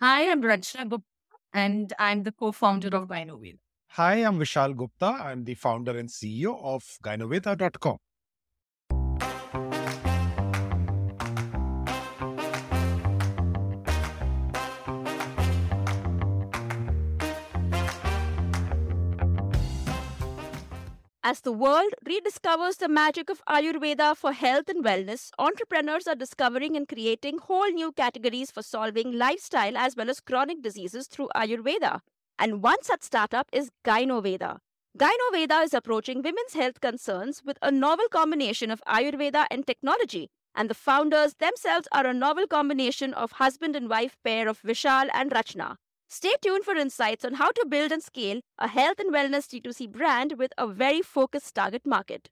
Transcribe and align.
Hi, 0.00 0.30
I'm 0.30 0.42
Rachna 0.42 0.88
Gupta, 0.88 1.04
and 1.52 1.92
I'm 1.98 2.22
the 2.22 2.32
co-founder 2.32 2.88
of 2.96 3.08
Gynoveda. 3.08 3.58
Hi, 3.96 4.14
I'm 4.24 4.38
Vishal 4.38 4.76
Gupta. 4.76 5.06
I'm 5.06 5.44
the 5.44 5.54
founder 5.54 5.96
and 5.98 6.08
CEO 6.08 6.56
of 6.62 6.84
Gynoveda.com. 7.02 7.98
As 21.30 21.42
the 21.42 21.52
world 21.52 21.92
rediscovers 22.06 22.78
the 22.78 22.88
magic 22.88 23.28
of 23.28 23.42
Ayurveda 23.44 24.16
for 24.16 24.32
health 24.32 24.70
and 24.70 24.82
wellness, 24.82 25.30
entrepreneurs 25.38 26.06
are 26.06 26.14
discovering 26.14 26.74
and 26.74 26.88
creating 26.88 27.36
whole 27.36 27.68
new 27.68 27.92
categories 27.92 28.50
for 28.50 28.62
solving 28.62 29.12
lifestyle 29.12 29.76
as 29.76 29.94
well 29.94 30.08
as 30.08 30.20
chronic 30.20 30.62
diseases 30.62 31.06
through 31.06 31.28
Ayurveda. 31.36 32.00
And 32.38 32.62
one 32.62 32.82
such 32.82 33.02
startup 33.02 33.46
is 33.52 33.70
Gynoveda. 33.84 34.60
Gynoveda 34.96 35.64
is 35.64 35.74
approaching 35.74 36.22
women's 36.22 36.54
health 36.54 36.80
concerns 36.80 37.42
with 37.44 37.58
a 37.60 37.70
novel 37.70 38.08
combination 38.10 38.70
of 38.70 38.80
Ayurveda 38.88 39.44
and 39.50 39.66
technology. 39.66 40.30
And 40.54 40.70
the 40.70 40.80
founders 40.86 41.34
themselves 41.34 41.88
are 41.92 42.06
a 42.06 42.14
novel 42.14 42.46
combination 42.46 43.12
of 43.12 43.32
husband 43.32 43.76
and 43.76 43.90
wife 43.90 44.16
pair 44.24 44.48
of 44.48 44.62
Vishal 44.62 45.10
and 45.12 45.30
Rachna. 45.30 45.76
Stay 46.10 46.32
tuned 46.40 46.64
for 46.64 46.74
insights 46.74 47.22
on 47.22 47.34
how 47.34 47.50
to 47.50 47.66
build 47.68 47.92
and 47.92 48.02
scale 48.02 48.40
a 48.58 48.66
health 48.66 48.98
and 48.98 49.12
wellness 49.12 49.46
D2C 49.46 49.92
brand 49.92 50.36
with 50.38 50.52
a 50.56 50.66
very 50.66 51.02
focused 51.02 51.54
target 51.54 51.84
market. 51.84 52.30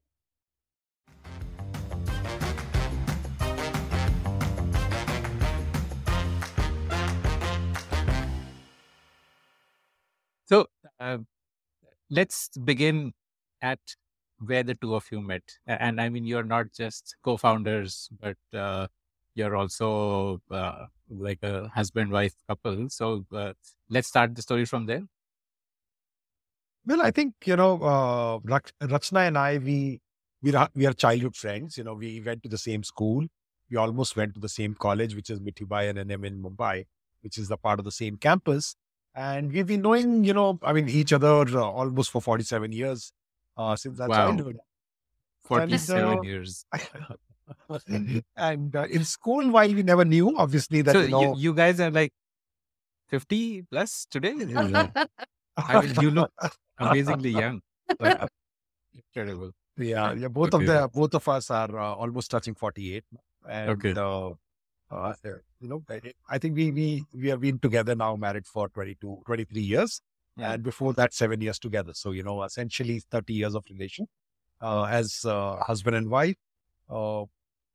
So 10.45 10.65
uh, 10.99 11.19
let's 12.09 12.49
begin 12.57 13.13
at 13.61 13.79
where 14.39 14.63
the 14.63 14.73
two 14.73 14.95
of 14.95 15.05
you 15.11 15.21
met. 15.21 15.43
And 15.67 16.01
I 16.01 16.09
mean, 16.09 16.25
you're 16.25 16.41
not 16.41 16.73
just 16.73 17.15
co 17.23 17.37
founders, 17.37 18.09
but 18.19 18.57
uh, 18.57 18.87
you're 19.35 19.55
also 19.55 20.41
uh, 20.49 20.87
like 21.09 21.39
a 21.43 21.67
husband 21.69 22.11
wife 22.11 22.33
couple. 22.47 22.89
So 22.89 23.25
uh, 23.33 23.53
let's 23.89 24.07
start 24.07 24.35
the 24.35 24.41
story 24.41 24.65
from 24.65 24.85
there. 24.85 25.03
Well, 26.85 27.01
I 27.01 27.11
think 27.11 27.33
you 27.45 27.55
know, 27.55 27.81
uh, 27.81 28.39
Rachna 28.39 29.27
and 29.27 29.37
I, 29.37 29.57
we 29.57 30.01
we 30.41 30.55
are, 30.55 30.69
we 30.73 30.85
are 30.85 30.93
childhood 30.93 31.35
friends. 31.35 31.77
You 31.77 31.83
know, 31.83 31.93
we 31.93 32.21
went 32.21 32.43
to 32.43 32.49
the 32.49 32.57
same 32.57 32.83
school. 32.83 33.25
We 33.69 33.77
almost 33.77 34.15
went 34.15 34.33
to 34.35 34.39
the 34.39 34.49
same 34.49 34.73
college, 34.75 35.15
which 35.15 35.29
is 35.29 35.39
Mithibai 35.39 35.89
and 35.89 35.99
NM 35.99 36.25
in 36.25 36.41
Mumbai, 36.41 36.85
which 37.21 37.37
is 37.37 37.49
the 37.49 37.57
part 37.57 37.79
of 37.79 37.85
the 37.85 37.91
same 37.91 38.15
campus. 38.15 38.75
And 39.13 39.51
we've 39.51 39.67
been 39.67 39.81
knowing, 39.81 40.23
you 40.23 40.33
know, 40.33 40.59
I 40.61 40.73
mean, 40.73 40.87
each 40.87 41.11
other 41.11 41.27
uh, 41.27 41.63
almost 41.63 42.11
for 42.11 42.21
47 42.21 42.71
years 42.71 43.11
uh, 43.57 43.75
since 43.75 43.99
our 43.99 44.07
wow. 44.07 44.27
childhood. 44.27 44.57
47 45.43 46.03
and, 46.03 46.19
uh, 46.19 46.21
years. 46.21 46.65
and 48.35 48.75
uh, 48.75 48.85
in 48.89 49.03
school, 49.03 49.49
while 49.49 49.73
we 49.73 49.83
never 49.83 50.05
knew, 50.05 50.37
obviously, 50.37 50.81
that 50.81 50.93
so 50.93 51.01
you, 51.01 51.09
know, 51.09 51.21
you, 51.35 51.41
you 51.41 51.53
guys 51.53 51.79
are 51.79 51.91
like 51.91 52.13
50 53.07 53.63
plus 53.63 54.07
today. 54.09 54.33
I 55.57 55.81
mean, 55.81 55.95
you 56.01 56.11
look 56.11 56.31
amazingly 56.77 57.31
young. 57.31 57.61
incredible. 58.93 59.51
Yeah, 59.77 60.13
yeah. 60.13 60.27
Both 60.27 60.53
okay. 60.53 60.65
of 60.65 60.67
the 60.67 60.89
both 60.93 61.13
of 61.15 61.27
us 61.27 61.49
are 61.51 61.79
uh, 61.79 61.93
almost 61.93 62.31
touching 62.31 62.55
48, 62.55 63.03
and 63.49 63.69
okay. 63.71 63.93
uh, 63.95 64.31
uh, 64.89 65.13
you 65.59 65.67
know, 65.67 65.83
I 66.29 66.37
think 66.37 66.55
we 66.55 66.71
we 66.71 67.03
we 67.13 67.29
have 67.29 67.41
been 67.41 67.59
together 67.59 67.95
now, 67.95 68.15
married 68.15 68.45
for 68.45 68.69
22, 68.69 69.21
23 69.25 69.61
years, 69.61 70.01
yeah. 70.35 70.53
and 70.53 70.63
before 70.63 70.93
that, 70.93 71.13
seven 71.13 71.41
years 71.41 71.59
together. 71.59 71.93
So 71.93 72.11
you 72.11 72.23
know, 72.23 72.43
essentially 72.43 72.99
30 73.11 73.33
years 73.33 73.55
of 73.55 73.65
relation 73.69 74.07
uh, 74.61 74.83
as 74.83 75.25
uh, 75.25 75.57
husband 75.57 75.95
and 75.95 76.09
wife. 76.09 76.35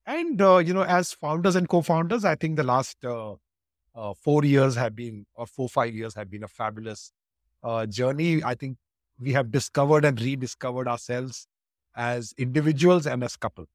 And, 0.07 0.41
uh, 0.41 0.59
you 0.59 0.75
know, 0.75 0.83
as 0.83 1.13
founders 1.13 1.55
and 1.57 1.69
co 1.69 1.81
founders, 1.83 2.25
I 2.25 2.35
think 2.35 2.57
the 2.57 2.65
last 2.65 3.05
uh, 3.05 3.35
uh, 3.95 4.15
four 4.15 4.45
years 4.45 4.75
have 4.77 4.97
been, 4.97 5.27
or 5.35 5.47
four, 5.47 5.69
five 5.69 5.95
years 5.95 6.15
have 6.15 6.31
been 6.31 6.45
a 6.45 6.49
fabulous 6.49 7.13
uh, 7.63 7.87
journey. 7.87 8.43
I 8.43 8.55
think 8.55 8.79
we 9.21 9.33
have 9.33 9.53
discovered 9.53 10.05
and 10.05 10.21
rediscovered 10.21 10.89
ourselves 10.89 11.47
as 11.97 12.35
individuals 12.39 13.07
and 13.07 13.23
as 13.23 13.37
couple. 13.37 13.67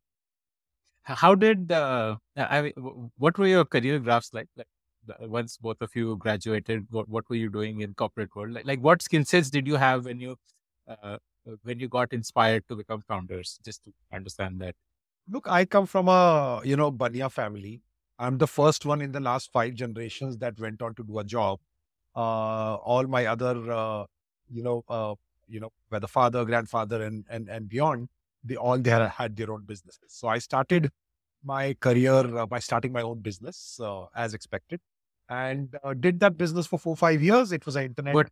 How 1.03 1.35
did, 1.35 1.71
uh, 1.71 2.17
I 2.35 2.61
mean, 2.63 2.73
what 3.17 3.37
were 3.37 3.47
your 3.47 3.63
career 3.65 3.99
graphs 3.99 4.33
like? 4.33 4.47
like 4.57 4.67
once 5.21 5.57
both 5.57 5.81
of 5.81 5.95
you 5.95 6.17
graduated, 6.17 6.87
what, 6.89 7.07
what 7.07 7.29
were 7.29 7.37
you 7.37 7.49
doing 7.49 7.79
in 7.79 7.93
corporate 7.93 8.35
world? 8.35 8.51
Like, 8.51 8.65
like 8.65 8.79
what 8.81 9.01
skill 9.01 9.23
sets 9.23 9.49
did 9.49 9.65
you 9.67 9.75
have 9.75 10.03
when 10.05 10.19
you, 10.19 10.35
uh, 10.87 11.17
when 11.63 11.79
you 11.79 11.87
got 11.87 12.11
inspired 12.11 12.67
to 12.67 12.75
become 12.75 13.03
founders? 13.07 13.57
Just 13.63 13.85
to 13.85 13.93
understand 14.11 14.59
that. 14.59 14.75
Look, 15.29 15.47
I 15.47 15.65
come 15.65 15.85
from 15.85 16.07
a, 16.07 16.61
you 16.63 16.77
know, 16.77 16.91
Bania 16.91 17.31
family. 17.31 17.81
I'm 18.17 18.37
the 18.37 18.47
first 18.47 18.85
one 18.85 19.01
in 19.01 19.11
the 19.11 19.19
last 19.19 19.51
five 19.51 19.73
generations 19.75 20.37
that 20.37 20.59
went 20.59 20.81
on 20.81 20.95
to 20.95 21.03
do 21.03 21.19
a 21.19 21.23
job. 21.23 21.59
Uh, 22.15 22.75
all 22.75 23.05
my 23.05 23.25
other, 23.25 23.71
uh, 23.71 24.05
you 24.49 24.63
know, 24.63 24.83
uh, 24.89 25.15
you 25.47 25.59
know, 25.59 25.71
whether 25.89 26.07
father, 26.07 26.45
grandfather, 26.45 27.03
and 27.03 27.25
and 27.29 27.47
and 27.47 27.69
beyond, 27.69 28.09
they 28.43 28.55
all 28.55 28.77
they 28.79 28.89
had 28.89 29.35
their 29.35 29.51
own 29.51 29.63
businesses. 29.65 30.07
So 30.07 30.27
I 30.27 30.39
started 30.39 30.89
my 31.43 31.75
career 31.75 32.37
uh, 32.37 32.45
by 32.45 32.59
starting 32.59 32.91
my 32.91 33.01
own 33.01 33.19
business 33.19 33.79
uh, 33.83 34.05
as 34.15 34.33
expected, 34.33 34.81
and 35.29 35.75
uh, 35.83 35.93
did 35.93 36.19
that 36.21 36.37
business 36.37 36.65
for 36.65 36.79
four 36.79 36.95
five 36.95 37.21
years. 37.21 37.51
It 37.51 37.65
was 37.65 37.75
an 37.75 37.85
internet. 37.85 38.15
What 38.15 38.29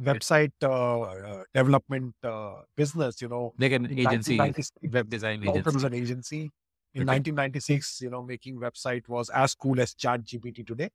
website 0.00 0.52
uh, 0.62 1.00
uh, 1.00 1.42
development 1.54 2.14
uh, 2.22 2.62
business, 2.76 3.20
you 3.20 3.28
know. 3.28 3.52
Like 3.58 3.72
an 3.72 3.98
agency, 3.98 4.38
web 4.38 5.08
design 5.08 5.42
agency. 5.46 5.86
An 5.86 5.94
agency. 5.94 6.50
In 6.94 7.02
okay. 7.02 7.18
1996, 7.18 8.00
you 8.00 8.10
know, 8.10 8.22
making 8.22 8.58
website 8.58 9.06
was 9.08 9.28
as 9.30 9.54
cool 9.54 9.80
as 9.80 9.94
Chat 9.94 10.24
GPT 10.24 10.66
today. 10.66 10.88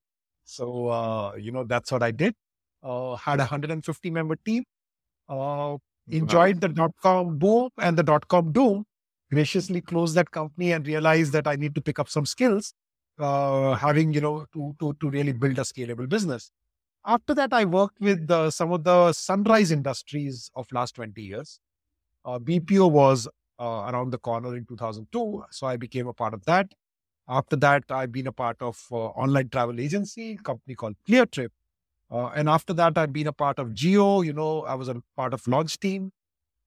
So, 0.43 0.87
uh, 0.87 1.33
you 1.35 1.51
know, 1.51 1.63
that's 1.63 1.91
what 1.91 2.01
I 2.01 2.09
did. 2.09 2.33
Uh, 2.81 3.15
had 3.15 3.35
a 3.35 3.43
150 3.43 4.09
member 4.09 4.35
team. 4.43 4.63
Uh, 5.29 5.77
enjoyed 6.09 6.55
wow. 6.55 6.59
the 6.61 6.69
dot 6.69 6.91
com 7.01 7.37
boom 7.37 7.69
and 7.79 7.95
the 7.97 8.03
dot 8.03 8.27
com 8.27 8.51
doom. 8.51 8.83
Graciously 9.31 9.79
closed 9.79 10.15
that 10.15 10.31
company 10.31 10.71
and 10.71 10.85
realized 10.87 11.33
that 11.33 11.47
I 11.47 11.55
need 11.55 11.75
to 11.75 11.81
pick 11.81 11.99
up 11.99 12.09
some 12.09 12.25
skills, 12.25 12.73
having, 13.19 14.11
you 14.11 14.21
know, 14.21 14.45
to, 14.53 14.75
to, 14.79 14.93
to 14.99 15.09
really 15.09 15.31
build 15.31 15.59
a 15.59 15.61
scalable 15.61 16.09
business. 16.09 16.51
After 17.05 17.33
that, 17.33 17.51
I 17.51 17.65
worked 17.65 17.99
with 17.99 18.29
uh, 18.29 18.51
some 18.51 18.71
of 18.71 18.83
the 18.83 19.11
sunrise 19.13 19.71
industries 19.71 20.51
of 20.55 20.67
last 20.71 20.95
20 20.95 21.21
years. 21.21 21.59
Uh, 22.23 22.37
BPO 22.37 22.91
was 22.91 23.27
uh, 23.59 23.89
around 23.91 24.11
the 24.11 24.19
corner 24.19 24.55
in 24.55 24.65
2002, 24.65 25.43
so 25.49 25.67
I 25.67 25.77
became 25.77 26.07
a 26.07 26.13
part 26.13 26.33
of 26.33 26.45
that. 26.45 26.71
After 27.27 27.55
that, 27.57 27.83
I've 27.89 28.11
been 28.11 28.27
a 28.27 28.31
part 28.31 28.57
of 28.61 28.79
uh, 28.91 28.95
online 28.95 29.49
travel 29.49 29.79
agency, 29.79 30.37
company 30.37 30.75
called 30.75 30.95
ClearTrip. 31.07 31.49
Uh, 32.11 32.27
and 32.35 32.49
after 32.49 32.73
that, 32.73 32.97
I've 32.97 33.13
been 33.13 33.27
a 33.27 33.33
part 33.33 33.57
of 33.57 33.69
Jio. 33.69 34.23
You 34.23 34.33
know, 34.33 34.63
I 34.63 34.75
was 34.75 34.87
a 34.89 35.01
part 35.15 35.33
of 35.33 35.47
launch 35.47 35.79
team. 35.79 36.11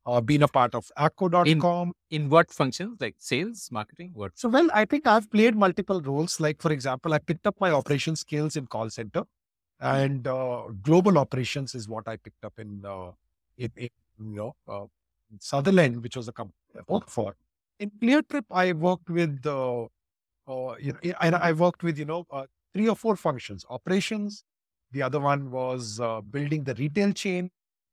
Uh, 0.07 0.21
been 0.21 0.43
a 0.43 0.49
part 0.49 0.75
of 0.75 0.91
Acko.com. 0.99 1.93
In, 2.11 2.23
in 2.25 2.29
what 2.29 2.51
functions, 2.51 2.99
like 3.01 3.17
sales, 3.19 3.69
marketing? 3.71 4.11
What? 4.15 4.33
So, 4.35 4.49
well, 4.49 4.69
I 4.75 4.85
think 4.85 5.07
I've 5.07 5.31
played 5.31 5.55
multiple 5.55 6.01
roles. 6.03 6.41
Like, 6.41 6.61
for 6.61 6.73
example, 6.73 7.15
I 7.15 7.19
picked 7.19 7.47
up 7.47 7.57
my 7.61 7.71
operation 7.71 8.17
skills 8.17 8.57
in 8.57 8.67
call 8.67 8.91
center 8.91 9.25
and 9.81 10.27
uh, 10.27 10.65
global 10.83 11.19
operations 11.19 11.75
is 11.75 11.89
what 11.89 12.07
I 12.09 12.17
picked 12.17 12.45
up 12.45 12.55
in, 12.59 12.85
uh, 12.85 13.13
in, 13.57 13.71
in 13.77 13.89
you 14.21 14.37
know 14.37 14.57
uh, 14.69 14.87
Sutherland, 15.39 16.03
which 16.03 16.17
was 16.17 16.29
a 16.29 16.33
company 16.33 16.57
I 16.77 16.81
worked 16.89 17.11
for. 17.11 17.37
In 17.79 17.91
ClearTrip, 17.91 18.45
I 18.51 18.73
worked 18.73 19.11
with 19.11 19.45
uh, 19.47 19.85
uh, 20.47 20.75
you 20.81 20.93
know, 20.93 21.13
and 21.21 21.35
I 21.35 21.53
worked 21.53 21.83
with 21.83 21.99
you 21.99 22.05
know 22.05 22.27
uh, 22.31 22.47
three 22.73 22.89
or 22.89 22.97
four 22.97 23.17
functions: 23.17 23.65
operations. 23.71 24.45
The 24.93 25.03
other 25.03 25.21
one 25.21 25.51
was 25.51 25.99
uh, 26.01 26.21
building 26.21 26.65
the 26.65 26.75
retail 26.75 27.13
chain, 27.13 27.51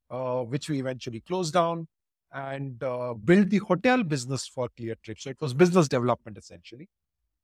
uh, 0.10 0.44
which 0.44 0.70
we 0.70 0.80
eventually 0.80 1.22
closed 1.22 1.54
down, 1.54 1.88
and 2.32 2.84
uh, 2.84 3.14
build 3.14 3.50
the 3.50 3.58
hotel 3.60 4.04
business 4.04 4.48
for 4.48 4.70
ClearTrip. 4.78 5.20
So 5.20 5.30
it 5.32 5.42
was 5.42 5.54
business 5.54 5.88
development 5.88 6.38
essentially. 6.38 6.90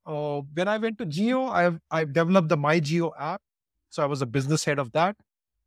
Uh, 0.06 0.42
when 0.54 0.68
I 0.68 0.78
went 0.78 0.98
to 1.00 1.06
Jio, 1.06 1.50
I've 1.51 1.80
I've 1.92 2.13
developed 2.13 2.50
the 2.50 2.57
My 2.57 2.80
Jio 2.80 3.12
app, 3.19 3.42
so 3.89 4.04
I 4.04 4.06
was 4.06 4.22
a 4.22 4.25
business 4.25 4.66
head 4.66 4.80
of 4.80 4.92
that. 4.94 5.16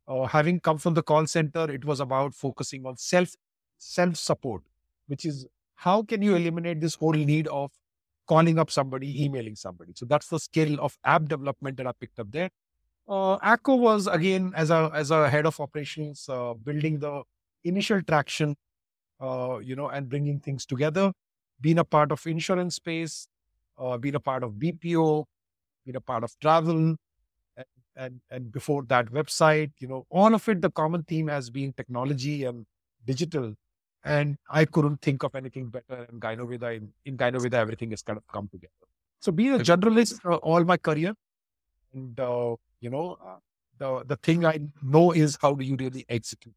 Uh, 0.07 0.25
having 0.25 0.59
come 0.59 0.77
from 0.77 0.93
the 0.93 1.03
call 1.03 1.25
center, 1.27 1.69
it 1.71 1.85
was 1.85 1.99
about 1.99 2.33
focusing 2.33 2.85
on 2.85 2.97
self 2.97 3.35
self 3.77 4.15
support, 4.17 4.63
which 5.07 5.25
is 5.25 5.47
how 5.75 6.03
can 6.03 6.21
you 6.21 6.35
eliminate 6.35 6.81
this 6.81 6.95
whole 6.95 7.13
need 7.13 7.47
of 7.47 7.71
calling 8.27 8.59
up 8.59 8.71
somebody, 8.71 9.23
emailing 9.23 9.55
somebody. 9.55 9.93
So 9.95 10.05
that's 10.05 10.27
the 10.27 10.39
skill 10.39 10.79
of 10.79 10.97
app 11.03 11.25
development 11.27 11.77
that 11.77 11.87
I 11.87 11.91
picked 11.99 12.19
up 12.19 12.31
there. 12.31 12.49
Uh, 13.07 13.37
Acko 13.39 13.75
was 13.75 14.07
again 14.07 14.53
as 14.55 14.69
a 14.69 14.89
as 14.93 15.11
a 15.11 15.29
head 15.29 15.45
of 15.45 15.59
operations, 15.59 16.27
uh, 16.29 16.53
building 16.53 16.99
the 16.99 17.23
initial 17.63 18.01
traction, 18.01 18.55
uh, 19.19 19.59
you 19.61 19.75
know, 19.75 19.89
and 19.89 20.09
bringing 20.09 20.39
things 20.39 20.65
together. 20.65 21.11
Being 21.59 21.79
a 21.79 21.83
part 21.85 22.11
of 22.11 22.25
insurance 22.25 22.75
space, 22.75 23.27
uh, 23.77 23.97
being 23.97 24.15
a 24.15 24.19
part 24.19 24.43
of 24.43 24.53
BPO, 24.53 25.25
being 25.85 25.95
a 25.95 26.01
part 26.01 26.23
of 26.23 26.37
travel, 26.39 26.95
and 27.95 28.19
and 28.29 28.51
before 28.51 28.83
that 28.83 29.07
website 29.11 29.71
you 29.79 29.87
know 29.87 30.05
all 30.09 30.33
of 30.33 30.47
it 30.49 30.61
the 30.61 30.71
common 30.71 31.03
theme 31.03 31.27
has 31.27 31.49
been 31.49 31.73
technology 31.73 32.43
and 32.45 32.65
digital 33.05 33.53
and 34.03 34.37
i 34.49 34.63
couldn't 34.65 35.01
think 35.01 35.23
of 35.23 35.35
anything 35.35 35.67
better 35.67 36.05
in 36.11 36.19
gynoveda 36.19 36.75
in, 36.77 36.91
in 37.05 37.17
gynoveda 37.17 37.53
everything 37.53 37.89
has 37.91 38.01
kind 38.01 38.17
of 38.17 38.25
come 38.33 38.47
together 38.47 38.87
so 39.19 39.31
being 39.31 39.53
a 39.53 39.59
generalist 39.59 40.19
uh, 40.25 40.35
all 40.37 40.63
my 40.63 40.77
career 40.77 41.13
and 41.93 42.19
uh, 42.19 42.55
you 42.79 42.89
know 42.89 43.17
uh, 43.25 43.37
the 43.77 44.03
the 44.05 44.15
thing 44.17 44.45
i 44.45 44.57
know 44.81 45.11
is 45.11 45.37
how 45.41 45.53
do 45.53 45.65
you 45.65 45.75
really 45.75 46.05
execute 46.09 46.55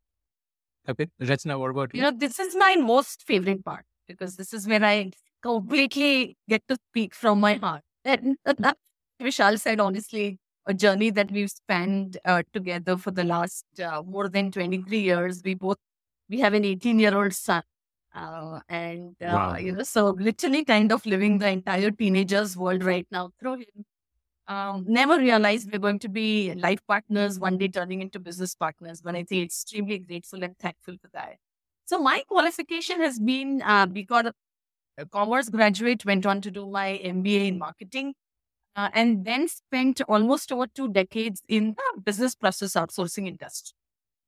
Okay. 0.89 1.09
Rachna, 1.21 1.59
what 1.59 1.71
about 1.71 1.95
You 1.95 2.01
you? 2.01 2.03
know, 2.05 2.17
this 2.17 2.39
is 2.39 2.55
my 2.55 2.77
most 2.77 3.23
favorite 3.27 3.65
part 3.65 3.85
because 4.07 4.37
this 4.37 4.53
is 4.53 4.69
where 4.69 4.85
I 4.85 5.13
completely 5.43 6.37
get 6.49 6.63
to 6.69 6.77
speak 6.91 7.15
from 7.15 7.41
my 7.41 7.55
heart. 7.55 7.83
And 8.05 8.37
Vishal 9.23 9.59
said, 9.59 9.81
honestly, 9.81 10.39
a 10.67 10.75
journey 10.75 11.11
that 11.11 11.31
we've 11.31 11.51
spent 11.51 12.17
uh, 12.25 12.43
together 12.53 12.97
for 12.97 13.11
the 13.11 13.25
last 13.25 13.65
uh, 13.81 14.03
more 14.03 14.29
than 14.29 14.51
23 14.51 15.01
years. 15.01 15.43
We 15.45 15.55
both, 15.55 15.79
we 16.29 16.41
have 16.41 16.55
an 16.55 16.65
18 16.65 16.99
year 16.99 17.17
old 17.17 17.35
son. 17.35 17.63
Uh, 18.15 18.61
and, 18.69 19.17
uh, 19.23 19.27
Wow. 19.35 19.57
you 19.57 19.73
know, 19.73 19.83
so 19.83 20.11
literally 20.11 20.65
kind 20.65 20.93
of 20.93 21.05
living 21.05 21.39
the 21.39 21.49
entire 21.49 21.91
teenager's 21.91 22.57
world 22.57 22.85
right 22.85 23.07
now 23.11 23.31
through 23.41 23.57
him. 23.57 23.85
Um, 24.47 24.85
never 24.87 25.19
realized 25.19 25.73
we're 25.73 25.79
going 25.79 25.99
to 26.01 26.09
be 26.09 26.55
life 26.55 26.81
partners 26.87 27.39
one 27.39 27.57
day 27.59 27.69
turning 27.69 28.03
into 28.03 28.21
business 28.21 28.55
partners, 28.55 29.01
but 29.01 29.15
I 29.17 29.25
think 29.25 29.47
extremely 29.47 29.99
grateful 29.99 30.45
and 30.45 30.57
thankful 30.59 30.97
for 31.01 31.09
that. 31.15 31.37
So 31.87 31.99
my 31.99 32.23
qualification 32.29 33.01
has 33.01 33.19
been 33.19 33.63
uh, 33.63 33.87
because 33.87 34.27
a 34.99 35.07
commerce 35.07 35.49
graduate, 35.49 36.05
went 36.05 36.27
on 36.27 36.41
to 36.43 36.51
do 36.51 36.69
my 36.69 37.01
MBA 37.03 37.49
in 37.49 37.59
marketing, 37.59 38.15
uh, 38.77 38.91
and 38.93 39.25
then 39.25 39.49
spent 39.49 40.01
almost 40.09 40.53
over 40.53 40.67
two 40.67 40.89
decades 40.89 41.43
in 41.49 41.75
the 41.77 42.01
business 42.03 42.35
process 42.35 42.75
outsourcing 42.75 43.27
industry. 43.29 43.75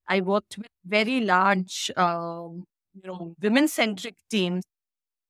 I 0.08 0.20
worked 0.20 0.56
with 0.58 0.68
very 0.84 1.20
large, 1.20 1.90
um, 1.96 2.64
you 2.94 3.08
know, 3.08 3.34
women-centric 3.42 4.14
teams, 4.30 4.64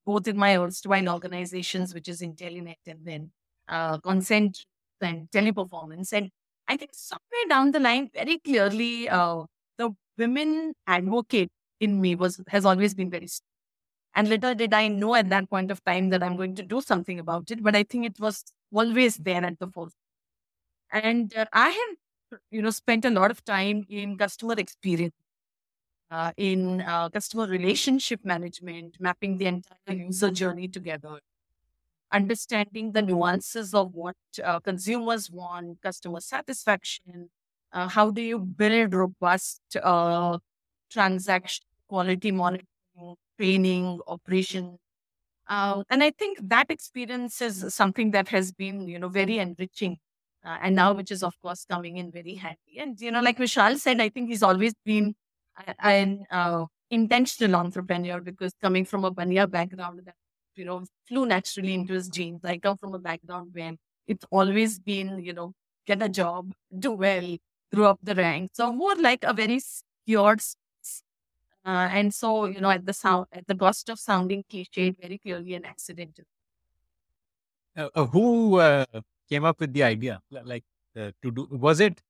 both 0.04 0.28
in 0.28 0.36
my 0.36 0.56
erstwhile 0.56 1.08
organizations, 1.08 1.94
which 1.94 2.08
is 2.08 2.20
Intelenet 2.20 2.76
and 2.86 3.00
then 3.04 3.30
uh, 3.68 3.98
Consent 3.98 4.64
and 5.00 5.28
Teleperformance. 5.30 6.12
And 6.12 6.30
I 6.68 6.76
think 6.76 6.90
somewhere 6.94 7.48
down 7.48 7.72
the 7.72 7.80
line, 7.80 8.10
very 8.14 8.38
clearly, 8.38 9.08
uh, 9.08 9.44
the 9.78 9.90
women 10.18 10.74
advocate 10.86 11.48
in 11.80 12.00
me 12.00 12.14
was 12.14 12.40
has 12.48 12.64
always 12.64 12.94
been 12.94 13.10
very 13.10 13.26
strong. 13.26 13.46
And 14.14 14.28
little 14.28 14.54
did 14.54 14.72
I 14.72 14.88
know 14.88 15.14
at 15.14 15.28
that 15.30 15.50
point 15.50 15.70
of 15.70 15.84
time 15.84 16.08
that 16.10 16.22
I'm 16.22 16.36
going 16.36 16.54
to 16.56 16.62
do 16.62 16.80
something 16.80 17.18
about 17.18 17.50
it, 17.50 17.62
but 17.62 17.76
I 17.76 17.82
think 17.82 18.06
it 18.06 18.18
was 18.18 18.42
always 18.72 19.16
there 19.16 19.44
at 19.44 19.58
the 19.58 19.66
forefront. 19.68 19.94
And 20.92 21.34
uh, 21.36 21.46
I 21.52 21.70
have, 21.70 22.40
you 22.50 22.62
know, 22.62 22.70
spent 22.70 23.04
a 23.04 23.10
lot 23.10 23.30
of 23.30 23.44
time 23.44 23.84
in 23.88 24.16
customer 24.18 24.54
experience, 24.58 25.14
uh, 26.10 26.32
in 26.36 26.80
uh, 26.82 27.08
customer 27.10 27.46
relationship 27.46 28.20
management, 28.24 28.96
mapping 29.00 29.38
the 29.38 29.46
entire 29.46 29.96
user 29.96 30.30
journey 30.30 30.68
together, 30.68 31.20
understanding 32.12 32.92
the 32.92 33.02
nuances 33.02 33.74
of 33.74 33.94
what 33.94 34.16
uh, 34.44 34.60
consumers 34.60 35.30
want, 35.30 35.80
customer 35.82 36.20
satisfaction, 36.20 37.30
uh, 37.72 37.88
how 37.88 38.10
do 38.10 38.22
you 38.22 38.38
build 38.38 38.94
robust 38.94 39.60
uh, 39.82 40.38
transaction 40.90 41.64
quality 41.88 42.32
monitoring, 42.32 42.66
training, 43.38 44.00
operation. 44.06 44.78
Uh, 45.48 45.82
and 45.90 46.02
I 46.02 46.10
think 46.10 46.38
that 46.42 46.70
experience 46.70 47.40
is 47.40 47.74
something 47.74 48.10
that 48.12 48.28
has 48.28 48.52
been, 48.52 48.88
you 48.88 48.98
know, 48.98 49.08
very 49.08 49.38
enriching. 49.38 49.98
Uh, 50.44 50.58
and 50.62 50.76
now, 50.76 50.92
which 50.92 51.10
is 51.10 51.22
of 51.22 51.34
course 51.42 51.64
coming 51.68 51.96
in 51.96 52.10
very 52.12 52.34
handy. 52.34 52.78
And 52.78 53.00
you 53.00 53.10
know, 53.10 53.20
like 53.20 53.38
Vishal 53.38 53.78
said, 53.78 54.00
I 54.00 54.08
think 54.08 54.28
he's 54.28 54.42
always 54.42 54.74
been 54.84 55.14
an 55.80 56.24
uh, 56.30 56.66
intentional 56.90 57.56
entrepreneur 57.56 58.20
because 58.20 58.52
coming 58.62 58.84
from 58.84 59.04
a 59.04 59.10
Banya 59.10 59.46
background, 59.46 60.00
that 60.04 60.14
you 60.54 60.64
know 60.64 60.84
flew 61.08 61.26
naturally 61.26 61.74
into 61.74 61.94
his 61.94 62.08
genes. 62.08 62.40
I 62.44 62.58
come 62.58 62.76
from 62.76 62.94
a 62.94 62.98
background 62.98 63.50
where 63.52 63.74
it's 64.06 64.24
always 64.30 64.78
been, 64.78 65.18
you 65.18 65.32
know, 65.32 65.52
get 65.86 66.02
a 66.02 66.08
job, 66.08 66.52
do 66.78 66.92
well, 66.92 67.36
through 67.72 67.86
up 67.86 67.98
the 68.02 68.14
ranks. 68.14 68.52
So 68.56 68.72
more 68.72 68.94
like 68.96 69.24
a 69.24 69.32
very 69.32 69.58
space. 69.60 70.56
Uh, 71.66 71.88
and 71.90 72.14
so, 72.14 72.46
you 72.46 72.60
know, 72.60 72.70
at 72.70 72.86
the 72.86 72.92
sound, 72.92 73.26
at 73.32 73.46
the 73.48 73.54
cost 73.56 73.88
of 73.90 73.98
sounding 73.98 74.44
cliched, 74.50 74.96
very 75.00 75.18
clearly 75.18 75.54
an 75.54 75.64
accident. 75.64 76.20
Uh, 77.76 77.88
uh, 77.94 78.06
who 78.06 78.58
uh, 78.58 78.86
came 79.28 79.44
up 79.44 79.60
with 79.60 79.72
the 79.72 79.82
idea? 79.82 80.20
Like 80.30 80.64
uh, 80.96 81.10
to 81.22 81.30
do? 81.30 81.46
Was 81.50 81.80
it? 81.80 82.02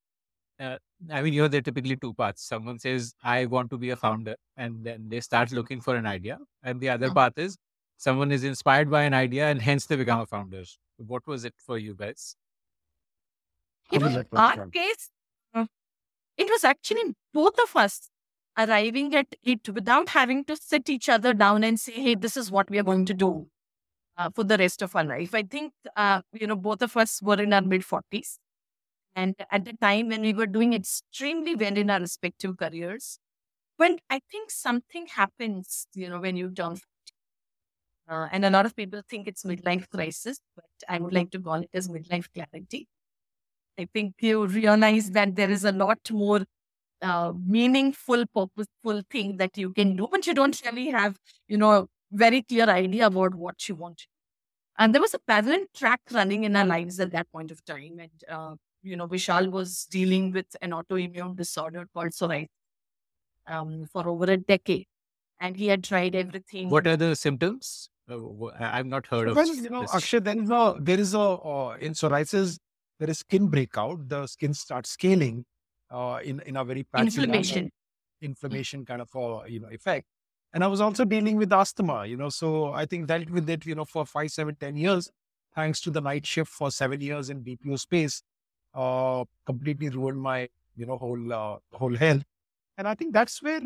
Uh, 0.60 0.78
I 1.10 1.22
mean, 1.22 1.34
you 1.34 1.42
know, 1.42 1.48
there 1.48 1.58
are 1.58 1.62
typically 1.62 1.96
two 1.96 2.14
paths. 2.14 2.42
Someone 2.42 2.78
says, 2.78 3.14
"I 3.22 3.46
want 3.46 3.70
to 3.70 3.78
be 3.78 3.90
a 3.90 3.96
founder," 3.96 4.36
and 4.56 4.84
then 4.84 5.08
they 5.08 5.20
start 5.20 5.52
looking 5.52 5.80
for 5.80 5.96
an 5.96 6.06
idea. 6.06 6.38
And 6.62 6.80
the 6.80 6.90
other 6.90 7.10
Mhm. 7.10 7.14
path 7.14 7.38
is 7.38 7.58
someone 7.98 8.32
is 8.32 8.44
inspired 8.44 8.90
by 8.90 9.04
an 9.04 9.14
idea, 9.14 9.46
and 9.48 9.62
hence 9.62 9.86
they 9.86 9.96
become 9.96 10.20
a 10.20 10.26
founder. 10.26 10.64
What 10.98 11.26
was 11.26 11.44
it 11.44 11.54
for 11.58 11.78
you 11.78 11.94
guys? 11.94 12.36
You 13.90 13.98
How 14.00 14.08
know, 14.08 14.24
our 14.36 14.56
case, 14.72 15.10
uh, 15.54 15.66
it 16.36 16.48
was 16.50 16.64
actually 16.64 17.14
both 17.32 17.58
of 17.60 17.76
us 17.76 18.10
arriving 18.58 19.14
at 19.14 19.34
it 19.42 19.68
without 19.68 20.10
having 20.10 20.44
to 20.44 20.56
sit 20.56 20.88
each 20.88 21.08
other 21.08 21.34
down 21.34 21.64
and 21.64 21.78
say, 21.78 21.92
hey, 21.92 22.14
this 22.14 22.36
is 22.36 22.50
what 22.50 22.70
we 22.70 22.78
are 22.78 22.82
going 22.82 23.04
to 23.06 23.14
do 23.14 23.48
uh, 24.16 24.30
for 24.34 24.44
the 24.44 24.58
rest 24.58 24.82
of 24.82 24.96
our 24.96 25.04
life. 25.04 25.34
I 25.34 25.42
think, 25.42 25.72
uh, 25.96 26.22
you 26.32 26.46
know, 26.46 26.56
both 26.56 26.82
of 26.82 26.96
us 26.96 27.22
were 27.22 27.40
in 27.40 27.52
our 27.52 27.62
mid 27.62 27.84
40s. 27.84 28.38
And 29.14 29.34
at 29.50 29.64
the 29.64 29.72
time 29.74 30.08
when 30.08 30.22
we 30.22 30.34
were 30.34 30.46
doing 30.46 30.74
extremely 30.74 31.54
well 31.54 31.76
in 31.76 31.90
our 31.90 32.00
respective 32.00 32.56
careers, 32.58 33.18
when 33.76 33.98
I 34.10 34.20
think 34.30 34.50
something 34.50 35.06
happens, 35.08 35.86
you 35.94 36.08
know, 36.10 36.20
when 36.20 36.36
you 36.36 36.50
turn 36.50 36.76
40. 36.76 36.82
Uh, 38.08 38.28
and 38.32 38.44
a 38.44 38.50
lot 38.50 38.66
of 38.66 38.76
people 38.76 39.02
think 39.08 39.26
it's 39.26 39.42
midlife 39.44 39.88
crisis, 39.90 40.40
but 40.54 40.64
I 40.88 40.98
would 40.98 41.12
like 41.12 41.30
to 41.32 41.40
call 41.40 41.56
it 41.56 41.70
as 41.74 41.88
midlife 41.88 42.26
clarity. 42.34 42.86
I 43.78 43.88
think 43.92 44.14
you 44.20 44.46
realize 44.46 45.10
that 45.12 45.36
there 45.36 45.50
is 45.50 45.64
a 45.64 45.72
lot 45.72 45.98
more 46.10 46.44
uh, 47.02 47.32
meaningful, 47.46 48.25
purposeful 48.34 49.02
thing 49.10 49.37
that 49.38 49.56
you 49.56 49.72
can 49.72 49.96
do, 49.96 50.08
but 50.10 50.26
you 50.26 50.34
don't 50.34 50.60
really 50.64 50.90
have, 50.90 51.16
you 51.48 51.56
know, 51.56 51.88
very 52.12 52.43
clear 52.43 52.69
idea 52.69 53.06
about 53.06 53.34
what 53.34 53.69
you 53.69 53.75
want. 53.75 54.06
And 54.78 54.94
there 54.94 55.00
was 55.00 55.14
a 55.14 55.19
parallel 55.19 55.64
track 55.75 56.00
running 56.12 56.44
in 56.44 56.54
our 56.56 56.66
lives 56.66 57.00
at 57.00 57.10
that 57.12 57.31
point 57.32 57.50
of 57.50 57.64
time. 57.64 57.98
And, 57.98 58.10
uh, 58.28 58.54
you 58.82 58.96
know, 58.96 59.08
Vishal 59.08 59.50
was 59.50 59.87
dealing 59.90 60.32
with 60.32 60.46
an 60.60 60.70
autoimmune 60.70 61.37
disorder 61.37 61.87
called 61.94 62.11
psoriasis 62.12 62.49
um, 63.47 63.87
for 63.92 64.09
over 64.09 64.25
a 64.25 64.37
decade. 64.37 64.87
And 65.40 65.56
he 65.56 65.66
had 65.68 65.85
tried 65.85 66.14
everything. 66.14 66.70
What 66.70 66.87
are 66.87 66.97
the 66.97 67.14
symptoms? 67.16 67.88
Uh, 68.11 68.47
I- 68.59 68.78
I've 68.78 68.87
not 68.87 69.06
heard 69.06 69.28
of. 69.28 69.37
Well, 69.37 69.54
you 69.54 69.68
know, 69.70 69.82
this. 69.82 69.94
Akshay, 69.94 70.20
there 70.20 70.38
is 70.38 70.50
a 70.50 70.76
there 70.80 71.00
is 71.00 71.14
a 71.14 71.18
uh, 71.20 71.76
in 71.80 71.92
psoriasis 71.92 72.59
there 72.99 73.11
is 73.11 73.18
skin 73.18 73.49
breakout. 73.49 74.09
The 74.09 74.26
skin 74.26 74.54
starts 74.54 74.90
scaling 74.90 75.44
uh, 75.90 76.21
in 76.25 76.40
in 76.40 76.57
a 76.57 76.64
very 76.64 76.85
patchy 76.85 77.23
manner, 77.23 77.61
inflammation. 77.61 77.71
inflammation 78.21 78.85
kind 78.85 79.02
of 79.02 79.11
a 79.14 79.50
you 79.50 79.61
know 79.61 79.69
effect. 79.69 80.07
And 80.52 80.64
I 80.64 80.69
was 80.69 80.81
also 80.81 81.05
dealing 81.05 81.37
with 81.37 81.52
asthma, 81.52 82.07
you 82.07 82.16
know, 82.16 82.31
so 82.31 82.73
I 82.73 82.87
think 82.87 83.09
dealt 83.09 83.28
with 83.31 83.50
it, 83.50 83.66
you 83.66 83.75
know, 83.75 83.85
for 83.85 84.07
five, 84.07 84.31
seven, 84.31 84.57
ten 84.57 84.76
years, 84.76 85.11
thanks 85.55 85.81
to 85.83 85.90
the 85.90 86.00
night 86.00 86.25
shift 86.26 86.50
for 86.50 86.71
seven 86.71 87.00
years 87.00 87.28
in 87.31 87.43
BPO 87.43 87.76
space, 87.76 88.23
uh, 88.75 89.25
completely 89.45 89.88
ruined 89.90 90.21
my 90.21 90.49
you 90.76 90.87
know 90.87 90.97
whole 90.99 91.33
uh, 91.33 91.59
whole 91.73 91.97
health. 91.97 92.25
And 92.78 92.88
I 92.88 92.95
think 92.95 93.12
that's 93.14 93.43
where 93.43 93.62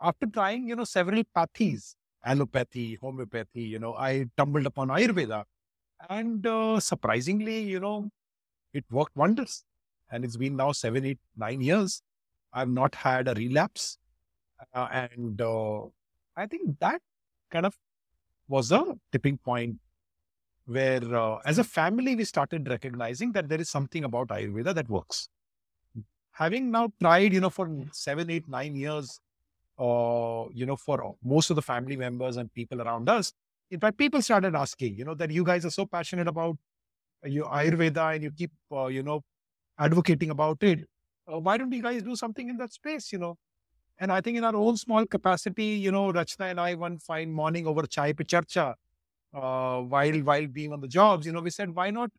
after 0.00 0.26
trying, 0.26 0.68
you 0.68 0.76
know, 0.76 0.84
several 0.84 1.22
pathies, 1.36 1.94
allopathy, 2.24 2.96
homeopathy, 3.00 3.62
you 3.62 3.78
know, 3.78 3.94
I 3.94 4.26
tumbled 4.36 4.66
upon 4.66 4.88
Ayurveda. 4.88 5.44
And 6.08 6.46
uh, 6.46 6.80
surprisingly, 6.80 7.60
you 7.62 7.80
know, 7.80 8.10
it 8.74 8.84
worked 8.90 9.16
wonders. 9.16 9.64
And 10.10 10.24
it's 10.24 10.36
been 10.36 10.56
now 10.56 10.72
seven, 10.72 11.04
eight, 11.04 11.18
nine 11.36 11.60
years. 11.60 12.02
I've 12.52 12.70
not 12.70 12.94
had 12.94 13.28
a 13.28 13.34
relapse. 13.34 13.98
Uh, 14.74 14.88
and 14.90 15.40
uh, 15.40 15.82
I 16.36 16.46
think 16.46 16.78
that 16.80 17.00
kind 17.50 17.66
of 17.66 17.76
was 18.48 18.72
a 18.72 18.96
tipping 19.12 19.38
point 19.38 19.76
where, 20.66 21.02
uh, 21.14 21.38
as 21.44 21.58
a 21.58 21.64
family, 21.64 22.16
we 22.16 22.24
started 22.24 22.68
recognizing 22.68 23.32
that 23.32 23.48
there 23.48 23.60
is 23.60 23.68
something 23.68 24.04
about 24.04 24.28
Ayurveda 24.28 24.74
that 24.74 24.88
works. 24.88 25.28
Having 26.32 26.70
now 26.70 26.92
tried, 27.00 27.32
you 27.32 27.40
know, 27.40 27.50
for 27.50 27.68
seven, 27.92 28.30
eight, 28.30 28.48
nine 28.48 28.74
years, 28.74 29.20
uh, 29.78 30.44
you 30.52 30.66
know, 30.66 30.76
for 30.76 31.16
most 31.24 31.50
of 31.50 31.56
the 31.56 31.62
family 31.62 31.96
members 31.96 32.36
and 32.36 32.52
people 32.52 32.82
around 32.82 33.08
us. 33.08 33.32
In 33.70 33.80
fact, 33.80 33.98
people 33.98 34.22
started 34.22 34.54
asking, 34.54 34.96
you 34.96 35.04
know, 35.04 35.14
that 35.14 35.30
you 35.30 35.44
guys 35.44 35.64
are 35.64 35.70
so 35.70 35.84
passionate 35.86 36.28
about 36.28 36.56
your 37.24 37.46
Ayurveda 37.46 38.14
and 38.14 38.24
you 38.24 38.30
keep, 38.30 38.50
uh, 38.72 38.86
you 38.86 39.02
know, 39.02 39.22
advocating 39.78 40.30
about 40.30 40.62
it. 40.62 40.80
Uh, 41.32 41.38
why 41.38 41.56
don't 41.56 41.72
you 41.72 41.82
guys 41.82 42.02
do 42.02 42.16
something 42.16 42.48
in 42.48 42.56
that 42.58 42.72
space, 42.72 43.12
you 43.12 43.18
know? 43.18 43.36
And 43.98 44.12
I 44.12 44.20
think 44.20 44.38
in 44.38 44.44
our 44.44 44.54
own 44.54 44.76
small 44.76 45.06
capacity, 45.06 45.64
you 45.64 45.90
know, 45.90 46.12
Rachna 46.12 46.50
and 46.50 46.60
I 46.60 46.74
one 46.74 46.98
fine 46.98 47.32
morning 47.32 47.66
over 47.66 47.82
chai 47.82 48.12
pe 48.12 48.24
charcha, 48.24 48.74
uh, 49.34 49.80
while 49.80 50.18
while 50.18 50.46
being 50.46 50.72
on 50.72 50.80
the 50.80 50.88
jobs, 50.88 51.26
you 51.26 51.32
know, 51.32 51.40
we 51.40 51.50
said, 51.50 51.74
why 51.74 51.90
not 51.90 52.10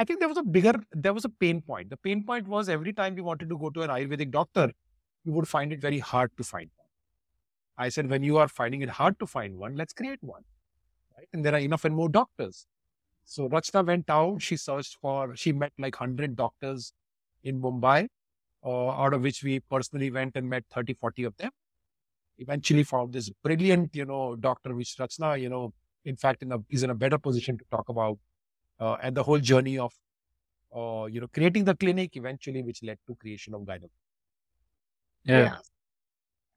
I 0.00 0.04
think 0.04 0.18
there 0.18 0.28
was 0.30 0.38
a 0.38 0.42
bigger, 0.42 0.72
there 0.92 1.12
was 1.12 1.26
a 1.26 1.28
pain 1.28 1.60
point. 1.60 1.90
The 1.90 1.96
pain 1.98 2.24
point 2.24 2.48
was 2.48 2.70
every 2.70 2.94
time 2.94 3.14
we 3.14 3.20
wanted 3.20 3.50
to 3.50 3.58
go 3.58 3.68
to 3.68 3.82
an 3.82 3.90
Ayurvedic 3.90 4.30
doctor, 4.30 4.72
you 5.24 5.32
would 5.32 5.46
find 5.46 5.74
it 5.74 5.80
very 5.80 5.98
hard 5.98 6.30
to 6.38 6.42
find 6.42 6.70
one. 6.76 6.88
I 7.76 7.90
said, 7.90 8.08
when 8.08 8.22
you 8.22 8.38
are 8.38 8.48
finding 8.48 8.80
it 8.80 8.88
hard 8.88 9.18
to 9.18 9.26
find 9.26 9.58
one, 9.58 9.76
let's 9.76 9.92
create 9.92 10.22
one. 10.22 10.42
Right? 11.18 11.28
And 11.34 11.44
there 11.44 11.54
are 11.54 11.58
enough 11.58 11.84
and 11.84 11.94
more 11.94 12.08
doctors. 12.08 12.66
So 13.30 13.48
Rachna 13.48 13.86
went 13.86 14.10
out, 14.10 14.42
she 14.42 14.56
searched 14.56 14.98
for, 15.00 15.36
she 15.36 15.52
met 15.52 15.72
like 15.78 16.00
100 16.00 16.34
doctors 16.34 16.92
in 17.44 17.62
Mumbai, 17.62 18.08
uh, 18.66 18.88
out 18.88 19.14
of 19.14 19.22
which 19.22 19.44
we 19.44 19.60
personally 19.60 20.10
went 20.10 20.34
and 20.34 20.50
met 20.50 20.64
30, 20.72 20.94
40 20.94 21.24
of 21.24 21.36
them. 21.36 21.52
Eventually 22.38 22.82
found 22.82 23.12
this 23.12 23.30
brilliant, 23.44 23.94
you 23.94 24.04
know, 24.04 24.34
doctor, 24.34 24.74
which 24.74 24.96
Rachna, 24.98 25.40
you 25.40 25.48
know, 25.48 25.72
in 26.04 26.16
fact, 26.16 26.42
in 26.42 26.50
a, 26.50 26.58
is 26.70 26.82
in 26.82 26.90
a 26.90 26.94
better 26.96 27.18
position 27.18 27.56
to 27.56 27.64
talk 27.70 27.88
about, 27.88 28.18
uh, 28.80 28.96
and 29.00 29.16
the 29.16 29.22
whole 29.22 29.38
journey 29.38 29.78
of, 29.78 29.92
uh, 30.76 31.04
you 31.04 31.20
know, 31.20 31.28
creating 31.28 31.64
the 31.64 31.76
clinic 31.76 32.16
eventually, 32.16 32.64
which 32.64 32.82
led 32.82 32.98
to 33.06 33.14
creation 33.14 33.54
of 33.54 33.60
Gyno. 33.60 33.90
Yeah. 35.22 35.38
yeah. 35.38 35.56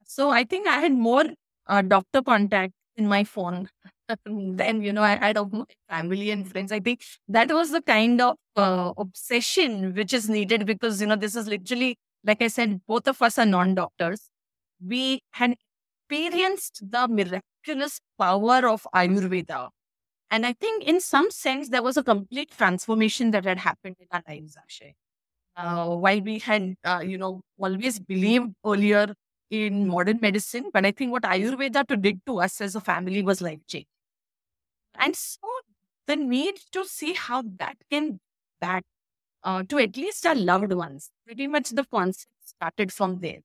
So 0.02 0.30
I 0.30 0.42
think 0.42 0.66
I 0.66 0.80
had 0.80 0.90
more 0.92 1.26
uh, 1.68 1.82
doctor 1.82 2.20
contact 2.20 2.72
in 2.96 3.08
my 3.08 3.24
phone. 3.24 3.68
Then 4.26 4.82
you 4.82 4.92
know 4.92 5.02
i 5.02 5.16
had 5.16 5.36
of 5.38 5.52
my 5.52 5.64
family 5.88 6.30
and 6.30 6.48
friends. 6.50 6.72
I 6.72 6.80
think 6.80 7.02
that 7.28 7.50
was 7.52 7.70
the 7.70 7.82
kind 7.82 8.20
of 8.20 8.36
uh, 8.56 8.92
obsession 8.98 9.94
which 9.94 10.12
is 10.12 10.28
needed 10.28 10.66
because 10.66 11.00
you 11.00 11.06
know 11.06 11.16
this 11.16 11.34
is 11.36 11.46
literally 11.48 11.96
like 12.24 12.42
i 12.42 12.48
said 12.48 12.80
both 12.86 13.08
of 13.08 13.22
us 13.22 13.38
are 13.38 13.46
non-doctors. 13.46 14.28
We 14.84 15.20
had 15.32 15.56
experienced 16.08 16.82
the 16.90 17.08
miraculous 17.08 18.00
power 18.18 18.68
of 18.68 18.86
ayurveda. 18.94 19.70
And 20.30 20.46
i 20.46 20.52
think 20.54 20.84
in 20.84 21.00
some 21.00 21.30
sense 21.30 21.68
there 21.70 21.82
was 21.82 21.96
a 21.96 22.02
complete 22.04 22.50
transformation 22.56 23.30
that 23.32 23.44
had 23.44 23.58
happened 23.58 23.96
in 24.00 24.06
our 24.12 24.22
lives 24.28 24.56
actually 24.56 24.94
uh, 25.56 25.88
while 25.96 26.20
we 26.20 26.38
had 26.38 26.74
uh, 26.84 27.02
you 27.04 27.18
know 27.18 27.40
always 27.58 27.98
believed 27.98 28.52
earlier 28.66 29.14
in 29.54 29.86
modern 29.88 30.18
medicine 30.20 30.70
but 30.72 30.86
i 30.86 30.92
think 30.92 31.12
what 31.12 31.22
ayurveda 31.34 31.84
did 32.00 32.20
to 32.26 32.40
us 32.40 32.60
as 32.60 32.74
a 32.74 32.80
family 32.80 33.22
was 33.22 33.40
life 33.40 33.60
changing 33.66 33.86
and 34.98 35.16
so 35.16 35.38
the 36.06 36.16
need 36.16 36.56
to 36.72 36.84
see 36.84 37.12
how 37.14 37.42
that 37.58 37.76
can 37.90 38.20
back 38.60 38.84
uh, 39.44 39.62
to 39.64 39.78
at 39.78 39.96
least 39.96 40.26
our 40.26 40.34
loved 40.34 40.72
ones. 40.72 41.10
Pretty 41.26 41.46
much 41.46 41.70
the 41.70 41.84
concept 41.84 42.32
started 42.44 42.92
from 42.92 43.20
there. 43.20 43.40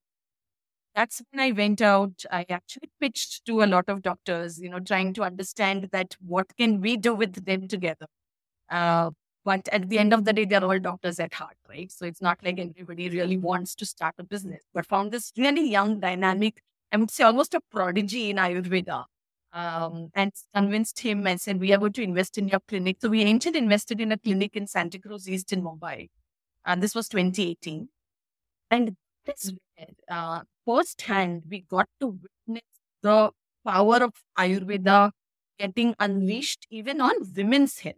That's 0.96 1.22
when 1.32 1.40
I 1.42 1.52
went 1.52 1.82
out. 1.82 2.26
I 2.32 2.46
actually 2.50 2.90
pitched 3.00 3.46
to 3.46 3.64
a 3.64 3.66
lot 3.68 3.86
of 3.88 4.02
doctors, 4.02 4.60
you 4.60 4.70
know, 4.70 4.80
trying 4.80 5.14
to 5.16 5.24
understand 5.24 5.90
that 5.92 6.16
what 6.20 6.48
can 6.58 6.82
we 6.82 6.98
do 6.98 7.16
with 7.16 7.46
them 7.46 7.68
together. 7.68 8.08
Uh, 8.70 9.12
but 9.46 9.68
at 9.70 9.90
the 9.90 10.00
end 10.00 10.14
of 10.14 10.26
the 10.26 10.34
day, 10.34 10.46
they're 10.46 10.64
all 10.64 10.80
doctors 10.80 11.20
at 11.20 11.34
heart, 11.34 11.58
right? 11.68 11.92
So 11.92 12.06
it's 12.06 12.22
not 12.22 12.40
like 12.44 12.60
everybody 12.60 13.10
really 13.10 13.38
wants 13.38 13.76
to 13.76 13.86
start 13.86 14.16
a 14.20 14.24
business, 14.24 14.64
but 14.74 14.86
found 14.86 15.12
this 15.12 15.32
really 15.38 15.70
young, 15.70 16.00
dynamic, 16.00 16.62
I 16.92 16.98
would 16.98 17.12
say 17.12 17.24
almost 17.24 17.54
a 17.54 17.62
prodigy 17.72 18.30
in 18.30 18.38
Ayurveda 18.38 19.06
um, 19.54 20.10
and 20.14 20.32
convinced 20.54 21.00
him 21.00 21.26
and 21.28 21.40
said, 21.40 21.60
We 21.60 21.74
are 21.74 21.78
going 21.78 21.94
to 21.94 22.04
invest 22.04 22.38
in 22.38 22.48
your 22.48 22.60
clinic. 22.68 22.98
So 23.02 23.10
we 23.10 23.24
entered 23.24 23.56
invested 23.56 24.02
in 24.02 24.12
a 24.12 24.18
clinic 24.18 24.56
in 24.56 24.68
Santa 24.68 25.00
Cruz 25.00 25.30
East 25.30 25.54
in 25.54 25.64
Mumbai. 25.64 26.10
And 26.66 26.84
this 26.84 26.96
was 26.96 27.08
2018. 27.10 27.90
And 28.72 28.96
this 29.26 29.54
uh, 30.10 30.42
firsthand, 30.66 31.44
we 31.50 31.62
got 31.62 31.88
to 32.02 32.20
witness 32.48 32.64
the 33.02 33.32
power 33.66 34.04
of 34.04 34.14
Ayurveda 34.38 35.12
getting 35.58 35.96
unleashed 36.00 36.66
even 36.70 37.02
on 37.02 37.14
women's 37.36 37.80
health. 37.80 37.96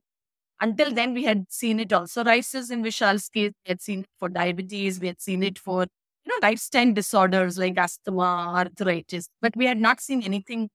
Until 0.61 0.93
then, 0.93 1.13
we 1.13 1.25
had 1.25 1.47
seen 1.49 1.79
it 1.79 1.89
psoriasis 1.89 2.71
in 2.71 2.83
Vishal's 2.83 3.29
case. 3.29 3.53
We 3.65 3.69
had 3.69 3.81
seen 3.81 4.01
it 4.01 4.09
for 4.19 4.29
diabetes. 4.29 4.99
We 4.99 5.07
had 5.07 5.21
seen 5.21 5.43
it 5.43 5.59
for 5.59 5.83
you 5.83 6.29
know 6.41 6.47
lifestyle 6.47 6.93
disorders 6.93 7.57
like 7.57 7.77
asthma, 7.77 8.53
arthritis, 8.55 9.29
but 9.41 9.55
we 9.57 9.65
had 9.65 9.79
not 9.79 10.01
seen 10.01 10.23
anything 10.23 10.69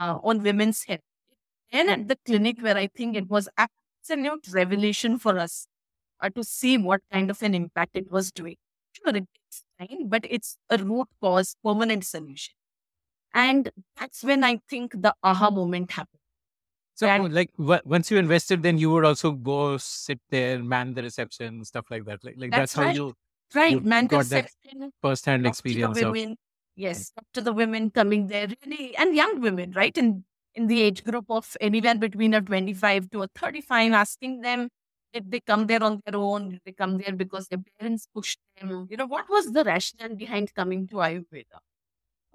uh, 0.00 0.18
on 0.22 0.42
women's 0.42 0.84
health. 0.84 1.00
And 1.72 1.90
at 1.90 2.08
the 2.08 2.18
clinic 2.26 2.60
where 2.62 2.76
I 2.76 2.88
think 2.88 3.16
it 3.16 3.28
was 3.28 3.48
absolute 3.58 4.46
revelation 4.52 5.18
for 5.18 5.38
us 5.38 5.68
uh, 6.20 6.30
to 6.30 6.44
see 6.44 6.78
what 6.78 7.02
kind 7.12 7.30
of 7.30 7.42
an 7.42 7.54
impact 7.54 7.96
it 7.96 8.10
was 8.10 8.32
doing. 8.32 8.56
Sure, 8.92 9.16
it 9.16 9.26
takes 9.34 9.64
time, 9.78 10.08
but 10.08 10.26
it's 10.30 10.58
a 10.70 10.78
root 10.78 11.08
cause, 11.22 11.56
permanent 11.64 12.04
solution. 12.04 12.54
And 13.34 13.70
that's 13.98 14.24
when 14.24 14.44
I 14.44 14.60
think 14.70 14.92
the 15.02 15.14
aha 15.22 15.50
moment 15.50 15.92
happened. 15.92 16.20
So, 16.96 17.06
and, 17.06 17.32
like, 17.32 17.50
w- 17.58 17.80
once 17.84 18.10
you 18.10 18.16
invested, 18.16 18.62
then 18.62 18.78
you 18.78 18.90
would 18.90 19.04
also 19.04 19.32
go 19.32 19.76
sit 19.76 20.18
there, 20.30 20.62
man 20.62 20.94
the 20.94 21.02
reception, 21.02 21.62
stuff 21.64 21.90
like 21.90 22.04
that. 22.06 22.24
Like, 22.24 22.36
like 22.38 22.50
that's, 22.50 22.74
that's 22.74 22.78
right. 22.78 22.88
how 22.88 22.94
you 22.94 23.14
right 23.54 23.72
you 23.72 23.80
man 23.80 24.06
got 24.06 24.24
that 24.30 24.50
first-hand 25.02 25.46
experience 25.46 26.00
of 26.00 26.16
Yes, 26.78 27.10
to 27.32 27.40
the 27.40 27.52
women 27.54 27.90
coming 27.90 28.26
there, 28.26 28.48
really, 28.64 28.94
and 28.96 29.14
young 29.16 29.40
women, 29.40 29.72
right? 29.72 29.96
In 29.96 30.24
in 30.54 30.66
the 30.66 30.80
age 30.82 31.04
group 31.04 31.26
of 31.30 31.56
anywhere 31.60 31.94
between 31.94 32.34
a 32.34 32.40
25 32.40 33.10
to 33.10 33.22
a 33.22 33.28
35, 33.28 33.92
asking 33.92 34.40
them 34.40 34.68
did 35.12 35.30
they 35.30 35.40
come 35.40 35.66
there 35.66 35.82
on 35.82 36.00
their 36.04 36.16
own? 36.20 36.50
Did 36.50 36.60
they 36.66 36.72
come 36.72 36.98
there 36.98 37.14
because 37.14 37.48
their 37.48 37.62
parents 37.78 38.06
pushed 38.14 38.38
them? 38.60 38.86
You 38.90 38.98
know, 38.98 39.06
what 39.06 39.28
was 39.30 39.52
the 39.52 39.64
rationale 39.64 40.14
behind 40.16 40.54
coming 40.54 40.86
to 40.88 40.96
Ayurveda? 40.96 41.60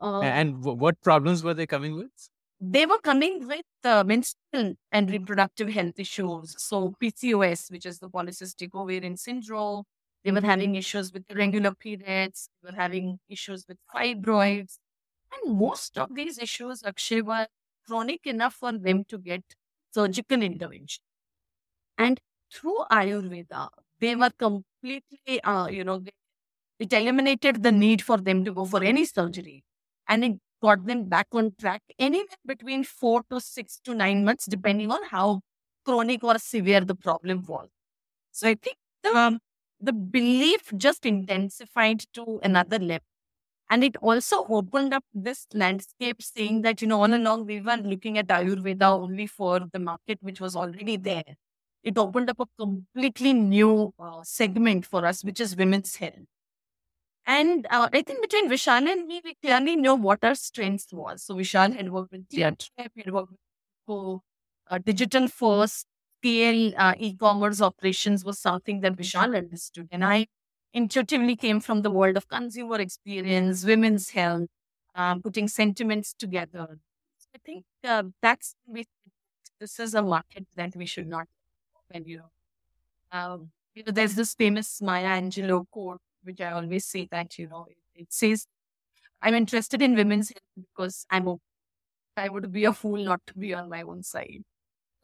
Uh, 0.01 0.21
and 0.21 0.61
w- 0.61 0.77
what 0.77 0.99
problems 1.01 1.43
were 1.43 1.53
they 1.53 1.67
coming 1.67 1.95
with? 1.95 2.11
They 2.63 2.85
were 2.85 2.99
coming 2.99 3.47
with 3.47 3.65
uh, 3.83 4.03
menstrual 4.03 4.75
and 4.91 5.09
reproductive 5.11 5.69
health 5.69 5.97
issues. 5.99 6.55
So 6.61 6.93
PCOS, 6.99 7.71
which 7.71 7.85
is 7.85 7.99
the 7.99 8.09
polycystic 8.09 8.75
ovarian 8.75 9.17
syndrome, 9.17 9.83
they 10.23 10.31
were 10.31 10.41
having 10.41 10.75
issues 10.75 11.11
with 11.11 11.25
irregular 11.29 11.73
periods. 11.73 12.49
They 12.61 12.69
were 12.71 12.75
having 12.77 13.19
issues 13.27 13.65
with 13.67 13.77
fibroids. 13.93 14.77
And 15.33 15.57
most 15.59 15.97
of 15.97 16.15
these 16.15 16.39
issues, 16.39 16.83
Akshay, 16.83 17.21
were 17.21 17.47
chronic 17.87 18.27
enough 18.27 18.55
for 18.55 18.73
them 18.73 19.05
to 19.05 19.17
get 19.19 19.43
surgical 19.93 20.43
intervention. 20.43 21.03
And 21.97 22.19
through 22.51 22.85
Ayurveda, 22.91 23.69
they 23.99 24.15
were 24.15 24.31
completely, 24.31 25.41
uh, 25.43 25.67
you 25.67 25.83
know, 25.83 25.99
they, 25.99 26.11
it 26.79 26.93
eliminated 26.93 27.63
the 27.63 27.71
need 27.73 28.01
for 28.03 28.17
them 28.17 28.45
to 28.45 28.53
go 28.53 28.65
for 28.65 28.83
any 28.83 29.05
surgery. 29.05 29.63
And 30.07 30.23
it 30.25 30.41
got 30.61 30.85
them 30.85 31.05
back 31.05 31.27
on 31.33 31.53
track 31.59 31.81
anywhere 31.99 32.37
between 32.45 32.83
four 32.83 33.23
to 33.31 33.39
six 33.39 33.79
to 33.85 33.93
nine 33.93 34.23
months, 34.25 34.45
depending 34.45 34.91
on 34.91 35.03
how 35.09 35.41
chronic 35.85 36.23
or 36.23 36.37
severe 36.37 36.81
the 36.81 36.95
problem 36.95 37.43
was. 37.47 37.69
So 38.31 38.49
I 38.49 38.55
think 38.55 38.77
the 39.03 39.15
um, 39.15 39.39
the 39.79 39.93
belief 39.93 40.71
just 40.77 41.05
intensified 41.05 42.01
to 42.13 42.39
another 42.43 42.79
level. 42.79 43.05
And 43.69 43.83
it 43.83 43.95
also 43.97 44.45
opened 44.49 44.93
up 44.93 45.03
this 45.13 45.47
landscape 45.53 46.21
saying 46.21 46.61
that, 46.63 46.81
you 46.81 46.87
know, 46.87 47.01
all 47.01 47.13
along 47.13 47.45
we 47.45 47.61
were 47.61 47.77
looking 47.77 48.17
at 48.17 48.27
Ayurveda 48.27 48.83
only 48.99 49.27
for 49.27 49.61
the 49.71 49.79
market 49.79 50.19
which 50.21 50.41
was 50.41 50.55
already 50.55 50.97
there. 50.97 51.23
It 51.83 51.97
opened 51.97 52.29
up 52.29 52.39
a 52.39 52.45
completely 52.59 53.33
new 53.33 53.93
uh, 53.97 54.23
segment 54.23 54.85
for 54.85 55.05
us, 55.05 55.23
which 55.23 55.39
is 55.39 55.55
women's 55.55 55.95
health. 55.95 56.27
And 57.25 57.67
uh, 57.69 57.89
I 57.93 58.01
think 58.01 58.21
between 58.21 58.49
Vishal 58.49 58.87
and 58.89 59.07
me, 59.07 59.21
we 59.23 59.35
clearly 59.35 59.75
know 59.75 59.95
what 59.95 60.23
our 60.23 60.35
strengths 60.35 60.91
was. 60.91 61.23
So 61.23 61.35
Vishal 61.35 61.75
had 61.75 61.91
worked 61.91 62.11
with 62.11 62.27
ClearTrip, 62.29 62.89
he 62.95 63.01
had 63.05 63.13
worked 63.13 63.33
with 63.87 64.19
uh, 64.69 64.77
digital 64.79 65.27
first 65.27 65.85
scale 66.19 66.73
uh, 66.77 66.93
e-commerce 66.97 67.61
operations 67.61 68.23
was 68.23 68.39
something 68.39 68.81
that 68.81 68.95
Vishal 68.95 69.35
understood. 69.35 69.87
And 69.91 70.03
I 70.05 70.27
intuitively 70.73 71.35
came 71.35 71.59
from 71.59 71.81
the 71.81 71.91
world 71.91 72.17
of 72.17 72.27
consumer 72.27 72.79
experience, 72.79 73.65
women's 73.65 74.09
health, 74.11 74.47
um, 74.95 75.21
putting 75.21 75.47
sentiments 75.47 76.13
together. 76.13 76.79
So 77.17 77.27
I 77.35 77.39
think 77.45 77.65
uh, 77.83 78.03
that's 78.21 78.55
this 79.59 79.79
is 79.79 79.93
a 79.93 80.01
market 80.01 80.47
that 80.55 80.75
we 80.75 80.85
should 80.85 81.07
not 81.07 81.27
when 81.89 82.05
you 82.05 82.17
know. 82.19 82.31
Um, 83.11 83.51
you 83.75 83.83
know, 83.83 83.91
there's 83.91 84.15
this 84.15 84.33
famous 84.35 84.81
Maya 84.81 85.21
Angelou 85.21 85.65
quote, 85.71 86.01
which 86.23 86.41
I 86.41 86.51
always 86.51 86.85
say 86.85 87.07
that 87.11 87.37
you 87.37 87.47
know 87.47 87.67
it, 87.69 87.77
it 87.95 88.13
says, 88.13 88.47
"I'm 89.21 89.35
interested 89.35 89.81
in 89.81 89.95
women's 89.95 90.29
health 90.29 90.67
because 90.75 91.05
I'm 91.11 91.27
I 92.17 92.29
would 92.29 92.51
be 92.51 92.65
a 92.65 92.73
fool 92.73 93.03
not 93.03 93.21
to 93.27 93.33
be 93.37 93.53
on 93.53 93.69
my 93.69 93.81
own 93.83 94.03
side." 94.03 94.43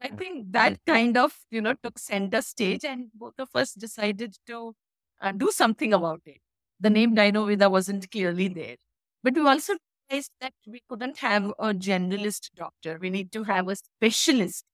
I 0.02 0.10
think 0.10 0.52
that 0.54 0.80
kind 0.88 1.18
of, 1.18 1.34
you 1.52 1.62
know, 1.62 1.74
took 1.84 2.00
center 2.00 2.42
stage 2.42 2.86
and 2.86 3.12
both 3.14 3.36
of 3.40 3.50
us 3.56 3.74
decided 3.74 4.38
to 4.48 4.74
uh, 5.22 5.32
do 5.32 5.52
something 5.52 5.94
about 5.94 6.22
it. 6.26 6.40
The 6.80 6.90
name 6.92 7.16
Dino 7.16 7.48
Gynoveda 7.48 7.72
wasn't 7.72 8.10
clearly 8.12 8.48
there. 8.50 8.78
But 9.24 9.36
we 9.36 9.42
also 9.48 9.76
realized 10.10 10.32
that 10.42 10.54
we 10.68 10.82
couldn't 10.90 11.18
have 11.20 11.46
a 11.60 11.74
generalist 11.74 12.52
doctor. 12.56 13.00
We 13.02 13.10
need 13.10 13.32
to 13.34 13.44
have 13.46 13.68
a 13.70 13.76
specialist. 13.76 14.66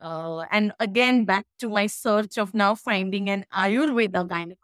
Uh, 0.00 0.40
and 0.50 0.72
again, 0.80 1.24
back 1.24 1.46
to 1.60 1.68
my 1.68 1.86
search 1.86 2.38
of 2.38 2.54
now 2.54 2.74
finding 2.74 3.30
an 3.30 3.46
Ayurveda 3.54 4.28
gynecologist, 4.28 4.56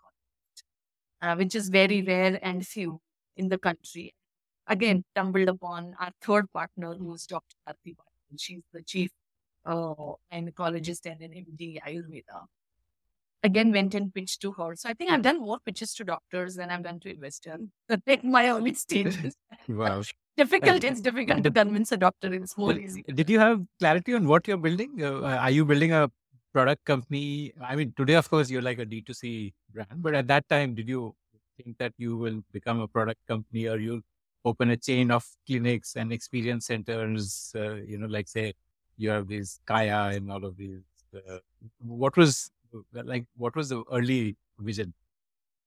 uh, 1.22 1.34
which 1.36 1.54
is 1.54 1.68
very 1.68 2.02
rare 2.02 2.38
and 2.42 2.66
few 2.66 3.00
in 3.36 3.48
the 3.48 3.58
country. 3.58 4.14
Again, 4.66 5.04
stumbled 5.12 5.48
upon 5.48 5.94
our 5.98 6.12
third 6.22 6.52
partner, 6.52 6.94
who's 6.94 7.26
Dr. 7.26 7.56
Arti 7.66 7.96
She's 8.38 8.62
the 8.72 8.82
chief 8.82 9.10
uh, 9.66 9.94
gynecologist 10.32 11.06
and 11.06 11.20
an 11.20 11.32
MD 11.32 11.80
Ayurveda. 11.82 12.46
again 13.42 13.72
went 13.72 13.94
and 13.94 14.12
pitched 14.14 14.40
to 14.42 14.52
her. 14.52 14.76
So 14.76 14.88
I 14.88 14.94
think 14.94 15.10
I've 15.10 15.22
done 15.22 15.40
more 15.40 15.58
pitches 15.64 15.94
to 15.94 16.04
doctors 16.04 16.54
than 16.56 16.70
I've 16.70 16.82
done 16.84 17.00
to 17.00 17.10
investors 17.10 17.60
in 18.06 18.30
my 18.30 18.48
early 18.48 18.74
stages. 18.74 19.34
Wow. 19.68 20.02
difficult. 20.36 20.84
It's 20.84 21.00
difficult 21.00 21.44
to 21.44 21.50
convince 21.50 21.92
a 21.92 21.96
doctor. 21.96 22.32
It's 22.32 22.56
more 22.56 22.72
easy. 22.72 23.02
Did 23.02 23.28
you 23.28 23.38
have 23.38 23.62
clarity 23.78 24.14
on 24.14 24.26
what 24.26 24.48
you're 24.48 24.56
building? 24.56 25.02
Uh, 25.02 25.22
are 25.22 25.50
you 25.50 25.64
building 25.64 25.92
a 25.92 26.10
product 26.52 26.84
company? 26.84 27.52
I 27.62 27.76
mean, 27.76 27.92
today, 27.96 28.14
of 28.14 28.30
course, 28.30 28.50
you're 28.50 28.62
like 28.62 28.78
a 28.78 28.86
D2C 28.86 29.52
brand, 29.72 30.02
but 30.02 30.14
at 30.14 30.26
that 30.28 30.48
time, 30.48 30.74
did 30.74 30.88
you 30.88 31.14
think 31.56 31.78
that 31.78 31.92
you 31.98 32.16
will 32.16 32.42
become 32.52 32.80
a 32.80 32.88
product 32.88 33.20
company 33.26 33.66
or 33.66 33.78
you'll 33.78 34.02
open 34.44 34.70
a 34.70 34.76
chain 34.76 35.10
of 35.10 35.24
clinics 35.46 35.96
and 35.96 36.12
experience 36.12 36.66
centers? 36.66 37.52
Uh, 37.54 37.74
you 37.74 37.98
know, 37.98 38.06
like 38.06 38.28
say 38.28 38.54
you 38.96 39.10
have 39.10 39.28
these 39.28 39.60
Kaya 39.66 40.16
and 40.16 40.30
all 40.30 40.44
of 40.44 40.56
these. 40.56 40.80
Uh, 41.14 41.38
what 41.78 42.16
was 42.16 42.50
like? 42.92 43.26
What 43.36 43.56
was 43.56 43.68
the 43.68 43.82
early 43.92 44.36
vision? 44.58 44.94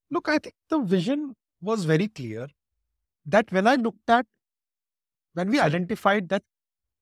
Look, 0.09 0.29
I 0.29 0.37
think 0.37 0.55
the 0.69 0.79
vision 0.79 1.35
was 1.61 1.85
very 1.85 2.07
clear 2.07 2.47
that 3.25 3.51
when 3.51 3.67
I 3.67 3.75
looked 3.75 4.09
at 4.09 4.25
when 5.33 5.49
we 5.49 5.59
identified 5.59 6.29
that 6.29 6.43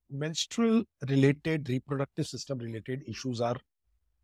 menstrual 0.10 0.84
related 1.08 1.70
reproductive 1.70 2.28
system 2.28 2.58
related 2.58 3.04
issues 3.08 3.42
are 3.42 3.56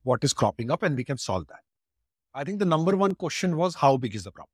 what 0.03 0.23
is 0.23 0.33
cropping 0.33 0.71
up 0.71 0.83
and 0.83 0.95
we 0.95 1.03
can 1.03 1.17
solve 1.17 1.47
that 1.47 1.61
i 2.39 2.43
think 2.43 2.59
the 2.59 2.71
number 2.71 2.95
one 2.95 3.13
question 3.15 3.57
was 3.57 3.75
how 3.75 3.97
big 3.97 4.15
is 4.15 4.23
the 4.23 4.31
problem? 4.31 4.53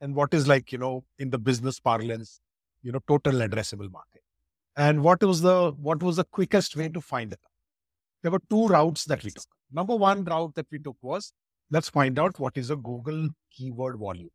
And 0.00 0.14
what 0.14 0.34
is 0.34 0.46
like 0.48 0.72
you 0.72 0.78
know 0.78 1.04
in 1.18 1.30
the 1.30 1.38
business 1.38 1.80
parlance 1.80 2.40
you 2.82 2.92
know 2.92 3.00
total 3.08 3.40
addressable 3.46 3.90
market? 3.90 4.22
And 4.76 5.02
what 5.02 5.22
was 5.22 5.40
the 5.42 5.72
what 5.88 6.02
was 6.02 6.16
the 6.16 6.24
quickest 6.24 6.76
way 6.76 6.88
to 6.88 7.00
find 7.00 7.32
it? 7.32 7.40
There 8.22 8.30
were 8.30 8.42
two 8.50 8.66
routes 8.68 9.04
that 9.06 9.24
we 9.24 9.30
took. 9.30 9.44
Number 9.80 9.96
one 9.96 10.24
route 10.24 10.54
that 10.54 10.66
we 10.70 10.78
took 10.78 10.96
was 11.02 11.32
let's 11.70 11.88
find 11.88 12.18
out 12.18 12.38
what 12.38 12.56
is 12.56 12.70
a 12.70 12.76
google 12.76 13.28
keyword 13.50 13.98
volume. 13.98 14.30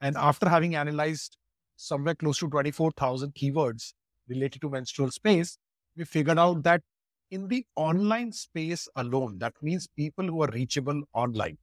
And 0.00 0.16
after 0.16 0.48
having 0.48 0.74
analyzed 0.74 1.36
somewhere 1.76 2.14
close 2.14 2.38
to 2.38 2.48
24,000 2.48 3.34
keywords 3.34 3.92
related 4.28 4.62
to 4.62 4.70
menstrual 4.70 5.10
space, 5.10 5.58
we 5.96 6.04
figured 6.04 6.38
out 6.38 6.62
that 6.64 6.82
in 7.30 7.48
the 7.48 7.64
online 7.76 8.32
space 8.32 8.88
alone, 8.96 9.38
that 9.38 9.54
means 9.62 9.86
people 9.86 10.26
who 10.26 10.42
are 10.42 10.50
reachable 10.52 11.02
online 11.12 11.58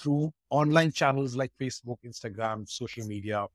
through 0.00 0.32
online 0.50 0.92
channels 0.92 1.36
like 1.36 1.52
Facebook, 1.60 1.96
Instagram, 2.04 2.68
social 2.68 3.06
media, 3.06 3.46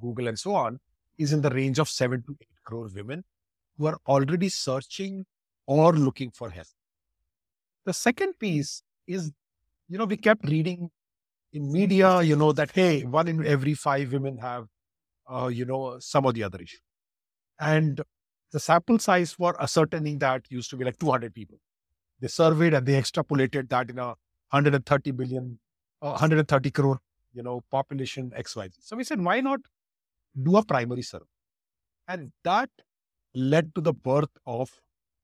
Google, 0.00 0.28
and 0.28 0.38
so 0.38 0.54
on, 0.54 0.80
is 1.18 1.32
in 1.32 1.40
the 1.42 1.50
range 1.50 1.78
of 1.78 1.88
seven 1.88 2.22
to 2.22 2.36
eight 2.40 2.48
crore 2.64 2.88
women 2.94 3.24
who 3.78 3.86
are 3.86 3.98
already 4.06 4.48
searching 4.48 5.24
or 5.66 5.92
looking 5.92 6.30
for 6.30 6.50
help. 6.50 6.66
The 7.86 7.92
second 7.92 8.38
piece 8.38 8.82
is, 9.06 9.32
you 9.88 9.98
know, 9.98 10.04
we 10.04 10.16
kept 10.16 10.48
reading 10.48 10.90
in 11.52 11.70
media, 11.72 12.22
you 12.22 12.36
know, 12.36 12.52
that, 12.52 12.72
hey, 12.72 13.02
one 13.04 13.28
in 13.28 13.46
every 13.46 13.74
five 13.74 14.12
women 14.12 14.38
have 14.38 14.66
uh, 15.32 15.48
you 15.48 15.64
know, 15.64 15.98
some 16.00 16.26
of 16.26 16.34
the 16.34 16.42
other 16.42 16.58
issue. 16.60 16.78
And 17.58 18.00
the 18.52 18.60
sample 18.60 18.98
size 18.98 19.32
for 19.32 19.60
ascertaining 19.60 20.18
that 20.18 20.42
used 20.48 20.70
to 20.70 20.76
be 20.76 20.84
like 20.84 20.98
200 20.98 21.34
people. 21.34 21.58
They 22.20 22.28
surveyed 22.28 22.74
and 22.74 22.86
they 22.86 22.94
extrapolated 23.00 23.68
that 23.70 23.90
in 23.90 23.98
a 23.98 24.14
130 24.50 25.10
billion, 25.12 25.58
130 26.10 26.70
crore, 26.70 27.00
you 27.32 27.42
know, 27.42 27.62
population 27.70 28.32
XYZ. 28.36 28.72
So 28.80 28.96
we 28.96 29.04
said, 29.04 29.20
why 29.20 29.40
not 29.40 29.60
do 30.42 30.56
a 30.56 30.64
primary 30.64 31.02
survey? 31.02 31.24
And 32.08 32.32
that 32.42 32.70
led 33.34 33.74
to 33.74 33.80
the 33.80 33.92
birth 33.92 34.30
of 34.46 34.70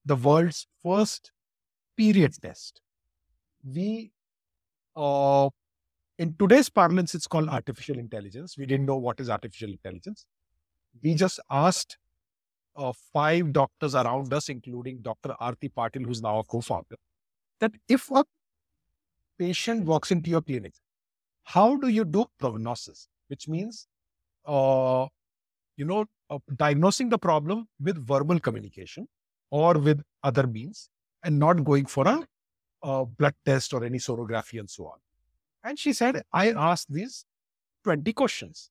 the 0.04 0.16
world's 0.16 0.66
first 0.82 1.32
period 1.96 2.34
test. 2.40 2.80
We 3.64 4.12
uh, 4.96 5.50
in 6.18 6.34
today's 6.38 6.68
parlance, 6.68 7.14
it's 7.14 7.26
called 7.26 7.48
artificial 7.48 7.98
intelligence. 7.98 8.58
We 8.58 8.66
didn't 8.66 8.86
know 8.86 8.96
what 8.96 9.20
is 9.20 9.30
artificial 9.30 9.70
intelligence. 9.70 10.26
We 11.02 11.14
just 11.14 11.40
asked 11.50 11.96
uh, 12.76 12.92
five 13.12 13.52
doctors 13.52 13.94
around 13.94 14.32
us, 14.34 14.48
including 14.48 14.98
Dr. 15.00 15.34
Arti 15.40 15.70
Patil, 15.70 16.04
who's 16.04 16.20
now 16.20 16.40
a 16.40 16.44
co-founder, 16.44 16.96
that 17.60 17.72
if 17.88 18.10
a 18.10 18.24
patient 19.40 19.86
walks 19.86 20.10
into 20.10 20.30
your 20.30 20.42
clinic, 20.42 20.74
how 21.44 21.76
do 21.76 21.88
you 21.88 22.04
do 22.04 22.26
prognosis? 22.38 23.08
Which 23.28 23.48
means, 23.48 23.86
uh, 24.44 25.06
you 25.76 25.86
know, 25.86 26.04
uh, 26.28 26.38
diagnosing 26.56 27.08
the 27.08 27.18
problem 27.18 27.66
with 27.80 28.06
verbal 28.06 28.38
communication 28.38 29.08
or 29.50 29.74
with 29.74 30.02
other 30.22 30.46
means, 30.46 30.90
and 31.24 31.38
not 31.38 31.64
going 31.64 31.86
for 31.86 32.06
a, 32.06 33.06
blood 33.18 33.34
test 33.44 33.74
or 33.74 33.84
any 33.84 33.98
sonography 33.98 34.58
and 34.58 34.70
so 34.70 34.86
on. 34.86 34.98
And 35.64 35.78
she 35.78 35.92
said, 35.92 36.22
I 36.32 36.50
asked 36.50 36.90
these 36.90 37.24
20 37.84 38.12
questions. 38.12 38.70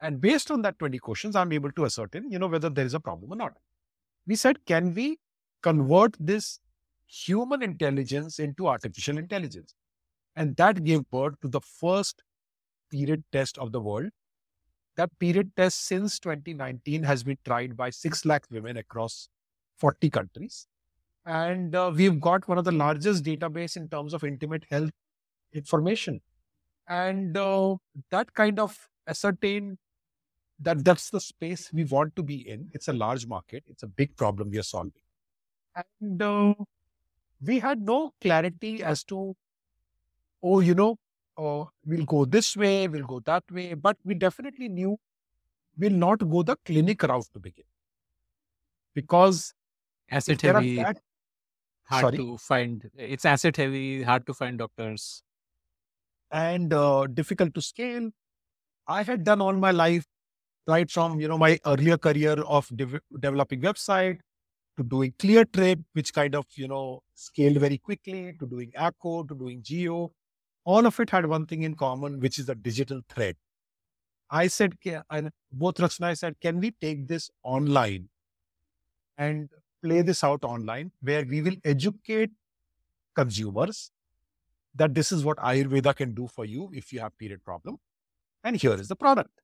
And 0.00 0.20
based 0.20 0.50
on 0.50 0.62
that 0.62 0.78
20 0.78 0.98
questions, 0.98 1.36
I'm 1.36 1.52
able 1.52 1.72
to 1.72 1.84
ascertain, 1.84 2.30
you 2.30 2.38
know, 2.38 2.46
whether 2.46 2.70
there 2.70 2.86
is 2.86 2.94
a 2.94 3.00
problem 3.00 3.32
or 3.32 3.36
not. 3.36 3.54
We 4.26 4.36
said, 4.36 4.64
can 4.64 4.94
we 4.94 5.18
convert 5.62 6.16
this 6.20 6.60
human 7.06 7.62
intelligence 7.62 8.38
into 8.38 8.68
artificial 8.68 9.18
intelligence? 9.18 9.74
And 10.38 10.56
that 10.56 10.84
gave 10.84 11.10
birth 11.10 11.40
to 11.42 11.48
the 11.48 11.60
first 11.60 12.22
period 12.90 13.24
test 13.32 13.58
of 13.58 13.72
the 13.72 13.80
world. 13.80 14.10
That 14.96 15.10
period 15.18 15.52
test 15.56 15.84
since 15.86 16.18
2019 16.20 17.02
has 17.04 17.24
been 17.24 17.38
tried 17.44 17.76
by 17.76 17.90
6 17.90 18.24
lakh 18.24 18.44
women 18.50 18.76
across 18.76 19.28
40 19.78 20.10
countries. 20.10 20.66
And 21.26 21.74
uh, 21.74 21.92
we've 21.94 22.20
got 22.20 22.48
one 22.48 22.58
of 22.58 22.64
the 22.64 22.72
largest 22.72 23.24
database 23.24 23.76
in 23.76 23.88
terms 23.88 24.14
of 24.14 24.24
intimate 24.24 24.64
health 24.70 24.90
information 25.52 26.20
and 26.88 27.36
uh, 27.36 27.76
that 28.10 28.34
kind 28.34 28.58
of 28.60 28.88
ascertain 29.06 29.78
that 30.60 30.84
that's 30.84 31.10
the 31.10 31.20
space 31.20 31.72
we 31.72 31.84
want 31.84 32.16
to 32.16 32.22
be 32.22 32.48
in 32.48 32.70
it's 32.74 32.88
a 32.88 32.92
large 32.92 33.26
market 33.26 33.64
it's 33.68 33.82
a 33.82 33.86
big 33.86 34.16
problem 34.16 34.50
we 34.50 34.58
are 34.58 34.62
solving 34.64 35.02
and 35.76 36.22
uh, 36.22 36.54
we 37.42 37.58
had 37.60 37.80
no 37.82 38.12
clarity 38.20 38.82
as 38.82 39.04
to 39.04 39.34
oh 40.42 40.60
you 40.60 40.74
know 40.74 40.96
uh, 41.36 41.64
we'll 41.86 42.04
go 42.04 42.24
this 42.24 42.56
way 42.56 42.88
we'll 42.88 43.06
go 43.06 43.20
that 43.20 43.44
way 43.50 43.74
but 43.74 43.96
we 44.04 44.14
definitely 44.14 44.68
knew 44.68 44.96
we'll 45.78 45.92
not 45.92 46.18
go 46.30 46.42
the 46.42 46.56
clinic 46.64 47.02
route 47.02 47.26
to 47.32 47.38
begin 47.38 47.64
because 48.94 49.54
asset 50.10 50.40
heavy 50.40 50.76
that, 50.76 50.98
hard 51.84 52.02
sorry? 52.02 52.16
to 52.16 52.36
find 52.36 52.90
it's 52.96 53.24
asset 53.24 53.56
heavy 53.56 54.02
hard 54.02 54.26
to 54.26 54.34
find 54.34 54.58
doctors 54.58 55.22
and 56.30 56.72
uh, 56.72 57.06
difficult 57.06 57.54
to 57.54 57.62
scale. 57.62 58.10
I 58.86 59.02
had 59.02 59.24
done 59.24 59.40
all 59.40 59.52
my 59.52 59.70
life, 59.70 60.04
right 60.66 60.90
from 60.90 61.20
you 61.20 61.28
know 61.28 61.38
my 61.38 61.58
earlier 61.66 61.98
career 61.98 62.32
of 62.32 62.68
de- 62.74 63.00
developing 63.20 63.60
website 63.60 64.18
to 64.76 64.84
doing 64.84 65.12
clear 65.18 65.44
trip, 65.44 65.80
which 65.92 66.12
kind 66.12 66.34
of 66.34 66.46
you 66.54 66.68
know 66.68 67.02
scaled 67.14 67.58
very 67.58 67.78
quickly, 67.78 68.34
to 68.38 68.46
doing 68.46 68.72
Acko, 68.76 69.24
to 69.24 69.34
doing 69.34 69.62
Jio. 69.62 70.10
All 70.72 70.86
of 70.86 71.00
it 71.00 71.08
had 71.08 71.24
one 71.24 71.46
thing 71.46 71.62
in 71.62 71.74
common, 71.74 72.20
which 72.20 72.38
is 72.38 72.50
a 72.50 72.54
digital 72.54 73.00
thread. 73.08 73.36
I 74.30 74.48
said, 74.48 74.74
and 75.10 75.30
both 75.50 75.76
Raksana 75.76 76.08
I 76.08 76.14
said, 76.14 76.38
can 76.40 76.60
we 76.60 76.72
take 76.72 77.08
this 77.08 77.30
online 77.42 78.10
and 79.16 79.48
play 79.82 80.02
this 80.02 80.22
out 80.22 80.44
online, 80.44 80.92
where 81.00 81.24
we 81.24 81.40
will 81.40 81.56
educate 81.64 82.30
consumers 83.14 83.90
that 84.74 84.94
this 84.94 85.10
is 85.10 85.24
what 85.24 85.38
Ayurveda 85.38 85.94
can 85.96 86.14
do 86.14 86.28
for 86.28 86.44
you 86.44 86.70
if 86.74 86.92
you 86.92 87.00
have 87.00 87.16
period 87.16 87.42
problem. 87.44 87.78
And 88.44 88.56
here 88.56 88.74
is 88.74 88.88
the 88.88 88.96
product, 88.96 89.40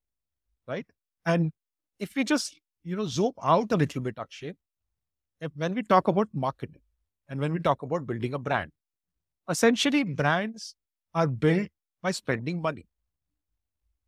right? 0.68 0.86
And 1.24 1.52
if 1.98 2.14
we 2.14 2.24
just, 2.24 2.60
you 2.84 2.96
know, 2.96 3.06
zoom 3.06 3.32
out 3.42 3.72
a 3.72 3.76
little 3.76 4.02
bit, 4.02 4.18
Akshay, 4.18 4.52
if, 5.40 5.50
when 5.56 5.74
we 5.74 5.82
talk 5.82 6.08
about 6.08 6.28
marketing 6.34 6.82
and 7.28 7.40
when 7.40 7.52
we 7.52 7.58
talk 7.58 7.82
about 7.82 8.06
building 8.06 8.34
a 8.34 8.38
brand, 8.38 8.70
essentially 9.48 10.04
brands 10.04 10.74
are 11.14 11.26
built 11.26 11.68
by 12.02 12.10
spending 12.10 12.60
money. 12.60 12.86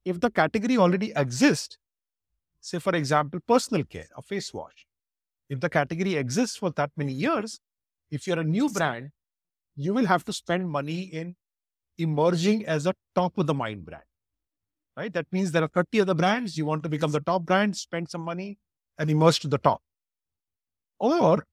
If 0.05 0.21
the 0.21 0.31
category 0.31 0.77
already 0.77 1.13
exists, 1.15 1.79
say, 2.61 2.79
for 2.79 2.95
example, 2.95 3.41
personal 3.47 3.85
care, 3.85 4.09
a 4.17 4.23
face 4.23 4.53
wash, 4.53 4.87
if 5.49 5.61
the 5.61 5.69
category 5.69 6.17
exists 6.17 6.57
for 6.57 6.71
that 6.71 6.91
many 6.97 7.13
years, 7.13 7.61
if 8.11 8.27
you're 8.27 8.41
a 8.41 8.45
new 8.45 8.69
brand, 8.69 9.11
you 9.77 9.95
will 9.95 10.07
have 10.07 10.25
to 10.25 10.33
spend 10.33 10.69
money 10.69 11.03
in 11.03 11.37
emerging 11.99 12.67
as 12.67 12.87
a 12.87 12.95
top 13.15 13.39
of 13.39 13.47
the 13.47 13.55
mind 13.55 13.85
brand. 13.85 14.05
Right? 14.97 15.13
That 15.13 15.27
means 15.31 15.53
there 15.53 15.63
are 15.63 15.69
30 15.69 16.01
other 16.01 16.15
brands. 16.15 16.57
You 16.57 16.67
want 16.67 16.83
to 16.85 16.89
become 16.89 17.13
the 17.13 17.21
top 17.21 17.45
brand, 17.45 17.77
spend 17.77 18.09
some 18.09 18.23
money 18.23 18.59
and 18.99 19.11
emerge 19.11 19.41
to 19.41 19.49
the 19.49 19.59
top. 19.59 19.83
Or 20.99 21.45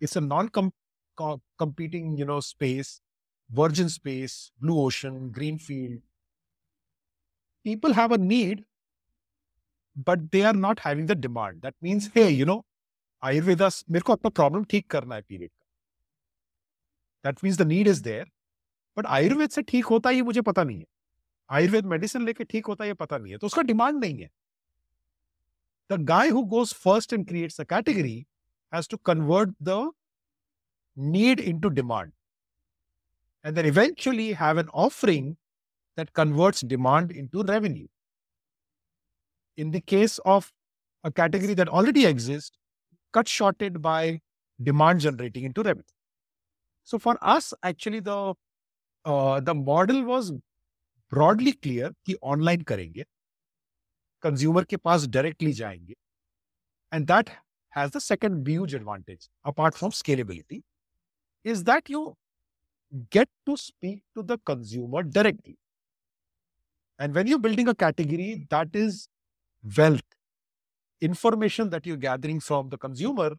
it's 0.00 0.14
a 0.16 0.20
non-competing, 0.20 2.16
you 2.16 2.24
know, 2.24 2.40
space, 2.40 3.00
virgin 3.49 3.89
space, 3.89 4.51
blue 4.59 4.79
ocean, 4.79 5.29
green 5.29 5.57
field. 5.57 5.99
People 7.65 7.93
have 7.93 8.11
a 8.11 8.17
need, 8.17 8.65
but 9.95 10.31
they 10.31 10.43
are 10.43 10.53
not 10.53 10.79
having 10.79 11.05
the 11.05 11.15
demand. 11.15 11.61
That 11.61 11.75
means, 11.81 12.09
hey, 12.13 12.29
you 12.29 12.45
know, 12.45 12.65
Ayurveda, 13.23 13.71
मेरे 13.91 14.01
को 14.01 14.13
अपना 14.13 14.31
problem 14.31 14.69
ठीक 14.69 14.87
करना 14.91 15.15
है 15.15 15.23
period 15.23 15.51
that 17.25 17.43
means 17.43 17.57
the 17.57 17.65
need 17.65 17.87
is 17.87 18.01
there. 18.01 18.25
But 18.97 19.05
Ayurveda 19.07 19.49
से 19.49 19.61
ठीक 19.61 19.85
होता 19.85 20.09
है 20.09 20.15
ये 20.15 20.21
मुझे 20.21 20.41
पता 20.41 20.63
नहीं 20.63 20.77
है 20.77 20.85
आयुर्वेद 21.49 21.85
मेडिसिन 21.85 22.25
लेके 22.25 22.43
ठीक 22.43 22.65
होता 22.67 22.83
है 22.83 22.89
ये 22.89 22.93
पता 22.93 23.17
नहीं 23.17 23.31
है 23.31 23.37
तो 23.37 23.47
उसका 23.47 23.61
डिमांड 23.61 23.99
नहीं 23.99 24.17
है 24.21 24.29
the 25.89 25.99
guy 26.07 26.29
who 26.29 26.41
goes 26.53 26.73
first 26.83 27.13
and 27.13 27.27
creates 27.27 27.61
a 27.61 27.63
category 27.69 28.17
has 28.73 28.89
to 28.89 28.97
convert 29.09 29.53
the 29.63 29.91
need 30.97 31.39
into 31.39 31.69
demand 31.69 32.11
and 33.45 33.55
then 33.55 33.65
eventually 33.65 34.33
have 34.33 34.57
an 34.57 34.69
offering 34.73 35.37
that 35.97 36.13
converts 36.13 36.61
demand 36.61 37.11
into 37.11 37.43
revenue. 37.43 37.87
In 39.57 39.71
the 39.71 39.81
case 39.81 40.19
of 40.19 40.51
a 41.03 41.11
category 41.11 41.53
that 41.55 41.67
already 41.67 42.05
exists, 42.05 42.51
cut 43.13 43.27
shorted 43.27 43.81
by 43.81 44.21
demand 44.61 45.01
generating 45.01 45.43
into 45.43 45.63
revenue. 45.63 45.83
So 46.83 46.99
for 46.99 47.17
us, 47.21 47.53
actually, 47.63 47.99
the 47.99 48.33
uh, 49.05 49.39
the 49.39 49.55
model 49.55 50.03
was 50.03 50.31
broadly 51.09 51.53
clear 51.53 51.91
कि 52.07 52.15
online 52.21 52.63
करेंगे, 52.63 53.03
consumer 54.21 54.65
के 54.65 54.77
पास 54.77 55.07
directly 55.07 55.53
जाएंगे, 55.53 55.93
and 56.91 57.07
that 57.07 57.29
has 57.71 57.91
the 57.91 57.99
second 57.99 58.47
huge 58.47 58.73
advantage 58.73 59.29
apart 59.45 59.75
from 59.75 59.91
scalability 59.91 60.61
is 61.43 61.63
that 61.63 61.89
you 61.89 62.15
get 63.10 63.28
to 63.46 63.56
speak 63.56 64.02
to 64.16 64.22
the 64.22 64.38
consumer 64.38 65.02
directly. 65.02 65.58
And 66.98 67.14
when 67.14 67.26
you're 67.26 67.38
building 67.38 67.68
a 67.68 67.74
category 67.74 68.46
that 68.50 68.68
is 68.74 69.08
wealth, 69.76 70.00
information 71.00 71.70
that 71.70 71.86
you're 71.86 71.96
gathering 71.96 72.40
from 72.40 72.68
the 72.70 72.78
consumer 72.78 73.32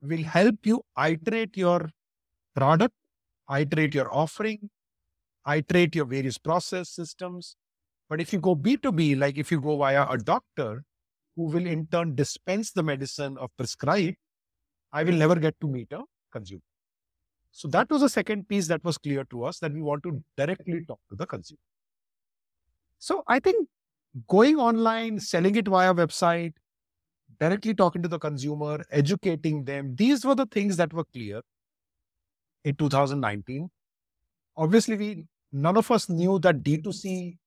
will 0.00 0.22
help 0.22 0.64
you 0.64 0.82
iterate 0.98 1.56
your 1.56 1.90
product, 2.54 2.94
iterate 3.50 3.94
your 3.94 4.12
offering, 4.14 4.70
iterate 5.48 5.94
your 5.94 6.04
various 6.04 6.38
process 6.38 6.90
systems. 6.90 7.56
But 8.08 8.20
if 8.20 8.32
you 8.32 8.38
go 8.38 8.54
B2B, 8.54 9.18
like 9.18 9.38
if 9.38 9.50
you 9.50 9.60
go 9.60 9.76
via 9.78 10.06
a 10.08 10.16
doctor 10.16 10.84
who 11.34 11.44
will 11.44 11.66
in 11.66 11.86
turn 11.88 12.14
dispense 12.14 12.70
the 12.70 12.82
medicine 12.82 13.36
or 13.38 13.48
prescribe, 13.56 14.14
I 14.92 15.02
will 15.02 15.14
never 15.14 15.34
get 15.36 15.60
to 15.60 15.66
meet 15.66 15.92
a 15.92 16.02
consumer. 16.32 16.62
So 17.56 17.68
that 17.68 17.88
was 17.88 18.02
the 18.02 18.08
second 18.10 18.50
piece 18.50 18.66
that 18.68 18.84
was 18.84 18.98
clear 18.98 19.24
to 19.30 19.44
us 19.44 19.60
that 19.60 19.72
we 19.72 19.80
want 19.80 20.02
to 20.02 20.22
directly 20.36 20.84
talk 20.86 21.00
to 21.08 21.16
the 21.16 21.24
consumer. 21.24 21.58
So 22.98 23.24
I 23.28 23.40
think 23.40 23.66
going 24.28 24.56
online, 24.56 25.18
selling 25.20 25.56
it 25.56 25.66
via 25.66 25.94
website, 25.94 26.52
directly 27.40 27.72
talking 27.72 28.02
to 28.02 28.08
the 28.08 28.18
consumer, 28.18 28.84
educating 28.90 29.64
them, 29.64 29.96
these 29.96 30.22
were 30.22 30.34
the 30.34 30.44
things 30.44 30.76
that 30.76 30.92
were 30.92 31.06
clear 31.14 31.40
in 32.64 32.76
2019. 32.76 33.70
Obviously, 34.58 34.98
we 34.98 35.24
none 35.50 35.78
of 35.78 35.90
us 35.90 36.10
knew 36.10 36.38
that 36.40 36.62
D2C 36.62 37.38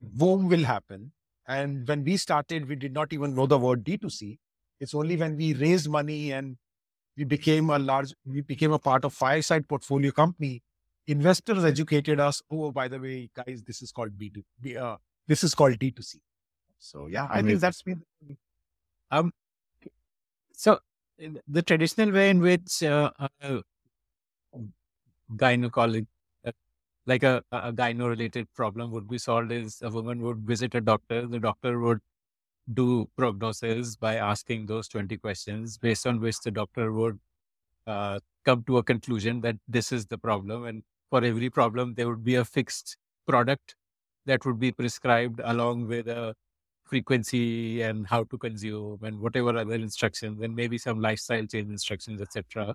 boom 0.00 0.46
will 0.46 0.62
happen. 0.62 1.10
And 1.48 1.88
when 1.88 2.04
we 2.04 2.16
started, 2.16 2.68
we 2.68 2.76
did 2.76 2.92
not 2.92 3.12
even 3.12 3.34
know 3.34 3.46
the 3.46 3.58
word 3.58 3.82
D2C. 3.82 4.38
It's 4.78 4.94
only 4.94 5.16
when 5.16 5.36
we 5.36 5.54
raised 5.54 5.88
money 5.88 6.32
and 6.32 6.56
we 7.16 7.24
became 7.24 7.70
a 7.70 7.78
large, 7.78 8.14
we 8.24 8.42
became 8.42 8.72
a 8.72 8.78
part 8.78 9.04
of 9.04 9.12
Fireside 9.14 9.68
Portfolio 9.68 10.10
Company. 10.10 10.62
Investors 11.06 11.64
educated 11.64 12.20
us. 12.20 12.42
Oh, 12.50 12.72
by 12.72 12.88
the 12.88 12.98
way, 12.98 13.30
guys, 13.34 13.62
this 13.62 13.80
is 13.80 13.92
called 13.92 14.18
B2. 14.18 14.42
B, 14.60 14.76
uh, 14.76 14.96
this 15.26 15.44
is 15.44 15.54
called 15.54 15.78
D2C. 15.78 16.16
So 16.78 17.06
yeah, 17.06 17.24
I 17.24 17.38
Amazing. 17.38 17.46
think 17.46 17.60
that's 17.60 17.82
been. 17.82 18.02
Um, 19.10 19.32
so 20.52 20.80
the 21.48 21.62
traditional 21.62 22.12
way 22.12 22.30
in 22.30 22.40
which 22.40 22.82
uh, 22.82 23.10
uh, 23.40 23.60
gynecology, 25.36 26.06
uh, 26.44 26.52
like 27.06 27.22
a, 27.22 27.42
a 27.52 27.72
gyno-related 27.72 28.52
problem 28.54 28.90
would 28.90 29.08
be 29.08 29.18
solved 29.18 29.52
is 29.52 29.80
a 29.82 29.90
woman 29.90 30.20
would 30.20 30.38
visit 30.38 30.74
a 30.74 30.80
doctor. 30.80 31.26
The 31.26 31.38
doctor 31.38 31.78
would 31.78 32.00
do 32.72 33.08
prognosis 33.16 33.96
by 33.96 34.16
asking 34.16 34.66
those 34.66 34.88
20 34.88 35.16
questions 35.18 35.78
based 35.78 36.06
on 36.06 36.20
which 36.20 36.40
the 36.40 36.50
doctor 36.50 36.92
would 36.92 37.18
uh, 37.86 38.18
come 38.44 38.64
to 38.64 38.78
a 38.78 38.82
conclusion 38.82 39.40
that 39.42 39.56
this 39.68 39.92
is 39.92 40.06
the 40.06 40.18
problem. 40.18 40.64
And 40.64 40.82
for 41.10 41.24
every 41.24 41.50
problem, 41.50 41.94
there 41.94 42.08
would 42.08 42.24
be 42.24 42.34
a 42.34 42.44
fixed 42.44 42.96
product 43.26 43.76
that 44.26 44.44
would 44.44 44.58
be 44.58 44.72
prescribed 44.72 45.40
along 45.44 45.86
with 45.86 46.08
a 46.08 46.34
frequency 46.84 47.82
and 47.82 48.06
how 48.06 48.24
to 48.24 48.38
consume 48.38 48.98
and 49.02 49.20
whatever 49.20 49.56
other 49.56 49.74
instructions 49.74 50.40
and 50.40 50.54
maybe 50.54 50.78
some 50.78 51.00
lifestyle 51.00 51.46
change 51.46 51.68
instructions, 51.70 52.20
etc. 52.20 52.74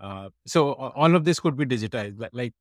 Uh, 0.00 0.28
so 0.46 0.72
all 0.72 1.14
of 1.14 1.24
this 1.24 1.40
could 1.40 1.56
be 1.56 1.64
digitized. 1.64 2.28
Like, 2.32 2.52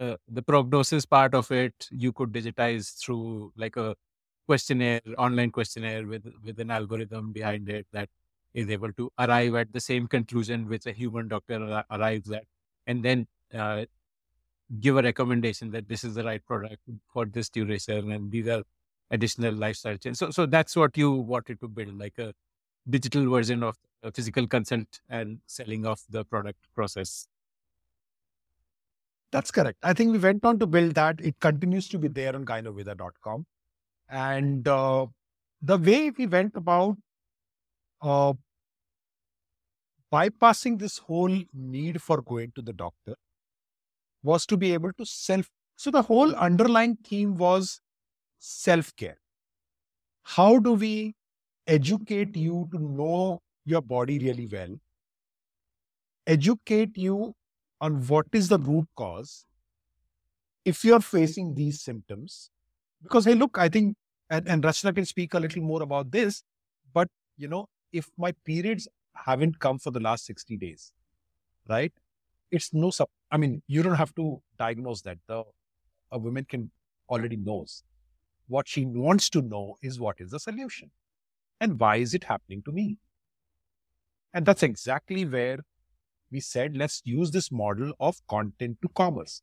uh, 0.00 0.16
the 0.28 0.42
prognosis 0.42 1.06
part 1.06 1.34
of 1.34 1.50
it, 1.52 1.88
you 1.90 2.12
could 2.12 2.32
digitize 2.32 2.98
through 2.98 3.52
like 3.56 3.76
a 3.76 3.94
questionnaire, 4.46 5.00
online 5.18 5.50
questionnaire 5.50 6.06
with 6.06 6.26
with 6.44 6.58
an 6.60 6.70
algorithm 6.70 7.32
behind 7.32 7.68
it 7.68 7.86
that 7.92 8.08
is 8.54 8.68
able 8.68 8.92
to 8.92 9.10
arrive 9.18 9.54
at 9.54 9.72
the 9.72 9.80
same 9.80 10.06
conclusion 10.06 10.68
which 10.68 10.86
a 10.86 10.92
human 10.92 11.28
doctor 11.28 11.84
arrives 11.90 12.30
at, 12.30 12.44
and 12.86 13.04
then 13.04 13.26
uh, 13.54 13.84
give 14.80 14.96
a 14.96 15.02
recommendation 15.02 15.70
that 15.70 15.88
this 15.88 16.04
is 16.04 16.14
the 16.14 16.24
right 16.24 16.44
product 16.46 16.80
for 17.12 17.26
this 17.26 17.48
duration 17.48 18.12
and 18.12 18.30
these 18.30 18.48
are 18.48 18.62
additional 19.10 19.54
lifestyle 19.54 19.96
changes. 19.96 20.18
So, 20.18 20.30
so 20.30 20.46
that's 20.46 20.74
what 20.74 20.96
you 20.96 21.12
wanted 21.12 21.60
to 21.60 21.68
build, 21.68 21.98
like 21.98 22.18
a 22.18 22.32
digital 22.88 23.28
version 23.30 23.62
of 23.62 23.76
a 24.02 24.10
physical 24.10 24.46
consent 24.46 25.00
and 25.08 25.38
selling 25.46 25.86
of 25.86 26.00
the 26.08 26.24
product 26.24 26.58
process. 26.74 27.28
That's 29.30 29.50
correct. 29.50 29.78
I 29.82 29.92
think 29.94 30.12
we 30.12 30.18
went 30.18 30.44
on 30.44 30.58
to 30.58 30.66
build 30.66 30.94
that. 30.94 31.20
It 31.20 31.38
continues 31.40 31.88
to 31.88 31.98
be 31.98 32.08
there 32.08 32.34
on 32.34 32.44
gynoveda.com. 32.44 33.46
And 34.12 34.68
uh, 34.68 35.06
the 35.60 35.78
way 35.78 36.10
we 36.10 36.26
went 36.26 36.54
about 36.56 36.98
uh, 38.02 38.34
bypassing 40.12 40.78
this 40.78 40.98
whole 40.98 41.42
need 41.52 42.00
for 42.00 42.22
going 42.22 42.52
to 42.52 42.62
the 42.62 42.72
doctor 42.72 43.16
was 44.22 44.46
to 44.46 44.56
be 44.56 44.72
able 44.72 44.92
to 44.94 45.06
self. 45.06 45.48
So 45.76 45.90
the 45.90 46.02
whole 46.02 46.34
underlying 46.34 46.96
theme 46.96 47.36
was 47.36 47.80
self 48.38 48.94
care. 48.96 49.18
How 50.24 50.58
do 50.58 50.72
we 50.72 51.14
educate 51.66 52.36
you 52.36 52.68
to 52.72 52.78
know 52.80 53.40
your 53.64 53.82
body 53.82 54.18
really 54.18 54.46
well? 54.48 54.80
Educate 56.26 56.98
you 56.98 57.36
on 57.80 58.04
what 58.08 58.26
is 58.32 58.48
the 58.48 58.58
root 58.58 58.88
cause 58.96 59.46
if 60.64 60.84
you're 60.84 61.00
facing 61.00 61.54
these 61.54 61.80
symptoms. 61.80 62.50
Because, 63.02 63.24
hey, 63.24 63.34
look, 63.34 63.58
I 63.58 63.68
think, 63.68 63.96
and, 64.32 64.48
and 64.48 64.64
Rachna 64.64 64.94
can 64.94 65.04
speak 65.04 65.34
a 65.34 65.38
little 65.38 65.62
more 65.62 65.82
about 65.82 66.10
this, 66.10 66.42
but, 66.94 67.08
you 67.36 67.48
know, 67.48 67.68
if 67.92 68.08
my 68.16 68.32
periods 68.46 68.88
haven't 69.14 69.58
come 69.58 69.78
for 69.78 69.90
the 69.90 70.00
last 70.00 70.24
60 70.24 70.56
days, 70.56 70.90
right? 71.68 71.92
It's 72.50 72.72
no, 72.72 72.90
sub, 72.90 73.08
I 73.30 73.36
mean, 73.36 73.62
you 73.66 73.82
don't 73.82 73.94
have 73.96 74.14
to 74.14 74.40
diagnose 74.58 75.02
that. 75.02 75.18
The 75.28 75.44
A 76.12 76.18
woman 76.18 76.46
can 76.46 76.70
already 77.10 77.36
knows. 77.36 77.82
What 78.48 78.66
she 78.66 78.86
wants 78.86 79.28
to 79.30 79.42
know 79.42 79.76
is 79.82 80.00
what 80.00 80.16
is 80.18 80.30
the 80.30 80.40
solution 80.40 80.90
and 81.60 81.78
why 81.78 81.96
is 81.96 82.14
it 82.14 82.24
happening 82.24 82.62
to 82.64 82.72
me? 82.72 82.96
And 84.32 84.46
that's 84.46 84.62
exactly 84.62 85.26
where 85.26 85.58
we 86.30 86.40
said, 86.40 86.74
let's 86.74 87.02
use 87.04 87.30
this 87.30 87.52
model 87.52 87.92
of 88.00 88.16
content 88.28 88.78
to 88.80 88.88
commerce. 88.96 89.42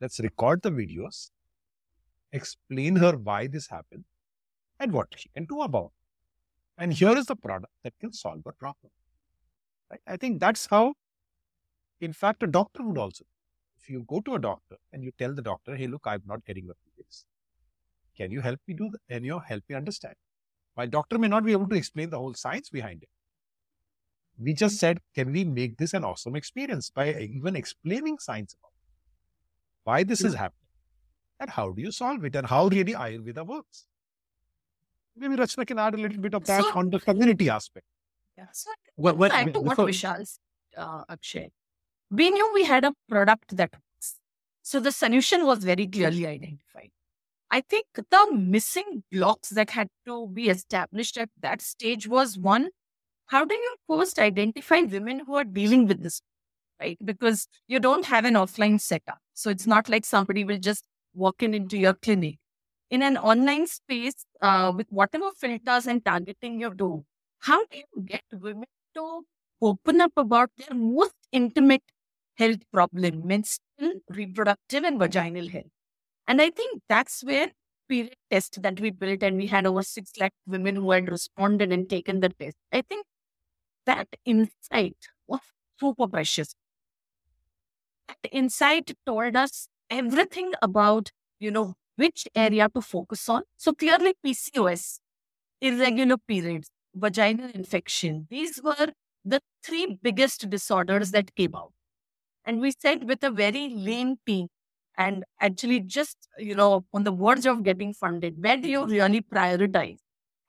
Let's 0.00 0.20
record 0.20 0.62
the 0.62 0.70
videos, 0.70 1.30
explain 2.32 2.96
her 2.96 3.16
why 3.16 3.46
this 3.46 3.68
happened, 3.68 4.04
and 4.78 4.92
what 4.92 5.08
she 5.16 5.28
can 5.30 5.44
do 5.44 5.62
about 5.62 5.86
it. 5.86 6.82
And 6.82 6.92
here 6.92 7.16
is 7.16 7.26
the 7.26 7.36
product 7.36 7.72
that 7.82 7.94
can 8.00 8.12
solve 8.12 8.42
her 8.44 8.52
problem. 8.52 8.92
Right? 9.90 10.00
I 10.06 10.16
think 10.16 10.40
that's 10.40 10.66
how, 10.66 10.94
in 12.00 12.12
fact, 12.12 12.42
a 12.42 12.46
doctor 12.46 12.82
would 12.82 12.98
also. 12.98 13.24
If 13.80 13.88
you 13.88 14.04
go 14.06 14.20
to 14.20 14.34
a 14.34 14.38
doctor 14.38 14.76
and 14.92 15.02
you 15.02 15.12
tell 15.18 15.34
the 15.34 15.42
doctor, 15.42 15.74
hey, 15.74 15.86
look, 15.86 16.02
I'm 16.04 16.22
not 16.26 16.44
getting 16.44 16.66
the 16.66 16.74
periods. 16.74 17.24
Can 18.16 18.30
you 18.30 18.40
help 18.40 18.60
me 18.66 18.74
do 18.74 18.90
that? 18.92 19.00
Can 19.08 19.24
you 19.24 19.38
help 19.38 19.62
me 19.68 19.74
understand? 19.74 20.14
While 20.74 20.88
doctor 20.88 21.18
may 21.18 21.28
not 21.28 21.44
be 21.44 21.52
able 21.52 21.68
to 21.68 21.76
explain 21.76 22.10
the 22.10 22.18
whole 22.18 22.34
science 22.34 22.68
behind 22.68 23.02
it 23.02 23.08
we 24.38 24.54
just 24.54 24.78
said, 24.78 25.00
can 25.14 25.32
we 25.32 25.44
make 25.44 25.78
this 25.78 25.94
an 25.94 26.04
awesome 26.04 26.36
experience 26.36 26.90
by 26.90 27.12
even 27.12 27.56
explaining 27.56 28.18
science 28.18 28.54
about 28.54 28.68
it? 28.68 28.78
why 29.84 30.04
this 30.04 30.22
is 30.22 30.34
happening 30.34 30.67
and 31.40 31.50
how 31.50 31.70
do 31.72 31.82
you 31.82 31.92
solve 31.92 32.24
it 32.24 32.34
and 32.36 32.46
how 32.46 32.68
really 32.68 32.92
Ayurveda 32.94 33.46
works? 33.46 33.86
Maybe 35.16 35.36
Rachna 35.36 35.66
can 35.66 35.78
add 35.78 35.94
a 35.94 35.96
little 35.96 36.20
bit 36.20 36.34
of 36.34 36.44
that 36.46 36.62
So- 36.62 36.72
on 36.74 36.90
the 36.90 37.00
community 37.00 37.48
aspect. 37.50 37.86
Yeah. 38.36 38.46
So 38.52 38.70
What, 38.94 39.16
what, 39.16 39.32
add 39.32 39.54
to 39.54 39.60
what 39.60 39.70
before- 39.70 39.86
Vishal 39.88 40.38
uh, 40.76 41.02
Akshay. 41.08 41.50
We 42.10 42.30
knew 42.30 42.50
we 42.54 42.64
had 42.64 42.84
a 42.84 42.92
product 43.08 43.56
that 43.56 43.72
works. 43.72 44.16
So 44.62 44.80
the 44.80 44.92
solution 44.92 45.44
was 45.44 45.64
very 45.64 45.86
clearly 45.86 46.26
identified. 46.26 46.90
I 47.50 47.62
think 47.62 47.86
the 47.94 48.32
missing 48.32 49.02
blocks 49.10 49.48
that 49.50 49.70
had 49.70 49.88
to 50.06 50.28
be 50.28 50.48
established 50.50 51.16
at 51.16 51.30
that 51.40 51.62
stage 51.62 52.06
was 52.06 52.38
one, 52.38 52.68
how 53.26 53.44
do 53.44 53.54
you 53.54 53.76
first 53.88 54.18
identify 54.18 54.80
women 54.80 55.20
who 55.26 55.34
are 55.34 55.44
dealing 55.44 55.86
with 55.86 56.02
this? 56.02 56.20
right? 56.80 56.98
Because 57.04 57.48
you 57.66 57.80
don't 57.80 58.04
have 58.04 58.24
an 58.24 58.34
offline 58.34 58.80
setup. 58.80 59.18
So 59.34 59.50
it's 59.50 59.66
not 59.66 59.88
like 59.88 60.04
somebody 60.04 60.44
will 60.44 60.58
just 60.58 60.84
walk 61.18 61.42
in 61.42 61.54
into 61.54 61.78
your 61.78 61.94
clinic. 61.94 62.38
In 62.90 63.02
an 63.02 63.16
online 63.18 63.66
space, 63.66 64.24
uh, 64.40 64.72
with 64.74 64.86
whatever 64.90 65.30
filters 65.32 65.86
and 65.86 66.04
targeting 66.04 66.60
you 66.60 66.72
do, 66.74 67.04
how 67.40 67.64
do 67.66 67.78
you 67.78 68.02
get 68.04 68.22
women 68.32 68.64
to 68.94 69.22
open 69.60 70.00
up 70.00 70.12
about 70.16 70.50
their 70.56 70.76
most 70.76 71.14
intimate 71.32 71.82
health 72.38 72.60
problem, 72.72 73.26
menstrual, 73.26 74.00
reproductive, 74.08 74.84
and 74.84 74.98
vaginal 74.98 75.48
health? 75.48 75.72
And 76.26 76.40
I 76.42 76.50
think 76.50 76.82
that's 76.88 77.22
where 77.24 77.52
period 77.88 78.16
test 78.30 78.62
that 78.62 78.80
we 78.80 78.90
built, 78.90 79.22
and 79.22 79.36
we 79.36 79.46
had 79.46 79.66
over 79.66 79.82
six 79.82 80.12
lakh 80.20 80.32
women 80.46 80.76
who 80.76 80.90
had 80.92 81.10
responded 81.10 81.72
and 81.72 81.88
taken 81.88 82.20
the 82.20 82.28
test. 82.30 82.56
I 82.72 82.82
think 82.82 83.06
that 83.86 84.08
insight 84.24 84.96
was 85.26 85.40
super 85.80 86.08
precious. 86.08 86.54
That 88.08 88.18
insight 88.32 88.94
told 89.06 89.36
us 89.36 89.68
everything 89.90 90.52
about, 90.62 91.10
you 91.38 91.50
know, 91.50 91.74
which 91.96 92.26
hmm. 92.34 92.40
area 92.40 92.68
to 92.74 92.80
focus 92.80 93.28
on. 93.28 93.42
So 93.56 93.72
clearly 93.72 94.14
PCOS, 94.24 95.00
irregular 95.60 96.16
periods, 96.18 96.70
vaginal 96.94 97.50
infection, 97.54 98.26
these 98.30 98.60
were 98.62 98.88
the 99.24 99.40
three 99.62 99.98
biggest 100.02 100.48
disorders 100.50 101.10
that 101.12 101.34
came 101.34 101.54
out. 101.54 101.72
And 102.44 102.60
we 102.60 102.72
said 102.78 103.08
with 103.08 103.22
a 103.22 103.30
very 103.30 103.68
lean 103.68 104.16
team, 104.26 104.48
and 104.98 105.24
actually 105.40 105.80
just 105.80 106.28
you 106.38 106.54
know 106.54 106.84
on 106.92 107.04
the 107.04 107.12
verge 107.12 107.46
of 107.46 107.62
getting 107.62 107.94
funded 107.94 108.42
where 108.42 108.56
do 108.56 108.68
you 108.68 108.84
really 108.84 109.20
prioritize 109.20 109.98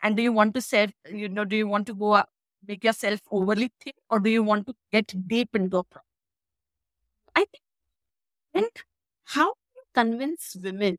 and 0.01 0.17
do 0.17 0.23
you 0.23 0.33
want 0.33 0.53
to 0.55 0.61
say 0.61 0.87
you 1.21 1.29
know 1.29 1.45
do 1.45 1.55
you 1.55 1.67
want 1.67 1.85
to 1.85 1.93
go 1.93 2.11
up, 2.13 2.29
make 2.67 2.83
yourself 2.83 3.19
overly 3.31 3.71
thick 3.81 3.95
or 4.09 4.19
do 4.19 4.29
you 4.29 4.43
want 4.43 4.65
to 4.67 4.73
get 4.91 5.13
deep 5.27 5.49
into 5.53 5.77
a 5.77 5.83
problem 5.83 6.05
i 7.35 7.45
think 8.53 8.83
how 9.28 9.46
do 9.52 9.80
you 9.80 9.82
convince 9.94 10.56
women 10.62 10.98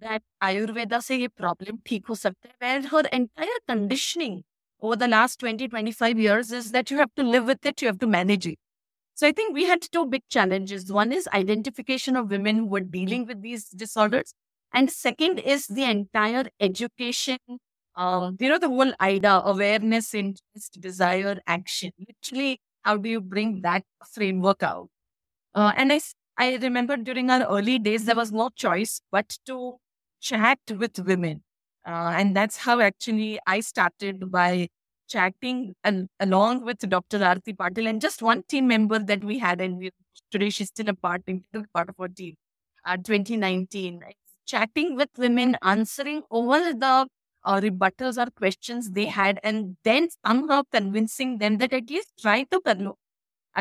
that 0.00 0.22
ayurveda 0.42 1.00
से 1.02 1.16
ये 1.16 1.28
problem 1.40 1.78
ठीक 1.86 2.06
हो 2.08 2.14
सकता 2.14 2.48
है 2.48 2.56
where 2.62 2.88
her 2.94 3.02
entire 3.20 3.60
conditioning 3.68 4.42
over 4.80 4.96
the 4.96 5.08
last 5.08 5.40
20 5.40 5.68
25 5.68 6.18
years 6.18 6.52
is 6.52 6.72
that 6.72 6.90
you 6.90 6.98
have 6.98 7.14
to 7.16 7.22
live 7.22 7.46
with 7.46 7.64
it 7.66 7.82
you 7.82 7.88
have 7.88 7.98
to 7.98 8.06
manage 8.06 8.46
it 8.46 8.58
so 9.14 9.26
I 9.28 9.32
think 9.32 9.54
we 9.54 9.64
had 9.66 9.82
two 9.82 10.06
big 10.06 10.22
challenges. 10.28 10.90
One 10.92 11.12
is 11.12 11.28
identification 11.34 12.16
of 12.16 12.30
women 12.30 12.56
who 12.56 12.66
were 12.66 12.80
dealing 12.80 13.26
with 13.26 13.42
these 13.42 13.68
disorders. 13.68 14.34
And 14.72 14.90
second 14.90 15.38
is 15.38 15.66
the 15.66 15.84
entire 15.84 16.46
education, 16.60 17.38
um, 17.94 18.36
you 18.40 18.48
know, 18.48 18.58
the 18.58 18.68
whole 18.68 18.92
idea, 19.00 19.42
awareness, 19.44 20.14
interest, 20.14 20.80
desire, 20.80 21.40
action. 21.46 21.92
Literally, 21.98 22.60
how 22.82 22.96
do 22.96 23.08
you 23.08 23.20
bring 23.20 23.60
that 23.62 23.84
framework 24.12 24.62
out? 24.62 24.88
Uh, 25.54 25.72
and 25.76 25.92
I, 25.92 26.00
I 26.37 26.55
remember 26.57 26.97
during 26.97 27.29
our 27.29 27.43
early 27.43 27.79
days, 27.79 28.05
there 28.05 28.15
was 28.15 28.31
no 28.31 28.49
choice 28.55 29.01
but 29.11 29.37
to 29.45 29.77
chat 30.21 30.59
with 30.69 30.99
women. 30.99 31.43
Uh, 31.85 32.13
and 32.15 32.35
that's 32.35 32.57
how 32.57 32.79
actually 32.79 33.39
I 33.47 33.61
started 33.61 34.31
by 34.31 34.67
chatting 35.07 35.73
al- 35.83 36.07
along 36.19 36.63
with 36.65 36.79
Dr. 36.89 37.19
Arati 37.19 37.55
Patil 37.55 37.87
and 37.89 38.01
just 38.01 38.21
one 38.21 38.43
team 38.43 38.67
member 38.67 38.99
that 38.99 39.23
we 39.23 39.39
had. 39.39 39.61
And 39.61 39.77
we, 39.77 39.91
today 40.31 40.49
she's 40.49 40.67
still 40.67 40.89
a 40.89 40.93
part, 40.93 41.23
part 41.73 41.89
of 41.89 41.95
our 41.99 42.07
team, 42.09 42.35
uh, 42.85 42.97
2019. 42.97 44.01
Chatting 44.45 44.95
with 44.95 45.09
women, 45.17 45.57
answering 45.61 46.21
all 46.29 46.47
the 46.49 47.07
uh, 47.43 47.59
rebuttals 47.59 48.17
or 48.17 48.29
questions 48.31 48.91
they 48.91 49.05
had, 49.05 49.39
and 49.43 49.75
then 49.83 50.07
somehow 50.25 50.63
convincing 50.71 51.37
them 51.39 51.57
that 51.57 51.73
at 51.73 51.89
least 51.89 52.13
try 52.21 52.43
to 52.43 52.61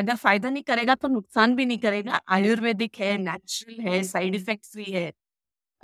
अगर 0.02 0.16
फायदा 0.16 0.50
नहीं 0.50 0.64
करेगा 0.64 0.96
तो 0.96 1.08
नुकसान 1.08 1.56
भी 1.56 1.66
नहीं 1.66 1.78
करेगा 1.80 2.22
आयुर्वेदिक 2.38 3.00
है 3.00 3.18
नेचुरल 3.18 3.80
है 3.88 4.04
साइड 4.04 4.36
इफेक्ट्स 4.36 4.72
फ्री 4.72 4.92
है 4.92 5.12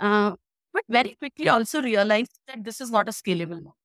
but 0.02 0.84
very 0.90 1.08
quickly 1.08 1.48
also 1.48 1.80
realise 1.80 2.28
that 2.48 2.64
this 2.64 2.80
is 2.82 2.92
not 2.92 3.08
a 3.08 3.12
scalable 3.12 3.60
model 3.60 3.76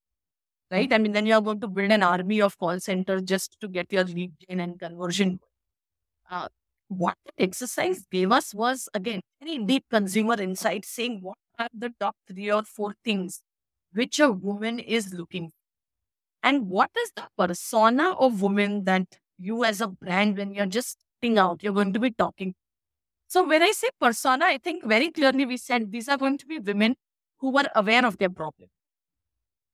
right? 0.74 0.92
I 0.92 0.98
mean, 0.98 1.12
then 1.12 1.28
you're 1.28 1.42
going 1.42 1.60
to 1.62 1.68
build 1.68 1.92
an 1.92 2.04
army 2.04 2.42
of 2.42 2.58
call 2.58 2.80
centers 2.80 3.22
just 3.32 3.60
to 3.62 3.68
get 3.68 3.94
your 3.94 4.04
lead 4.04 4.34
gen 4.44 4.60
and 4.60 4.80
conversion. 4.80 5.40
Uh, 6.30 6.48
what 6.88 7.18
the 7.26 7.44
exercise 7.44 8.06
gave 8.12 8.32
us 8.32 8.54
was, 8.54 8.90
again, 8.94 9.22
very 9.42 9.58
deep 9.60 9.86
consumer 9.90 10.40
insight 10.42 10.86
saying 10.86 11.20
what 11.22 11.38
are 11.60 11.70
the 11.74 11.92
top 12.00 12.16
three 12.28 12.52
or 12.52 12.64
four 12.64 12.94
things 13.04 13.42
which 13.94 14.20
a 14.20 14.32
woman 14.32 14.80
is 14.80 15.14
looking 15.14 15.48
for. 15.50 15.54
And 16.44 16.68
what 16.68 16.90
is 17.00 17.12
the 17.16 17.28
persona 17.38 18.14
of 18.14 18.42
women 18.42 18.84
that 18.86 19.06
you 19.39 19.65
as 19.65 19.81
a 19.81 19.89
brand, 19.89 20.37
when 20.37 20.53
you're 20.53 20.67
just 20.67 20.99
sitting 21.21 21.39
out, 21.39 21.63
you're 21.63 21.73
going 21.73 21.93
to 21.93 22.01
be 22.01 22.11
talking. 22.11 22.55
So 23.29 23.47
when 23.47 23.63
I 23.63 23.73
say 23.73 23.89
persona, 24.01 24.47
I 24.47 24.59
think 24.59 24.85
very 24.85 25.11
clearly 25.11 25.47
we 25.47 25.57
said 25.57 25.93
these 25.93 26.09
are 26.09 26.17
going 26.17 26.39
to 26.39 26.47
be 26.47 26.59
women 26.59 26.97
who 27.39 27.51
were 27.51 27.69
aware 27.75 28.05
of 28.07 28.19
their 28.19 28.31
problem 28.31 28.69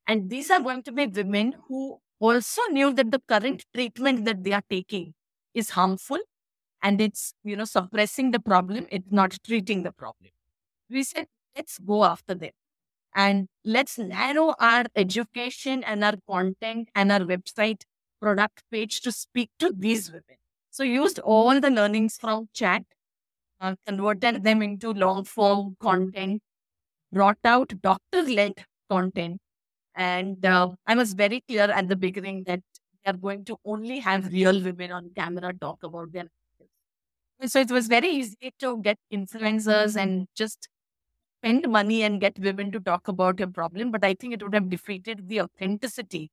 and 0.06 0.30
these 0.30 0.50
are 0.50 0.60
going 0.60 0.82
to 0.82 0.92
be 0.92 1.06
women 1.06 1.54
who 1.68 1.98
also 2.20 2.62
knew 2.70 2.92
that 2.92 3.10
the 3.10 3.20
current 3.28 3.64
treatment 3.74 4.24
that 4.24 4.44
they 4.44 4.52
are 4.52 4.62
taking 4.68 5.14
is 5.54 5.70
harmful 5.70 6.18
and 6.82 7.00
it's, 7.00 7.34
you 7.42 7.56
know, 7.56 7.64
suppressing 7.64 8.30
the 8.30 8.40
problem. 8.40 8.86
It's 8.90 9.10
not 9.10 9.36
treating 9.46 9.82
the 9.82 9.92
problem. 9.92 10.30
We 10.90 11.02
said, 11.02 11.26
let's 11.56 11.78
go 11.78 12.04
after 12.04 12.34
them 12.34 12.50
and 13.14 13.48
let's 13.64 13.98
narrow 13.98 14.54
our 14.58 14.84
education 14.94 15.84
and 15.84 16.04
our 16.04 16.16
content 16.28 16.88
and 16.94 17.10
our 17.10 17.20
website 17.20 17.82
product 18.24 18.64
page 18.70 19.00
to 19.02 19.12
speak 19.12 19.50
to 19.58 19.72
these 19.76 20.10
women. 20.10 20.38
So 20.70 20.84
used 20.84 21.18
all 21.20 21.60
the 21.60 21.70
learnings 21.70 22.16
from 22.18 22.48
chat, 22.52 22.84
uh, 23.60 23.76
converted 23.86 24.44
them 24.44 24.62
into 24.62 24.92
long 24.92 25.24
form 25.24 25.76
content, 25.80 26.42
brought 27.12 27.38
out 27.44 27.72
doctor 27.82 28.22
led 28.22 28.64
content 28.90 29.40
and 29.94 30.44
uh, 30.46 30.70
I 30.86 30.94
was 30.96 31.14
very 31.14 31.42
clear 31.48 31.64
at 31.64 31.88
the 31.88 31.96
beginning 31.96 32.44
that 32.46 32.62
they 33.04 33.10
are 33.10 33.16
going 33.16 33.44
to 33.46 33.58
only 33.64 34.00
have 34.00 34.32
real 34.32 34.62
women 34.62 34.92
on 34.92 35.10
camera 35.16 35.52
talk 35.54 35.82
about 35.84 36.12
their 36.12 36.24
lives. 37.40 37.52
So 37.52 37.60
it 37.60 37.70
was 37.70 37.88
very 37.88 38.08
easy 38.08 38.52
to 38.60 38.80
get 38.80 38.98
influencers 39.12 39.96
and 39.96 40.28
just 40.34 40.68
spend 41.40 41.68
money 41.68 42.02
and 42.02 42.20
get 42.20 42.38
women 42.38 42.72
to 42.72 42.80
talk 42.80 43.08
about 43.08 43.38
your 43.38 43.48
problem. 43.48 43.90
But 43.90 44.04
I 44.04 44.14
think 44.14 44.34
it 44.34 44.42
would 44.42 44.54
have 44.54 44.70
defeated 44.70 45.28
the 45.28 45.42
authenticity 45.42 46.30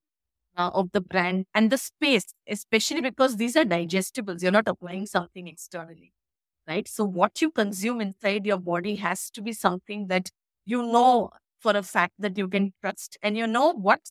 uh, 0.57 0.71
of 0.73 0.91
the 0.91 1.01
brand 1.01 1.45
and 1.53 1.71
the 1.71 1.77
space, 1.77 2.33
especially 2.47 3.01
because 3.01 3.37
these 3.37 3.55
are 3.55 3.65
digestibles. 3.65 4.43
You're 4.43 4.51
not 4.51 4.67
applying 4.67 5.05
something 5.05 5.47
externally, 5.47 6.13
right? 6.67 6.87
So 6.87 7.05
what 7.05 7.41
you 7.41 7.51
consume 7.51 8.01
inside 8.01 8.45
your 8.45 8.57
body 8.59 8.95
has 8.95 9.29
to 9.31 9.41
be 9.41 9.53
something 9.53 10.07
that 10.07 10.29
you 10.65 10.83
know 10.83 11.31
for 11.59 11.75
a 11.75 11.83
fact 11.83 12.13
that 12.19 12.37
you 12.37 12.47
can 12.47 12.73
trust 12.81 13.17
and 13.21 13.37
you 13.37 13.47
know 13.47 13.73
what 13.73 14.01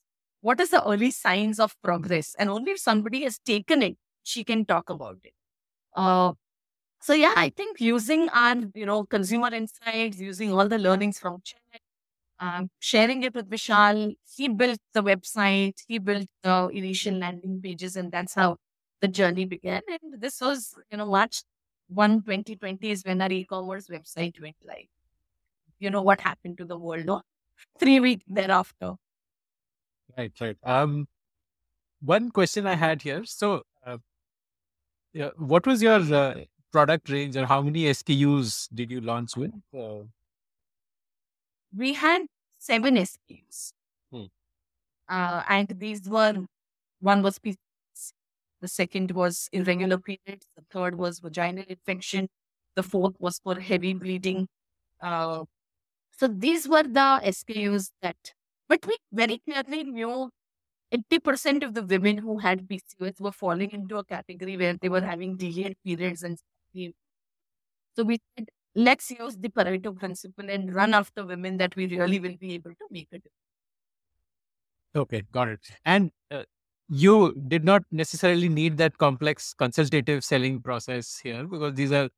what 0.40 0.60
is 0.60 0.70
the 0.70 0.84
early 0.88 1.10
signs 1.10 1.60
of 1.60 1.76
progress 1.82 2.34
and 2.38 2.50
only 2.50 2.72
if 2.72 2.78
somebody 2.78 3.22
has 3.24 3.38
taken 3.40 3.82
it 3.82 3.96
she 4.22 4.44
can 4.44 4.64
talk 4.64 4.88
about 4.90 5.18
it 5.24 5.34
uh, 5.96 6.32
so 7.00 7.14
yeah 7.14 7.34
i 7.36 7.50
think 7.50 7.80
using 7.80 8.28
our 8.30 8.56
you 8.74 8.86
know 8.86 9.04
consumer 9.04 9.52
insights 9.54 10.18
using 10.18 10.52
all 10.52 10.68
the 10.68 10.78
learnings 10.78 11.18
from 11.18 11.40
chat 11.44 11.79
um, 12.40 12.70
sharing 12.78 13.22
it 13.22 13.34
with 13.34 13.50
vishal 13.50 14.14
he 14.36 14.48
built 14.48 14.78
the 14.94 15.02
website 15.02 15.84
he 15.86 15.98
built 15.98 16.26
the 16.42 16.68
initial 16.72 17.14
landing 17.14 17.60
pages 17.62 17.96
and 17.96 18.12
that's 18.12 18.34
how 18.34 18.56
the 19.00 19.08
journey 19.08 19.44
began 19.44 19.82
and 19.88 20.20
this 20.20 20.40
was 20.40 20.74
you 20.90 20.98
know 20.98 21.06
march 21.06 21.42
1 21.88 22.22
2020 22.22 22.90
is 22.90 23.02
when 23.04 23.20
our 23.20 23.32
e-commerce 23.32 23.88
website 23.88 24.40
went 24.40 24.56
live 24.64 24.90
you 25.78 25.90
know 25.90 26.02
what 26.02 26.20
happened 26.20 26.56
to 26.58 26.64
the 26.64 26.78
world 26.78 27.06
no? 27.06 27.20
three 27.78 28.00
weeks 28.00 28.24
thereafter. 28.28 28.94
Right, 30.16 30.32
right. 30.40 30.56
Um, 30.62 31.06
one 32.00 32.30
question 32.30 32.66
I 32.66 32.74
had 32.74 33.02
here. 33.02 33.24
So, 33.24 33.62
uh, 33.86 33.98
yeah, 35.12 35.30
what 35.36 35.66
was 35.66 35.82
your 35.82 36.00
uh, 36.14 36.34
product 36.72 37.08
range, 37.08 37.36
or 37.36 37.46
how 37.46 37.62
many 37.62 37.84
SKUs 37.84 38.68
did 38.74 38.90
you 38.90 39.00
launch 39.00 39.36
with? 39.36 39.52
Uh, 39.76 40.04
we 41.76 41.94
had 41.94 42.22
seven 42.58 42.96
SKUs, 42.96 43.72
hmm. 44.12 44.24
uh, 45.08 45.42
and 45.48 45.68
these 45.78 46.08
were 46.08 46.44
one 47.00 47.22
was 47.22 47.38
PCOS, 47.38 48.12
the 48.60 48.68
second 48.68 49.12
was 49.12 49.48
irregular 49.52 49.98
periods, 49.98 50.46
the 50.56 50.62
third 50.70 50.96
was 50.96 51.20
vaginal 51.20 51.64
infection, 51.68 52.28
the 52.76 52.82
fourth 52.82 53.16
was 53.18 53.40
for 53.42 53.58
heavy 53.58 53.94
bleeding, 53.94 54.48
uh, 55.00 55.44
so 56.18 56.28
these 56.28 56.68
were 56.68 56.82
the 56.82 57.20
SKUs 57.24 57.90
that, 58.02 58.34
but 58.68 58.86
we 58.86 58.96
very 59.12 59.38
clearly 59.38 59.84
knew 59.84 60.30
80% 60.92 61.62
of 61.62 61.74
the 61.74 61.82
women 61.82 62.18
who 62.18 62.38
had 62.38 62.68
PCOS 62.68 63.20
were 63.20 63.32
falling 63.32 63.70
into 63.70 63.96
a 63.96 64.04
category 64.04 64.56
where 64.56 64.76
they 64.80 64.88
were 64.88 65.00
having 65.00 65.36
delayed 65.36 65.76
periods 65.84 66.22
and 66.22 66.38
so 67.96 68.04
we 68.04 68.18
said, 68.36 68.48
let's 68.74 69.10
use 69.10 69.36
the 69.36 69.48
Pareto 69.48 69.96
principle 69.96 70.48
and 70.48 70.74
run 70.74 70.94
after 70.94 71.24
women 71.24 71.56
that 71.58 71.76
we 71.76 71.86
really 71.86 72.20
will 72.20 72.36
be 72.38 72.54
able 72.54 72.70
to 72.70 72.86
make 72.90 73.08
it. 73.12 73.22
Okay, 74.94 75.22
got 75.32 75.48
it. 75.48 75.60
And 75.84 76.10
uh, 76.30 76.44
you 76.88 77.34
did 77.48 77.64
not 77.64 77.82
necessarily 77.92 78.48
need 78.48 78.76
that 78.78 78.98
complex 78.98 79.54
consultative 79.54 80.24
selling 80.24 80.60
process 80.60 81.18
here 81.22 81.46
because 81.46 81.74
these 81.74 81.92
are 81.92 82.08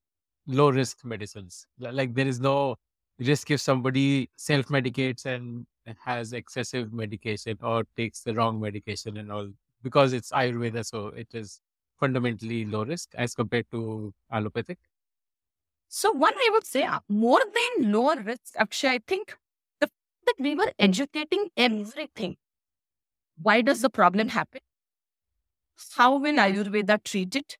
low 0.46 0.70
risk 0.70 1.04
medicines. 1.04 1.66
Like 1.78 2.14
there 2.14 2.26
is 2.26 2.40
no 2.40 2.76
risk 3.18 3.50
if 3.50 3.60
somebody 3.60 4.30
self 4.36 4.66
medicates 4.66 5.26
and 5.26 5.66
has 6.04 6.32
excessive 6.32 6.92
medication 6.92 7.58
or 7.62 7.84
takes 7.96 8.22
the 8.22 8.34
wrong 8.34 8.60
medication 8.60 9.16
and 9.18 9.30
all 9.30 9.48
because 9.82 10.12
it's 10.12 10.30
Ayurveda, 10.30 10.86
so 10.86 11.08
it 11.08 11.28
is 11.32 11.60
fundamentally 11.98 12.64
low 12.64 12.84
risk 12.84 13.10
as 13.16 13.34
compared 13.34 13.66
to 13.72 14.14
allopathic. 14.30 14.78
So 15.94 16.10
one 16.10 16.32
I 16.34 16.48
would 16.52 16.66
say 16.66 16.84
uh, 16.84 17.00
more 17.06 17.40
than 17.54 17.92
lower 17.92 18.16
risk, 18.16 18.54
Akshay, 18.56 18.88
I 18.88 19.00
think 19.06 19.36
the 19.78 19.90
that 20.26 20.36
we 20.38 20.54
were 20.54 20.72
educating 20.78 21.50
everything. 21.54 22.36
Why 23.36 23.60
does 23.60 23.82
the 23.82 23.90
problem 23.90 24.28
happen? 24.28 24.62
How 25.94 26.16
will 26.16 26.36
Ayurveda 26.36 27.04
treat 27.04 27.36
it? 27.36 27.58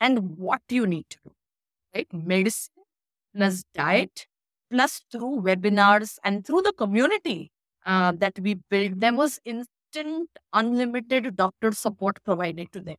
And 0.00 0.38
what 0.38 0.62
you 0.70 0.86
need 0.86 1.10
to 1.10 1.18
do? 1.24 1.32
Right? 1.94 2.08
Medicine 2.10 2.72
plus 3.36 3.64
diet 3.74 4.26
plus 4.70 5.02
through 5.12 5.42
webinars 5.42 6.18
and 6.24 6.46
through 6.46 6.62
the 6.62 6.72
community 6.72 7.52
uh, 7.84 8.12
that 8.12 8.38
we 8.38 8.54
built, 8.70 8.98
there 9.00 9.12
was 9.12 9.40
instant, 9.44 10.30
unlimited 10.54 11.36
doctor 11.36 11.72
support 11.72 12.24
provided 12.24 12.72
to 12.72 12.80
them. 12.80 12.96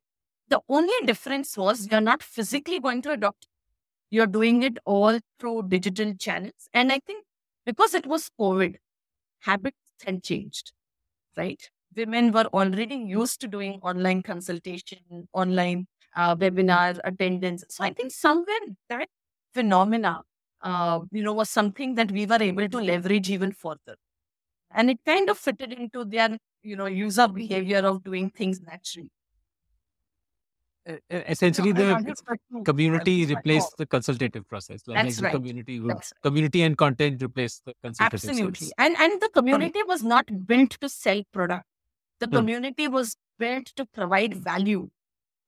The 0.50 0.60
only 0.70 0.94
difference 1.08 1.58
was 1.58 1.88
you're 1.90 2.02
not 2.02 2.22
physically 2.22 2.80
going 2.80 3.02
to 3.02 3.14
a 3.14 3.18
doctor, 3.18 3.48
you're 4.10 4.28
doing 4.28 4.64
it 4.64 4.78
all 4.86 5.20
through 5.40 5.68
digital 5.70 6.14
channels. 6.16 6.70
And 6.74 6.92
I 6.92 7.00
think 7.06 7.26
because 7.66 7.94
it 7.94 8.06
was 8.06 8.30
COVID, 8.40 8.76
habits 9.42 9.78
had 10.06 10.24
changed, 10.24 10.74
right? 11.38 11.62
Women 11.96 12.32
were 12.32 12.46
already 12.48 12.96
used 12.96 13.42
to 13.42 13.48
doing 13.48 13.80
online 13.82 14.24
consultation, 14.24 15.00
online 15.34 15.88
uh, 16.16 16.36
webinar 16.36 17.00
attendance. 17.04 17.64
So 17.70 17.84
I 17.84 17.94
think 17.94 18.12
somewhere 18.12 18.60
that 18.90 19.10
phenomena, 19.54 20.24
uh, 20.62 21.02
you 21.12 21.24
know, 21.24 21.34
was 21.34 21.50
something 21.50 21.96
that 21.96 22.12
we 22.12 22.26
were 22.26 22.42
able 22.42 22.68
to 22.70 22.80
leverage 22.80 23.30
even 23.30 23.52
further 23.52 23.96
and 24.72 24.90
it 24.90 25.00
kind 25.06 25.30
of 25.30 25.38
fitted 25.38 25.74
into 25.74 26.06
their 26.06 26.38
you 26.64 26.76
know 26.76 26.86
user 26.86 27.28
behavior 27.28 27.80
of 27.80 28.04
doing 28.04 28.30
things 28.30 28.62
naturally 28.62 29.10
essentially 31.10 31.72
the 31.72 32.16
community 32.64 33.26
replaced 33.26 33.78
the 33.78 33.86
consultative 33.86 34.48
process. 34.48 34.84
Like, 34.88 35.04
That's 35.04 35.22
right. 35.22 35.32
community 35.32 35.80
That's 35.80 36.14
right. 36.14 36.22
community 36.24 36.62
and 36.62 36.78
content 36.78 37.22
replaced 37.22 37.66
the 37.66 37.74
consultative 37.84 38.30
absolutely. 38.30 38.72
and 38.78 38.96
and 38.98 39.22
the 39.22 39.30
community 39.30 39.84
was 39.84 40.04
not 40.04 40.26
built 40.48 40.72
to 40.82 40.90
sell 40.90 41.24
product. 41.32 41.66
The 42.20 42.28
Hmm. 42.28 42.36
community 42.36 42.88
was 42.88 43.16
built 43.40 43.68
to 43.78 43.86
provide 43.86 44.36
value. 44.36 44.90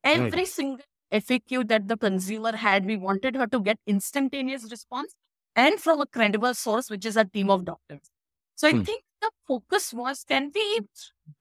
Every 0.03 0.45
single 0.45 0.85
faq 1.11 1.67
that 1.69 1.87
the 1.87 1.97
consumer 1.97 2.55
had 2.55 2.85
we 2.85 2.97
wanted 2.97 3.35
her 3.35 3.47
to 3.47 3.59
get 3.61 3.79
instantaneous 3.87 4.69
response 4.71 5.15
and 5.55 5.79
from 5.79 6.01
a 6.01 6.05
credible 6.07 6.53
source 6.53 6.89
which 6.89 7.05
is 7.05 7.17
a 7.17 7.25
team 7.25 7.49
of 7.49 7.65
doctors. 7.65 8.11
So 8.55 8.67
i 8.67 8.73
Hmm. 8.73 8.81
think 8.89 9.03
the 9.21 9.31
focus 9.47 9.93
was 9.93 10.23
can 10.23 10.51
we 10.55 10.65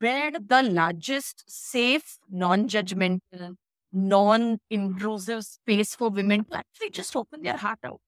build 0.00 0.48
the 0.48 0.62
largest 0.62 1.44
safe 1.48 2.18
non-judgmental 2.30 3.56
non-intrusive 3.96 5.44
space 5.44 5.94
for 5.96 6.10
women 6.10 6.44
to 6.44 6.56
actually 6.58 6.90
just 6.90 7.16
open 7.16 7.42
their 7.42 7.56
heart 7.56 7.78
out 7.84 8.00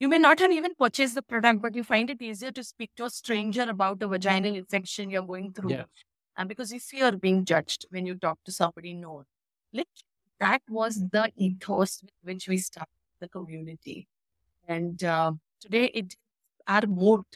you 0.00 0.08
may 0.08 0.18
not 0.18 0.38
have 0.40 0.52
even 0.52 0.74
purchased 0.78 1.14
the 1.14 1.22
product 1.22 1.62
but 1.62 1.74
you 1.74 1.84
find 1.84 2.10
it 2.10 2.22
easier 2.22 2.52
to 2.52 2.64
speak 2.64 2.90
to 2.96 3.04
a 3.06 3.10
stranger 3.10 3.62
about 3.62 4.02
a 4.02 4.08
vaginal 4.08 4.54
infection 4.56 5.10
you're 5.10 5.26
going 5.34 5.52
through 5.52 5.72
Yeah. 5.72 5.84
and 6.36 6.48
because 6.48 6.72
you 6.72 6.80
fear 6.80 7.12
being 7.12 7.44
judged 7.44 7.86
when 7.90 8.06
you 8.06 8.14
talk 8.16 8.38
to 8.46 8.52
somebody 8.52 8.94
known 8.94 9.24
Literally, 9.72 10.06
that 10.40 10.62
was 10.70 10.96
the 11.10 11.30
ethos 11.36 12.02
with 12.02 12.12
which 12.22 12.48
we 12.48 12.58
started 12.58 12.90
the 13.20 13.28
community 13.28 14.08
and 14.68 15.04
uh, 15.04 15.32
today 15.60 15.86
it 16.02 16.16
our 16.68 16.86
moat 16.86 17.26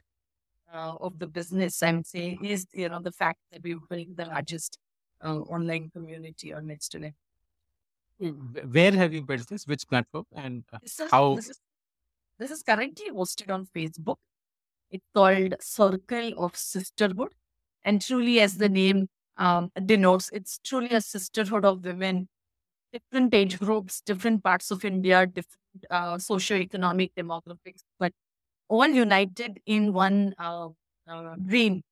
uh, 0.73 0.95
of 1.01 1.19
the 1.19 1.27
business, 1.27 1.83
I 1.83 1.93
would 1.93 2.07
say, 2.07 2.39
is 2.43 2.67
you 2.73 2.89
know 2.89 3.01
the 3.01 3.13
fact 3.13 3.39
that 3.53 3.63
we've 3.63 3.81
built 3.89 4.17
the 4.17 4.27
largest 4.27 4.79
uh, 5.25 5.39
online 5.41 5.91
community 5.91 6.53
on 6.53 6.67
next 6.67 6.91
to 6.91 6.99
net. 7.01 7.15
Where 8.19 8.93
have 8.93 9.13
you 9.13 9.23
built 9.23 9.47
this 9.49 9.67
which 9.67 9.87
platform 9.89 10.25
and 10.33 10.65
uh, 10.73 10.79
This 10.83 11.01
is, 11.01 11.11
How- 11.11 11.35
this 11.37 11.49
is 11.49 11.61
this 12.39 12.51
is 12.51 12.63
currently 12.63 13.11
hosted 13.11 13.53
on 13.53 13.67
Facebook. 13.67 14.17
It's 14.91 15.05
called 15.15 15.55
Circle 15.61 16.35
of 16.39 16.57
Sisterhood, 16.57 17.33
and 17.85 18.03
truly, 18.03 18.41
as 18.41 18.59
the 18.59 18.69
name 18.69 19.09
um, 19.37 19.71
denotes, 19.87 20.31
it's 20.33 20.59
truly 20.65 20.91
a 20.91 21.01
sisterhood 21.01 21.65
of 21.65 21.85
women, 21.85 22.29
different 22.93 23.35
age 23.35 23.59
groups, 23.59 24.01
different 24.03 24.45
parts 24.45 24.71
of 24.71 24.85
India, 24.85 25.27
different 25.27 25.87
uh, 25.91 26.15
socioeconomic 26.17 27.13
demographics, 27.17 27.83
but 27.99 28.13
all 28.69 28.87
united 28.89 29.61
in 29.67 29.93
one 29.93 30.35
uh, 30.39 30.69
uh, 31.09 31.37
dream 31.47 31.83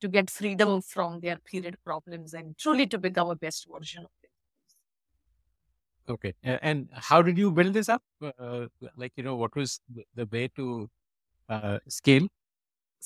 to 0.00 0.08
get 0.08 0.30
freedom 0.30 0.82
from 0.82 1.20
their 1.20 1.38
period 1.38 1.76
problems 1.84 2.34
and 2.34 2.58
truly 2.58 2.86
to 2.86 2.98
become 2.98 3.30
a 3.30 3.36
best 3.36 3.66
version 3.72 4.04
of. 4.04 4.10
okay 6.09 6.33
A- 6.43 6.63
and 6.63 6.89
how 6.93 7.21
did 7.21 7.37
you 7.37 7.51
build 7.51 7.73
this 7.73 7.89
up 7.89 8.03
uh, 8.23 8.67
like 8.95 9.13
you 9.15 9.23
know 9.23 9.35
what 9.35 9.55
was 9.55 9.79
the- 9.89 10.05
the 10.15 10.25
way 10.35 10.47
to 10.59 10.89
uh, 11.49 11.79
scale 11.99 12.27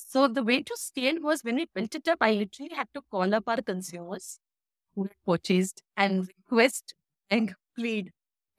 So 0.00 0.22
the 0.36 0.42
way 0.48 0.56
to 0.68 0.74
scale 0.80 1.16
was 1.26 1.42
when 1.46 1.56
we 1.60 1.64
built 1.76 1.94
it 1.98 2.08
up, 2.12 2.18
I 2.26 2.32
literally 2.32 2.74
had 2.78 2.88
to 2.96 3.02
call 3.14 3.34
up 3.38 3.48
our 3.52 3.62
consumers 3.70 4.26
who 4.94 5.04
had 5.04 5.16
purchased 5.30 5.82
and 5.96 6.26
request 6.32 6.94
and 7.36 7.54
plead 7.78 8.10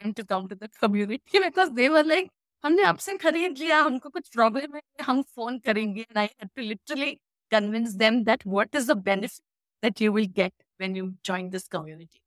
them 0.01 0.13
to 0.19 0.25
come 0.31 0.47
to 0.49 0.55
the 0.55 0.69
community 0.85 1.39
because 1.45 1.71
they 1.81 1.89
were 1.89 2.03
like, 2.13 2.29
हमने 2.65 2.83
आपसे 2.83 3.17
खरीद 3.23 3.57
लिया 3.57 3.79
हमको 3.87 4.09
कुछ 4.09 4.29
problem 4.35 4.75
है 4.75 4.81
हम 5.09 5.21
phone 5.35 5.59
करेंगे 5.67 6.05
and 6.09 6.19
I 6.23 6.29
had 6.39 6.49
to 6.59 6.63
literally 6.71 7.11
convince 7.57 7.93
them 8.03 8.23
that 8.31 8.45
what 8.55 8.75
is 8.81 8.87
the 8.91 8.95
benefit 9.09 9.43
that 9.87 10.01
you 10.05 10.11
will 10.17 10.27
get 10.41 10.53
when 10.77 10.95
you 11.01 11.05
join 11.31 11.51
this 11.51 11.67
community. 11.67 12.21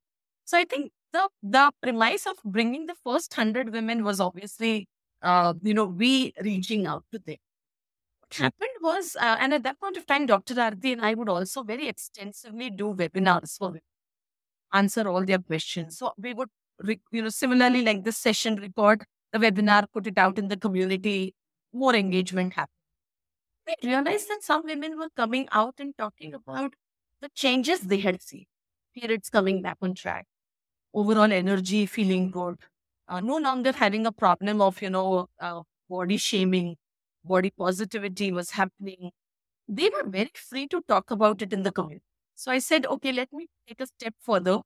So 0.44 0.59
I 0.59 0.64
think 0.64 0.92
the 1.15 1.30
the 1.58 1.71
premise 1.82 2.25
of 2.28 2.38
bringing 2.43 2.86
the 2.88 2.95
first 3.04 3.34
hundred 3.34 3.71
women 3.71 4.04
was 4.04 4.19
obviously, 4.19 4.88
uh, 5.21 5.54
you 5.62 5.73
know, 5.73 5.86
we 5.86 6.34
reaching 6.41 6.86
out 6.88 7.06
to 7.12 7.19
them 7.19 7.38
what 8.21 8.34
happened 8.36 8.78
was, 8.82 9.15
uh, 9.19 9.38
and 9.39 9.54
at 9.54 9.63
that 9.63 9.80
point 9.80 9.97
of 9.97 10.06
time, 10.06 10.25
Dr. 10.25 10.56
Aarti 10.56 10.93
and 10.93 11.01
I 11.06 11.13
would 11.13 11.30
also 11.30 11.63
very 11.63 11.88
extensively 11.88 12.69
do 12.69 12.93
webinars 12.93 13.58
for 13.58 13.73
answer 14.73 15.08
all 15.08 15.25
their 15.25 15.39
questions. 15.39 15.97
So 15.97 16.13
we 16.17 16.34
would, 16.34 16.49
you 17.12 17.21
know, 17.21 17.30
similarly 17.30 17.84
like 17.84 18.04
this 18.04 18.17
session, 18.17 18.56
record 18.58 19.04
the 19.32 19.39
webinar, 19.39 19.86
put 19.91 20.08
it 20.08 20.17
out 20.17 20.38
in 20.39 20.47
the 20.47 20.58
community, 20.58 21.34
more 21.73 21.95
engagement 21.95 22.54
happened. 22.54 22.71
We 23.67 23.89
realized 23.89 24.28
that 24.30 24.43
some 24.43 24.63
women 24.65 24.97
were 24.97 25.10
coming 25.15 25.47
out 25.51 25.75
and 25.80 25.95
talking 25.97 26.34
about 26.34 26.73
the 27.21 27.30
changes 27.30 27.82
they 27.82 27.99
had 27.99 28.21
seen, 28.21 28.45
periods 28.97 29.30
coming 29.30 29.62
back 29.62 29.78
on 29.82 29.93
track, 29.95 30.25
overall 30.95 31.31
energy, 31.34 31.86
feeling 31.88 32.31
good, 32.31 32.58
uh, 33.08 33.21
no 33.21 33.38
longer 33.38 33.73
having 33.73 34.05
a 34.08 34.12
problem 34.12 34.62
of, 34.62 34.81
you 34.81 34.89
know, 34.89 35.27
uh, 35.39 35.62
body 35.89 36.17
shaming, 36.17 36.77
body 37.23 37.51
positivity 37.51 38.31
was 38.31 38.51
happening. 38.51 39.12
They 39.67 39.89
were 39.89 40.08
very 40.10 40.31
free 40.36 40.67
to 40.69 40.81
talk 40.88 41.12
about 41.12 41.41
it 41.41 41.53
in 41.53 41.63
the 41.63 41.71
community. 41.71 42.03
So 42.36 42.51
I 42.51 42.60
said, 42.60 42.86
okay, 42.88 43.12
let 43.12 43.31
me 43.34 43.47
take 43.67 43.81
a 43.81 43.88
step 43.88 44.15
further. 44.19 44.60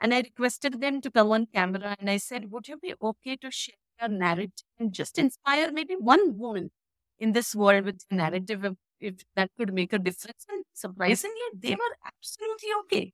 And 0.00 0.14
I 0.14 0.20
requested 0.20 0.80
them 0.80 1.00
to 1.02 1.10
come 1.10 1.30
on 1.30 1.46
camera 1.46 1.96
and 1.98 2.10
I 2.10 2.16
said, 2.18 2.50
would 2.50 2.68
you 2.68 2.78
be 2.78 2.94
okay 3.02 3.36
to 3.36 3.50
share 3.50 3.74
your 4.00 4.08
narrative 4.08 4.64
and 4.78 4.92
just 4.92 5.18
inspire 5.18 5.70
maybe 5.72 5.94
one 5.94 6.38
woman 6.38 6.70
in 7.18 7.32
this 7.32 7.54
world 7.54 7.84
with 7.84 8.02
a 8.10 8.14
narrative 8.14 8.64
if, 8.64 8.74
if 9.00 9.14
that 9.36 9.50
could 9.58 9.74
make 9.74 9.92
a 9.92 9.98
difference? 9.98 10.46
And 10.50 10.64
surprisingly, 10.72 11.36
they 11.54 11.72
were 11.74 11.96
absolutely 12.06 12.70
okay. 12.84 13.12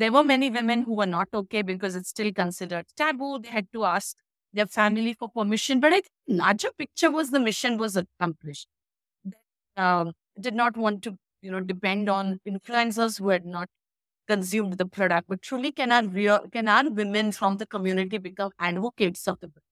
There 0.00 0.10
were 0.10 0.24
many 0.24 0.48
women 0.48 0.80
who 0.84 0.94
were 0.94 1.04
not 1.04 1.28
okay 1.34 1.60
because 1.60 1.94
it's 1.94 2.08
still 2.08 2.32
considered 2.32 2.86
taboo. 2.96 3.38
They 3.40 3.50
had 3.50 3.70
to 3.74 3.84
ask 3.84 4.16
their 4.50 4.66
family 4.66 5.12
for 5.12 5.28
permission. 5.28 5.78
But 5.78 5.92
I 5.92 5.96
think 5.96 6.06
larger 6.26 6.70
picture 6.78 7.10
was 7.10 7.30
the 7.30 7.38
mission 7.38 7.76
was 7.76 7.96
accomplished. 7.96 8.66
They, 9.26 9.36
um, 9.76 10.14
did 10.40 10.54
not 10.54 10.78
want 10.78 11.02
to, 11.02 11.18
you 11.42 11.50
know, 11.50 11.60
depend 11.60 12.08
on 12.08 12.40
influencers 12.48 13.18
who 13.18 13.28
had 13.28 13.44
not 13.44 13.68
consumed 14.26 14.78
the 14.78 14.86
product, 14.86 15.28
but 15.28 15.42
truly 15.42 15.70
can 15.70 15.92
our 15.92 16.06
real, 16.06 16.48
can 16.50 16.66
our 16.66 16.88
women 16.88 17.30
from 17.30 17.58
the 17.58 17.66
community 17.66 18.16
become 18.16 18.52
advocates 18.58 19.28
of 19.28 19.38
the 19.40 19.48
product? 19.48 19.66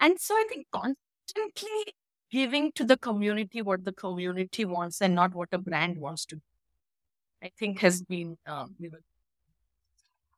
And 0.00 0.18
so 0.18 0.32
I 0.34 0.46
think 0.48 0.68
constantly 0.72 1.92
giving 2.30 2.72
to 2.72 2.84
the 2.84 2.96
community 2.96 3.60
what 3.60 3.84
the 3.84 3.92
community 3.92 4.64
wants 4.64 5.02
and 5.02 5.14
not 5.14 5.34
what 5.34 5.50
a 5.52 5.58
brand 5.58 5.98
wants 5.98 6.24
to. 6.26 6.36
do, 6.36 6.42
I 7.42 7.50
think 7.58 7.80
has 7.80 8.00
been 8.00 8.38
um, 8.46 8.74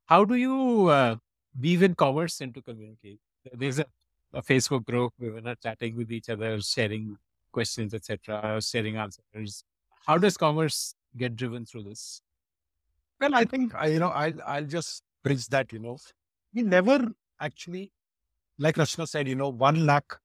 how 0.06 0.24
do 0.24 0.34
you 0.36 0.88
uh, 0.88 1.16
weave 1.60 1.82
in 1.82 1.94
commerce 1.94 2.40
into 2.40 2.62
community 2.62 3.18
there's 3.52 3.78
a, 3.78 3.86
a 4.34 4.42
facebook 4.42 4.84
group 4.84 5.12
women 5.18 5.46
are 5.48 5.56
chatting 5.56 5.96
with 5.96 6.12
each 6.12 6.28
other 6.28 6.60
sharing 6.60 7.16
questions 7.52 7.94
etc 7.94 8.60
sharing 8.60 8.96
answers 8.96 9.64
how 10.06 10.18
does 10.18 10.36
commerce 10.36 10.94
get 11.16 11.36
driven 11.36 11.64
through 11.64 11.82
this 11.84 12.20
Well, 13.20 13.34
I 13.34 13.44
think 13.44 13.72
you 13.86 13.98
know, 13.98 14.08
I'll 14.08 14.40
I'll 14.46 14.64
just 14.66 15.02
bridge 15.24 15.46
that. 15.48 15.72
You 15.72 15.78
know, 15.80 15.96
we 16.54 16.62
never 16.62 16.96
actually, 17.40 17.92
like 18.58 18.76
Rachana 18.76 19.06
said, 19.08 19.28
you 19.28 19.34
know, 19.34 19.48
one 19.48 19.86
lakh 19.86 20.16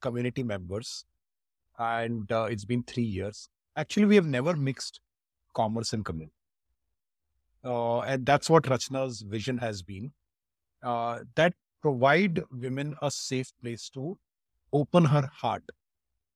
community 0.00 0.42
members, 0.42 1.04
and 1.78 2.30
uh, 2.30 2.46
it's 2.50 2.64
been 2.64 2.82
three 2.82 3.04
years. 3.18 3.48
Actually, 3.76 4.06
we 4.06 4.16
have 4.16 4.26
never 4.26 4.54
mixed 4.56 5.00
commerce 5.54 5.92
and 5.92 6.04
community, 6.04 6.34
uh, 7.64 8.00
and 8.00 8.26
that's 8.26 8.50
what 8.50 8.64
Rachana's 8.64 9.22
vision 9.22 9.58
has 9.58 9.82
been. 9.82 10.12
Uh, 10.82 11.20
that 11.34 11.54
provide 11.80 12.42
women 12.50 12.94
a 13.02 13.10
safe 13.10 13.52
place 13.62 13.88
to 13.90 14.18
open 14.72 15.04
her 15.04 15.28
heart 15.32 15.62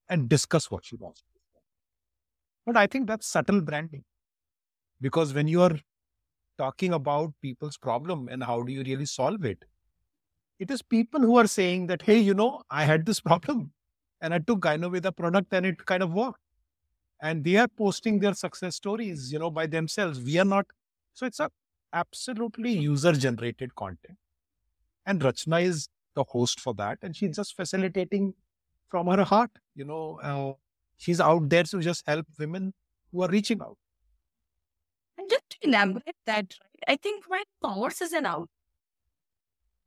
and 0.08 0.28
discuss 0.28 0.70
what 0.70 0.84
she 0.84 0.96
wants. 0.96 1.22
But 2.66 2.76
I 2.76 2.86
think 2.86 3.06
that's 3.06 3.26
subtle 3.26 3.60
branding 3.60 4.04
because 5.00 5.32
when 5.34 5.48
you 5.48 5.62
are 5.62 5.78
talking 6.58 6.92
about 6.92 7.32
people's 7.40 7.78
problem 7.78 8.28
and 8.28 8.42
how 8.42 8.62
do 8.62 8.72
you 8.72 8.82
really 8.82 9.06
solve 9.06 9.44
it, 9.44 9.64
it 10.58 10.70
is 10.70 10.82
people 10.82 11.20
who 11.20 11.38
are 11.38 11.46
saying 11.46 11.86
that, 11.86 12.02
hey, 12.02 12.18
you 12.18 12.34
know, 12.34 12.62
I 12.70 12.84
had 12.84 13.06
this 13.06 13.20
problem 13.20 13.72
and 14.20 14.34
I 14.34 14.38
took 14.38 14.60
Gynoveda 14.60 15.16
product 15.16 15.52
and 15.52 15.66
it 15.66 15.84
kind 15.86 16.02
of 16.02 16.12
worked. 16.12 16.40
And 17.20 17.42
they 17.42 17.56
are 17.56 17.68
posting 17.68 18.20
their 18.20 18.34
success 18.34 18.76
stories, 18.76 19.32
you 19.32 19.38
know, 19.38 19.50
by 19.50 19.66
themselves. 19.66 20.20
We 20.20 20.38
are 20.38 20.44
not. 20.44 20.66
So 21.18 21.26
it's 21.26 21.40
a 21.40 21.50
absolutely 21.92 22.70
user 22.70 23.12
generated 23.12 23.74
content. 23.74 24.18
And 25.04 25.20
Rachana 25.20 25.64
is 25.64 25.88
the 26.14 26.22
host 26.22 26.60
for 26.60 26.74
that. 26.74 26.98
And 27.02 27.16
she's 27.16 27.34
just 27.34 27.56
facilitating 27.56 28.34
from 28.88 29.08
her 29.08 29.24
heart, 29.24 29.50
you 29.74 29.84
know, 29.84 30.20
uh, 30.22 30.52
she's 30.96 31.20
out 31.20 31.48
there 31.48 31.64
to 31.64 31.80
just 31.80 32.04
help 32.06 32.24
women 32.38 32.72
who 33.10 33.22
are 33.24 33.28
reaching 33.28 33.60
out. 33.60 33.76
And 35.18 35.28
just 35.28 35.42
to 35.50 35.56
elaborate 35.68 36.14
that, 36.26 36.54
right, 36.62 36.84
I 36.86 36.94
think 36.94 37.24
when 37.26 37.42
commerce 37.64 38.00
is 38.00 38.12
an 38.12 38.24
out 38.24 38.48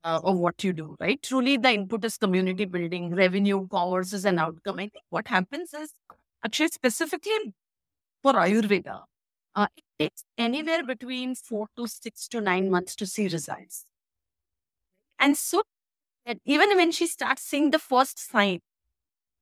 uh, 0.04 0.20
of 0.22 0.38
what 0.38 0.62
you 0.66 0.74
do, 0.74 0.98
right? 1.00 1.24
Truly, 1.24 1.56
the 1.56 1.72
input 1.72 2.04
is 2.04 2.18
community 2.18 2.66
building, 2.66 3.16
revenue, 3.16 3.70
commerce 3.70 4.12
is 4.12 4.26
an 4.26 4.38
outcome. 4.38 4.80
I 4.80 4.90
think 4.90 5.06
what 5.10 5.30
happens 5.30 5.74
is 5.74 5.94
actually 6.44 6.68
specifically 6.68 7.54
for 8.22 8.34
Ayurveda, 8.34 9.04
uh, 9.56 9.68
it 9.78 9.84
takes 10.02 10.24
anywhere 10.38 10.84
between 10.84 11.36
four 11.36 11.68
to 11.78 11.88
six 11.88 12.28
to 12.28 12.42
nine 12.42 12.70
months 12.70 12.96
to 12.96 13.06
see 13.06 13.28
results. 13.28 13.86
And 15.20 15.38
so 15.38 15.64
even 16.46 16.76
when 16.76 16.92
she 16.92 17.08
starts 17.08 17.44
seeing 17.44 17.72
the 17.72 17.80
first 17.80 18.20
sign, 18.20 18.60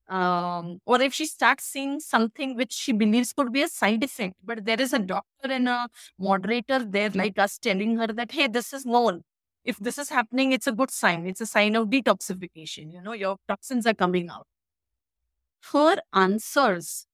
um, 0.08 0.80
or 0.86 1.02
if 1.02 1.14
she 1.14 1.26
starts 1.26 1.66
seeing 1.66 2.00
something 2.00 2.56
which 2.56 2.74
she 2.74 2.92
believes 2.92 3.32
could 3.32 3.52
be 3.54 3.62
a 3.62 3.68
side 3.68 4.04
effect, 4.04 4.36
but 4.44 4.66
there 4.66 4.82
is 4.82 4.94
a 4.94 5.00
doctor 5.00 5.52
and 5.52 5.70
a 5.70 5.88
moderator 6.18 6.80
there 6.84 7.10
like 7.12 7.38
us 7.38 7.58
telling 7.58 7.98
her 7.98 8.08
that, 8.08 8.32
hey, 8.32 8.48
this 8.48 8.74
is 8.74 8.86
normal. 8.86 9.22
If 9.64 9.78
this 9.78 9.98
is 9.98 10.10
happening, 10.10 10.52
it's 10.52 10.68
a 10.68 10.72
good 10.72 10.90
sign. 10.90 11.28
It's 11.28 11.42
a 11.42 11.46
sign 11.46 11.76
of 11.76 11.90
detoxification. 11.90 12.92
You 12.92 13.02
know, 13.02 13.14
your 13.14 13.38
toxins 13.48 13.86
are 13.86 13.94
coming 13.94 14.30
out. 14.30 14.48
Her 15.72 15.98
answers 16.14 17.06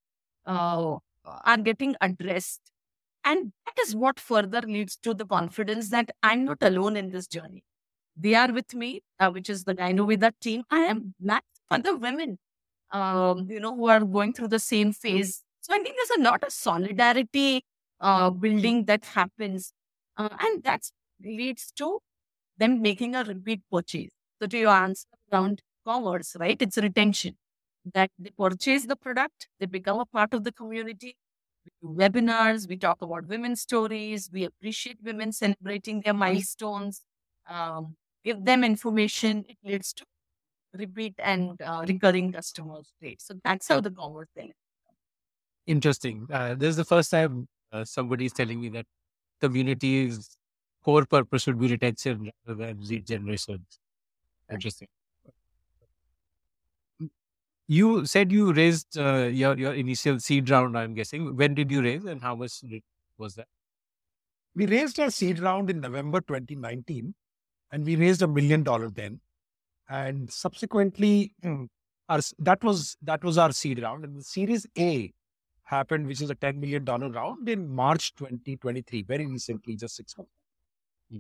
uh, 0.46 0.98
are 1.26 1.58
getting 1.58 1.96
addressed. 2.02 2.62
And 3.26 3.52
that 3.66 3.80
is 3.82 3.96
what 3.96 4.20
further 4.20 4.62
leads 4.62 4.96
to 4.98 5.14
the 5.14 5.26
confidence 5.26 5.90
that 5.90 6.12
I'm 6.24 6.46
not 6.46 6.60
alone 6.62 6.96
in 6.96 7.10
this 7.10 7.28
journey. 7.28 7.64
They 8.16 8.36
are 8.36 8.54
with 8.54 8.74
me, 8.74 9.02
uh, 9.20 9.32
which 9.32 9.50
is 9.50 9.64
the 9.64 9.76
Gynoveda 9.76 10.32
team. 10.42 10.64
I 10.70 10.82
am 10.82 11.16
not 11.20 11.44
other 11.70 11.96
women 11.98 12.38
um, 12.92 13.48
you 13.50 13.60
know, 13.60 13.76
who 13.76 13.88
are 13.88 14.02
going 14.02 14.34
through 14.34 14.50
the 14.50 14.60
same 14.60 14.94
phase. 14.94 15.44
So 15.62 15.74
I 15.74 15.80
think 15.80 15.96
there's 15.96 16.20
a 16.20 16.24
lot 16.24 16.44
of 16.44 16.52
solidarity 16.52 17.64
uh, 18.00 18.30
building 18.30 18.86
that 18.86 19.06
happens. 19.06 19.74
Uh, 20.18 20.30
and 20.40 20.64
that 20.64 20.84
leads 21.24 21.72
to 21.78 22.00
them 22.58 22.82
making 22.82 23.16
a 23.16 23.24
repeat 23.24 23.62
purchase. 23.72 24.12
So 24.42 24.48
to 24.48 24.58
your 24.58 24.70
answer 24.70 25.08
around 25.32 25.62
commerce, 25.86 26.36
right? 26.40 26.62
It's 26.62 26.78
retention 26.78 27.36
that 27.94 28.12
they 28.18 28.32
purchase 28.38 28.86
the 28.86 28.96
product, 28.96 29.48
they 29.60 29.66
become 29.66 30.00
a 30.00 30.06
part 30.06 30.34
of 30.34 30.44
the 30.44 30.52
community. 30.52 31.18
We 31.66 31.72
do 31.82 31.96
webinars, 31.96 32.68
we 32.70 32.78
talk 32.78 33.02
about 33.02 33.28
women's 33.28 33.62
stories, 33.62 34.30
we 34.32 34.44
appreciate 34.46 35.00
women 35.04 35.32
celebrating 35.32 36.02
their 36.02 36.14
milestones, 36.14 37.02
um, 37.48 37.96
give 38.24 38.46
them 38.46 38.64
information. 38.64 39.46
It 39.50 39.58
leads 39.64 39.94
to 39.94 40.06
repeat 40.74 41.16
and 41.20 41.62
uh, 41.62 41.86
recurring 41.88 42.34
customers 42.34 42.94
rate. 43.02 43.22
So 43.22 43.36
that's 43.44 43.68
how 43.68 43.82
the 43.82 43.92
commerce 43.92 44.30
thing. 44.36 44.54
Interesting. 45.68 46.28
Uh, 46.32 46.54
this 46.56 46.70
is 46.70 46.76
the 46.76 46.86
first 46.86 47.10
time 47.12 47.48
uh, 47.72 47.84
somebody 47.84 48.26
is 48.26 48.34
telling 48.34 48.62
me 48.62 48.70
that 48.70 48.86
community's 49.42 50.38
core 50.84 51.06
purpose 51.06 51.44
should 51.44 51.60
be 51.60 51.68
retention 51.68 52.32
rather 52.48 52.68
than 52.68 52.82
lead 52.86 53.08
generation. 53.08 53.66
Interesting. 54.52 54.88
You 57.68 58.06
said 58.06 58.32
you 58.32 58.54
raised 58.54 58.98
uh, 58.98 59.30
your 59.32 59.58
your 59.58 59.74
initial 59.74 60.20
seed 60.20 60.50
round. 60.50 60.78
I'm 60.78 60.94
guessing. 60.94 61.36
When 61.36 61.56
did 61.56 61.72
you 61.72 61.82
raise, 61.82 62.06
and 62.06 62.22
how 62.22 62.36
much 62.36 62.60
did, 62.60 62.84
was 63.18 63.36
that? 63.36 63.48
We 64.54 64.68
raised 64.68 65.00
our 65.00 65.10
seed 65.10 65.40
round 65.40 65.70
in 65.70 65.82
November 65.82 66.22
2019, 66.22 67.16
and 67.72 67.86
we 67.86 67.96
raised 67.96 68.22
a 68.22 68.28
million 68.28 68.64
dollar 68.64 68.90
then 68.90 69.20
and 69.90 70.32
subsequently 70.32 71.34
mm, 71.44 71.68
our, 72.10 72.20
that 72.40 72.64
was 72.64 72.98
that 73.02 73.24
was 73.24 73.38
our 73.38 73.52
seed 73.52 73.82
round 73.82 74.04
and 74.04 74.16
the 74.16 74.24
series 74.24 74.66
a 74.78 75.12
happened 75.64 76.08
which 76.08 76.22
is 76.22 76.30
a 76.30 76.36
10 76.36 76.60
million 76.60 76.84
dollar 76.84 77.10
round 77.10 77.48
in 77.50 77.68
march 77.70 78.14
2023 78.16 79.04
very 79.04 79.26
recently 79.26 79.76
just 79.76 79.96
six 79.96 80.18
months 80.18 80.32
hmm. 81.12 81.20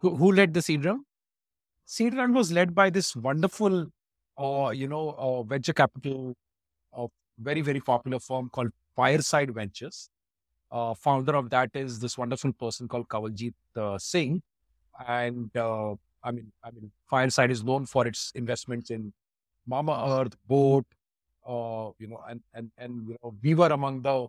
who, 0.00 0.16
who 0.16 0.32
led 0.32 0.54
the 0.54 0.62
seed 0.62 0.84
round 0.84 1.04
seed 1.84 2.14
round 2.14 2.34
was 2.34 2.52
led 2.52 2.74
by 2.74 2.90
this 2.90 3.14
wonderful 3.16 3.86
uh, 4.38 4.70
you 4.74 4.88
know 4.88 5.44
venture 5.48 5.72
capital 5.72 6.34
of 6.92 7.10
very 7.38 7.60
very 7.62 7.80
popular 7.80 8.18
firm 8.20 8.48
called 8.50 8.70
fireside 8.96 9.54
ventures. 9.54 10.10
Uh, 10.70 10.94
founder 10.94 11.36
of 11.36 11.50
that 11.50 11.70
is 11.74 12.00
this 12.00 12.18
wonderful 12.18 12.52
person 12.52 12.88
called 12.88 13.08
Kanwaljit 13.08 13.54
uh, 13.76 13.98
Singh. 13.98 14.42
And 15.06 15.54
uh, 15.56 15.92
I 16.24 16.30
mean, 16.32 16.52
I 16.64 16.70
mean, 16.70 16.90
Fireside 17.10 17.50
is 17.50 17.62
known 17.64 17.86
for 17.86 18.06
its 18.06 18.32
investments 18.34 18.90
in 18.90 19.12
Mamaearth, 19.70 20.34
Boat, 20.46 20.86
uh, 21.46 21.90
you 21.98 22.08
know, 22.08 22.20
and 22.28 22.42
and 22.54 22.70
and 22.78 23.08
you 23.08 23.16
know, 23.22 23.34
we 23.42 23.54
were 23.54 23.68
among 23.68 24.02
the 24.02 24.28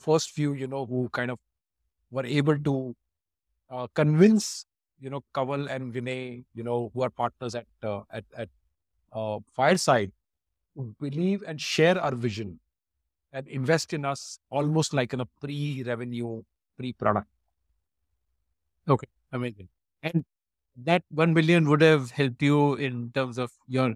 first 0.00 0.30
few, 0.32 0.54
you 0.54 0.66
know, 0.66 0.86
who 0.86 1.08
kind 1.10 1.30
of 1.30 1.38
were 2.10 2.26
able 2.26 2.58
to 2.58 2.94
uh, 3.70 3.86
convince, 3.94 4.66
you 5.00 5.10
know, 5.10 5.22
Kaval 5.34 5.68
and 5.70 5.92
Vinay, 5.92 6.44
you 6.54 6.62
know, 6.64 6.90
who 6.94 7.02
are 7.02 7.10
partners 7.10 7.54
at 7.54 7.66
uh, 7.82 8.02
at 8.10 8.24
at 8.36 8.48
uh, 9.12 9.38
Fireside, 9.52 10.12
believe 11.00 11.42
and 11.46 11.60
share 11.60 12.00
our 12.00 12.14
vision 12.14 12.60
and 13.32 13.46
invest 13.48 13.92
in 13.92 14.04
us 14.04 14.38
almost 14.50 14.94
like 14.94 15.12
in 15.12 15.20
a 15.20 15.26
pre-revenue, 15.40 16.42
pre-product. 16.76 17.26
Okay, 18.88 19.08
amazing. 19.32 19.68
And 20.02 20.24
that 20.84 21.02
1 21.10 21.34
million 21.34 21.68
would 21.68 21.82
have 21.82 22.10
helped 22.10 22.42
you 22.42 22.74
in 22.74 23.10
terms 23.12 23.38
of 23.38 23.50
your 23.66 23.94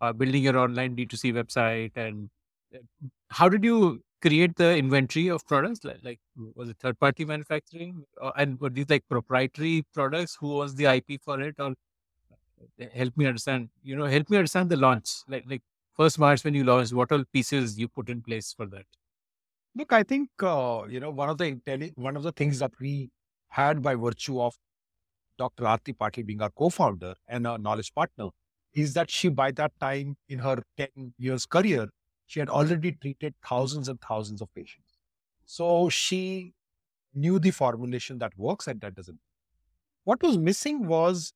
uh, 0.00 0.12
building 0.12 0.42
your 0.42 0.58
online 0.58 0.96
D2C 0.96 1.32
website 1.32 1.96
and 1.96 2.28
uh, 2.74 2.78
how 3.30 3.48
did 3.48 3.62
you 3.64 4.02
create 4.20 4.56
the 4.56 4.76
inventory 4.76 5.28
of 5.28 5.46
products 5.46 5.84
like, 5.84 5.98
like 6.02 6.20
was 6.54 6.68
it 6.68 6.76
third 6.80 6.98
party 6.98 7.24
manufacturing 7.24 8.02
or, 8.20 8.32
and 8.36 8.60
were 8.60 8.70
these 8.70 8.88
like 8.88 9.04
proprietary 9.08 9.84
products 9.94 10.36
who 10.40 10.48
was 10.48 10.74
the 10.74 10.86
ip 10.86 11.20
for 11.22 11.40
it 11.40 11.54
or 11.58 11.70
uh, 11.70 11.74
help 12.92 13.16
me 13.16 13.26
understand 13.26 13.70
you 13.82 13.96
know 13.96 14.06
help 14.06 14.30
me 14.30 14.36
understand 14.36 14.70
the 14.70 14.76
launch 14.76 15.10
like 15.28 15.44
like 15.46 15.62
first 15.94 16.18
march 16.18 16.44
when 16.44 16.54
you 16.54 16.64
launched 16.64 16.92
what 16.92 17.12
all 17.12 17.24
pieces 17.32 17.78
you 17.78 17.88
put 17.88 18.08
in 18.08 18.22
place 18.22 18.52
for 18.52 18.66
that 18.66 18.86
look 19.74 19.92
i 19.92 20.02
think 20.02 20.30
uh, 20.42 20.84
you 20.88 21.00
know 21.00 21.10
one 21.10 21.28
of 21.28 21.38
the 21.38 21.92
one 21.96 22.16
of 22.16 22.22
the 22.22 22.32
things 22.32 22.58
that 22.58 22.72
we 22.80 23.10
had 23.48 23.82
by 23.82 23.94
virtue 23.94 24.40
of 24.40 24.58
Dr. 25.38 25.64
Aarti 25.64 25.94
Patil 25.96 26.26
being 26.26 26.42
our 26.42 26.50
co-founder 26.50 27.14
and 27.28 27.46
a 27.46 27.58
knowledge 27.58 27.92
partner, 27.94 28.28
is 28.74 28.94
that 28.94 29.10
she, 29.10 29.28
by 29.28 29.50
that 29.52 29.72
time 29.80 30.16
in 30.28 30.38
her 30.40 30.62
10 30.76 31.14
years 31.18 31.46
career, 31.46 31.88
she 32.26 32.40
had 32.40 32.48
already 32.48 32.92
treated 32.92 33.34
thousands 33.46 33.88
and 33.88 34.00
thousands 34.00 34.42
of 34.42 34.52
patients. 34.54 34.98
So 35.46 35.88
she 35.90 36.54
knew 37.14 37.38
the 37.38 37.52
formulation 37.52 38.18
that 38.18 38.36
works 38.38 38.66
and 38.68 38.80
that 38.82 38.94
doesn't. 38.94 39.20
What 40.04 40.22
was 40.22 40.38
missing 40.38 40.86
was 40.86 41.32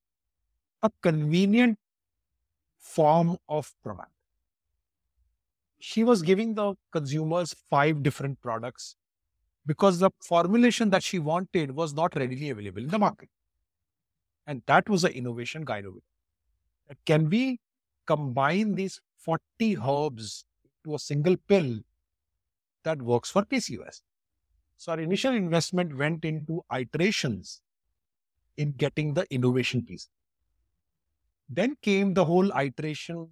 a 0.82 0.90
convenient 1.02 1.78
form 2.78 3.36
of 3.48 3.72
product. 3.82 4.12
She 5.78 6.04
was 6.04 6.22
giving 6.22 6.54
the 6.54 6.74
consumers 6.92 7.54
five 7.70 8.02
different 8.02 8.40
products 8.40 8.96
because 9.66 9.98
the 9.98 10.10
formulation 10.22 10.90
that 10.90 11.02
she 11.02 11.18
wanted 11.18 11.72
was 11.72 11.94
not 11.94 12.14
readily 12.16 12.50
available 12.50 12.82
in 12.82 12.88
the 12.88 12.98
market. 12.98 13.28
And 14.46 14.62
that 14.66 14.88
was 14.88 15.02
the 15.02 15.14
innovation 15.14 15.64
guide. 15.64 15.84
Can 17.06 17.28
we 17.30 17.60
combine 18.06 18.74
these 18.74 19.00
40 19.18 19.76
herbs 19.78 20.44
to 20.84 20.94
a 20.94 20.98
single 20.98 21.36
pill 21.36 21.80
that 22.84 23.02
works 23.02 23.30
for 23.30 23.44
PCOS? 23.44 24.02
So 24.76 24.92
our 24.92 25.00
initial 25.00 25.34
investment 25.34 25.96
went 25.96 26.24
into 26.24 26.64
iterations 26.72 27.60
in 28.56 28.72
getting 28.72 29.14
the 29.14 29.26
innovation 29.32 29.84
piece. 29.84 30.08
Then 31.52 31.76
came 31.82 32.14
the 32.14 32.24
whole 32.24 32.52
iteration 32.56 33.28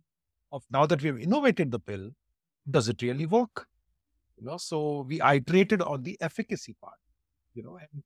of 0.51 0.65
now 0.71 0.87
that 0.87 1.01
we 1.03 1.09
have 1.09 1.19
innovated 1.19 1.71
the 1.71 1.79
pill, 1.79 2.11
does 2.69 2.89
it 2.89 3.01
really 3.01 3.27
work? 3.27 3.67
You 4.37 4.47
know, 4.47 4.57
so 4.57 5.07
we 5.09 5.21
iterated 5.21 5.83
on 5.83 6.03
the 6.03 6.17
efficacy 6.21 6.75
part, 6.83 6.99
you 7.55 7.63
know, 7.63 7.77
and 7.77 8.03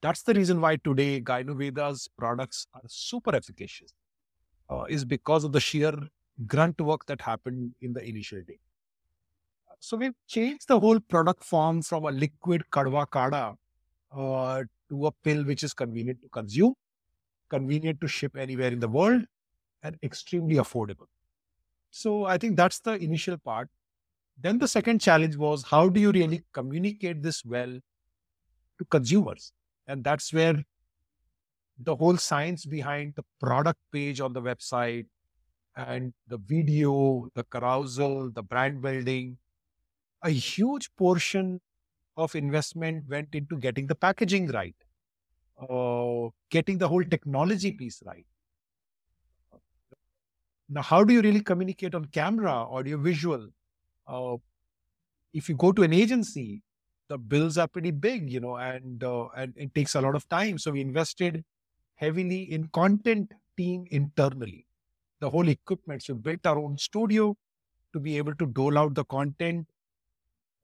that's 0.00 0.22
the 0.22 0.32
reason 0.32 0.62
why 0.62 0.76
today 0.76 1.20
Gynoveda's 1.20 2.08
products 2.16 2.66
are 2.72 2.80
super 2.86 3.34
efficacious, 3.34 3.92
uh, 4.70 4.84
is 4.88 5.04
because 5.04 5.44
of 5.44 5.52
the 5.52 5.60
sheer 5.60 5.92
grunt 6.46 6.80
work 6.80 7.04
that 7.06 7.20
happened 7.20 7.74
in 7.82 7.92
the 7.92 8.02
initial 8.02 8.40
day. 8.48 8.58
So 9.78 9.98
we've 9.98 10.14
changed 10.26 10.68
the 10.68 10.80
whole 10.80 11.00
product 11.00 11.44
form 11.44 11.82
from 11.82 12.04
a 12.04 12.10
liquid 12.10 12.62
kadwa 12.70 13.10
kada 13.10 13.56
uh, 14.14 14.62
to 14.88 15.06
a 15.06 15.12
pill 15.24 15.44
which 15.44 15.62
is 15.62 15.74
convenient 15.74 16.22
to 16.22 16.28
consume, 16.28 16.74
convenient 17.50 18.00
to 18.00 18.08
ship 18.08 18.36
anywhere 18.36 18.72
in 18.72 18.80
the 18.80 18.88
world, 18.88 19.24
and 19.82 19.96
extremely 20.02 20.56
affordable. 20.56 21.06
So 21.90 22.24
I 22.24 22.38
think 22.38 22.56
that's 22.56 22.80
the 22.80 22.92
initial 22.92 23.38
part. 23.38 23.68
Then 24.38 24.58
the 24.58 24.68
second 24.68 25.00
challenge 25.00 25.36
was 25.36 25.64
how 25.64 25.88
do 25.88 26.00
you 26.00 26.12
really 26.12 26.44
communicate 26.52 27.22
this 27.22 27.44
well 27.44 27.78
to 28.78 28.84
consumers? 28.86 29.52
And 29.86 30.04
that's 30.04 30.32
where 30.32 30.64
the 31.78 31.96
whole 31.96 32.16
science 32.16 32.66
behind 32.66 33.14
the 33.16 33.24
product 33.40 33.80
page 33.92 34.20
on 34.20 34.32
the 34.32 34.42
website 34.42 35.06
and 35.76 36.12
the 36.28 36.38
video, 36.38 37.28
the 37.34 37.44
carousel, 37.44 38.30
the 38.30 38.42
brand 38.42 38.82
building, 38.82 39.38
a 40.22 40.30
huge 40.30 40.90
portion 40.96 41.60
of 42.16 42.34
investment 42.34 43.08
went 43.08 43.34
into 43.34 43.56
getting 43.58 43.86
the 43.86 43.94
packaging 43.94 44.48
right, 44.48 44.76
uh, 45.60 46.28
getting 46.50 46.78
the 46.78 46.88
whole 46.88 47.04
technology 47.04 47.72
piece 47.72 48.02
right. 48.06 48.26
Now, 50.70 50.82
how 50.82 51.02
do 51.02 51.12
you 51.12 51.20
really 51.20 51.40
communicate 51.40 51.94
on 51.96 52.04
camera, 52.06 52.52
audio, 52.52 52.96
visual? 52.96 53.48
Uh, 54.06 54.36
if 55.32 55.48
you 55.48 55.56
go 55.56 55.72
to 55.72 55.82
an 55.82 55.92
agency, 55.92 56.62
the 57.08 57.18
bills 57.18 57.58
are 57.58 57.66
pretty 57.66 57.90
big, 57.90 58.30
you 58.30 58.38
know, 58.38 58.56
and 58.56 59.02
uh, 59.02 59.26
and 59.36 59.52
it 59.56 59.74
takes 59.74 59.96
a 59.96 60.00
lot 60.00 60.14
of 60.14 60.28
time. 60.28 60.58
So 60.58 60.70
we 60.70 60.80
invested 60.80 61.44
heavily 61.96 62.42
in 62.52 62.68
content 62.68 63.32
team 63.56 63.84
internally, 63.90 64.66
the 65.18 65.30
whole 65.30 65.48
equipment. 65.48 66.04
So 66.04 66.14
we 66.14 66.20
built 66.20 66.46
our 66.46 66.58
own 66.58 66.78
studio 66.78 67.36
to 67.92 68.00
be 68.00 68.16
able 68.16 68.36
to 68.36 68.46
dole 68.46 68.78
out 68.78 68.94
the 68.94 69.04
content 69.04 69.66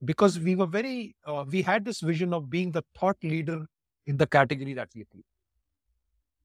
because 0.05 0.39
we 0.39 0.55
were 0.55 0.67
very 0.67 1.17
uh, 1.27 1.45
we 1.49 1.63
had 1.63 1.85
this 1.85 2.01
vision 2.01 2.33
of 2.33 2.49
being 2.49 2.71
the 2.71 2.85
thought 2.97 3.17
leader 3.25 3.67
in 4.07 4.17
the 4.19 4.27
category 4.27 4.75
that 4.75 4.91
we 4.95 5.05
play. 5.05 5.25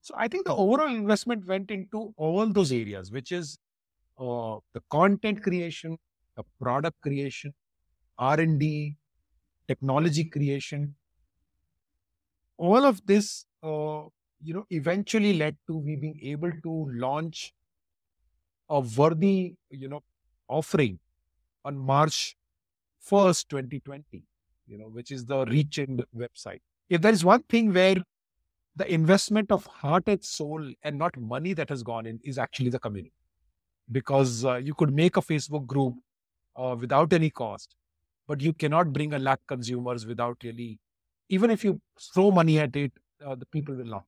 So 0.02 0.14
I 0.18 0.28
think 0.28 0.45
the 0.45 0.56
overall 0.56 0.93
investment 0.93 1.45
went 1.45 1.72
into 1.72 2.14
all 2.18 2.47
those 2.47 2.72
areas, 2.72 3.12
which 3.12 3.32
is 3.32 3.58
uh, 4.20 4.60
the 4.74 4.82
content 4.89 5.43
creation, 5.43 5.97
the 6.36 6.43
product 6.62 7.02
creation, 7.02 7.54
R 8.18 8.39
and 8.39 8.60
D, 8.60 8.97
technology 9.68 10.26
creation. 10.26 10.95
All 12.58 12.86
of 12.86 13.06
this, 13.06 13.45
uh, 13.64 14.06
you 14.41 14.54
know, 14.54 14.66
eventually 14.70 15.34
led 15.34 15.58
to 15.68 15.76
we 15.78 15.95
being 15.97 16.20
able 16.22 16.52
to 16.64 16.89
launch 16.91 17.54
a 18.70 18.80
worthy, 18.80 19.56
you 19.70 19.88
know, 19.88 20.02
offering 20.47 20.99
on 21.66 21.78
March 21.78 22.36
1st, 22.99 23.80
2020, 23.82 24.24
you 24.68 24.78
know, 24.78 24.88
which 24.89 25.12
is 25.12 25.26
the 25.26 25.45
Reachend 25.45 26.04
website. 26.16 26.62
If 26.89 27.02
there 27.02 27.14
is 27.14 27.26
one 27.26 27.43
thing 27.43 27.74
where 27.74 27.97
the 28.76 28.92
investment 28.92 29.52
of 29.52 29.66
heart 29.66 30.04
and 30.08 30.24
soul 30.24 30.72
and 30.84 30.98
not 30.98 31.18
money 31.18 31.54
that 31.54 31.70
has 31.70 31.84
gone 31.84 32.06
in 32.06 32.20
is 32.24 32.38
actually 32.38 32.70
the 32.70 32.80
community. 32.80 33.14
Because 33.92 34.46
uh, 34.46 34.56
you 34.56 34.74
could 34.74 34.94
make 34.94 35.18
a 35.18 35.22
Facebook 35.22 35.66
group 35.66 35.96
uh, 36.56 36.76
without 36.80 37.12
any 37.12 37.30
cost, 37.30 37.76
but 38.28 38.42
you 38.42 38.54
cannot 38.54 38.94
bring 38.94 39.14
a 39.14 39.20
lakh 39.20 39.40
consumers 39.48 40.06
without 40.06 40.38
really, 40.44 40.80
even 41.30 41.52
if 41.52 41.64
you 41.64 41.82
throw 42.14 42.32
money 42.32 42.60
at 42.60 42.76
it, 42.76 42.94
uh, 43.26 43.36
the 43.36 43.46
people 43.48 43.76
will 43.76 43.86
not. 43.86 44.06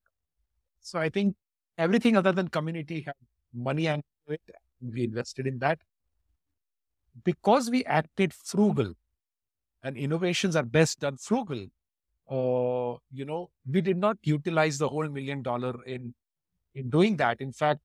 So 0.81 0.99
I 0.99 1.09
think 1.09 1.35
everything 1.77 2.15
other 2.15 2.31
than 2.31 2.47
community 2.47 3.01
had 3.01 3.15
money 3.53 3.87
and 3.87 4.03
it. 4.27 4.41
We 4.81 5.05
invested 5.05 5.47
in 5.47 5.59
that. 5.59 5.79
Because 7.23 7.69
we 7.69 7.85
acted 7.85 8.33
frugal 8.33 8.93
and 9.81 9.95
innovations 9.95 10.55
are 10.55 10.63
best 10.63 10.99
done 10.99 11.17
frugal, 11.17 11.67
uh, 12.29 12.97
you 13.11 13.25
know, 13.25 13.51
we 13.65 13.81
did 13.81 13.97
not 13.97 14.17
utilize 14.23 14.77
the 14.77 14.89
whole 14.89 15.07
million 15.09 15.41
dollar 15.41 15.83
in 15.85 16.13
in 16.75 16.89
doing 16.89 17.17
that. 17.17 17.41
In 17.41 17.53
fact, 17.53 17.81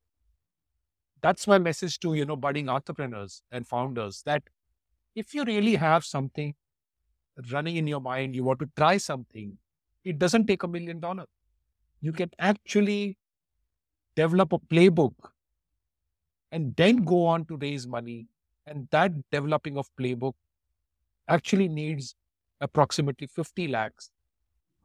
that's 1.22 1.46
my 1.46 1.58
message 1.58 1.98
to 2.00 2.14
you 2.14 2.24
know 2.24 2.36
budding 2.36 2.68
entrepreneurs 2.68 3.42
and 3.50 3.66
founders 3.66 4.22
that 4.22 4.42
if 5.14 5.34
you 5.34 5.44
really 5.44 5.76
have 5.76 6.04
something 6.04 6.54
running 7.52 7.76
in 7.76 7.86
your 7.86 8.00
mind, 8.00 8.34
you 8.34 8.44
want 8.44 8.58
to 8.60 8.70
try 8.76 8.96
something, 8.96 9.58
it 10.04 10.18
doesn't 10.18 10.46
take 10.46 10.62
a 10.62 10.68
million 10.68 11.00
dollars. 11.00 11.28
You 12.00 12.12
can 12.12 12.30
actually 12.38 13.18
develop 14.16 14.52
a 14.52 14.58
playbook 14.58 15.14
and 16.50 16.74
then 16.76 17.04
go 17.04 17.26
on 17.26 17.44
to 17.46 17.56
raise 17.56 17.86
money. 17.86 18.28
And 18.66 18.88
that 18.90 19.12
developing 19.30 19.76
of 19.78 19.88
playbook 19.98 20.34
actually 21.28 21.68
needs 21.68 22.16
approximately 22.60 23.26
50 23.26 23.68
lakhs 23.68 24.10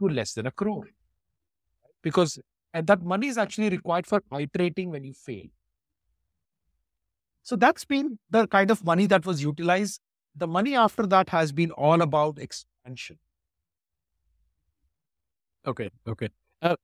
to 0.08 0.14
less 0.14 0.34
than 0.34 0.48
a 0.48 0.52
crore. 0.52 0.88
Because, 2.02 2.40
and 2.74 2.88
that 2.88 3.02
money 3.04 3.28
is 3.28 3.38
actually 3.38 3.70
required 3.70 4.08
for 4.08 4.22
iterating 4.40 4.90
when 4.90 5.04
you 5.04 5.14
fail. 5.14 5.46
So 7.44 7.56
that's 7.56 7.86
been 7.86 8.20
the 8.30 8.48
kind 8.48 8.72
of 8.72 8.84
money 8.86 9.06
that 9.08 9.26
was 9.26 9.42
utilized. 9.42 10.00
The 10.36 10.48
money 10.48 10.76
after 10.76 11.06
that 11.08 11.30
has 11.30 11.52
been 11.52 11.72
all 11.72 12.02
about 12.02 12.40
expansion. 12.40 13.20
Okay, 15.66 15.90
okay. 16.08 16.30
Uh, 16.62 16.76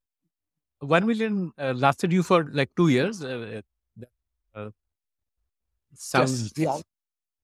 one 0.80 1.06
million 1.06 1.52
uh, 1.58 1.74
lasted 1.76 2.14
you 2.14 2.24
for 2.24 2.50
like 2.52 2.70
two 2.76 2.90
years. 2.90 3.24
Uh, 3.24 3.62
uh, 4.02 4.06
uh 4.56 4.70
sounds. 5.94 6.54
Yes, 6.56 6.78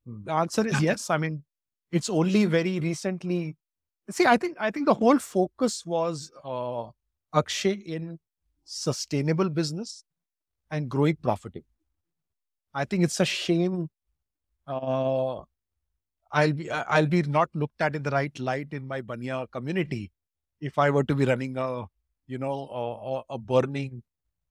the, 0.05 0.11
hmm. 0.11 0.23
the 0.25 0.31
answer 0.31 0.67
is 0.67 0.81
yes. 0.81 1.09
I 1.09 1.17
mean, 1.17 1.43
it's 1.91 2.09
only 2.09 2.45
very 2.45 2.79
recently 2.79 3.55
see 4.09 4.25
i 4.25 4.37
think 4.37 4.57
i 4.59 4.69
think 4.71 4.85
the 4.85 4.93
whole 4.93 5.19
focus 5.19 5.85
was 5.85 6.31
uh, 6.43 6.89
akshay 7.41 7.73
in 7.97 8.19
sustainable 8.63 9.49
business 9.49 10.03
and 10.71 10.89
growing 10.89 11.15
profitable 11.29 11.67
i 12.73 12.85
think 12.85 13.03
it's 13.03 13.19
a 13.19 13.25
shame 13.25 13.89
uh, 14.67 15.37
i'll 16.39 16.53
be 16.53 16.69
i'll 16.71 17.07
be 17.07 17.21
not 17.23 17.49
looked 17.55 17.81
at 17.81 17.95
in 17.95 18.03
the 18.03 18.11
right 18.11 18.39
light 18.39 18.73
in 18.73 18.87
my 18.87 19.01
banya 19.01 19.47
community 19.57 20.11
if 20.61 20.77
i 20.77 20.89
were 20.89 21.03
to 21.03 21.15
be 21.15 21.25
running 21.25 21.57
a 21.57 21.85
you 22.27 22.37
know 22.37 22.55
a, 22.81 23.35
a 23.35 23.39
burning 23.39 24.03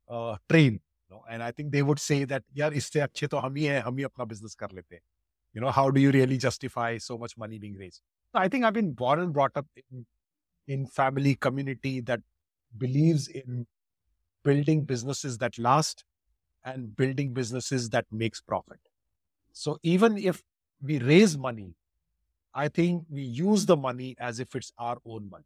uh, 0.08 0.36
train 0.50 0.74
you 0.74 1.10
know? 1.16 1.24
and 1.30 1.42
i 1.42 1.50
think 1.52 1.72
they 1.72 1.82
would 1.82 1.98
say 2.00 2.24
that 2.24 2.44
yeah, 2.54 2.70
is 2.70 2.90
acche 3.06 3.28
to 3.34 3.40
hum 3.46 3.56
hi 3.56 3.68
hain 3.74 3.82
hum 3.88 3.98
hi 4.02 4.08
apna 4.10 4.28
business 4.34 4.54
kar 4.64 4.70
lete 4.80 4.98
you 5.54 5.60
know 5.66 5.72
how 5.80 5.86
do 5.96 6.00
you 6.06 6.12
really 6.20 6.38
justify 6.48 6.90
so 7.10 7.18
much 7.24 7.36
money 7.44 7.58
being 7.66 7.78
raised 7.84 8.02
I 8.34 8.48
think 8.48 8.64
I've 8.64 8.74
been 8.74 8.92
born 8.92 9.20
and 9.20 9.32
brought 9.32 9.56
up 9.56 9.66
in, 9.90 10.06
in 10.66 10.86
family 10.86 11.34
community 11.34 12.00
that 12.02 12.20
believes 12.76 13.28
in 13.28 13.66
building 14.44 14.84
businesses 14.84 15.38
that 15.38 15.58
last 15.58 16.04
and 16.64 16.96
building 16.96 17.32
businesses 17.34 17.90
that 17.90 18.06
makes 18.12 18.40
profit. 18.40 18.80
So 19.52 19.78
even 19.82 20.18
if 20.18 20.42
we 20.82 20.98
raise 20.98 21.38
money, 21.38 21.74
I 22.54 22.68
think 22.68 23.04
we 23.10 23.22
use 23.22 23.66
the 23.66 23.76
money 23.76 24.16
as 24.18 24.40
if 24.40 24.54
it's 24.54 24.72
our 24.78 24.98
own 25.06 25.30
money. 25.30 25.44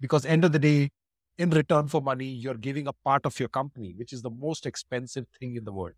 Because 0.00 0.26
end 0.26 0.44
of 0.44 0.52
the 0.52 0.58
day, 0.58 0.90
in 1.38 1.50
return 1.50 1.88
for 1.88 2.02
money, 2.02 2.26
you're 2.26 2.54
giving 2.54 2.86
a 2.86 2.92
part 2.92 3.26
of 3.26 3.38
your 3.40 3.48
company, 3.48 3.94
which 3.96 4.12
is 4.12 4.22
the 4.22 4.30
most 4.30 4.66
expensive 4.66 5.26
thing 5.38 5.56
in 5.56 5.64
the 5.64 5.72
world 5.72 5.94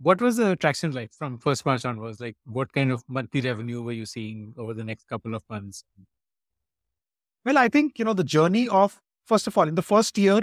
what 0.00 0.20
was 0.20 0.36
the 0.36 0.56
traction 0.56 0.92
like 0.92 1.12
from 1.12 1.38
first 1.38 1.64
March 1.64 1.84
onwards? 1.84 2.20
Like, 2.20 2.36
what 2.44 2.72
kind 2.72 2.92
of 2.92 3.02
monthly 3.08 3.40
revenue 3.40 3.82
were 3.82 3.92
you 3.92 4.06
seeing 4.06 4.54
over 4.58 4.74
the 4.74 4.84
next 4.84 5.08
couple 5.08 5.34
of 5.34 5.42
months? 5.48 5.84
Well, 7.44 7.58
I 7.58 7.68
think, 7.68 7.98
you 7.98 8.04
know, 8.04 8.12
the 8.12 8.24
journey 8.24 8.68
of, 8.68 9.00
first 9.24 9.46
of 9.46 9.56
all, 9.56 9.68
in 9.68 9.74
the 9.74 9.82
first 9.82 10.18
year, 10.18 10.40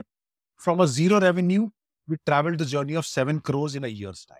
from 0.57 0.79
a 0.79 0.87
zero 0.87 1.19
revenue, 1.19 1.69
we 2.07 2.17
traveled 2.25 2.57
the 2.57 2.65
journey 2.65 2.95
of 2.95 3.05
seven 3.05 3.39
crores 3.41 3.75
in 3.75 3.83
a 3.83 3.87
year's 3.87 4.25
time. 4.25 4.37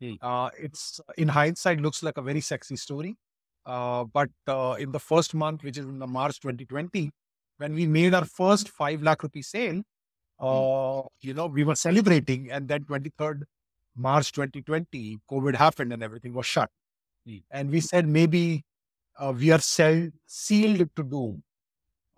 Hmm. 0.00 0.14
Uh, 0.20 0.50
it's, 0.58 1.00
in 1.16 1.28
hindsight, 1.28 1.80
looks 1.80 2.02
like 2.02 2.16
a 2.16 2.22
very 2.22 2.40
sexy 2.40 2.76
story. 2.76 3.16
Uh, 3.64 4.04
but 4.04 4.30
uh, 4.48 4.74
in 4.78 4.90
the 4.90 4.98
first 4.98 5.34
month, 5.34 5.62
which 5.62 5.78
is 5.78 5.84
in 5.84 6.00
the 6.00 6.06
March 6.06 6.40
2020, 6.40 7.10
when 7.58 7.74
we 7.74 7.86
made 7.86 8.12
our 8.12 8.24
first 8.24 8.68
5 8.70 9.02
lakh 9.02 9.22
rupee 9.22 9.42
sale, 9.42 9.82
hmm. 10.40 11.26
you 11.26 11.34
know, 11.34 11.46
we 11.46 11.62
were 11.62 11.76
celebrating. 11.76 12.50
And 12.50 12.66
then 12.66 12.84
23rd 12.84 13.42
March 13.96 14.32
2020, 14.32 15.18
COVID 15.30 15.54
happened 15.54 15.92
and 15.92 16.02
everything 16.02 16.32
was 16.32 16.46
shut. 16.46 16.70
Mm. 17.28 17.42
And 17.50 17.70
we 17.70 17.80
said 17.80 18.06
maybe 18.08 18.64
uh, 19.18 19.32
we 19.36 19.50
are 19.50 19.60
sell- 19.60 20.10
sealed 20.26 20.88
to 20.96 21.02
doom. 21.02 21.42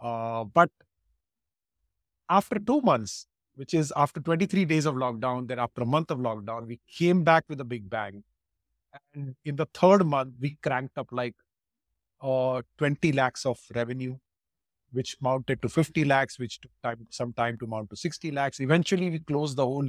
Uh, 0.00 0.44
but 0.44 0.70
after 2.28 2.58
two 2.58 2.80
months, 2.80 3.26
which 3.56 3.74
is 3.74 3.92
after 3.96 4.20
23 4.20 4.64
days 4.64 4.86
of 4.86 4.94
lockdown, 4.94 5.46
then 5.46 5.58
after 5.58 5.82
a 5.82 5.86
month 5.86 6.10
of 6.10 6.18
lockdown, 6.18 6.66
we 6.66 6.80
came 6.88 7.22
back 7.22 7.44
with 7.48 7.60
a 7.60 7.64
big 7.64 7.88
bang. 7.88 8.22
And 9.14 9.34
in 9.44 9.56
the 9.56 9.66
third 9.66 10.04
month, 10.04 10.34
we 10.40 10.56
cranked 10.62 10.98
up 10.98 11.08
like 11.10 11.34
uh, 12.20 12.62
20 12.78 13.12
lakhs 13.12 13.44
of 13.44 13.58
revenue, 13.74 14.16
which 14.92 15.16
mounted 15.20 15.62
to 15.62 15.68
50 15.68 16.04
lakhs, 16.04 16.38
which 16.38 16.60
took 16.60 16.70
time, 16.82 17.06
some 17.10 17.32
time 17.32 17.58
to 17.58 17.66
mount 17.66 17.90
to 17.90 17.96
60 17.96 18.30
lakhs. 18.30 18.60
Eventually, 18.60 19.10
we 19.10 19.18
closed 19.18 19.56
the 19.56 19.64
whole, 19.64 19.88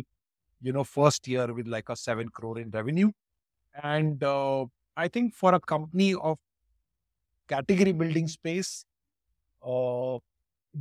you 0.62 0.72
know, 0.72 0.84
first 0.84 1.28
year 1.28 1.54
with 1.54 1.68
like 1.68 1.90
a 1.90 1.96
seven 1.96 2.30
crore 2.30 2.60
in 2.60 2.70
revenue. 2.72 3.12
And 3.84 4.24
uh, 4.24 4.66
I 4.96 5.08
think 5.08 5.34
for 5.34 5.54
a 5.54 5.60
company 5.60 6.14
of 6.16 6.38
category 7.48 7.92
building 7.92 8.28
space, 8.28 8.86
uh, 9.66 10.18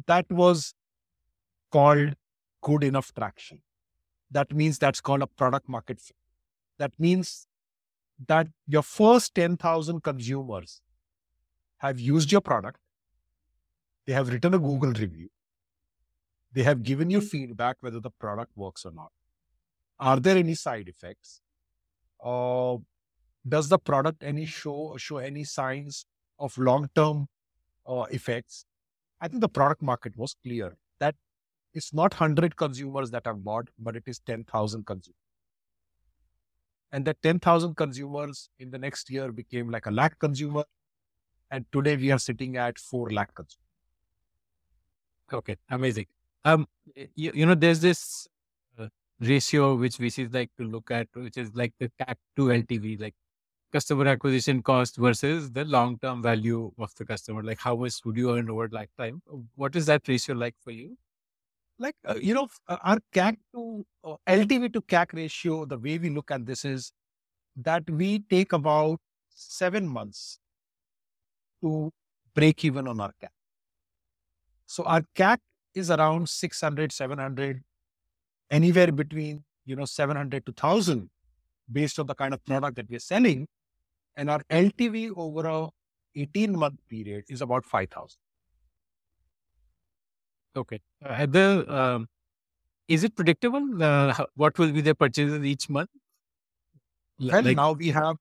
that 0.06 0.26
was 0.30 0.74
called 1.70 2.14
good 2.62 2.84
enough 2.84 3.12
traction. 3.14 3.60
That 4.30 4.52
means 4.52 4.78
that's 4.78 5.00
called 5.00 5.22
a 5.22 5.26
product 5.26 5.68
market 5.68 6.00
fit. 6.00 6.16
That 6.78 6.92
means 6.98 7.46
that 8.28 8.48
your 8.66 8.82
first 8.82 9.34
10,000 9.34 10.02
consumers 10.02 10.80
have 11.78 12.00
used 12.00 12.32
your 12.32 12.40
product, 12.40 12.78
they 14.06 14.12
have 14.12 14.28
written 14.28 14.54
a 14.54 14.58
Google 14.58 14.92
review, 14.92 15.28
they 16.52 16.62
have 16.62 16.82
given 16.82 17.10
you 17.10 17.20
feedback 17.20 17.76
whether 17.80 18.00
the 18.00 18.10
product 18.10 18.52
works 18.56 18.84
or 18.84 18.92
not. 18.92 19.10
Are 19.98 20.18
there 20.18 20.36
any 20.36 20.54
side 20.54 20.88
effects? 20.88 21.40
Uh, 22.22 22.76
does 23.46 23.68
the 23.68 23.78
product 23.78 24.22
any 24.22 24.46
show 24.46 24.94
show 24.96 25.18
any 25.18 25.44
signs 25.44 26.06
of 26.38 26.56
long 26.56 26.88
term 26.94 27.28
uh, 27.86 28.06
effects? 28.10 28.64
I 29.20 29.28
think 29.28 29.40
the 29.40 29.48
product 29.48 29.82
market 29.82 30.16
was 30.16 30.34
clear 30.42 30.76
that 31.00 31.14
it's 31.72 31.92
not 31.92 32.12
100 32.12 32.56
consumers 32.56 33.10
that 33.10 33.26
have 33.26 33.44
bought, 33.44 33.68
but 33.78 33.96
it 33.96 34.04
is 34.06 34.18
10,000 34.20 34.86
consumers. 34.86 35.16
And 36.92 37.04
that 37.06 37.20
10,000 37.22 37.74
consumers 37.74 38.48
in 38.58 38.70
the 38.70 38.78
next 38.78 39.10
year 39.10 39.32
became 39.32 39.70
like 39.70 39.86
a 39.86 39.90
lakh 39.90 40.18
consumer. 40.18 40.64
And 41.50 41.64
today 41.72 41.96
we 41.96 42.12
are 42.12 42.18
sitting 42.18 42.56
at 42.56 42.78
4 42.78 43.10
lakh 43.10 43.34
consumers. 43.34 43.58
Okay, 45.32 45.56
amazing. 45.70 46.06
Um, 46.44 46.66
you, 46.94 47.32
you 47.34 47.46
know, 47.46 47.54
there's 47.54 47.80
this 47.80 48.28
ratio 49.20 49.74
which 49.74 49.96
should 50.12 50.34
like 50.34 50.50
to 50.58 50.64
look 50.64 50.90
at, 50.90 51.08
which 51.14 51.36
is 51.36 51.50
like 51.54 51.72
the 51.78 51.90
CAC 52.00 52.14
to 52.36 52.42
LTV, 52.46 53.00
like 53.00 53.14
customer 53.72 54.06
acquisition 54.06 54.62
cost 54.62 54.96
versus 54.96 55.50
the 55.50 55.64
long 55.64 55.98
term 55.98 56.22
value 56.22 56.72
of 56.78 56.94
the 56.96 57.04
customer. 57.04 57.42
Like 57.42 57.58
how 57.58 57.76
much 57.76 57.94
would 58.04 58.16
you 58.16 58.36
earn 58.36 58.50
over 58.50 58.68
lifetime? 58.70 59.22
What 59.54 59.76
is 59.76 59.86
that 59.86 60.06
ratio 60.08 60.34
like 60.34 60.54
for 60.60 60.70
you? 60.70 60.96
Like, 61.78 61.96
uh, 62.08 62.14
you 62.14 62.34
know, 62.34 62.48
uh, 62.68 62.76
our 62.82 62.98
CAC 63.12 63.36
to 63.52 63.84
uh, 64.04 64.16
LTV 64.28 64.72
to 64.74 64.80
CAC 64.80 65.12
ratio, 65.12 65.64
the 65.64 65.78
way 65.78 65.98
we 65.98 66.08
look 66.08 66.30
at 66.30 66.46
this 66.46 66.64
is 66.64 66.92
that 67.56 67.88
we 67.90 68.20
take 68.20 68.52
about 68.52 69.00
seven 69.30 69.88
months 69.88 70.38
to 71.62 71.92
break 72.34 72.64
even 72.64 72.86
on 72.86 73.00
our 73.00 73.12
CAC. 73.20 73.28
So 74.66 74.84
our 74.84 75.02
CAC 75.16 75.38
is 75.74 75.90
around 75.90 76.28
600, 76.28 76.92
700, 76.92 77.62
anywhere 78.50 78.92
between, 78.92 79.44
you 79.64 79.76
know, 79.76 79.84
700 79.84 80.46
to 80.46 80.52
1000 80.52 81.10
based 81.70 81.98
on 81.98 82.06
the 82.06 82.14
kind 82.14 82.34
of 82.34 82.44
product 82.44 82.76
that 82.76 82.88
we're 82.90 82.98
selling. 82.98 83.48
And 84.16 84.30
our 84.30 84.42
LTV 84.50 85.12
over 85.16 85.46
a 85.48 85.68
18 86.16 86.56
month 86.58 86.80
period 86.88 87.24
is 87.28 87.42
about 87.42 87.64
5000. 87.64 88.18
Okay. 90.56 90.80
Uh, 91.04 91.26
the 91.26 91.64
um, 91.68 92.08
is 92.88 93.04
it 93.04 93.16
predictable? 93.16 93.82
Uh, 93.82 94.26
what 94.34 94.58
will 94.58 94.72
be 94.72 94.80
the 94.80 94.94
purchases 94.94 95.44
each 95.44 95.68
month? 95.68 95.90
L- 97.20 97.28
Well, 97.32 97.42
like 97.42 97.56
now 97.56 97.72
we 97.72 97.88
have 97.88 98.16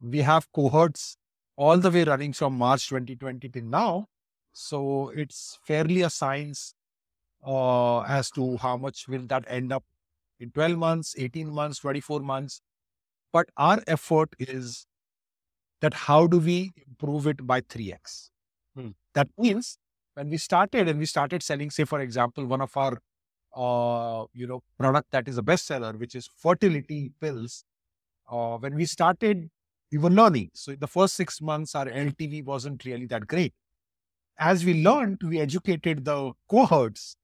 we 0.00 0.18
have 0.20 0.50
cohorts 0.52 1.16
all 1.56 1.78
the 1.78 1.90
way 1.90 2.04
running 2.04 2.32
from 2.32 2.56
March 2.56 2.88
2020 2.88 3.48
till 3.48 3.64
now. 3.64 4.06
So 4.52 5.10
it's 5.10 5.58
fairly 5.64 6.02
a 6.02 6.10
science 6.10 6.73
uh, 7.46 8.00
as 8.00 8.30
to 8.32 8.56
how 8.58 8.76
much 8.76 9.06
will 9.08 9.26
that 9.26 9.44
end 9.48 9.72
up 9.72 9.84
in 10.40 10.50
12 10.50 10.78
months, 10.78 11.14
18 11.18 11.50
months, 11.50 11.78
24 11.78 12.20
months. 12.20 12.60
But 13.32 13.48
our 13.56 13.82
effort 13.86 14.30
is 14.38 14.86
that 15.80 15.94
how 15.94 16.26
do 16.26 16.38
we 16.38 16.72
improve 16.86 17.26
it 17.26 17.46
by 17.46 17.60
3x? 17.60 18.30
Hmm. 18.76 18.90
That 19.14 19.28
means 19.38 19.78
when 20.14 20.30
we 20.30 20.36
started 20.36 20.88
and 20.88 20.98
we 20.98 21.06
started 21.06 21.42
selling, 21.42 21.70
say, 21.70 21.84
for 21.84 22.00
example, 22.00 22.46
one 22.46 22.60
of 22.60 22.76
our 22.76 22.98
uh, 23.56 24.26
you 24.32 24.46
know, 24.46 24.62
product 24.78 25.10
that 25.12 25.28
is 25.28 25.38
a 25.38 25.42
bestseller, 25.42 25.98
which 25.98 26.14
is 26.14 26.28
fertility 26.36 27.12
pills. 27.20 27.64
Uh, 28.30 28.56
when 28.56 28.74
we 28.74 28.84
started, 28.84 29.48
we 29.92 29.98
were 29.98 30.10
learning. 30.10 30.50
So 30.54 30.72
in 30.72 30.80
the 30.80 30.88
first 30.88 31.14
six 31.14 31.40
months, 31.40 31.74
our 31.74 31.86
LTV 31.86 32.44
wasn't 32.44 32.84
really 32.84 33.06
that 33.06 33.26
great. 33.26 33.52
As 34.38 34.64
we 34.64 34.82
learned, 34.82 35.20
we 35.22 35.38
educated 35.38 36.04
the 36.04 36.32
cohorts 36.50 37.16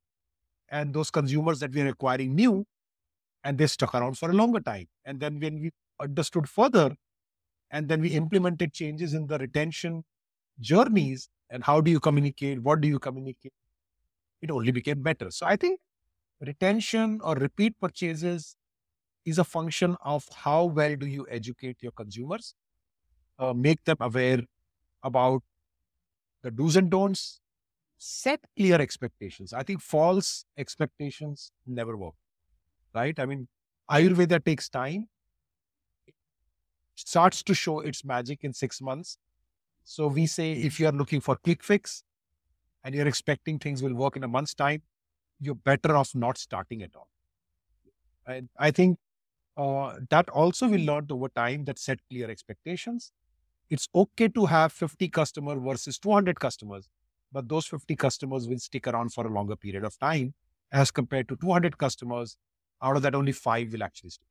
and 0.70 0.94
those 0.94 1.10
consumers 1.10 1.60
that 1.60 1.72
we 1.72 1.82
are 1.82 1.88
acquiring 1.88 2.34
new, 2.34 2.64
and 3.44 3.58
they 3.58 3.66
stuck 3.66 3.94
around 3.94 4.18
for 4.18 4.30
a 4.30 4.34
longer 4.34 4.60
time. 4.60 4.86
And 5.04 5.20
then 5.20 5.40
when 5.40 5.60
we 5.60 5.70
understood 6.00 6.48
further, 6.48 6.96
and 7.70 7.88
then 7.88 8.00
we 8.00 8.10
implemented 8.10 8.72
changes 8.72 9.14
in 9.14 9.26
the 9.28 9.38
retention 9.38 10.04
journeys 10.60 11.28
and 11.50 11.64
how 11.64 11.80
do 11.80 11.90
you 11.90 12.00
communicate, 12.00 12.62
what 12.62 12.80
do 12.80 12.88
you 12.88 12.98
communicate, 12.98 13.52
it 14.42 14.50
only 14.50 14.72
became 14.72 15.02
better. 15.02 15.30
So 15.30 15.46
I 15.46 15.56
think 15.56 15.80
retention 16.40 17.20
or 17.22 17.34
repeat 17.36 17.78
purchases 17.80 18.56
is 19.24 19.38
a 19.38 19.44
function 19.44 19.96
of 20.04 20.28
how 20.34 20.64
well 20.64 20.96
do 20.96 21.06
you 21.06 21.26
educate 21.30 21.78
your 21.80 21.92
consumers, 21.92 22.54
uh, 23.38 23.52
make 23.52 23.84
them 23.84 23.96
aware 24.00 24.40
about 25.02 25.42
the 26.42 26.50
do's 26.50 26.76
and 26.76 26.90
don'ts, 26.90 27.39
set 28.02 28.40
clear 28.56 28.80
expectations. 28.80 29.52
I 29.52 29.62
think 29.62 29.82
false 29.82 30.46
expectations 30.56 31.52
never 31.66 31.98
work, 31.98 32.14
right? 32.94 33.18
I 33.20 33.26
mean, 33.26 33.46
Ayurveda 33.90 34.42
takes 34.42 34.70
time. 34.70 35.08
It 36.06 36.14
starts 36.94 37.42
to 37.42 37.54
show 37.54 37.80
its 37.80 38.02
magic 38.02 38.42
in 38.42 38.54
six 38.54 38.80
months. 38.80 39.18
So 39.84 40.06
we 40.06 40.26
say 40.26 40.52
if 40.52 40.80
you 40.80 40.86
are 40.86 40.92
looking 40.92 41.20
for 41.20 41.36
quick 41.36 41.62
fix 41.62 42.02
and 42.82 42.94
you're 42.94 43.06
expecting 43.06 43.58
things 43.58 43.82
will 43.82 43.94
work 43.94 44.16
in 44.16 44.24
a 44.24 44.28
month's 44.28 44.54
time, 44.54 44.82
you're 45.38 45.54
better 45.54 45.94
off 45.94 46.14
not 46.14 46.38
starting 46.38 46.82
at 46.82 46.96
all. 46.96 47.08
And 48.26 48.48
I 48.58 48.70
think 48.70 48.98
uh, 49.58 49.96
that 50.08 50.30
also 50.30 50.68
we 50.68 50.78
learned 50.78 51.12
over 51.12 51.28
time 51.28 51.66
that 51.66 51.78
set 51.78 51.98
clear 52.08 52.30
expectations. 52.30 53.12
It's 53.68 53.88
okay 53.94 54.28
to 54.28 54.46
have 54.46 54.72
50 54.72 55.08
customer 55.08 55.58
versus 55.60 55.98
200 55.98 56.40
customers, 56.40 56.88
but 57.31 57.47
those 57.49 57.65
50 57.65 57.95
customers 57.95 58.47
will 58.47 58.59
stick 58.59 58.87
around 58.87 59.13
for 59.13 59.25
a 59.27 59.29
longer 59.33 59.55
period 59.55 59.83
of 59.83 59.97
time 59.99 60.33
as 60.71 60.91
compared 60.91 61.27
to 61.29 61.35
200 61.37 61.77
customers. 61.77 62.37
Out 62.81 62.95
of 62.97 63.01
that, 63.03 63.15
only 63.15 63.31
five 63.31 63.71
will 63.73 63.83
actually 63.83 64.11
stick. 64.11 64.27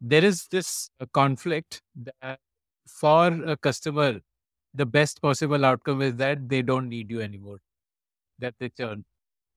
there 0.00 0.24
is 0.24 0.46
this 0.48 0.90
uh, 1.00 1.06
conflict 1.12 1.82
that 1.96 2.38
for 2.86 3.26
a 3.28 3.56
customer, 3.56 4.20
the 4.74 4.86
best 4.86 5.20
possible 5.20 5.64
outcome 5.64 6.02
is 6.02 6.16
that 6.16 6.48
they 6.48 6.62
don't 6.62 6.88
need 6.88 7.10
you 7.10 7.20
anymore, 7.20 7.58
that 8.38 8.54
they 8.58 8.68
churn. 8.70 9.04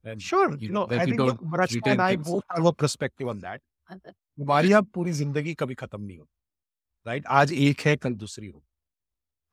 And 0.03 0.21
Sure, 0.21 0.51
you 0.57 0.67
you 0.67 0.73
know, 0.73 0.81
know, 0.81 0.87
that 0.87 1.01
I 1.01 1.05
you 1.05 1.13
think 1.13 1.21
look, 1.21 1.39
don't 1.39 1.51
Rachna 1.51 1.75
retain 1.75 1.93
and 1.93 2.01
I 2.01 2.15
things. 2.15 2.27
both 2.27 2.43
have 2.49 2.65
a 2.65 2.73
perspective 2.73 3.27
on 3.27 3.39
that. 3.39 3.61
And 3.89 4.01
हमारी 4.39 4.71
अब 4.73 4.85
पूरी 4.93 5.11
जिंदगी 5.13 5.53
कभी 5.55 5.75
खत्म 5.79 6.01
नहीं 6.01 6.17
होती 6.17 7.09
right 7.09 7.25
आज 7.39 7.51
एक 7.53 7.81
है 7.85 7.95
कल 8.05 8.13
दूसरी 8.23 8.47
हो 8.47 8.63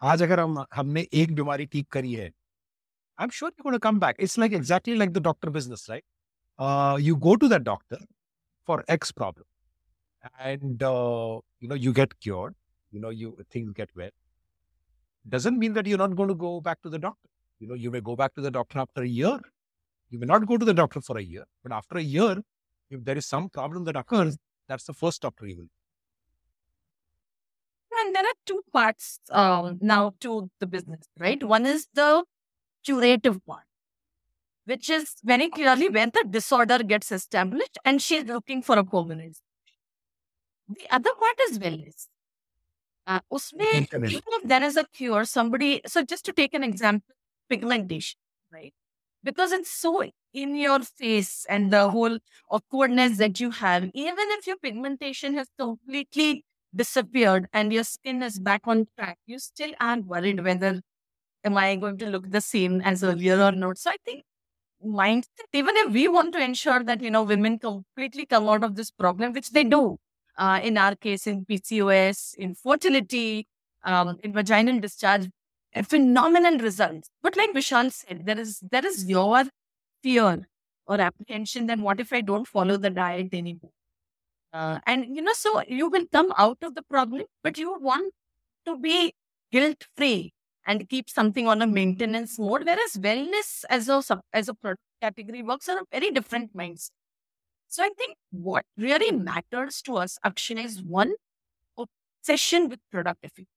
आज 0.05 0.23
अगर 0.23 0.41
हम 0.41 0.65
हमने 0.75 1.07
एक 1.23 1.35
बीमारी 1.35 1.67
ठीक 1.73 1.89
करी 1.93 2.13
है 2.15 2.27
I 2.27 3.25
am 3.25 3.31
sure 3.39 3.51
you 3.59 3.65
gonna 3.65 3.79
come 3.89 4.01
back 4.01 4.17
it's 4.21 4.39
like 4.39 4.53
exactly 4.61 4.97
like 4.97 5.13
the 5.13 5.23
doctor 5.23 5.51
business 5.59 5.87
right 5.91 7.01
you 7.07 7.17
go 7.27 7.35
to 7.43 7.49
that 7.49 7.63
doctor 7.63 8.07
for 8.69 8.85
x 8.91 9.11
problem 9.21 10.41
and 10.41 10.83
you 10.83 11.69
know 11.69 11.75
you 11.75 11.93
get 11.93 12.15
cured 12.23 12.55
you 12.93 13.01
know 13.01 13.11
you 13.11 13.37
things 13.51 13.73
get 13.73 13.89
well 13.95 14.11
doesn't 15.25 15.59
mean 15.59 15.73
that 15.75 15.87
you're 15.87 15.99
not 15.99 16.15
going 16.17 16.29
to 16.29 16.35
go 16.35 16.61
back 16.61 16.81
to 16.83 16.91
the 16.91 16.99
doctor 16.99 17.29
you 17.61 17.69
know 17.69 17.75
you 17.75 17.91
may 17.91 18.01
go 18.01 18.17
back 18.17 18.35
to 18.35 18.41
the 18.41 18.51
doctor 18.51 18.79
after 18.79 19.03
a 19.03 19.09
year 19.09 19.39
you 20.13 20.19
may 20.19 20.27
not 20.27 20.47
go 20.47 20.57
to 20.57 20.65
the 20.65 20.75
doctor 20.75 21.01
for 21.01 21.19
a 21.19 21.23
year 21.23 21.45
but 21.63 21.73
after 21.73 21.99
a 21.99 22.03
year 22.03 22.37
if 22.91 23.05
there 23.05 23.17
is 23.17 23.27
some 23.27 23.49
problem 23.49 23.85
that 23.85 23.97
occurs 23.97 24.39
that's 24.69 24.85
the 24.85 24.95
first 24.95 25.23
doctor 25.23 25.47
you 25.47 25.57
will 25.57 25.71
and 28.06 28.16
there 28.16 28.24
are 28.24 28.34
two 28.46 28.62
parts 28.72 29.20
um, 29.32 29.80
now 29.82 30.14
to 30.20 30.50
the 30.60 30.68
business, 30.68 31.08
right? 31.20 31.44
One 31.44 31.66
is 31.66 31.88
the 31.94 32.24
curative 32.84 33.44
part, 33.46 33.64
which 34.66 34.90
is 34.90 35.16
very 35.24 35.50
clearly 35.50 35.90
when 35.90 36.12
the 36.14 36.24
disorder 36.30 36.80
gets 36.84 37.12
established 37.12 37.80
and 37.84 38.02
she's 38.02 38.26
looking 38.26 38.62
for 38.62 38.78
a 38.78 38.84
permanent. 38.84 39.38
The 40.68 40.86
other 40.92 41.12
part 41.20 41.40
is 41.50 41.58
wellness. 41.58 42.08
Uh, 43.08 43.20
usme, 43.32 43.88
even 44.06 44.24
if 44.28 44.44
there 44.44 44.64
is 44.64 44.78
a 44.78 44.86
cure, 44.86 45.26
somebody, 45.26 45.82
so 45.88 46.04
just 46.04 46.26
to 46.26 46.34
take 46.34 46.54
an 46.54 46.64
example, 46.64 47.16
pigmentation, 47.50 48.20
right? 48.52 48.74
Because 49.24 49.52
it's 49.52 49.72
so 49.72 50.04
in 50.34 50.56
your 50.56 50.80
face 50.82 51.46
and 51.50 51.72
the 51.74 51.90
whole 51.90 52.20
awkwardness 52.52 53.18
that 53.18 53.40
you 53.40 53.52
have, 53.52 53.84
even 53.94 54.26
if 54.38 54.48
your 54.48 54.58
pigmentation 54.58 55.34
has 55.36 55.48
completely 55.58 56.46
disappeared 56.76 57.48
and 57.54 57.72
your 57.74 57.84
skin 57.84 58.22
is 58.24 58.40
back 58.40 58.62
on 58.66 58.88
track, 58.98 59.18
you 59.26 59.40
still 59.40 59.72
aren't 59.80 60.06
worried 60.08 60.44
whether 60.44 60.82
am 61.44 61.58
I 61.58 61.76
going 61.76 61.98
to 62.00 62.08
look 62.08 62.30
the 62.32 62.42
same 62.42 62.82
as 62.82 63.04
earlier 63.04 63.42
or 63.42 63.52
not. 63.52 63.78
So 63.78 63.92
I 63.92 63.98
think 64.06 64.24
mindset, 64.86 65.50
even 65.54 65.76
if 65.78 65.92
we 65.94 66.08
want 66.08 66.34
to 66.34 66.40
ensure 66.44 66.84
that, 66.84 67.02
you 67.02 67.12
know, 67.12 67.24
women 67.24 67.60
completely 67.60 68.26
come 68.26 68.48
out 68.50 68.64
of 68.64 68.76
this 68.76 68.92
problem, 68.92 69.34
which 69.34 69.52
they 69.52 69.64
do, 69.64 69.98
uh, 70.38 70.60
in 70.64 70.78
our 70.78 70.96
case, 70.96 71.28
in 71.28 71.46
PCOS, 71.46 72.36
in 72.36 72.56
fertility, 72.56 73.48
um, 73.84 74.18
in 74.24 74.34
vaginal 74.34 74.80
discharge, 74.80 75.30
phenomenal 75.86 76.58
results. 76.60 77.10
But 77.22 77.38
like 77.38 77.52
Vishal 77.54 77.92
said, 77.92 78.26
there 78.26 78.40
is 78.40 78.60
there 78.72 78.86
is 78.86 79.06
your 79.10 79.44
fear 80.04 80.48
or 80.88 81.02
apprehension 81.02 81.68
that 81.68 81.80
what 81.80 82.00
if 82.00 82.14
I 82.14 82.22
don't 82.22 82.48
follow 82.48 82.78
the 82.78 82.90
diet 82.90 83.34
anymore? 83.34 83.72
Uh, 84.56 84.80
and 84.86 85.16
you 85.16 85.22
know, 85.22 85.34
so 85.34 85.62
you 85.68 85.90
will 85.90 86.06
come 86.14 86.32
out 86.38 86.58
of 86.64 86.76
the 86.76 86.82
problem, 86.84 87.26
but 87.44 87.58
you 87.58 87.78
want 87.80 88.14
to 88.66 88.78
be 88.78 89.14
guilt 89.52 89.86
free 89.98 90.34
and 90.66 90.88
keep 90.90 91.10
something 91.10 91.48
on 91.48 91.62
a 91.62 91.68
maintenance 91.68 92.40
mode. 92.40 92.64
Whereas 92.66 92.94
wellness 93.08 93.66
as 93.70 93.90
a 93.90 94.02
sub- 94.02 94.22
as 94.34 94.48
a 94.50 94.54
product 94.54 94.82
category 95.02 95.44
works 95.44 95.68
on 95.70 95.80
a 95.80 95.84
very 95.92 96.12
different 96.12 96.56
mindset. 96.56 96.92
So 97.68 97.84
I 97.84 97.90
think 97.98 98.18
what 98.32 98.66
really 98.78 99.12
matters 99.12 99.82
to 99.84 99.98
us, 99.98 100.18
Akshay, 100.24 100.64
is 100.64 100.82
one 100.84 101.14
obsession 101.78 102.70
with 102.70 102.80
product 102.92 103.20
efficiency. 103.24 103.50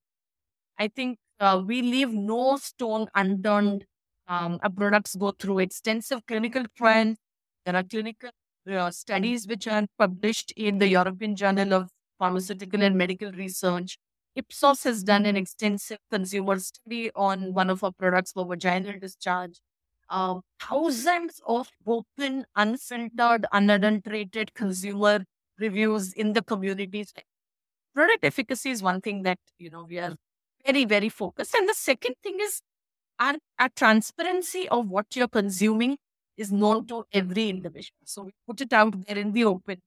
I 0.77 0.87
think 0.89 1.19
uh, 1.39 1.61
we 1.65 1.81
leave 1.81 2.11
no 2.13 2.57
stone 2.57 3.07
unturned. 3.15 3.85
Um, 4.27 4.59
our 4.63 4.69
products 4.71 5.15
go 5.15 5.31
through 5.31 5.59
extensive 5.59 6.25
clinical 6.27 6.65
trials. 6.77 7.17
There 7.65 7.75
are 7.75 7.83
clinical 7.83 8.31
uh, 8.71 8.91
studies 8.91 9.47
which 9.47 9.67
are 9.67 9.85
published 9.97 10.51
in 10.55 10.79
the 10.79 10.87
European 10.87 11.35
Journal 11.35 11.73
of 11.73 11.89
Pharmaceutical 12.17 12.81
and 12.81 12.97
Medical 12.97 13.31
Research. 13.31 13.97
Ipsos 14.35 14.83
has 14.83 15.03
done 15.03 15.25
an 15.25 15.35
extensive 15.35 15.97
consumer 16.11 16.59
study 16.59 17.11
on 17.15 17.53
one 17.53 17.69
of 17.69 17.83
our 17.83 17.91
products 17.91 18.31
for 18.31 18.45
vaginal 18.45 18.99
discharge. 18.99 19.59
Um, 20.09 20.41
thousands 20.59 21.41
of 21.45 21.69
open, 21.85 22.45
unfiltered, 22.55 23.45
unadulterated 23.51 24.53
consumer 24.53 25.25
reviews 25.59 26.13
in 26.13 26.33
the 26.33 26.41
communities. 26.41 27.13
Product 27.93 28.23
efficacy 28.23 28.71
is 28.71 28.81
one 28.81 29.01
thing 29.01 29.23
that 29.23 29.39
you 29.57 29.69
know 29.69 29.85
we 29.87 29.99
are 29.99 30.15
very, 30.65 30.85
very 30.85 31.09
focused. 31.09 31.53
And 31.55 31.67
the 31.67 31.73
second 31.73 32.15
thing 32.23 32.37
is 32.41 32.61
our, 33.19 33.35
our 33.59 33.69
transparency 33.75 34.67
of 34.69 34.89
what 34.89 35.15
you're 35.15 35.27
consuming 35.27 35.97
is 36.39 36.51
known 36.51 36.87
to 36.87 37.05
every 37.13 37.49
individual. 37.49 37.99
So 38.05 38.23
we 38.23 38.31
put 38.47 38.61
it 38.61 38.73
out 38.73 38.95
there 39.07 39.17
in 39.17 39.33
the 39.33 39.45
open. 39.45 39.81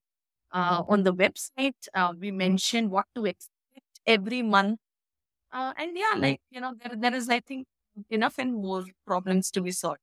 Uh, 0.52 0.82
on 0.88 1.02
the 1.04 1.14
website, 1.14 1.88
uh, 1.94 2.12
we 2.18 2.30
mention 2.30 2.90
what 2.90 3.06
to 3.16 3.26
expect 3.26 4.00
every 4.06 4.42
month. 4.42 4.80
Uh, 5.52 5.72
and 5.78 5.96
yeah, 5.96 6.14
like, 6.16 6.40
you 6.50 6.60
know, 6.60 6.74
there, 6.80 6.96
there 6.96 7.14
is, 7.14 7.28
I 7.30 7.40
think, 7.40 7.66
enough 8.10 8.38
and 8.38 8.54
more 8.54 8.84
problems 9.06 9.50
to 9.52 9.62
be 9.62 9.72
solved. 9.72 10.00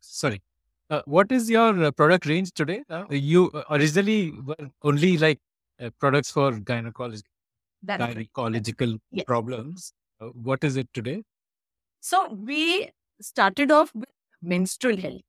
Sorry. 0.00 0.42
Uh, 0.90 1.02
what 1.06 1.32
is 1.32 1.48
your 1.50 1.84
uh, 1.84 1.90
product 1.90 2.26
range 2.26 2.52
today? 2.52 2.84
Uh, 2.88 3.06
you 3.10 3.50
originally 3.70 4.30
were 4.32 4.70
only 4.82 5.16
like 5.18 5.40
uh, 5.80 5.90
products 5.98 6.30
for 6.30 6.52
gynecology, 6.60 7.22
That's 7.82 8.00
right. 8.02 8.16
gynecological 8.16 9.00
Yes. 9.10 9.26
Uh, 10.20 10.26
what 10.28 10.64
is 10.64 10.76
it 10.76 10.88
today? 10.92 11.22
So 12.00 12.32
we 12.32 12.90
started 13.20 13.70
off 13.70 13.94
with 13.94 14.10
menstrual 14.42 14.96
health. 14.96 15.22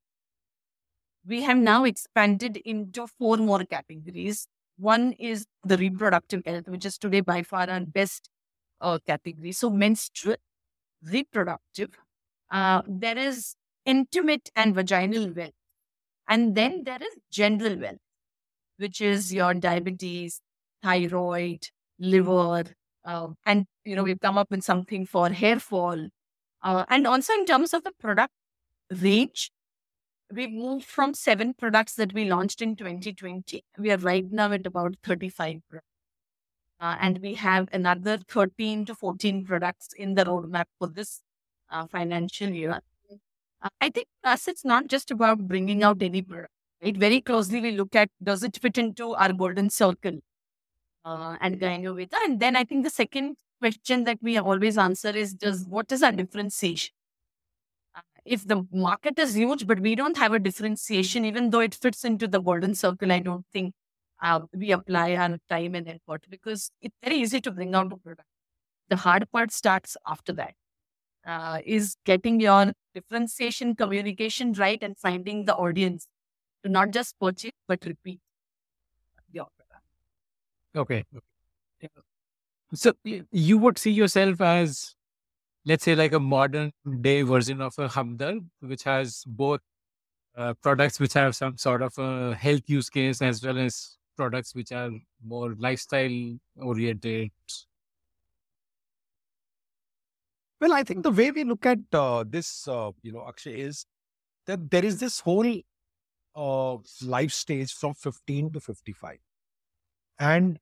We 1.26 1.42
have 1.42 1.58
now 1.58 1.84
expanded 1.86 2.58
into 2.58 3.08
four 3.08 3.38
more 3.38 3.64
categories. 3.66 4.48
One 4.78 5.14
is 5.14 5.48
the 5.64 5.78
reproductive 5.78 6.44
health, 6.46 6.68
which 6.68 6.86
is 6.86 6.98
today 6.98 7.22
by 7.22 7.42
far 7.44 7.70
our 7.70 7.80
best 7.82 8.30
uh, 8.82 9.00
category. 9.08 9.52
So 9.54 9.70
menstrual, 9.70 10.36
reproductive. 11.04 11.92
Uh, 12.52 12.84
there 12.88 13.18
is 13.18 13.56
intimate 13.86 14.50
and 14.56 14.76
vaginal 14.76 15.32
wealth, 15.34 15.54
and 16.28 16.56
then 16.56 16.84
there 16.86 17.02
is 17.02 17.18
general 17.32 17.78
wealth, 17.80 18.00
which 18.78 19.02
is 19.02 19.34
your 19.34 19.54
diabetes, 19.54 20.42
thyroid, 20.84 21.70
liver, 22.00 22.66
uh, 23.06 23.30
and 23.46 23.68
you 23.86 23.96
know 23.96 24.04
we've 24.04 24.20
come 24.20 24.38
up 24.38 24.52
with 24.52 24.64
something 24.64 25.06
for 25.06 25.30
hair 25.30 25.60
fall, 25.60 26.08
uh, 26.64 26.86
and 26.90 27.08
also 27.08 27.34
in 27.34 27.46
terms 27.46 27.74
of 27.74 27.84
the 27.84 27.92
product 28.00 28.34
range, 29.02 29.52
we 30.34 30.48
moved 30.48 30.86
from 30.86 31.14
seven 31.14 31.54
products 31.54 31.94
that 31.96 32.14
we 32.14 32.26
launched 32.26 32.62
in 32.62 32.76
2020. 32.76 33.64
We 33.78 33.92
are 33.92 33.98
right 33.98 34.26
now 34.32 34.52
at 34.52 34.66
about 34.66 34.96
35 35.04 35.62
products. 35.70 35.88
Uh, 36.80 36.98
and 37.00 37.20
we 37.20 37.36
have 37.36 37.70
another 37.72 38.20
13 38.28 38.86
to 38.86 38.96
14 38.96 39.46
products 39.46 39.90
in 39.98 40.16
the 40.16 40.26
roadmap 40.26 40.66
for 40.78 40.88
this 40.88 41.22
uh, 41.70 41.88
financial 41.88 42.50
year. 42.50 42.82
Uh, 43.62 43.70
I 43.80 43.90
think 43.90 44.08
for 44.22 44.32
us, 44.32 44.48
it's 44.48 44.66
not 44.66 44.88
just 44.88 45.10
about 45.10 45.48
bringing 45.48 45.84
out 45.84 46.02
any 46.02 46.22
product. 46.22 46.52
Right? 46.84 46.98
Very 46.98 47.22
closely, 47.22 47.62
we 47.62 47.72
look 47.72 47.96
at 47.96 48.10
does 48.22 48.44
it 48.44 48.60
fit 48.62 48.78
into 48.78 49.14
our 49.16 49.32
golden 49.32 49.70
circle 49.70 50.20
uh, 51.06 51.38
and 51.40 51.60
Gynoveda. 51.60 52.16
And 52.26 52.40
then 52.40 52.56
I 52.56 52.66
think 52.66 52.84
the 52.84 52.90
second 52.90 53.38
question 53.66 54.04
that 54.04 54.20
we 54.22 54.38
always 54.38 54.78
answer 54.78 55.10
is 55.10 55.34
does 55.34 55.66
what 55.66 55.92
is 55.92 56.04
our 56.04 56.12
differentiation? 56.12 56.94
Uh, 57.96 58.02
if 58.24 58.48
the 58.48 58.58
market 58.72 59.18
is 59.18 59.36
huge, 59.36 59.66
but 59.66 59.80
we 59.80 59.96
don't 59.96 60.18
have 60.18 60.34
a 60.34 60.40
differentiation, 60.40 61.26
even 61.26 61.50
though 61.50 61.62
it 61.62 61.74
fits 61.74 62.06
into 62.06 62.28
the 62.28 62.40
golden 62.40 62.76
circle, 62.76 63.12
I 63.12 63.20
don't 63.20 63.46
think 63.52 63.74
uh, 64.22 64.42
we 64.54 64.72
apply 64.72 65.16
our 65.16 65.40
time 65.50 65.74
and 65.74 65.90
effort 65.90 66.26
because 66.30 66.70
it's 66.82 66.96
very 67.04 67.18
easy 67.18 67.42
to 67.42 67.52
bring 67.52 67.74
out 67.74 67.92
a 67.92 67.98
product. 67.98 68.30
The 68.90 68.98
hard 68.98 69.28
part 69.32 69.52
starts 69.52 69.98
after 70.08 70.34
that. 70.34 70.54
Uh, 71.26 71.60
is 71.66 71.96
getting 72.06 72.40
your 72.40 72.72
differentiation 72.94 73.76
communication 73.76 74.54
right 74.54 74.84
and 74.84 74.96
finding 74.96 75.46
the 75.46 75.56
audience 75.56 76.06
to 76.64 76.70
not 76.70 76.92
just 76.92 77.16
purchase 77.20 77.56
but 77.68 77.84
repeat 77.84 78.20
your 79.32 79.48
product. 79.58 79.88
Okay. 80.76 81.04
Yeah. 81.12 81.20
So 82.74 82.94
you 83.04 83.58
would 83.58 83.78
see 83.78 83.92
yourself 83.92 84.42
as, 84.42 84.96
let's 85.66 85.84
say, 85.84 85.96
like 85.96 86.14
a 86.14 86.20
modern 86.20 86.72
day 87.02 87.22
version 87.22 87.62
of 87.62 87.78
a 87.78 87.88
Hamdard, 87.88 88.46
which 88.60 88.84
has 88.84 89.24
both 89.26 89.62
uh, 90.36 90.54
products 90.62 91.00
which 91.00 91.14
have 91.14 91.36
some 91.36 91.58
sort 91.58 91.82
of 91.82 91.98
a 91.98 92.36
health 92.36 92.64
use 92.68 92.90
case 92.90 93.22
as 93.22 93.44
well 93.44 93.58
as 93.58 93.98
products 94.18 94.56
which 94.56 94.72
are 94.72 94.90
more 95.24 95.56
lifestyle 95.58 96.38
oriented. 96.58 97.32
Well, 100.60 100.74
I 100.74 100.84
think 100.84 101.04
the 101.04 101.12
way 101.12 101.32
we 101.32 101.44
look 101.44 101.66
at 101.66 101.80
uh, 101.94 102.24
this, 102.28 102.68
uh, 102.68 102.92
you 103.02 103.12
know, 103.12 103.26
Akshay, 103.28 103.60
is 103.60 103.86
that 104.48 104.72
there 104.72 104.86
is 104.86 105.00
this 105.00 105.20
whole 105.20 105.62
uh, 106.36 106.78
life 107.04 107.32
stage 107.32 107.74
from 107.74 107.94
15 107.94 108.54
to 108.54 108.60
55. 108.60 109.18
And 110.20 110.60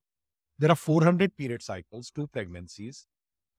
there 0.63 0.71
are 0.71 0.77
400 0.77 1.35
period 1.35 1.61
cycles, 1.61 2.09
two 2.09 2.25
pregnancies, 2.27 3.05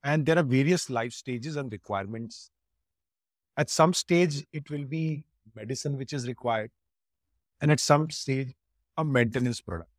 and 0.02 0.24
there 0.24 0.38
are 0.38 0.42
various 0.42 0.88
life 0.88 1.12
stages 1.12 1.56
and 1.56 1.70
requirements. 1.70 2.50
At 3.58 3.68
some 3.68 3.92
stage, 3.92 4.46
it 4.54 4.70
will 4.70 4.86
be 4.86 5.24
medicine 5.54 5.98
which 5.98 6.14
is 6.14 6.26
required, 6.26 6.70
and 7.60 7.70
at 7.70 7.78
some 7.78 8.08
stage, 8.08 8.54
a 8.96 9.04
maintenance 9.04 9.60
product. 9.60 9.90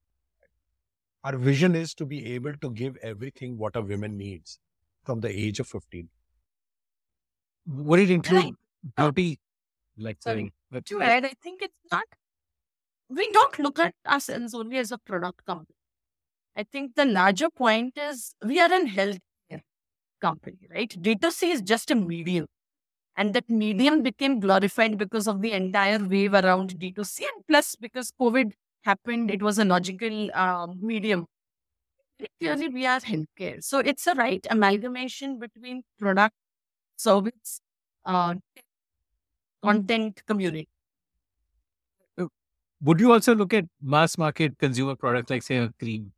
Our 1.23 1.37
vision 1.37 1.75
is 1.75 1.93
to 1.93 2.07
be 2.07 2.33
able 2.33 2.53
to 2.53 2.71
give 2.71 2.97
everything 3.03 3.59
what 3.59 3.75
a 3.75 3.81
woman 3.81 4.17
needs 4.17 4.57
from 5.03 5.19
the 5.19 5.29
age 5.29 5.59
of 5.59 5.67
15. 5.67 6.09
Would 7.67 7.99
it 7.99 8.09
include 8.09 8.55
oh. 8.97 9.11
beauty? 9.11 9.39
Like 9.95 10.17
Sorry. 10.23 10.51
to 10.73 11.01
uh, 11.01 11.03
add, 11.03 11.25
I 11.25 11.33
think 11.43 11.61
it's 11.61 11.77
not, 11.91 12.05
we 13.09 13.31
don't 13.31 13.59
look 13.59 13.77
at 13.77 13.93
ourselves 14.07 14.55
only 14.55 14.77
as 14.77 14.91
a 14.91 14.97
product 14.97 15.45
company. 15.45 15.75
I 16.55 16.63
think 16.63 16.95
the 16.95 17.05
larger 17.05 17.49
point 17.49 17.97
is 17.97 18.33
we 18.43 18.59
are 18.59 18.71
an 18.71 18.89
healthcare 18.89 19.61
company, 20.21 20.67
right? 20.73 20.89
D2C 20.89 21.51
is 21.51 21.61
just 21.61 21.91
a 21.91 21.95
medium. 21.95 22.47
And 23.17 23.33
that 23.33 23.49
medium 23.49 24.03
became 24.03 24.39
glorified 24.39 24.97
because 24.97 25.27
of 25.27 25.41
the 25.41 25.51
entire 25.53 25.99
wave 25.99 26.33
around 26.33 26.77
D2C. 26.79 27.21
And 27.21 27.45
plus, 27.47 27.75
because 27.75 28.11
COVID 28.19 28.51
happened, 28.83 29.31
it 29.31 29.41
was 29.41 29.57
a 29.57 29.65
logical 29.65 30.29
um, 30.33 30.79
medium. 30.81 31.25
Clearly, 32.39 32.69
we 32.69 32.85
are 32.85 32.99
healthcare. 32.99 33.63
So 33.63 33.79
it's 33.79 34.07
a 34.07 34.15
right 34.15 34.45
amalgamation 34.49 35.39
between 35.39 35.83
product, 35.99 36.35
service, 36.97 37.59
uh, 38.05 38.35
content, 39.63 40.21
community. 40.25 40.67
would 42.81 42.99
you 42.99 43.11
also 43.11 43.33
look 43.33 43.53
at 43.53 43.65
mass 43.81 44.17
market 44.17 44.57
consumer 44.59 44.95
products 44.95 45.29
like, 45.29 45.43
say, 45.43 45.57
a 45.57 45.69
cream? 45.79 46.11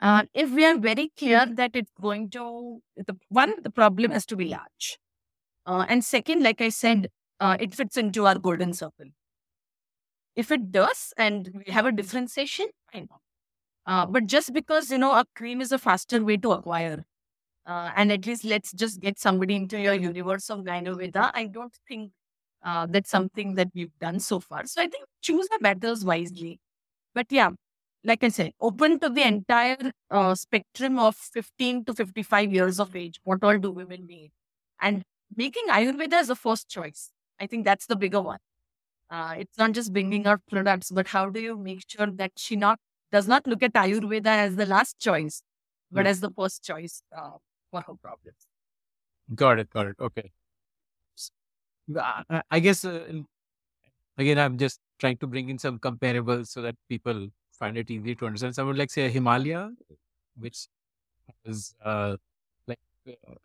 Uh, 0.00 0.24
if 0.32 0.50
we 0.50 0.64
are 0.64 0.78
very 0.78 1.10
clear 1.18 1.46
that 1.46 1.72
it's 1.74 1.92
going 2.00 2.30
to, 2.30 2.80
the 2.96 3.16
one, 3.28 3.54
the 3.62 3.70
problem 3.70 4.10
has 4.10 4.24
to 4.26 4.36
be 4.36 4.46
large. 4.46 4.98
Uh, 5.66 5.84
and 5.88 6.04
second, 6.04 6.42
like 6.42 6.60
I 6.60 6.70
said, 6.70 7.08
uh, 7.40 7.56
it 7.60 7.74
fits 7.74 7.96
into 7.96 8.26
our 8.26 8.38
golden 8.38 8.72
circle. 8.72 9.06
If 10.36 10.50
it 10.50 10.72
does 10.72 11.12
and 11.16 11.50
we 11.66 11.72
have 11.72 11.86
a 11.86 11.92
differentiation, 11.92 12.68
I 12.94 13.00
know. 13.00 13.20
Uh, 13.86 14.06
but 14.06 14.26
just 14.26 14.52
because, 14.52 14.90
you 14.90 14.98
know, 14.98 15.12
a 15.12 15.24
cream 15.36 15.60
is 15.60 15.72
a 15.72 15.78
faster 15.78 16.24
way 16.24 16.36
to 16.38 16.52
acquire, 16.52 17.04
uh, 17.66 17.90
and 17.96 18.12
at 18.12 18.26
least 18.26 18.44
let's 18.44 18.72
just 18.72 19.00
get 19.00 19.18
somebody 19.18 19.56
into 19.56 19.80
your 19.80 19.94
universe 19.94 20.50
of 20.50 20.60
Gynoveda, 20.60 21.30
I 21.34 21.46
don't 21.46 21.76
think 21.88 22.12
uh, 22.64 22.86
that's 22.90 23.10
something 23.10 23.54
that 23.56 23.68
we've 23.74 23.96
done 24.00 24.20
so 24.20 24.40
far. 24.40 24.66
So 24.66 24.82
I 24.82 24.88
think 24.88 25.04
choose 25.22 25.48
the 25.48 25.58
battles 25.60 26.04
wisely. 26.04 26.60
But 27.14 27.26
yeah, 27.30 27.50
like 28.04 28.24
I 28.24 28.28
said, 28.28 28.52
open 28.60 28.98
to 29.00 29.08
the 29.08 29.22
entire 29.22 29.92
uh, 30.10 30.34
spectrum 30.34 30.98
of 30.98 31.16
15 31.16 31.84
to 31.84 31.94
55 31.94 32.52
years 32.52 32.80
of 32.80 32.96
age. 32.96 33.20
What 33.24 33.44
all 33.44 33.58
do 33.58 33.70
women 33.70 34.06
need? 34.06 34.32
And 34.80 35.02
making 35.36 35.68
Ayurveda 35.68 36.14
as 36.14 36.30
a 36.30 36.34
first 36.34 36.68
choice. 36.68 37.10
I 37.38 37.46
think 37.46 37.64
that's 37.64 37.86
the 37.86 37.96
bigger 37.96 38.20
one. 38.20 38.38
Uh, 39.10 39.34
it's 39.38 39.58
not 39.58 39.72
just 39.72 39.92
bringing 39.92 40.26
out 40.26 40.40
products, 40.48 40.90
but 40.90 41.08
how 41.08 41.28
do 41.30 41.40
you 41.40 41.56
make 41.56 41.82
sure 41.86 42.06
that 42.06 42.32
she 42.36 42.56
not 42.56 42.78
does 43.12 43.26
not 43.26 43.46
look 43.46 43.62
at 43.62 43.72
Ayurveda 43.74 44.26
as 44.26 44.56
the 44.56 44.66
last 44.66 44.98
choice, 45.00 45.42
but 45.90 46.06
mm. 46.06 46.08
as 46.08 46.20
the 46.20 46.30
first 46.30 46.62
choice 46.62 47.02
uh, 47.16 47.32
for 47.70 47.80
her 47.80 47.94
problems. 48.00 48.46
Got 49.34 49.58
it. 49.58 49.70
Got 49.70 49.88
it. 49.88 49.96
Okay. 50.00 50.30
I 52.50 52.60
guess 52.60 52.84
uh, 52.84 53.04
again, 54.16 54.38
I'm 54.38 54.58
just 54.58 54.78
trying 55.00 55.16
to 55.18 55.26
bring 55.26 55.48
in 55.48 55.58
some 55.58 55.78
comparables 55.78 56.48
so 56.48 56.62
that 56.62 56.76
people 56.88 57.28
find 57.60 57.76
it 57.76 57.90
easy 57.90 58.16
to 58.16 58.26
understand. 58.26 58.54
Someone 58.54 58.76
like 58.76 58.90
say 58.90 59.08
Himalaya, 59.08 59.70
which 60.36 60.66
is 61.44 61.74
uh, 61.84 62.16
like 62.66 62.80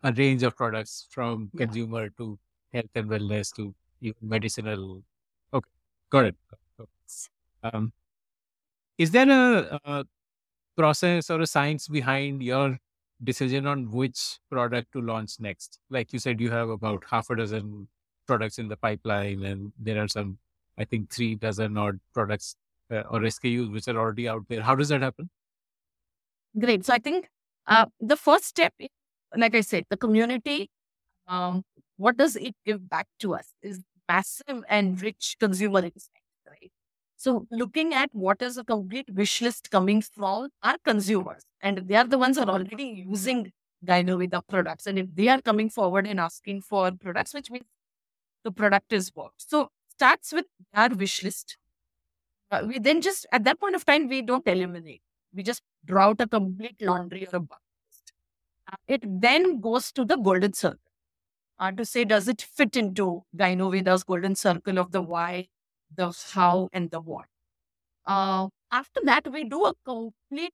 a 0.02 0.12
range 0.12 0.42
of 0.42 0.56
products 0.56 1.06
from 1.10 1.50
yeah. 1.52 1.66
consumer 1.66 2.08
to 2.18 2.38
health 2.72 2.90
and 2.94 3.08
wellness 3.08 3.54
to 3.56 3.74
even 4.00 4.28
medicinal. 4.34 5.02
Okay, 5.52 5.70
got 6.10 6.24
it. 6.24 6.36
Um, 7.62 7.92
is 8.98 9.10
there 9.10 9.30
a, 9.30 9.80
a 9.84 10.04
process 10.76 11.30
or 11.30 11.40
a 11.40 11.46
science 11.46 11.88
behind 11.88 12.42
your 12.42 12.78
decision 13.22 13.66
on 13.66 13.90
which 13.90 14.38
product 14.50 14.92
to 14.92 15.00
launch 15.00 15.38
next? 15.40 15.78
Like 15.90 16.12
you 16.12 16.18
said, 16.18 16.40
you 16.40 16.50
have 16.50 16.70
about 16.70 17.04
half 17.10 17.30
a 17.30 17.36
dozen 17.36 17.88
products 18.26 18.58
in 18.58 18.68
the 18.68 18.76
pipeline, 18.76 19.44
and 19.44 19.72
there 19.78 20.02
are 20.02 20.08
some, 20.08 20.38
I 20.78 20.84
think, 20.84 21.10
three 21.10 21.34
dozen 21.34 21.76
odd 21.76 22.00
products 22.14 22.56
uh, 22.90 23.02
or 23.10 23.20
SKUs 23.20 23.72
which 23.72 23.88
are 23.88 23.96
already 23.96 24.28
out 24.28 24.44
there. 24.48 24.62
How 24.62 24.74
does 24.74 24.88
that 24.88 25.02
happen? 25.02 25.30
Great. 26.58 26.84
So 26.86 26.94
I 26.94 26.98
think 26.98 27.28
uh, 27.66 27.86
the 28.00 28.16
first 28.16 28.44
step, 28.44 28.72
like 29.36 29.54
I 29.54 29.60
said, 29.60 29.84
the 29.90 29.96
community. 29.96 30.70
Um, 31.28 31.64
what 31.96 32.16
does 32.16 32.36
it 32.36 32.54
give 32.64 32.88
back 32.88 33.08
to 33.20 33.34
us? 33.34 33.48
Is 33.62 33.82
massive 34.08 34.62
and 34.68 35.00
rich 35.02 35.36
consumer 35.40 35.80
insight, 35.80 36.22
right? 36.48 36.70
So 37.16 37.46
looking 37.50 37.94
at 37.94 38.10
what 38.12 38.42
is 38.42 38.56
a 38.58 38.64
complete 38.64 39.08
wish 39.12 39.40
list 39.42 39.70
coming 39.70 40.02
from 40.02 40.50
our 40.62 40.76
consumers, 40.84 41.42
and 41.60 41.78
they 41.88 41.96
are 41.96 42.06
the 42.06 42.18
ones 42.18 42.36
who 42.36 42.44
are 42.44 42.50
already 42.50 43.04
using 43.08 43.52
Gynoveda 43.84 44.42
products, 44.48 44.86
and 44.86 44.98
if 44.98 45.06
they 45.14 45.28
are 45.28 45.40
coming 45.40 45.70
forward 45.70 46.06
and 46.06 46.20
asking 46.20 46.62
for 46.62 46.92
products, 46.92 47.34
which 47.34 47.50
means 47.50 47.64
the 48.44 48.52
product 48.52 48.92
is 48.92 49.10
worked. 49.14 49.42
So 49.50 49.70
starts 49.90 50.32
with 50.32 50.46
our 50.74 50.90
wish 50.90 51.22
list. 51.22 51.56
Uh, 52.50 52.62
we 52.66 52.78
then 52.78 53.00
just 53.00 53.26
at 53.32 53.44
that 53.44 53.60
point 53.60 53.74
of 53.74 53.84
time 53.84 54.08
we 54.08 54.22
don't 54.22 54.46
eliminate. 54.46 55.02
We 55.34 55.42
just 55.42 55.62
draw 55.84 56.04
out 56.08 56.20
a 56.20 56.28
complete 56.28 56.76
laundry 56.80 57.26
or 57.26 57.36
a 57.36 57.40
bucket 57.40 57.62
list. 57.88 58.12
Uh, 58.72 58.76
it 58.88 59.02
then 59.04 59.60
goes 59.60 59.92
to 59.92 60.04
the 60.04 60.16
golden 60.16 60.52
circle 60.52 60.78
uh, 61.58 61.72
to 61.72 61.84
say 61.84 62.04
does 62.04 62.28
it 62.28 62.42
fit 62.42 62.76
into 62.76 63.22
Gynoveda's 63.36 64.04
golden 64.04 64.34
circle 64.34 64.78
of 64.78 64.92
the 64.92 65.02
why, 65.02 65.48
the 65.94 66.12
how, 66.34 66.68
and 66.72 66.90
the 66.90 67.00
what. 67.00 67.26
Uh, 68.06 68.48
after 68.70 69.00
that, 69.04 69.30
we 69.32 69.44
do 69.44 69.64
a 69.66 69.74
complete 69.84 70.52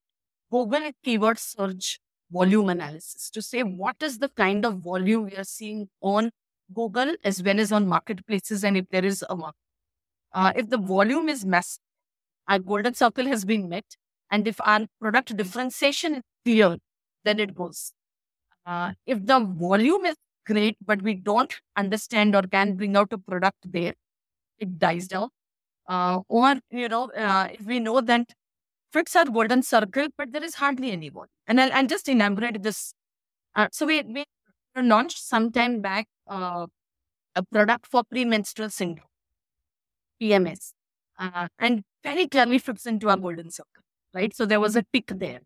Google 0.50 0.90
keyword 1.04 1.38
search 1.38 2.00
volume 2.30 2.68
analysis 2.70 3.30
to 3.30 3.42
say 3.42 3.62
what 3.62 3.96
is 4.02 4.18
the 4.18 4.28
kind 4.30 4.64
of 4.64 4.78
volume 4.78 5.24
we 5.26 5.36
are 5.36 5.44
seeing 5.44 5.88
on 6.00 6.30
Google 6.74 7.14
as 7.24 7.42
well 7.42 7.60
as 7.60 7.72
on 7.72 7.86
marketplaces 7.86 8.64
and 8.64 8.76
if 8.78 8.88
there 8.90 9.04
is 9.04 9.24
a 9.28 9.36
market. 9.36 9.56
Uh, 10.34 10.52
if 10.56 10.70
the 10.70 10.78
volume 10.78 11.28
is 11.28 11.44
massive, 11.44 11.82
our 12.48 12.58
golden 12.58 12.94
circle 12.94 13.26
has 13.26 13.44
been 13.44 13.68
met. 13.68 13.84
And 14.30 14.48
if 14.48 14.60
our 14.64 14.86
product 15.00 15.36
differentiation 15.36 16.16
is 16.16 16.22
clear, 16.44 16.78
then 17.24 17.38
it 17.38 17.54
goes. 17.54 17.92
Uh, 18.64 18.92
if 19.06 19.24
the 19.26 19.40
volume 19.40 20.06
is 20.06 20.16
great, 20.46 20.76
but 20.84 21.02
we 21.02 21.14
don't 21.14 21.54
understand 21.76 22.34
or 22.34 22.42
can 22.42 22.76
bring 22.76 22.96
out 22.96 23.12
a 23.12 23.18
product 23.18 23.58
there, 23.64 23.94
it 24.58 24.78
dies 24.78 25.08
down. 25.08 25.28
Uh, 25.88 26.20
or, 26.28 26.56
you 26.70 26.88
know, 26.88 27.10
uh, 27.10 27.48
if 27.52 27.66
we 27.66 27.80
know 27.80 28.00
that 28.00 28.32
fits 28.92 29.16
our 29.16 29.24
golden 29.24 29.62
circle, 29.62 30.08
but 30.16 30.32
there 30.32 30.44
is 30.44 30.56
hardly 30.56 30.90
any 30.92 31.10
one. 31.10 31.28
And 31.46 31.60
I'll, 31.60 31.72
I'll 31.72 31.86
just 31.86 32.08
enumerate 32.08 32.62
this. 32.62 32.94
Uh, 33.54 33.68
so 33.72 33.86
we, 33.86 34.02
we 34.02 34.24
launched 34.76 35.18
some 35.18 35.50
time 35.50 35.80
back 35.80 36.06
uh, 36.28 36.66
a 37.34 37.42
product 37.42 37.86
for 37.86 38.04
premenstrual 38.04 38.70
syndrome, 38.70 39.06
PMS, 40.20 40.72
uh, 41.18 41.48
and 41.58 41.82
very 42.02 42.26
clearly 42.28 42.58
fits 42.58 42.86
into 42.86 43.08
our 43.08 43.16
golden 43.16 43.50
circle, 43.50 43.82
right? 44.14 44.34
So 44.34 44.46
there 44.46 44.60
was 44.60 44.76
a 44.76 44.84
tick 44.92 45.12
there 45.14 45.40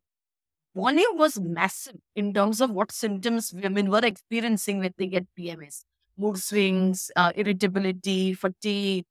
volume 0.77 1.17
was 1.17 1.41
massive 1.41 1.97
in 2.15 2.35
terms 2.35 2.61
of 2.61 2.71
what 2.71 2.93
symptoms 2.93 3.53
women 3.53 3.91
were 3.91 4.05
experiencing 4.05 4.79
when 4.79 4.93
they 4.99 5.07
get 5.07 5.27
PMS 5.39 5.85
mood 6.19 6.39
swings, 6.39 7.11
uh, 7.17 7.33
irritability, 7.37 8.33
fatigue, 8.33 9.05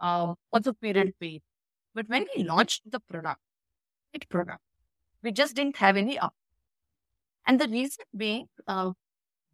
uh, 0.00 0.34
also 0.52 0.72
period 0.72 1.12
pain. 1.20 1.40
But 1.94 2.08
when 2.08 2.26
we 2.36 2.44
launched 2.44 2.82
the 2.90 3.00
product, 3.00 3.40
it 4.12 4.28
product, 4.28 4.60
we 5.22 5.32
just 5.32 5.56
didn't 5.56 5.76
have 5.78 5.96
any 5.96 6.18
up. 6.18 6.34
And 7.46 7.60
the 7.60 7.68
reason 7.68 8.04
being, 8.16 8.46
uh, 8.66 8.92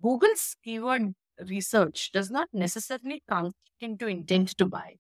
Google's 0.03 0.57
keyword 0.63 1.15
research 1.47 2.13
does 2.13 2.31
not 2.31 2.49
necessarily 2.53 3.23
translate 3.29 3.55
into 3.81 4.07
intent 4.07 4.57
to 4.59 4.67
buy. 4.67 4.97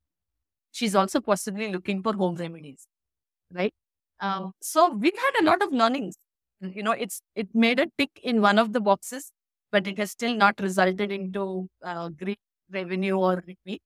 She's 0.79 0.95
also 0.95 1.21
possibly 1.21 1.71
looking 1.73 2.03
for 2.03 2.13
home 2.15 2.37
remedies, 2.37 2.87
right? 3.53 3.75
Um, 4.21 4.53
so 4.61 4.93
we've 4.95 5.17
had 5.17 5.43
a 5.43 5.45
lot 5.45 5.63
of 5.63 5.73
learnings. 5.73 6.17
You 6.61 6.83
know 6.83 6.93
it's 6.93 7.23
it 7.37 7.49
made 7.55 7.79
a 7.81 7.87
tick 7.99 8.11
in 8.23 8.41
one 8.43 8.59
of 8.59 8.73
the 8.73 8.81
boxes 8.81 9.31
but 9.71 9.87
it 9.87 9.99
has 9.99 10.11
still 10.13 10.35
not 10.35 10.55
resulted 10.61 11.13
into 11.13 11.69
uh, 11.85 12.09
great 12.11 12.41
revenue 12.73 13.17
or 13.19 13.43
repeat. 13.47 13.81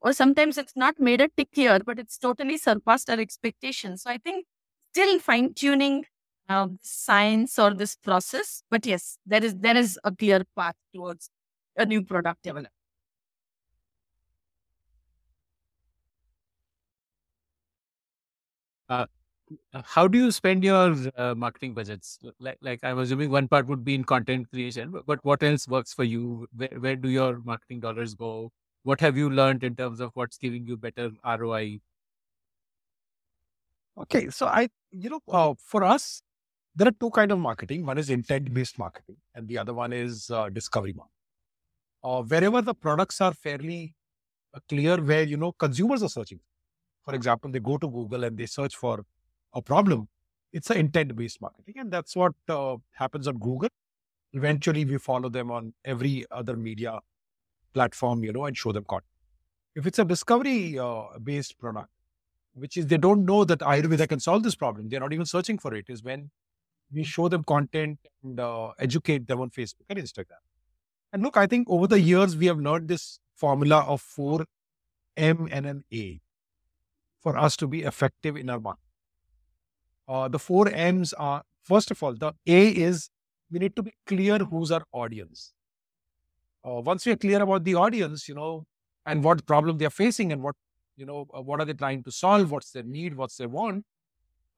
Or 0.00 0.12
sometimes 0.12 0.58
it's 0.58 0.74
not 0.76 0.98
made 1.00 1.20
a 1.20 1.28
tick 1.36 1.48
here 1.52 1.80
but 1.84 1.98
it's 1.98 2.18
totally 2.18 2.58
surpassed 2.58 3.10
our 3.10 3.20
expectations. 3.20 4.02
So 4.02 4.10
i 4.10 4.18
think 4.18 4.46
still 4.92 5.18
fine 5.20 5.54
tuning 5.54 6.04
uh, 6.48 6.68
science 6.82 7.58
or 7.58 7.74
this 7.74 7.96
process 7.96 8.62
but 8.70 8.86
yes 8.86 9.18
there 9.26 9.44
is 9.44 9.54
there 9.56 9.76
is 9.76 9.98
a 10.04 10.12
clear 10.12 10.44
path 10.56 10.76
towards 10.94 11.30
a 11.76 11.86
new 11.86 12.02
product 12.02 12.42
development 12.42 12.72
uh, 18.88 19.06
uh, 19.72 19.82
how 19.84 20.08
do 20.08 20.18
you 20.18 20.30
spend 20.30 20.64
your 20.64 20.94
uh, 21.16 21.34
marketing 21.34 21.74
budgets? 21.74 22.18
Like, 22.40 22.58
like 22.60 22.80
I'm 22.82 22.98
assuming 22.98 23.30
one 23.30 23.48
part 23.48 23.66
would 23.66 23.84
be 23.84 23.94
in 23.94 24.04
content 24.04 24.50
creation, 24.50 24.94
but, 25.06 25.24
what 25.24 25.42
else 25.42 25.68
works 25.68 25.92
for 25.92 26.04
you? 26.04 26.46
Where, 26.56 26.68
where 26.78 26.96
do 26.96 27.08
your 27.08 27.40
marketing 27.44 27.80
dollars 27.80 28.14
go? 28.14 28.50
What 28.82 29.00
have 29.00 29.16
you 29.16 29.30
learned 29.30 29.64
in 29.64 29.74
terms 29.76 30.00
of 30.00 30.10
what's 30.14 30.38
giving 30.38 30.66
you 30.66 30.76
better 30.76 31.10
ROI? 31.24 31.80
Okay, 33.98 34.30
so 34.30 34.46
I, 34.46 34.68
you 34.90 35.10
know, 35.10 35.20
uh, 35.28 35.54
for 35.58 35.82
us, 35.82 36.22
there 36.74 36.86
are 36.88 36.92
two 37.00 37.10
kind 37.10 37.32
of 37.32 37.38
marketing. 37.38 37.86
One 37.86 37.98
is 37.98 38.10
intent-based 38.10 38.78
marketing, 38.78 39.16
and 39.34 39.48
the 39.48 39.58
other 39.58 39.72
one 39.72 39.92
is 39.92 40.30
uh, 40.30 40.50
discovery 40.50 40.92
marketing. 40.92 41.12
Uh, 42.04 42.22
wherever 42.22 42.62
the 42.62 42.74
products 42.74 43.20
are 43.20 43.32
fairly 43.32 43.94
uh, 44.54 44.60
clear, 44.68 45.00
where 45.00 45.22
you 45.22 45.36
know 45.36 45.52
consumers 45.52 46.02
are 46.02 46.08
searching. 46.08 46.40
For 47.06 47.14
example, 47.14 47.50
they 47.50 47.60
go 47.60 47.78
to 47.78 47.88
Google 47.88 48.24
and 48.24 48.36
they 48.36 48.46
search 48.46 48.76
for 48.76 49.04
a 49.54 49.62
problem. 49.62 50.08
It's 50.52 50.70
an 50.70 50.76
intent 50.78 51.16
based 51.16 51.40
marketing. 51.40 51.74
And 51.78 51.90
that's 51.90 52.14
what 52.16 52.34
uh, 52.48 52.76
happens 52.92 53.28
on 53.28 53.38
Google. 53.38 53.70
Eventually, 54.32 54.84
we 54.84 54.98
follow 54.98 55.28
them 55.28 55.50
on 55.50 55.72
every 55.84 56.26
other 56.30 56.56
media 56.56 56.98
platform, 57.72 58.24
you 58.24 58.32
know, 58.32 58.44
and 58.46 58.56
show 58.56 58.72
them 58.72 58.84
content. 58.84 59.04
If 59.76 59.86
it's 59.86 59.98
a 59.98 60.04
discovery 60.04 60.78
uh, 60.78 61.18
based 61.22 61.58
product, 61.58 61.88
which 62.54 62.76
is 62.76 62.86
they 62.86 62.96
don't 62.96 63.24
know 63.24 63.44
that 63.44 63.60
Ayurveda 63.60 64.08
can 64.08 64.18
solve 64.18 64.42
this 64.42 64.54
problem, 64.54 64.88
they're 64.88 65.00
not 65.00 65.12
even 65.12 65.26
searching 65.26 65.58
for 65.58 65.74
it, 65.74 65.86
is 65.88 66.02
when 66.02 66.30
we 66.92 67.04
show 67.04 67.28
them 67.28 67.44
content 67.44 67.98
and 68.22 68.40
uh, 68.40 68.72
educate 68.78 69.28
them 69.28 69.40
on 69.40 69.50
Facebook 69.50 69.86
and 69.88 69.98
Instagram. 69.98 70.40
And 71.12 71.22
look, 71.22 71.36
I 71.36 71.46
think 71.46 71.68
over 71.70 71.86
the 71.86 72.00
years, 72.00 72.36
we 72.36 72.46
have 72.46 72.58
learned 72.58 72.88
this 72.88 73.20
formula 73.34 73.84
of 73.86 74.00
four 74.00 74.46
M 75.16 75.48
and 75.50 75.66
an 75.66 75.84
A 75.92 76.20
for 77.20 77.36
us 77.36 77.56
to 77.56 77.66
be 77.66 77.82
effective 77.82 78.36
in 78.36 78.50
our 78.50 78.60
market. 78.60 78.82
Uh, 80.08 80.28
the 80.28 80.38
four 80.38 80.68
M's 80.68 81.12
are 81.14 81.42
first 81.64 81.90
of 81.90 82.02
all, 82.02 82.14
the 82.14 82.32
A 82.46 82.68
is 82.68 83.10
we 83.50 83.58
need 83.58 83.76
to 83.76 83.82
be 83.82 83.92
clear 84.06 84.38
who's 84.38 84.70
our 84.70 84.84
audience. 84.92 85.52
Uh, 86.64 86.80
once 86.80 87.06
we 87.06 87.12
are 87.12 87.16
clear 87.16 87.42
about 87.42 87.64
the 87.64 87.74
audience, 87.74 88.28
you 88.28 88.34
know, 88.34 88.66
and 89.04 89.22
what 89.22 89.46
problem 89.46 89.78
they're 89.78 89.90
facing 89.90 90.32
and 90.32 90.42
what, 90.42 90.56
you 90.96 91.06
know, 91.06 91.26
uh, 91.36 91.40
what 91.40 91.60
are 91.60 91.64
they 91.64 91.72
trying 91.72 92.02
to 92.02 92.10
solve, 92.10 92.50
what's 92.50 92.72
their 92.72 92.82
need, 92.82 93.16
what's 93.16 93.36
their 93.36 93.48
want, 93.48 93.84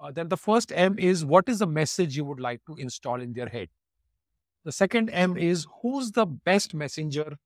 uh, 0.00 0.10
then 0.10 0.28
the 0.28 0.36
first 0.36 0.72
M 0.74 0.98
is 0.98 1.24
what 1.24 1.48
is 1.48 1.58
the 1.58 1.66
message 1.66 2.16
you 2.16 2.24
would 2.24 2.40
like 2.40 2.60
to 2.66 2.76
install 2.76 3.20
in 3.20 3.32
their 3.32 3.48
head. 3.48 3.68
The 4.64 4.72
second 4.72 5.10
M 5.10 5.36
is 5.36 5.66
who's 5.82 6.12
the 6.12 6.26
best 6.26 6.74
messenger 6.74 7.36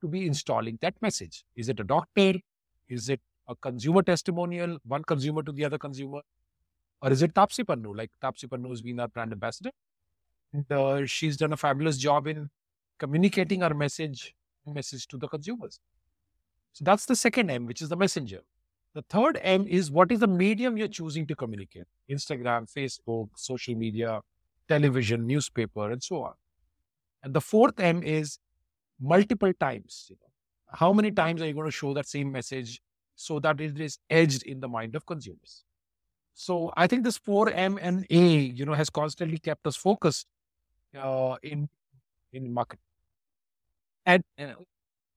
to 0.00 0.08
be 0.08 0.26
installing 0.26 0.78
that 0.82 0.94
message? 1.00 1.44
Is 1.56 1.68
it 1.68 1.78
a 1.80 1.84
doctor? 1.84 2.34
Is 2.88 3.08
it 3.08 3.20
a 3.48 3.54
consumer 3.54 4.02
testimonial, 4.02 4.78
one 4.84 5.02
consumer 5.04 5.42
to 5.42 5.52
the 5.52 5.64
other 5.64 5.78
consumer? 5.78 6.20
Or 7.02 7.10
is 7.10 7.22
it 7.22 7.34
Taapsee 7.34 7.64
Pannu? 7.64 7.96
Like 7.96 8.10
Taapsee 8.22 8.48
Pannu 8.48 8.70
has 8.70 8.82
been 8.82 9.00
our 9.00 9.08
brand 9.08 9.32
ambassador. 9.32 9.70
And 10.52 10.70
uh, 10.70 11.06
she's 11.06 11.36
done 11.36 11.52
a 11.52 11.56
fabulous 11.56 11.98
job 11.98 12.26
in 12.26 12.48
communicating 12.98 13.62
our 13.62 13.74
message 13.74 14.34
message 14.66 15.06
to 15.08 15.18
the 15.18 15.28
consumers. 15.28 15.78
So 16.72 16.84
that's 16.84 17.06
the 17.06 17.16
second 17.16 17.50
M, 17.50 17.66
which 17.66 17.82
is 17.82 17.88
the 17.88 17.96
messenger. 17.96 18.40
The 18.94 19.02
third 19.02 19.38
M 19.42 19.66
is 19.66 19.90
what 19.90 20.12
is 20.12 20.20
the 20.20 20.26
medium 20.26 20.76
you're 20.76 20.88
choosing 20.88 21.26
to 21.26 21.34
communicate? 21.34 21.84
Instagram, 22.10 22.72
Facebook, 22.72 23.28
social 23.36 23.74
media, 23.74 24.20
television, 24.68 25.26
newspaper, 25.26 25.90
and 25.90 26.02
so 26.02 26.22
on. 26.22 26.34
And 27.22 27.34
the 27.34 27.40
fourth 27.40 27.78
M 27.80 28.02
is 28.02 28.38
multiple 29.00 29.52
times. 29.58 30.06
You 30.08 30.16
know, 30.20 30.28
how 30.78 30.92
many 30.92 31.10
times 31.10 31.42
are 31.42 31.46
you 31.46 31.54
going 31.54 31.66
to 31.66 31.72
show 31.72 31.92
that 31.94 32.08
same 32.08 32.30
message 32.30 32.80
so 33.16 33.38
that 33.40 33.60
it 33.60 33.80
is 33.80 33.98
edged 34.10 34.42
in 34.44 34.60
the 34.60 34.68
mind 34.68 34.94
of 34.94 35.06
consumers? 35.06 35.64
So 36.34 36.72
I 36.76 36.86
think 36.86 37.04
this 37.04 37.18
4M 37.18 37.78
and 37.80 38.06
A, 38.10 38.18
you 38.18 38.64
know, 38.64 38.74
has 38.74 38.90
constantly 38.90 39.38
kept 39.38 39.66
us 39.66 39.76
focused 39.76 40.26
uh, 40.98 41.36
in 41.42 41.68
in 42.32 42.52
market. 42.52 42.80
And 44.06 44.24
uh, 44.38 44.54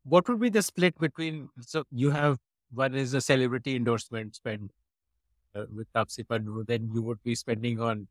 what 0.04 0.30
would 0.30 0.40
be 0.40 0.50
the 0.50 0.62
split 0.62 0.98
between? 1.00 1.50
So 1.62 1.84
you 1.92 2.12
have 2.12 2.38
one 2.72 2.96
is 2.96 3.14
a 3.14 3.22
celebrity 3.22 3.76
endorsement 3.76 4.36
spend 4.36 4.72
uh, 5.56 5.66
with 5.74 5.92
Taapsee 5.94 6.26
Pannu, 6.26 6.66
then 6.66 6.90
you 6.94 7.02
would 7.02 7.22
be 7.24 7.36
spending 7.36 7.80
on 7.82 8.08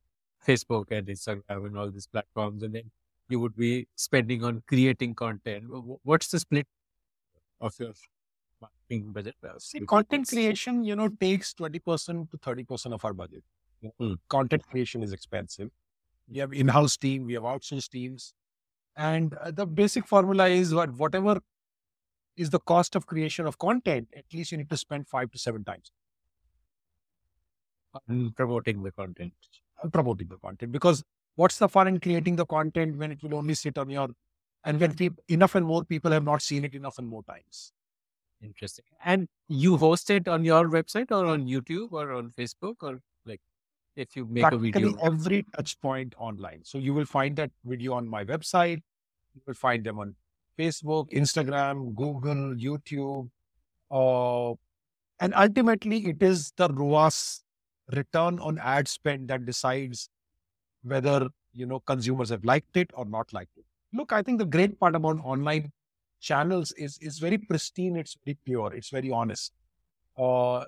Facebook 0.46 0.90
and 0.90 1.06
Instagram 1.06 1.66
and 1.66 1.78
all 1.78 1.90
these 1.90 2.06
platforms, 2.06 2.62
and 2.62 2.74
then 2.74 2.90
you 3.28 3.40
would 3.40 3.56
be 3.56 3.86
spending 3.96 4.44
on 4.44 4.62
creating 4.66 5.14
content. 5.14 5.64
What's 6.02 6.28
the 6.28 6.40
split 6.40 6.66
of 7.60 7.74
your 7.78 7.92
marketing 8.90 9.12
budget? 9.12 9.34
See, 9.58 9.80
content 9.80 10.28
creation, 10.28 10.84
you 10.84 10.96
know, 10.96 11.08
takes 11.08 11.54
20% 11.54 12.30
to 12.30 12.38
30% 12.38 12.92
of 12.92 13.04
our 13.04 13.12
budget. 13.12 13.42
Mm. 14.00 14.16
Content 14.28 14.66
creation 14.66 15.02
is 15.02 15.12
expensive. 15.12 15.70
We 16.28 16.38
have 16.38 16.52
in-house 16.52 16.96
team, 16.96 17.26
we 17.26 17.34
have 17.34 17.44
outsourced 17.44 17.90
teams. 17.90 18.34
And 18.96 19.34
uh, 19.34 19.50
the 19.50 19.66
basic 19.66 20.06
formula 20.06 20.48
is 20.48 20.74
what 20.74 20.90
whatever 20.94 21.40
is 22.36 22.50
the 22.50 22.58
cost 22.58 22.96
of 22.96 23.06
creation 23.06 23.46
of 23.46 23.58
content, 23.58 24.08
at 24.16 24.24
least 24.32 24.52
you 24.52 24.58
need 24.58 24.70
to 24.70 24.76
spend 24.76 25.06
five 25.08 25.30
to 25.30 25.38
seven 25.38 25.64
times. 25.64 25.92
On 28.08 28.32
promoting 28.36 28.82
the 28.82 28.92
content. 28.92 29.32
On 29.82 29.90
promoting 29.90 30.28
the 30.28 30.36
content. 30.36 30.72
Because 30.72 31.02
what's 31.36 31.58
the 31.58 31.68
fun 31.68 31.88
in 31.88 32.00
creating 32.00 32.36
the 32.36 32.46
content 32.46 32.96
when 32.96 33.12
it 33.12 33.22
will 33.22 33.34
only 33.34 33.54
sit 33.54 33.78
on 33.78 33.90
your 33.90 34.08
and 34.64 34.80
when 34.80 34.94
people, 34.94 35.22
enough 35.28 35.54
and 35.54 35.64
more 35.64 35.84
people 35.84 36.10
have 36.10 36.24
not 36.24 36.42
seen 36.42 36.64
it 36.64 36.74
enough 36.74 36.98
and 36.98 37.06
more 37.06 37.22
times. 37.22 37.72
Interesting. 38.42 38.84
And 39.04 39.28
you 39.48 39.76
host 39.76 40.10
it 40.10 40.28
on 40.28 40.44
your 40.44 40.68
website 40.68 41.10
or 41.10 41.26
on 41.26 41.46
YouTube 41.46 41.92
or 41.92 42.12
on 42.12 42.30
Facebook 42.30 42.76
or 42.82 43.00
like 43.24 43.40
if 43.96 44.14
you 44.14 44.26
make 44.26 44.50
a 44.52 44.58
video? 44.58 44.94
every 45.02 45.44
touch 45.56 45.80
point 45.80 46.14
online. 46.18 46.60
So 46.64 46.78
you 46.78 46.92
will 46.92 47.06
find 47.06 47.36
that 47.36 47.50
video 47.64 47.94
on 47.94 48.08
my 48.08 48.24
website. 48.24 48.82
You 49.34 49.42
will 49.46 49.54
find 49.54 49.84
them 49.84 49.98
on 49.98 50.14
Facebook, 50.58 51.10
Instagram, 51.10 51.94
Google, 51.94 52.54
YouTube. 52.54 53.30
Uh, 53.90 54.54
and 55.20 55.34
ultimately, 55.34 56.06
it 56.06 56.22
is 56.22 56.52
the 56.56 56.68
ROAS 56.68 57.42
return 57.92 58.38
on 58.40 58.58
ad 58.58 58.88
spend 58.88 59.28
that 59.28 59.46
decides 59.46 60.08
whether 60.82 61.28
you 61.52 61.66
know 61.66 61.80
consumers 61.80 62.30
have 62.30 62.44
liked 62.44 62.76
it 62.76 62.90
or 62.94 63.04
not 63.04 63.32
liked 63.32 63.56
it. 63.56 63.64
Look, 63.92 64.12
I 64.12 64.22
think 64.22 64.38
the 64.38 64.44
great 64.44 64.78
part 64.78 64.94
about 64.94 65.18
online 65.24 65.72
channels 66.20 66.72
is 66.72 66.98
is 66.98 67.18
very 67.18 67.38
pristine. 67.38 67.96
It's 67.96 68.16
very 68.24 68.38
pure. 68.44 68.74
It's 68.74 68.90
very 68.90 69.10
honest. 69.10 69.52
Uh, 70.16 70.64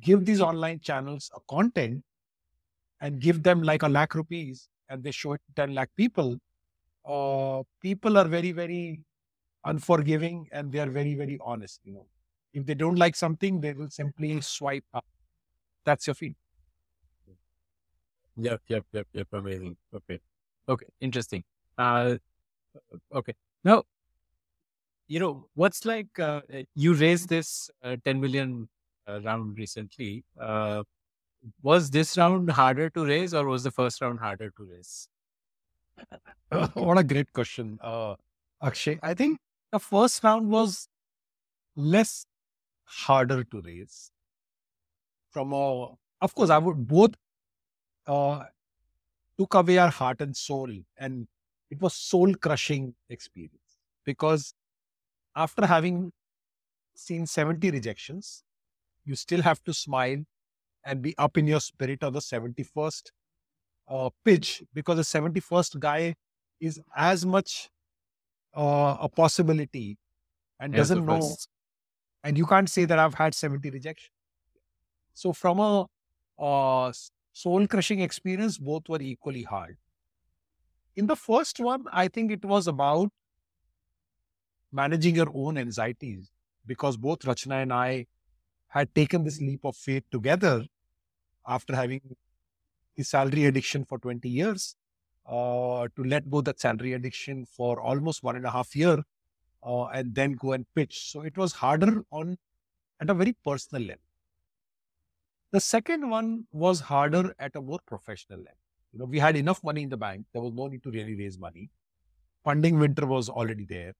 give 0.00 0.24
these 0.24 0.40
online 0.40 0.80
channels 0.80 1.30
a 1.34 1.40
content 1.48 2.04
and 3.00 3.20
give 3.20 3.42
them 3.42 3.62
like 3.62 3.82
a 3.82 3.88
lakh 3.88 4.14
rupees, 4.14 4.68
and 4.88 5.02
they 5.04 5.10
show 5.10 5.32
it 5.34 5.42
to 5.46 5.54
ten 5.54 5.74
lakh 5.74 5.90
people 5.96 6.38
uh, 7.06 7.62
people 7.80 8.18
are 8.18 8.26
very, 8.28 8.52
very 8.52 9.02
unforgiving 9.64 10.48
and 10.52 10.72
they 10.72 10.80
are 10.80 10.90
very, 10.90 11.14
very 11.14 11.38
honest. 11.42 11.80
You 11.84 11.94
know, 11.94 12.06
if 12.54 12.66
they 12.66 12.74
don't 12.74 12.96
like 12.96 13.16
something, 13.16 13.60
they 13.60 13.74
will 13.74 13.90
simply 13.90 14.40
swipe 14.42 14.84
up. 14.94 15.06
That's 15.84 16.06
your 16.06 16.14
feed. 16.14 16.36
Yep, 18.36 18.62
yep, 18.68 18.84
yep, 18.92 19.06
yep. 19.12 19.28
Amazing. 19.32 19.76
Okay. 19.92 20.20
Okay. 20.68 20.86
Interesting. 21.00 21.44
Uh, 21.76 22.16
okay. 23.12 23.34
Now, 23.64 23.84
you 25.12 25.20
know, 25.20 25.46
what's 25.54 25.84
like, 25.84 26.18
uh, 26.18 26.40
you 26.74 26.94
raised 26.94 27.28
this 27.28 27.70
uh, 27.84 27.96
10 28.02 28.18
million 28.18 28.66
uh, 29.06 29.20
round 29.20 29.58
recently. 29.58 30.24
Uh, 30.40 30.82
was 31.62 31.90
this 31.90 32.16
round 32.16 32.50
harder 32.50 32.88
to 32.88 33.04
raise 33.04 33.34
or 33.34 33.46
was 33.46 33.62
the 33.62 33.70
first 33.70 34.00
round 34.00 34.20
harder 34.20 34.50
to 34.56 34.64
raise? 34.64 35.08
what 36.72 36.96
a 36.96 37.04
great 37.04 37.30
question, 37.34 37.78
uh, 37.82 38.14
Akshay. 38.62 38.98
I 39.02 39.12
think 39.12 39.38
the 39.70 39.78
first 39.78 40.24
round 40.24 40.48
was 40.48 40.88
less 41.76 42.24
harder 42.84 43.44
to 43.44 43.60
raise. 43.60 44.10
From 45.30 45.52
a, 45.52 45.88
of 46.22 46.34
course, 46.34 46.48
I 46.48 46.56
would 46.56 46.88
both 46.88 47.14
uh, 48.06 48.44
took 49.38 49.52
away 49.52 49.76
our 49.76 49.90
heart 49.90 50.22
and 50.22 50.34
soul, 50.34 50.70
and 50.96 51.28
it 51.70 51.82
was 51.82 51.92
soul 51.92 52.32
crushing 52.34 52.94
experience 53.10 53.76
because 54.06 54.54
after 55.36 55.66
having 55.66 56.12
seen 56.94 57.26
70 57.26 57.70
rejections, 57.70 58.44
you 59.04 59.14
still 59.16 59.42
have 59.42 59.62
to 59.64 59.74
smile 59.74 60.24
and 60.84 61.02
be 61.02 61.16
up 61.18 61.38
in 61.38 61.46
your 61.46 61.60
spirit 61.60 62.02
on 62.04 62.12
the 62.12 62.20
71st 62.20 63.10
uh, 63.88 64.10
pitch 64.24 64.62
because 64.74 64.96
the 64.96 65.02
71st 65.02 65.78
guy 65.80 66.14
is 66.60 66.80
as 66.96 67.26
much 67.26 67.70
uh, 68.56 68.96
a 69.00 69.08
possibility 69.08 69.98
and 70.60 70.74
doesn't 70.74 71.04
know. 71.04 71.36
And 72.24 72.38
you 72.38 72.46
can't 72.46 72.68
say 72.70 72.84
that 72.84 72.98
I've 72.98 73.14
had 73.14 73.34
70 73.34 73.70
rejections. 73.70 74.10
So, 75.14 75.32
from 75.32 75.58
a 75.58 75.86
uh, 76.38 76.92
soul 77.32 77.66
crushing 77.66 78.00
experience, 78.00 78.58
both 78.58 78.88
were 78.88 79.00
equally 79.02 79.42
hard. 79.42 79.76
In 80.96 81.06
the 81.06 81.16
first 81.16 81.60
one, 81.60 81.84
I 81.92 82.08
think 82.08 82.30
it 82.30 82.44
was 82.44 82.66
about 82.66 83.10
managing 84.72 85.14
your 85.14 85.30
own 85.34 85.58
anxieties 85.58 86.30
because 86.66 86.96
both 86.96 87.20
Rachana 87.20 87.62
and 87.62 87.72
I 87.72 88.06
had 88.68 88.94
taken 88.94 89.24
this 89.24 89.40
leap 89.40 89.64
of 89.64 89.76
faith 89.76 90.04
together 90.10 90.64
after 91.46 91.74
having 91.76 92.00
the 92.96 93.04
salary 93.04 93.44
addiction 93.46 93.84
for 93.84 93.98
20 93.98 94.28
years, 94.28 94.76
uh, 95.26 95.88
to 95.96 96.04
let 96.04 96.30
go 96.30 96.40
that 96.40 96.60
salary 96.60 96.92
addiction 96.94 97.44
for 97.44 97.80
almost 97.80 98.22
one 98.22 98.36
and 98.36 98.46
a 98.46 98.50
half 98.50 98.74
year, 98.74 99.02
uh, 99.64 99.84
and 99.86 100.14
then 100.14 100.32
go 100.32 100.52
and 100.52 100.66
pitch. 100.74 101.10
So 101.10 101.22
it 101.22 101.36
was 101.36 101.52
harder 101.52 102.04
on 102.10 102.38
at 103.00 103.10
a 103.10 103.14
very 103.14 103.36
personal 103.44 103.82
level. 103.82 104.02
The 105.52 105.60
second 105.60 106.08
one 106.08 106.46
was 106.50 106.80
harder 106.80 107.34
at 107.38 107.56
a 107.56 107.60
more 107.60 107.80
professional 107.86 108.38
level. 108.38 108.56
You 108.92 109.00
know, 109.00 109.04
we 109.04 109.18
had 109.18 109.36
enough 109.36 109.62
money 109.62 109.82
in 109.82 109.88
the 109.88 109.96
bank. 109.96 110.26
There 110.32 110.42
was 110.42 110.52
no 110.52 110.66
need 110.66 110.82
to 110.84 110.90
really 110.90 111.14
raise 111.14 111.38
money. 111.38 111.70
Funding 112.44 112.78
winter 112.78 113.06
was 113.06 113.28
already 113.28 113.64
there. 113.64 113.94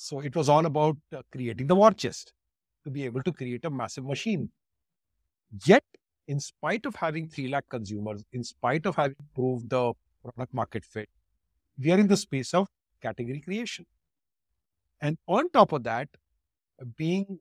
So 0.00 0.20
it 0.20 0.36
was 0.36 0.48
all 0.48 0.66
about 0.66 0.96
uh, 1.14 1.22
creating 1.32 1.66
the 1.66 1.74
war 1.74 1.92
chest 1.92 2.32
to 2.84 2.90
be 2.90 3.04
able 3.04 3.22
to 3.22 3.32
create 3.32 3.64
a 3.64 3.70
massive 3.70 4.04
machine. 4.04 4.50
Yet 5.64 5.84
in 6.28 6.40
spite 6.40 6.86
of 6.86 6.96
having 6.96 7.28
3 7.28 7.48
lakh 7.48 7.68
consumers, 7.68 8.24
in 8.32 8.44
spite 8.44 8.86
of 8.86 8.96
having 8.96 9.16
proved 9.34 9.70
the 9.70 9.92
product 10.22 10.52
market 10.52 10.84
fit, 10.84 11.08
we 11.78 11.92
are 11.92 11.98
in 11.98 12.08
the 12.08 12.16
space 12.16 12.52
of 12.52 12.68
category 13.00 13.40
creation. 13.40 13.86
And 15.00 15.18
on 15.26 15.50
top 15.50 15.72
of 15.72 15.84
that, 15.84 16.08
being 16.96 17.38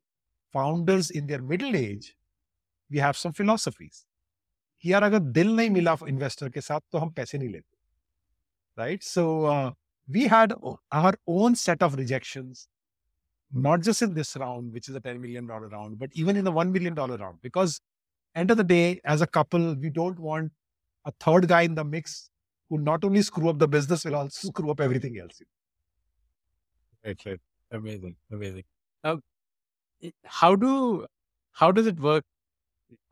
founders 0.53 1.09
in 1.09 1.27
their 1.27 1.41
middle 1.41 1.75
age, 1.75 2.15
we 2.89 2.99
have 2.99 3.17
some 3.17 3.33
philosophies. 3.33 4.05
यार 4.85 5.03
अगर 5.03 5.19
दिल 5.19 5.55
नहीं 5.55 5.69
मिला 5.69 5.95
investor 6.07 6.49
के 6.49 6.61
साथ 6.61 6.81
तो 6.91 6.97
हम 6.97 7.09
पैसे 7.09 7.37
नहीं 7.37 7.49
लेते 7.49 7.77
right 8.77 9.03
so 9.03 9.23
we 10.10 10.26
had 10.26 10.54
our 10.92 11.14
own 11.26 11.54
set 11.54 11.82
of 11.82 11.94
rejections, 11.94 12.68
not 13.52 13.82
just 13.82 14.02
in 14.02 14.14
this 14.14 14.36
round, 14.36 14.72
which 14.72 14.88
is 14.88 14.96
a 14.96 15.00
$10 15.00 15.20
million 15.20 15.46
round, 15.46 15.98
but 15.98 16.10
even 16.14 16.36
in 16.36 16.44
the 16.44 16.52
$1 16.52 16.72
million 16.72 16.94
round. 16.94 17.40
Because 17.42 17.80
end 18.34 18.50
of 18.50 18.56
the 18.58 18.64
day, 18.64 19.00
as 19.04 19.22
a 19.22 19.26
couple, 19.26 19.74
we 19.74 19.90
don't 19.90 20.18
want 20.20 20.52
a 21.06 21.12
third 21.20 21.48
guy 21.48 21.62
in 21.62 21.74
the 21.76 21.84
mix 21.84 22.30
who 22.70 22.78
not 22.78 23.04
only 23.04 23.22
screw 23.22 23.50
up 23.50 23.58
the 23.58 23.68
business, 23.68 24.04
will 24.04 24.16
also 24.16 24.48
screw 24.48 24.70
up 24.70 24.80
everything 24.80 25.18
else. 25.18 25.42
Right, 27.04 27.24
right. 27.26 27.40
Amazing, 27.70 28.16
amazing. 28.30 28.64
How 30.24 30.54
do 30.56 31.06
how 31.52 31.72
does 31.72 31.86
it 31.86 32.00
work 32.00 32.24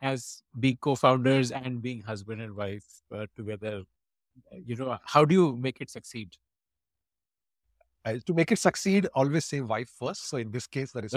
as 0.02 0.42
being 0.58 0.78
co-founders 0.78 1.52
and 1.52 1.82
being 1.82 2.02
husband 2.02 2.42
and 2.42 2.56
wife 2.56 3.02
uh, 3.12 3.26
together? 3.36 3.84
You 4.52 4.76
know, 4.76 4.98
how 5.04 5.24
do 5.24 5.34
you 5.34 5.56
make 5.56 5.80
it 5.80 5.90
succeed? 5.90 6.36
Uh, 8.08 8.18
to 8.24 8.32
make 8.34 8.50
it 8.52 8.58
succeed, 8.58 9.06
always 9.14 9.44
say 9.44 9.60
wife 9.60 9.90
first. 9.98 10.28
So 10.28 10.38
in 10.38 10.50
this 10.50 10.66
case, 10.66 10.92
that 10.94 11.04
is 11.04 11.14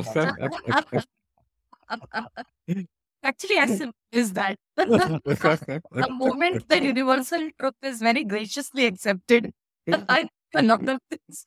Actually, 3.24 3.58
as 3.58 3.78
simple 3.78 3.94
as 4.14 4.34
that. 4.34 4.58
the 4.76 6.08
moment 6.10 6.68
the 6.68 6.84
universal 6.84 7.50
truth 7.60 7.76
is 7.84 8.00
very 8.00 8.24
graciously 8.24 8.86
accepted, 8.86 9.52
I 10.10 10.28
a 10.56 10.64
lot 10.64 10.88
of 10.88 11.00
things. 11.10 11.46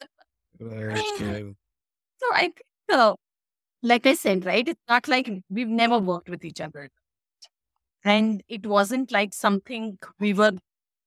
So 2.21 2.27
I 2.33 2.43
think, 2.43 2.63
uh, 2.91 3.17
like 3.83 4.07
I 4.07 4.15
said, 4.15 4.47
right, 4.47 4.67
it's 4.67 4.81
not 4.89 5.09
like 5.09 5.29
we've 5.51 5.69
never 5.69 5.99
worked 5.99 6.31
with 6.31 6.45
each 6.45 6.61
other. 6.61 6.89
And 8.05 8.43
it 8.49 8.65
wasn't 8.65 9.11
like 9.11 9.35
something 9.35 9.99
we 10.21 10.33
were 10.33 10.53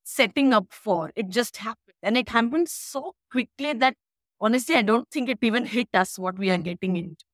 setting 0.04 0.54
up 0.54 0.68
for. 0.70 1.12
It 1.16 1.30
just 1.30 1.58
happened. 1.58 1.96
And 2.04 2.18
it 2.18 2.30
happened 2.30 2.70
so 2.70 3.16
quickly 3.32 3.74
that 3.74 3.96
honestly, 4.42 4.76
I 4.76 4.82
don't 4.84 5.10
think 5.12 5.30
it 5.30 5.40
even 5.42 5.66
hit 5.66 5.90
us 5.94 6.18
what 6.20 6.38
we 6.40 6.50
are 6.50 6.58
getting 6.58 6.96
into. 6.98 7.26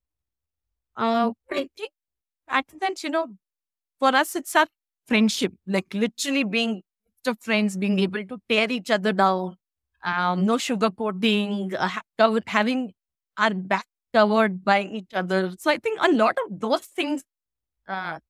Uh, 0.96 1.32
I 1.50 1.68
think 1.76 1.90
at 2.48 2.66
that, 2.80 3.02
you 3.04 3.10
know, 3.10 3.28
for 4.00 4.14
us, 4.14 4.36
it's 4.36 4.56
our 4.56 4.66
friendship, 5.08 5.54
like 5.66 5.92
literally 5.94 6.44
being 6.44 6.82
of 7.28 7.38
friends, 7.40 7.76
being 7.76 7.98
able 8.00 8.24
to 8.26 8.38
tear 8.48 8.70
each 8.70 8.90
other 8.90 9.12
down, 9.12 9.56
um, 10.04 10.46
no 10.46 10.56
sugarcoating, 10.56 11.74
uh, 11.78 11.88
having 12.46 12.92
our 13.38 13.54
back 13.54 13.86
covered 14.14 14.64
by 14.64 14.82
each 14.82 15.14
other. 15.14 15.52
So 15.58 15.70
I 15.70 15.78
think 15.78 16.00
a 16.02 16.12
lot 16.12 16.36
of 16.46 16.60
those 16.60 16.82
things, 16.82 17.24
uh, 17.88 18.20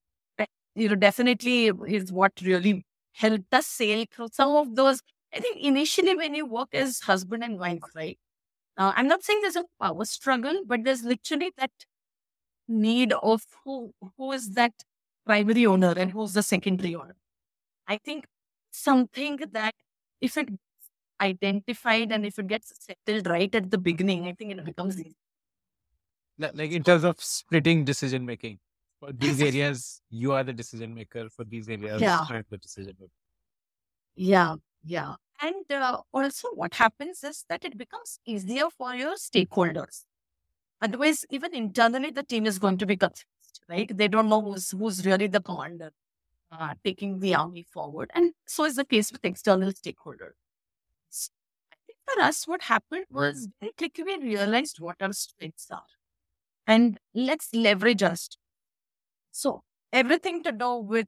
you 0.77 0.89
know, 0.89 0.97
definitely 0.97 1.69
is 1.89 2.13
what 2.13 2.33
really 2.43 2.85
helped 3.13 3.53
us 3.55 3.67
sail 3.67 4.05
through 4.13 4.29
some 4.33 4.57
of 4.57 4.77
those. 4.77 5.01
I 5.35 5.41
think 5.41 5.59
initially 5.63 6.17
when 6.17 6.35
you 6.35 6.47
work 6.47 6.71
as 6.75 7.01
husband 7.01 7.45
and 7.45 7.59
wife, 7.61 7.83
right? 7.95 8.19
Uh, 8.77 8.93
I'm 8.97 9.07
not 9.07 9.23
saying 9.23 9.41
there's 9.43 9.57
a 9.57 9.65
power 9.81 10.05
struggle, 10.05 10.63
but 10.67 10.85
there's 10.85 11.05
literally 11.05 11.53
that 11.59 11.71
need 12.67 13.13
of 13.13 13.43
who 13.65 13.93
who 14.17 14.33
is 14.33 14.51
that 14.55 14.73
primary 15.27 15.67
owner 15.67 15.95
and 15.97 16.11
who's 16.11 16.33
the 16.33 16.43
secondary 16.43 16.95
owner. 16.95 17.17
I 17.87 17.99
think 17.99 18.27
something 18.71 19.39
that 19.53 19.75
if 20.21 20.37
it 20.37 20.49
gets 20.49 20.91
identified 21.21 22.13
and 22.13 22.27
if 22.27 22.39
it 22.39 22.47
gets 22.47 22.73
settled 22.81 23.27
right 23.27 23.55
at 23.55 23.71
the 23.71 23.79
beginning, 23.79 24.27
I 24.27 24.33
think 24.33 24.53
it 24.53 24.65
becomes 24.65 24.99
easy. 25.01 25.17
Like 26.39 26.73
in 26.73 26.83
terms 26.83 27.05
of 27.05 27.21
splitting 27.21 27.85
decision 27.85 28.27
making. 28.27 28.59
For 29.01 29.13
these 29.13 29.41
areas, 29.51 30.01
you 30.11 30.33
are 30.33 30.43
the 30.43 30.53
decision 30.53 30.95
maker. 30.95 31.29
For 31.29 31.45
these 31.45 31.69
areas, 31.69 32.01
yeah. 32.01 32.27
I'm 32.29 32.45
the 32.51 32.59
decision 32.59 32.97
maker. 32.99 33.13
Yeah, 34.17 34.57
yeah. 34.85 35.15
And 35.43 35.71
uh, 35.71 36.01
also, 36.13 36.49
what 36.55 36.75
happens 36.75 37.23
is 37.25 37.45
that 37.49 37.65
it 37.65 37.77
becomes 37.77 38.19
easier 38.27 38.71
for 38.71 38.95
your 38.95 39.15
stakeholders. 39.15 40.05
Otherwise, 40.81 41.25
even 41.31 41.55
internally, 41.55 42.11
the 42.11 42.23
team 42.23 42.47
is 42.47 42.59
going 42.59 42.79
to 42.79 42.87
be 42.87 42.97
confused, 42.97 43.61
right? 43.69 43.91
They 43.97 44.09
don't 44.09 44.29
know 44.29 44.43
who's, 44.43 44.71
who's 44.71 45.05
really 45.07 45.27
the 45.27 45.41
commander 45.41 45.93
uh, 46.53 46.75
taking 46.85 47.21
the 47.21 47.35
army 47.35 47.67
forward. 47.73 48.11
And 48.15 48.33
so 48.47 48.65
is 48.65 48.77
the 48.77 48.85
case 48.85 49.11
with 49.13 49.25
external 49.25 49.73
stakeholders. 49.73 50.35
I 51.73 51.77
think 51.87 51.99
for 52.07 52.23
us, 52.23 52.47
what 52.47 52.63
happened 52.63 53.07
was 53.11 53.49
very 53.61 53.73
quickly 53.73 54.05
we 54.05 54.19
realized 54.19 54.81
what 54.81 54.97
our 55.01 55.13
strengths 55.13 55.71
are. 55.71 55.85
And 56.67 56.99
let's 57.15 57.55
leverage 57.55 58.03
us. 58.03 58.29
So, 59.33 59.63
everything 59.93 60.43
to 60.45 60.53
do 60.53 60.77
with 60.77 61.07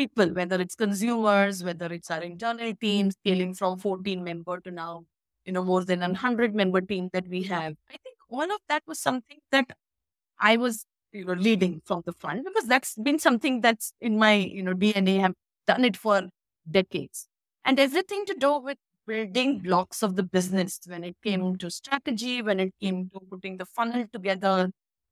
people, 0.00 0.28
whether 0.38 0.58
it's 0.64 0.74
consumers, 0.74 1.62
whether 1.62 1.86
it's 1.96 2.10
our 2.10 2.22
internal 2.22 2.72
team, 2.80 3.10
scaling 3.10 3.52
from 3.54 3.78
14 3.78 4.24
member 4.24 4.58
to 4.60 4.70
now, 4.70 5.04
you 5.44 5.52
know, 5.52 5.64
more 5.64 5.84
than 5.84 6.00
100 6.00 6.54
member 6.54 6.80
team 6.80 7.10
that 7.12 7.28
we 7.28 7.42
have. 7.42 7.74
I 7.90 7.96
think 8.04 8.16
all 8.30 8.50
of 8.56 8.60
that 8.68 8.82
was 8.86 8.98
something 8.98 9.40
that 9.50 9.76
I 10.38 10.56
was, 10.56 10.86
you 11.12 11.24
know, 11.26 11.34
leading 11.34 11.82
from 11.84 12.02
the 12.06 12.14
front 12.14 12.46
because 12.46 12.66
that's 12.66 12.94
been 12.94 13.18
something 13.18 13.60
that's 13.60 13.92
in 14.00 14.18
my, 14.18 14.34
you 14.34 14.62
know, 14.62 14.74
DNA. 14.74 15.22
I've 15.24 15.34
done 15.66 15.84
it 15.84 15.96
for 15.96 16.22
decades. 16.70 17.26
And 17.64 17.78
everything 17.78 18.24
to 18.26 18.34
do 18.34 18.58
with 18.58 18.78
building 19.06 19.58
blocks 19.58 20.02
of 20.02 20.16
the 20.16 20.22
business 20.22 20.80
when 20.86 21.04
it 21.04 21.16
came 21.22 21.56
to 21.58 21.70
strategy, 21.70 22.40
when 22.40 22.58
it 22.60 22.72
came 22.80 23.10
to 23.10 23.20
putting 23.30 23.58
the 23.58 23.66
funnel 23.66 24.06
together, 24.12 24.70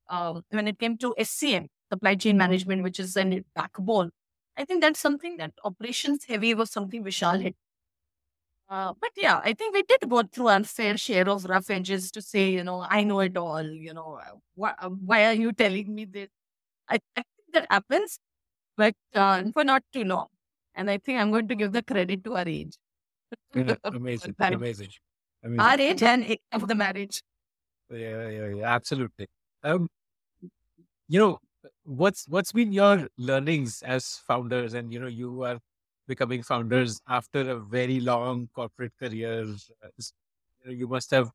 um, 0.08 0.42
when 0.50 0.66
it 0.66 0.78
came 0.78 0.96
to 0.98 1.14
SCM, 1.18 1.66
supply 1.92 2.14
chain 2.14 2.38
management, 2.38 2.82
which 2.82 2.98
is 2.98 3.16
a 3.16 3.42
backbone. 3.54 4.10
I 4.58 4.64
think 4.66 4.82
that's 4.82 5.00
something 5.00 5.38
that 5.38 5.54
operations 5.64 6.24
heavy 6.26 6.54
was 6.54 6.70
something 6.70 7.04
Vishal 7.04 7.42
had 7.42 7.54
uh, 8.68 8.92
but 9.00 9.10
yeah, 9.16 9.40
I 9.42 9.54
think 9.54 9.74
we 9.74 9.82
did 9.82 10.08
go 10.10 10.22
through 10.22 10.48
our 10.48 10.62
fair 10.62 10.96
share 10.98 11.28
of 11.28 11.44
rough 11.46 11.70
edges 11.70 12.10
to 12.12 12.20
say, 12.20 12.50
you 12.50 12.62
know, 12.62 12.84
I 12.88 13.02
know 13.02 13.20
it 13.20 13.36
all. 13.36 13.62
You 13.64 13.94
know, 13.94 14.20
uh, 14.22 14.36
why, 14.54 14.74
uh, 14.78 14.90
why 14.90 15.24
are 15.26 15.32
you 15.32 15.52
telling 15.52 15.94
me 15.94 16.04
this? 16.04 16.28
I, 16.88 16.98
I 17.16 17.22
think 17.22 17.54
that 17.54 17.66
happens, 17.70 18.18
but 18.76 18.94
uh, 19.14 19.44
for 19.54 19.64
not 19.64 19.84
too 19.92 20.04
long. 20.04 20.28
And 20.74 20.90
I 20.90 20.98
think 20.98 21.20
I'm 21.20 21.30
going 21.30 21.48
to 21.48 21.54
give 21.54 21.72
the 21.72 21.82
credit 21.82 22.24
to 22.24 22.36
our 22.36 22.48
age. 22.48 22.76
Yeah, 23.54 23.76
amazing, 23.84 24.34
amazing, 24.38 24.90
amazing. 25.42 25.60
Our 25.60 25.80
age 25.80 26.02
and 26.02 26.24
age 26.24 26.40
of 26.52 26.68
the 26.68 26.74
marriage. 26.74 27.22
Yeah, 27.90 28.28
yeah, 28.28 28.48
yeah, 28.48 28.74
absolutely. 28.74 29.28
Um, 29.62 29.88
you 31.08 31.18
know, 31.18 31.38
what's 31.84 32.26
what's 32.28 32.52
been 32.52 32.72
your 32.72 33.08
learnings 33.16 33.82
as 33.82 34.16
founders, 34.18 34.74
and 34.74 34.92
you 34.92 35.00
know, 35.00 35.06
you 35.08 35.42
are 35.44 35.60
becoming 36.06 36.42
founders 36.42 37.00
after 37.08 37.50
a 37.50 37.56
very 37.58 38.00
long 38.00 38.48
corporate 38.54 38.92
career. 38.98 39.46
You 40.64 40.88
must 40.88 41.10
have 41.12 41.30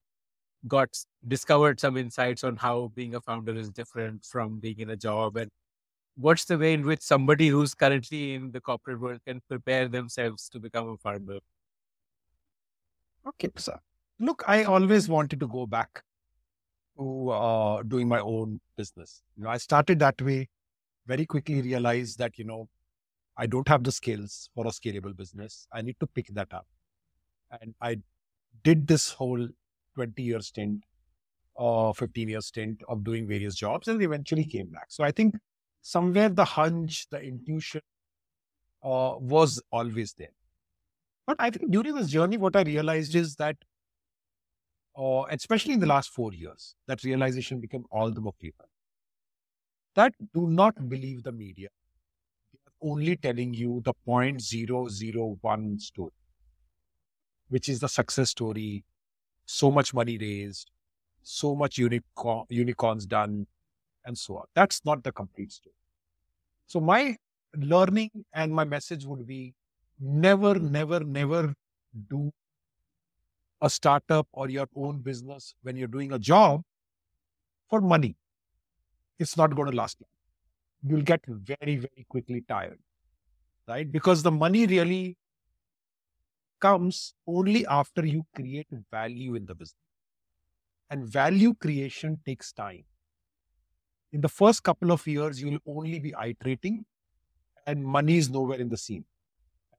got 0.67 0.89
discovered 1.27 1.79
some 1.79 1.97
insights 1.97 2.43
on 2.43 2.57
how 2.57 2.89
being 2.95 3.15
a 3.15 3.21
founder 3.21 3.55
is 3.55 3.69
different 3.71 4.25
from 4.25 4.59
being 4.59 4.79
in 4.79 4.89
a 4.91 4.97
job 4.97 5.37
and 5.37 5.51
what's 6.15 6.45
the 6.45 6.57
way 6.57 6.73
in 6.73 6.85
which 6.85 7.01
somebody 7.01 7.49
who's 7.49 7.75
currently 7.75 8.35
in 8.35 8.51
the 8.51 8.61
corporate 8.61 8.99
world 9.01 9.21
can 9.25 9.41
prepare 9.49 9.87
themselves 9.89 10.49
to 10.49 10.59
become 10.59 10.89
a 10.89 10.97
founder? 10.97 11.39
Okay 13.31 13.49
so 13.57 13.77
look 14.19 14.43
i 14.47 14.63
always 14.63 15.07
wanted 15.09 15.39
to 15.39 15.47
go 15.47 15.65
back 15.65 16.03
to 16.97 17.29
uh, 17.31 17.83
doing 17.83 18.07
my 18.07 18.19
own 18.19 18.59
business 18.77 19.23
you 19.35 19.43
know 19.43 19.49
i 19.49 19.57
started 19.57 19.99
that 19.99 20.21
way 20.21 20.47
very 21.07 21.25
quickly 21.25 21.61
realized 21.61 22.19
that 22.19 22.37
you 22.39 22.45
know 22.45 22.69
I 23.37 23.47
don't 23.47 23.67
have 23.69 23.83
the 23.83 23.91
skills 23.91 24.49
for 24.55 24.67
a 24.67 24.69
scalable 24.71 25.15
business. 25.15 25.67
I 25.73 25.81
need 25.81 25.97
to 26.01 26.07
pick 26.07 26.27
that 26.35 26.53
up. 26.53 26.67
And 27.61 27.75
I 27.81 27.97
did 28.63 28.87
this 28.87 29.11
whole 29.11 29.49
20 29.95 30.23
year 30.23 30.41
stint 30.41 30.85
or 31.55 31.91
uh, 31.91 31.93
15 31.93 32.29
year 32.29 32.41
stint 32.41 32.83
of 32.89 33.03
doing 33.03 33.27
various 33.27 33.55
jobs 33.55 33.87
and 33.87 34.01
eventually 34.01 34.45
came 34.45 34.67
back. 34.69 34.87
So 34.89 35.03
I 35.03 35.11
think 35.11 35.35
somewhere 35.81 36.29
the 36.29 36.45
hunch, 36.45 37.09
the 37.09 37.21
intuition 37.21 37.81
uh, 38.83 39.15
was 39.19 39.61
always 39.71 40.13
there. 40.13 40.33
But 41.27 41.37
I 41.39 41.49
think 41.49 41.71
during 41.71 41.95
this 41.95 42.09
journey, 42.09 42.37
what 42.37 42.55
I 42.55 42.63
realized 42.63 43.15
is 43.15 43.35
that, 43.37 43.57
uh, 44.97 45.23
especially 45.29 45.73
in 45.73 45.79
the 45.79 45.85
last 45.87 46.09
four 46.11 46.33
years, 46.33 46.75
that 46.87 47.03
realization 47.03 47.59
became 47.59 47.85
all 47.91 48.11
the 48.11 48.21
more 48.21 48.33
clear. 48.39 48.53
That 49.95 50.13
do 50.33 50.47
not 50.51 50.87
believe 50.87 51.23
the 51.23 51.31
media 51.31 51.69
They 52.51 52.59
are 52.67 52.91
only 52.91 53.17
telling 53.17 53.53
you 53.53 53.81
the 53.83 53.93
0.001 54.05 55.79
story, 55.81 56.13
which 57.49 57.69
is 57.69 57.79
the 57.79 57.87
success 57.89 58.29
story, 58.31 58.83
so 59.45 59.71
much 59.71 59.93
money 59.93 60.17
raised, 60.17 60.71
so 61.23 61.55
much 61.55 61.77
unicorn, 61.77 62.45
unicorns 62.49 63.07
done, 63.07 63.47
and 64.05 64.17
so 64.17 64.37
on. 64.39 64.45
That's 64.55 64.85
not 64.85 65.03
the 65.03 65.11
complete 65.11 65.51
story. 65.53 65.75
So 66.67 66.81
my 66.81 67.17
learning 67.55 68.11
and 68.33 68.53
my 68.53 68.65
message 68.65 69.05
would 69.05 69.27
be 69.27 69.55
never, 69.99 70.59
never, 70.59 71.01
never 71.01 71.55
do 72.09 72.31
a 73.63 73.69
startup 73.69 74.27
or 74.31 74.49
your 74.49 74.67
own 74.75 74.99
business 74.99 75.55
when 75.63 75.75
you're 75.75 75.95
doing 75.99 76.13
a 76.13 76.19
job 76.19 76.61
for 77.69 77.81
money. 77.81 78.15
It's 79.19 79.37
not 79.37 79.55
going 79.55 79.71
to 79.71 79.77
last 79.77 80.01
long 80.01 80.13
you'll 80.83 81.01
get 81.01 81.21
very, 81.25 81.77
very 81.77 82.05
quickly 82.09 82.43
tired, 82.47 82.79
right? 83.67 83.89
Because 83.91 84.21
the 84.21 84.31
money 84.31 84.67
really 84.67 85.17
comes 86.59 87.13
only 87.27 87.65
after 87.67 88.05
you 88.05 88.25
create 88.35 88.67
value 88.91 89.35
in 89.35 89.45
the 89.45 89.55
business. 89.55 89.79
And 90.89 91.05
value 91.05 91.53
creation 91.53 92.19
takes 92.25 92.51
time. 92.51 92.83
In 94.11 94.21
the 94.21 94.29
first 94.29 94.61
couple 94.63 94.91
of 94.91 95.07
years, 95.07 95.41
you'll 95.41 95.59
only 95.65 95.99
be 95.99 96.13
iterating, 96.21 96.85
and 97.65 97.83
money 97.83 98.17
is 98.17 98.29
nowhere 98.29 98.59
in 98.59 98.69
the 98.69 98.77
scene. 98.77 99.05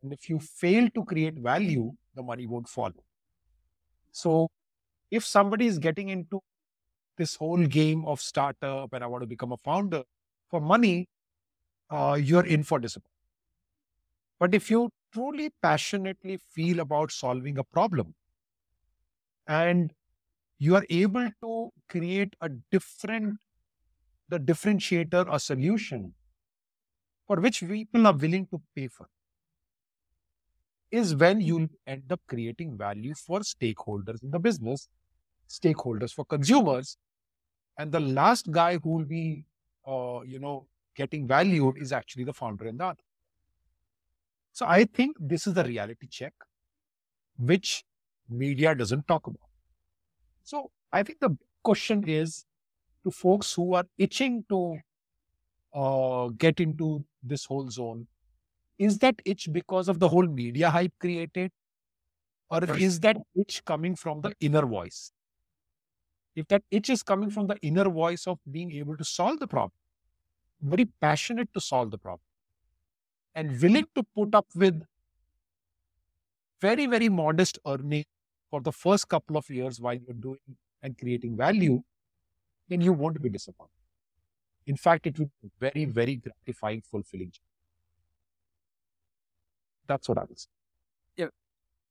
And 0.03 0.13
if 0.13 0.29
you 0.29 0.41
fail 0.41 0.89
to 0.91 1.05
create 1.05 1.35
value, 1.35 1.93
the 2.15 2.23
money 2.23 2.47
won't 2.47 2.69
follow. 2.69 3.05
So, 4.15 4.49
if 5.11 5.25
somebody 5.27 5.67
is 5.67 5.79
getting 5.79 6.09
into 6.11 6.41
this 7.19 7.37
whole 7.37 7.67
game 7.67 8.05
of 8.07 8.21
startup 8.21 8.93
and 8.95 9.05
I 9.05 9.09
want 9.09 9.23
to 9.23 9.29
become 9.29 9.53
a 9.53 9.59
founder 9.59 10.05
for 10.49 10.61
money, 10.61 11.09
uh, 11.91 12.19
you're 12.23 12.47
in 12.47 12.65
for 12.65 12.79
disappointment. 12.81 13.13
But 14.39 14.55
if 14.55 14.71
you 14.71 14.91
truly 15.13 15.51
passionately 15.61 16.37
feel 16.37 16.79
about 16.79 17.11
solving 17.11 17.59
a 17.59 17.65
problem 17.65 18.15
and 19.47 19.93
you 20.59 20.77
are 20.77 20.87
able 20.91 21.31
to 21.43 21.71
create 21.89 22.37
a 22.41 22.49
different, 22.49 23.39
the 24.29 24.39
differentiator 24.41 25.31
or 25.31 25.39
solution 25.41 26.15
for 27.27 27.37
which 27.41 27.61
people 27.61 28.07
are 28.07 28.17
willing 28.17 28.47
to 28.47 28.63
pay 28.75 28.89
for, 28.89 29.09
is 31.01 31.15
when 31.23 31.41
you'll 31.41 31.69
end 31.87 32.13
up 32.17 32.21
creating 32.29 32.77
value 32.79 33.15
for 33.15 33.41
stakeholders 33.41 34.23
in 34.23 34.31
the 34.31 34.39
business, 34.39 34.89
stakeholders 35.49 36.13
for 36.13 36.25
consumers, 36.25 36.97
and 37.79 37.91
the 37.91 38.01
last 38.01 38.51
guy 38.51 38.79
who 38.79 38.91
will 38.91 39.05
be, 39.05 39.45
uh, 39.87 40.21
you 40.25 40.39
know, 40.39 40.67
getting 40.95 41.27
valued 41.27 41.77
is 41.77 41.93
actually 41.93 42.25
the 42.25 42.33
founder 42.33 42.67
and 42.67 42.79
the 42.79 42.85
other. 42.85 43.03
So 44.53 44.67
I 44.67 44.85
think 44.85 45.17
this 45.19 45.49
is 45.49 45.55
the 45.55 45.65
reality 45.65 46.07
check, 46.07 46.33
which 47.37 47.85
media 48.29 48.75
doesn't 48.75 49.09
talk 49.09 49.27
about. 49.27 49.51
So 50.45 50.71
I 50.93 51.03
think 51.03 51.19
the 51.21 51.37
question 51.65 52.09
is 52.09 52.45
to 53.03 53.11
folks 53.11 53.53
who 53.53 53.75
are 53.75 53.85
itching 53.99 54.45
to 54.49 54.79
uh, 55.75 56.29
get 56.29 56.61
into 56.61 57.05
this 57.23 57.45
whole 57.47 57.69
zone, 57.69 58.07
is 58.79 58.99
that 58.99 59.17
itch 59.25 59.49
because 59.53 59.89
of 59.89 59.99
the 60.01 60.09
whole 60.09 60.27
media 60.27 60.71
hype 60.71 60.93
created? 61.01 61.53
Or 62.51 62.63
is 62.77 63.01
that 63.01 63.17
itch 63.35 63.65
coming 63.65 63.97
from 63.97 64.21
the 64.21 64.35
inner 64.41 64.67
voice? 64.67 65.13
If 66.37 66.49
that 66.49 66.63
itch 66.71 66.91
is 66.91 67.03
coming 67.03 67.31
from 67.31 67.47
the 67.47 67.57
inner 67.63 67.89
voice 67.89 68.27
of 68.27 68.39
being 68.51 68.73
able 68.73 68.97
to 68.97 69.05
solve 69.05 69.39
the 69.41 69.47
problem, 69.47 69.73
very 70.61 70.87
passionate 71.01 71.53
to 71.55 71.61
solve 71.61 71.91
the 71.91 71.99
problem, 71.99 72.21
and 73.35 73.61
willing 73.61 73.87
to 73.95 74.03
put 74.15 74.35
up 74.35 74.47
with 74.55 74.83
very, 76.61 76.87
very 76.87 77.09
modest 77.09 77.59
earning 77.67 78.05
for 78.51 78.61
the 78.61 78.73
first 78.73 79.09
couple 79.09 79.37
of 79.37 79.49
years 79.51 79.81
while 79.81 79.95
you're 79.95 80.15
doing 80.15 80.39
and 80.83 80.99
creating 80.99 81.37
value, 81.37 81.83
then 82.69 82.81
you 82.81 82.93
won't 82.93 83.21
be 83.21 83.29
disappointed. 83.29 83.71
In 84.67 84.77
fact, 84.77 85.07
it 85.07 85.19
will 85.19 85.31
be 85.43 85.51
very, 85.61 85.85
very 85.85 86.17
gratifying, 86.17 86.83
fulfilling. 86.83 87.33
That's 89.87 90.09
what 90.09 90.19
I 90.19 90.23
say. 90.35 90.49
Yeah. 91.17 91.27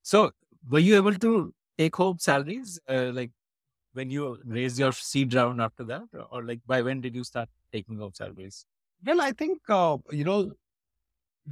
So, 0.02 0.32
were 0.70 0.80
you 0.80 0.95
able 0.95 1.14
to 1.15 1.53
take 1.78 1.95
home 1.95 2.18
salaries? 2.20 2.80
Uh, 2.90 3.11
like 3.14 3.32
when 3.94 4.10
you 4.10 4.40
raised 4.45 4.80
your 4.80 4.91
seed 4.91 5.34
round 5.34 5.61
after 5.61 5.84
that, 5.86 6.03
or, 6.14 6.28
or 6.32 6.44
like 6.44 6.60
by 6.65 6.82
when 6.82 7.02
did 7.02 7.15
you 7.15 7.24
start 7.24 7.49
taking 7.72 7.98
home 7.98 8.11
salaries? 8.14 8.65
Well, 9.06 9.22
I 9.22 9.32
think 9.32 9.61
uh, 9.70 9.98
you 10.11 10.24
know 10.24 10.52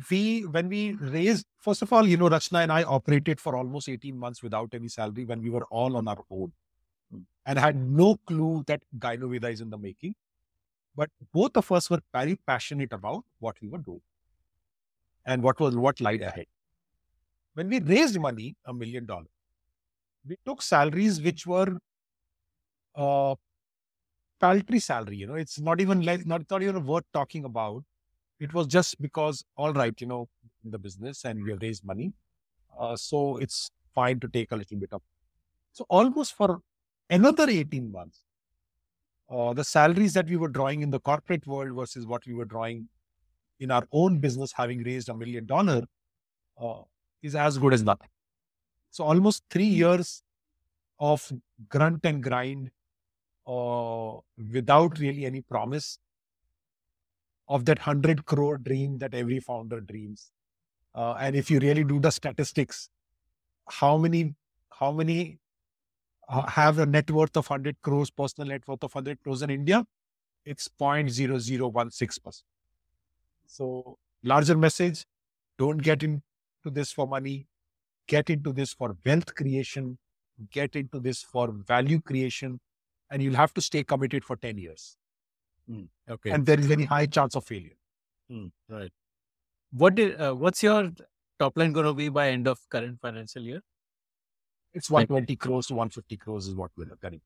we 0.09 0.41
when 0.41 0.69
we 0.69 0.93
raised 0.93 1.45
first 1.59 1.81
of 1.81 1.91
all, 1.93 2.07
you 2.07 2.18
know, 2.18 2.30
Rachana 2.30 2.63
and 2.63 2.72
I 2.72 2.84
operated 2.84 3.39
for 3.39 3.55
almost 3.55 3.89
18 3.89 4.18
months 4.18 4.41
without 4.41 4.73
any 4.73 4.88
salary 4.88 5.26
when 5.26 5.41
we 5.41 5.49
were 5.49 5.65
all 5.65 5.97
on 5.97 6.07
our 6.07 6.23
own 6.30 6.51
and 7.45 7.59
had 7.59 7.76
no 7.76 8.15
clue 8.26 8.63
that 8.68 8.81
Gynoveda 8.97 9.51
is 9.51 9.61
in 9.61 9.69
the 9.69 9.77
making. 9.77 10.15
But 10.95 11.09
both 11.34 11.55
of 11.57 11.72
us 11.72 11.89
were 11.89 12.01
very 12.13 12.35
passionate 12.35 12.93
about 12.93 13.23
what 13.39 13.55
we 13.61 13.68
were 13.68 13.77
doing 13.80 14.01
and 15.26 15.43
what 15.43 15.60
was 15.60 15.76
what 15.76 16.02
lied 16.02 16.22
ahead. 16.22 16.45
When 17.53 17.69
we 17.69 17.80
raised 17.80 18.19
money, 18.19 18.56
a 18.65 18.73
million 18.73 19.06
dollars, 19.06 19.27
we 20.27 20.38
took 20.45 20.61
salaries 20.61 21.22
which 21.22 21.45
were 21.45 21.77
uh, 22.95 23.35
paltry 24.39 24.80
salary. 24.80 25.18
You 25.18 25.27
know, 25.27 25.35
it's 25.35 25.60
not 25.60 25.81
even 25.81 26.02
like 26.02 26.26
not, 26.26 26.49
not 26.49 26.64
even 26.64 26.85
worth 26.85 27.06
talking 27.14 27.45
about. 27.45 27.84
It 28.39 28.53
was 28.53 28.68
just 28.68 28.99
because, 29.02 29.43
all 29.56 29.73
right, 29.73 29.93
you 30.02 30.07
know, 30.07 30.27
in 30.64 30.72
the 30.72 30.80
business 30.80 31.26
and 31.26 31.43
we 31.43 31.52
have 31.52 31.61
raised 31.61 31.84
money, 31.85 32.14
uh, 32.80 32.95
so 32.95 33.38
it's 33.38 33.69
fine 33.93 34.19
to 34.22 34.27
take 34.27 34.52
a 34.52 34.56
little 34.56 34.77
bit 34.80 34.93
of. 34.93 35.02
So 35.73 35.85
almost 35.89 36.34
for 36.34 36.61
another 37.10 37.49
eighteen 37.49 37.91
months, 37.91 38.23
uh, 39.30 39.53
the 39.53 39.64
salaries 39.64 40.14
that 40.14 40.27
we 40.27 40.38
were 40.38 40.48
drawing 40.49 40.81
in 40.81 40.89
the 40.89 40.99
corporate 40.99 41.45
world 41.45 41.76
versus 41.76 42.07
what 42.07 42.26
we 42.26 42.34
were 42.34 42.45
drawing 42.45 42.89
in 43.61 43.71
our 43.71 43.88
own 43.91 44.17
business, 44.17 44.51
having 44.51 44.83
raised 44.83 45.07
a 45.07 45.13
million 45.13 45.45
dollar, 45.45 45.83
uh, 46.59 46.81
is 47.21 47.35
as 47.35 47.57
good 47.57 47.73
as 47.73 47.83
nothing. 47.83 48.09
So 48.89 49.03
almost 49.05 49.43
three 49.49 49.71
years 49.81 50.23
of 50.99 51.31
grunt 51.69 52.01
and 52.03 52.21
grind 52.21 52.71
uh, 53.47 54.13
without 54.51 54.99
really 54.99 55.25
any 55.25 55.41
promise 55.41 55.99
of 57.47 57.65
that 57.65 57.79
100 57.79 58.25
crore 58.25 58.57
dream 58.57 58.97
that 58.97 59.13
every 59.13 59.39
founder 59.39 59.79
dreams. 59.79 60.31
Uh, 60.95 61.13
and 61.19 61.35
if 61.35 61.51
you 61.51 61.59
really 61.59 61.83
do 61.83 61.99
the 61.99 62.11
statistics, 62.11 62.89
how 63.69 63.97
many, 63.97 64.33
how 64.71 64.91
many 64.91 65.39
uh, 66.27 66.47
have 66.47 66.79
a 66.79 66.85
net 66.85 67.11
worth 67.11 67.38
of 67.38 67.49
100 67.49 67.81
crores, 67.81 68.09
personal 68.09 68.49
net 68.49 68.67
worth 68.67 68.83
of 68.83 68.93
100 68.93 69.21
crores 69.21 69.41
in 69.41 69.49
India? 69.49 69.85
It's 70.45 70.67
0.0016%. 70.79 72.41
So, 73.52 73.98
larger 74.23 74.56
message 74.56 75.06
don't 75.57 75.80
get 75.84 76.03
into 76.03 76.22
this 76.64 76.94
for 76.94 77.06
money, 77.06 77.48
get 78.07 78.30
into 78.30 78.53
this 78.53 78.72
for 78.73 78.95
wealth 79.06 79.36
creation, 79.36 79.98
get 80.52 80.78
into 80.78 81.02
this 81.02 81.22
for 81.22 81.52
value 81.68 81.99
creation, 81.99 82.61
and 83.10 83.22
you'll 83.22 83.36
have 83.36 83.53
to 83.56 83.61
stay 83.61 83.84
committed 83.84 84.23
for 84.23 84.38
10 84.38 84.57
years. 84.57 84.95
Mm, 85.69 85.90
okay. 86.10 86.30
And 86.30 86.45
there 86.45 86.57
is 86.57 86.65
very 86.65 86.86
high 86.86 87.06
chance 87.07 87.36
of 87.36 87.44
failure. 87.44 87.76
Mm, 88.32 88.52
right. 88.69 88.91
What 89.72 89.95
did, 89.95 90.19
uh, 90.19 90.34
what's 90.34 90.64
your 90.64 90.90
top 91.38 91.57
line 91.57 91.73
going 91.73 91.88
to 91.88 91.94
be 91.94 92.07
by 92.07 92.30
end 92.30 92.48
of 92.48 92.57
current 92.69 93.02
financial 93.02 93.41
year? 93.41 93.60
It's 94.73 94.90
120 94.90 95.36
crores 95.36 95.68
to 95.68 95.73
150 95.73 96.15
crores 96.15 96.48
is 96.48 96.56
what 96.56 96.72
we're 96.78 96.95
getting. 97.02 97.19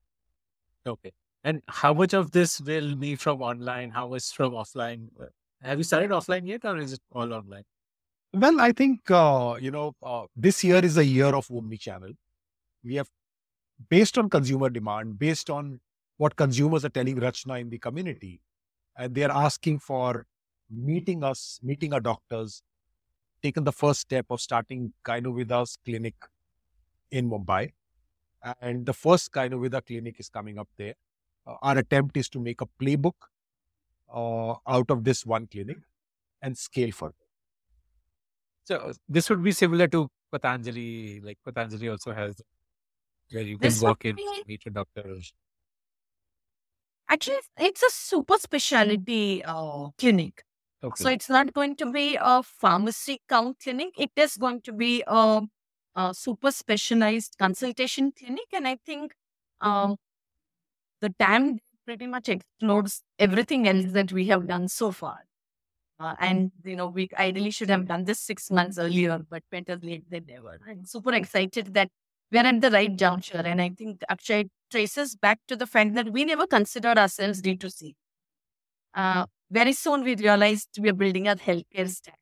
Okay. 0.84 1.12
And 1.44 1.62
how 1.68 1.94
much 1.94 2.14
of 2.14 2.32
this 2.32 2.60
will 2.60 2.96
be 2.96 3.14
from 3.14 3.42
online? 3.42 3.90
How 3.90 4.08
much 4.08 4.32
from 4.32 4.54
offline? 4.54 5.06
Have 5.62 5.78
you 5.78 5.84
started 5.84 6.10
offline 6.10 6.46
yet 6.46 6.64
or 6.64 6.78
is 6.78 6.92
it 6.92 7.00
all 7.12 7.32
online? 7.32 7.64
Well, 8.32 8.60
I 8.60 8.72
think, 8.72 9.10
uh, 9.10 9.56
you 9.60 9.70
know, 9.70 9.94
uh, 10.02 10.26
this 10.36 10.62
year 10.62 10.84
is 10.84 10.96
a 10.98 11.04
year 11.04 11.34
of 11.34 11.50
omni-channel. 11.50 12.12
We 12.84 12.96
have, 12.96 13.08
based 13.88 14.18
on 14.18 14.28
consumer 14.28 14.68
demand, 14.68 15.18
based 15.18 15.48
on 15.48 15.80
what 16.18 16.36
consumers 16.36 16.84
are 16.84 16.90
telling 16.90 17.16
Rachana 17.16 17.60
in 17.60 17.70
the 17.70 17.78
community, 17.78 18.40
and 18.96 19.14
they're 19.14 19.30
asking 19.30 19.78
for 19.78 20.26
meeting 20.70 21.24
us, 21.24 21.60
meeting 21.62 21.92
our 21.92 22.00
doctors, 22.00 22.62
taken 23.42 23.64
the 23.64 23.72
first 23.72 24.00
step 24.00 24.26
of 24.30 24.40
starting 24.40 24.92
Gynoveda's 25.04 25.78
clinic 25.84 26.14
in 27.10 27.30
Mumbai. 27.30 27.72
And 28.60 28.86
the 28.86 28.92
first 28.92 29.32
Gynoveda 29.32 29.84
clinic 29.84 30.20
is 30.20 30.28
coming 30.28 30.58
up 30.58 30.68
there. 30.76 30.94
Uh, 31.46 31.54
our 31.62 31.78
attempt 31.78 32.16
is 32.16 32.28
to 32.30 32.40
make 32.40 32.60
a 32.60 32.66
playbook 32.80 33.14
uh, 34.12 34.54
out 34.66 34.90
of 34.90 35.04
this 35.04 35.24
one 35.26 35.46
clinic 35.46 35.78
and 36.42 36.56
scale 36.56 36.92
further. 36.92 37.14
So 38.64 38.92
this 39.08 39.30
would 39.30 39.42
be 39.42 39.52
similar 39.52 39.86
to 39.88 40.08
Patanjali. 40.32 41.20
Like 41.20 41.38
Patanjali 41.44 41.88
also 41.88 42.12
has 42.12 42.40
where 43.30 43.42
you 43.42 43.58
can 43.58 43.68
This 43.68 43.80
walk 43.80 44.04
in, 44.04 44.16
be- 44.16 44.42
meet 44.46 44.62
a 44.66 44.70
doctor. 44.70 45.16
Actually, 47.08 47.38
it's 47.58 47.82
a 47.82 47.90
super 47.90 48.36
specialty 48.38 49.44
uh, 49.44 49.88
clinic. 49.98 50.42
Okay. 50.82 51.02
So 51.02 51.08
it's 51.10 51.28
not 51.28 51.52
going 51.52 51.76
to 51.76 51.90
be 51.90 52.18
a 52.20 52.42
pharmacy 52.42 53.20
count 53.28 53.58
clinic. 53.62 53.94
It 53.96 54.10
is 54.16 54.36
going 54.36 54.60
to 54.62 54.72
be 54.72 55.04
a, 55.06 55.42
a 55.94 56.14
super 56.14 56.50
specialized 56.50 57.36
consultation 57.38 58.12
clinic. 58.12 58.46
And 58.52 58.66
I 58.68 58.76
think 58.84 59.14
um, 59.60 59.96
the 61.00 61.14
TAM 61.18 61.60
pretty 61.86 62.06
much 62.06 62.28
explodes 62.28 63.02
everything 63.18 63.68
else 63.68 63.92
that 63.92 64.12
we 64.12 64.26
have 64.26 64.46
done 64.48 64.68
so 64.68 64.92
far. 64.92 65.20
Uh, 65.98 66.14
and, 66.20 66.52
you 66.64 66.76
know, 66.76 66.88
we 66.88 67.08
ideally 67.18 67.50
should 67.50 67.70
have 67.70 67.86
done 67.86 68.04
this 68.04 68.20
six 68.20 68.50
months 68.50 68.78
earlier, 68.78 69.18
but 69.30 69.42
better 69.50 69.78
late 69.82 70.10
than 70.10 70.26
never. 70.26 70.58
I'm 70.68 70.84
super 70.84 71.14
excited 71.14 71.72
that 71.74 71.88
we're 72.30 72.44
at 72.44 72.60
the 72.60 72.70
right 72.70 72.94
juncture. 72.94 73.38
And 73.38 73.62
I 73.62 73.70
think 73.70 74.02
Akshay 74.10 74.48
traces 74.70 75.16
back 75.16 75.38
to 75.48 75.56
the 75.56 75.66
fact 75.66 75.94
that 75.94 76.12
we 76.12 76.24
never 76.24 76.46
considered 76.46 76.98
ourselves 76.98 77.40
D2C. 77.40 77.94
Uh, 78.94 79.26
very 79.50 79.72
soon 79.72 80.02
we 80.02 80.16
realized 80.16 80.68
we 80.80 80.90
are 80.90 80.94
building 80.94 81.28
a 81.28 81.36
healthcare 81.36 81.88
stack. 81.88 82.18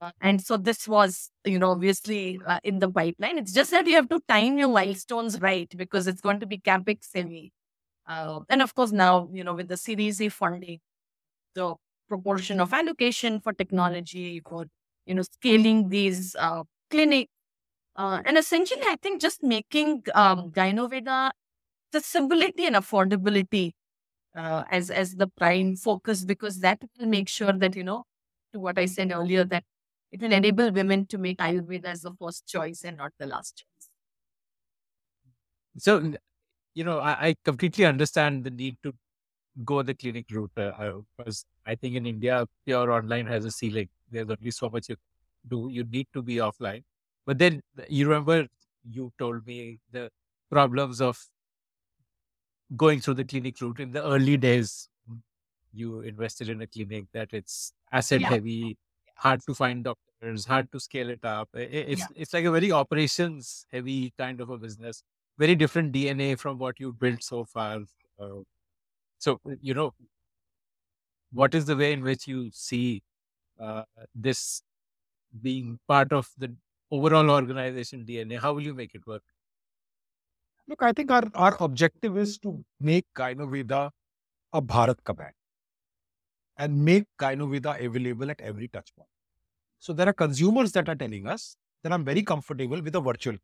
Uh, 0.00 0.10
and 0.20 0.42
so 0.42 0.58
this 0.58 0.86
was, 0.86 1.30
you 1.44 1.58
know, 1.58 1.70
obviously 1.70 2.38
uh, 2.46 2.60
in 2.62 2.80
the 2.80 2.90
pipeline. 2.90 3.38
It's 3.38 3.52
just 3.52 3.70
that 3.70 3.86
you 3.86 3.94
have 3.94 4.08
to 4.10 4.20
time 4.28 4.58
your 4.58 4.68
milestones 4.68 5.40
right 5.40 5.72
because 5.76 6.06
it's 6.06 6.20
going 6.20 6.40
to 6.40 6.46
be 6.46 6.58
capex 6.58 7.08
heavy. 7.14 7.52
Uh, 8.06 8.40
and 8.48 8.62
of 8.62 8.74
course, 8.74 8.92
now, 8.92 9.28
you 9.32 9.44
know, 9.44 9.54
with 9.54 9.68
the 9.68 10.16
A 10.20 10.28
funding, 10.28 10.80
the 11.54 11.74
proportion 12.08 12.60
of 12.60 12.72
allocation 12.72 13.40
for 13.40 13.52
technology, 13.52 14.40
for, 14.48 14.66
you 15.06 15.14
know, 15.14 15.22
scaling 15.22 15.88
these 15.88 16.36
uh, 16.36 16.64
clinics. 16.90 17.30
Uh, 17.96 18.22
and 18.26 18.38
essentially, 18.38 18.82
I 18.84 18.96
think 19.02 19.20
just 19.20 19.42
making 19.42 20.04
um, 20.14 20.50
Gynoveda 20.52 21.30
accessibility 21.94 22.66
and 22.66 22.76
affordability 22.76 23.72
uh, 24.36 24.64
as 24.70 24.90
as 24.90 25.16
the 25.16 25.26
prime 25.28 25.76
focus 25.76 26.24
because 26.24 26.60
that 26.60 26.82
will 26.98 27.06
make 27.06 27.28
sure 27.28 27.52
that 27.52 27.76
you 27.76 27.84
know 27.84 28.04
to 28.52 28.60
what 28.60 28.78
I 28.78 28.86
said 28.86 29.12
earlier 29.12 29.44
that 29.44 29.64
it 30.12 30.20
will 30.20 30.32
enable 30.32 30.70
women 30.72 31.06
to 31.08 31.18
make 31.18 31.38
Ayurveda 31.38 31.86
as 31.86 32.02
the 32.02 32.12
first 32.20 32.46
choice 32.46 32.84
and 32.84 32.96
not 32.98 33.12
the 33.18 33.26
last 33.26 33.56
choice. 33.58 33.88
So, 35.78 36.14
you 36.76 36.84
know, 36.84 36.98
I, 37.00 37.12
I 37.28 37.36
completely 37.44 37.84
understand 37.86 38.44
the 38.44 38.50
need 38.50 38.76
to 38.84 38.94
go 39.64 39.82
the 39.82 39.94
clinic 39.94 40.26
route 40.30 40.52
uh, 40.58 40.92
because 41.18 41.44
I 41.66 41.74
think 41.74 41.96
in 41.96 42.06
India, 42.06 42.46
pure 42.66 42.92
online 42.92 43.26
has 43.26 43.44
a 43.46 43.50
ceiling. 43.50 43.88
There's 44.10 44.28
only 44.30 44.50
so 44.52 44.68
much 44.70 44.90
you 44.90 44.96
do. 45.48 45.68
You 45.72 45.84
need 45.84 46.08
to 46.14 46.22
be 46.22 46.36
offline. 46.36 46.84
But 47.26 47.38
then 47.38 47.62
you 47.88 48.08
remember 48.08 48.46
you 48.88 49.12
told 49.18 49.46
me 49.46 49.80
the 49.92 50.10
problems 50.50 51.00
of 51.00 51.18
going 52.76 53.00
through 53.00 53.14
the 53.14 53.24
clinic 53.24 53.60
route 53.60 53.80
in 53.80 53.92
the 53.92 54.04
early 54.04 54.36
days. 54.36 54.88
You 55.72 56.00
invested 56.00 56.48
in 56.48 56.62
a 56.62 56.66
clinic 56.66 57.06
that 57.12 57.28
it's 57.32 57.72
asset 57.92 58.20
Yeah. 58.20 58.28
heavy, 58.30 58.76
hard 59.16 59.40
to 59.46 59.54
find 59.54 59.84
doctors, 59.84 60.44
hard 60.46 60.70
to 60.72 60.80
scale 60.80 61.10
it 61.10 61.24
up. 61.24 61.48
I- 61.54 61.60
I- 61.60 61.86
It's 61.94 62.00
Yeah. 62.00 62.22
it's 62.22 62.32
like 62.32 62.44
a 62.44 62.50
very 62.50 62.72
operations 62.72 63.66
heavy 63.70 64.12
kind 64.18 64.40
of 64.40 64.50
a 64.50 64.58
business. 64.58 65.02
Very 65.38 65.54
different 65.54 65.92
DNA 65.92 66.38
from 66.38 66.58
what 66.58 66.80
you've 66.80 66.98
built 66.98 67.22
so 67.22 67.44
far. 67.44 67.80
Uh, 68.18 68.40
so 69.18 69.40
you 69.60 69.74
know, 69.74 69.94
what 71.32 71.54
is 71.54 71.66
the 71.66 71.76
way 71.76 71.92
in 71.92 72.02
which 72.02 72.26
you 72.26 72.50
see 72.52 73.02
uh, 73.60 73.82
this 74.14 74.62
being 75.42 75.78
part 75.86 76.12
of 76.12 76.30
the 76.38 76.54
overall 76.90 77.30
organization 77.30 78.04
DNA? 78.04 78.40
How 78.40 78.52
will 78.52 78.62
you 78.62 78.74
make 78.74 78.94
it 78.94 79.06
work? 79.06 79.22
Look, 80.68 80.82
I 80.82 80.92
think 80.92 81.10
our, 81.10 81.22
our 81.34 81.56
objective 81.60 82.16
is 82.18 82.38
to 82.38 82.64
make 82.80 83.06
Gynoveda 83.16 83.90
a 84.52 84.62
Bharat 84.62 84.96
ka 85.04 85.14
and 86.58 86.84
make 86.84 87.04
Gynoveda 87.20 87.84
available 87.84 88.30
at 88.30 88.40
every 88.40 88.68
touch 88.68 88.94
point. 88.96 89.08
So 89.78 89.92
there 89.92 90.08
are 90.08 90.12
consumers 90.12 90.72
that 90.72 90.88
are 90.88 90.94
telling 90.94 91.26
us 91.26 91.56
that 91.82 91.92
I'm 91.92 92.04
very 92.04 92.22
comfortable 92.22 92.80
with 92.82 92.94
a 92.94 93.00
virtual, 93.00 93.36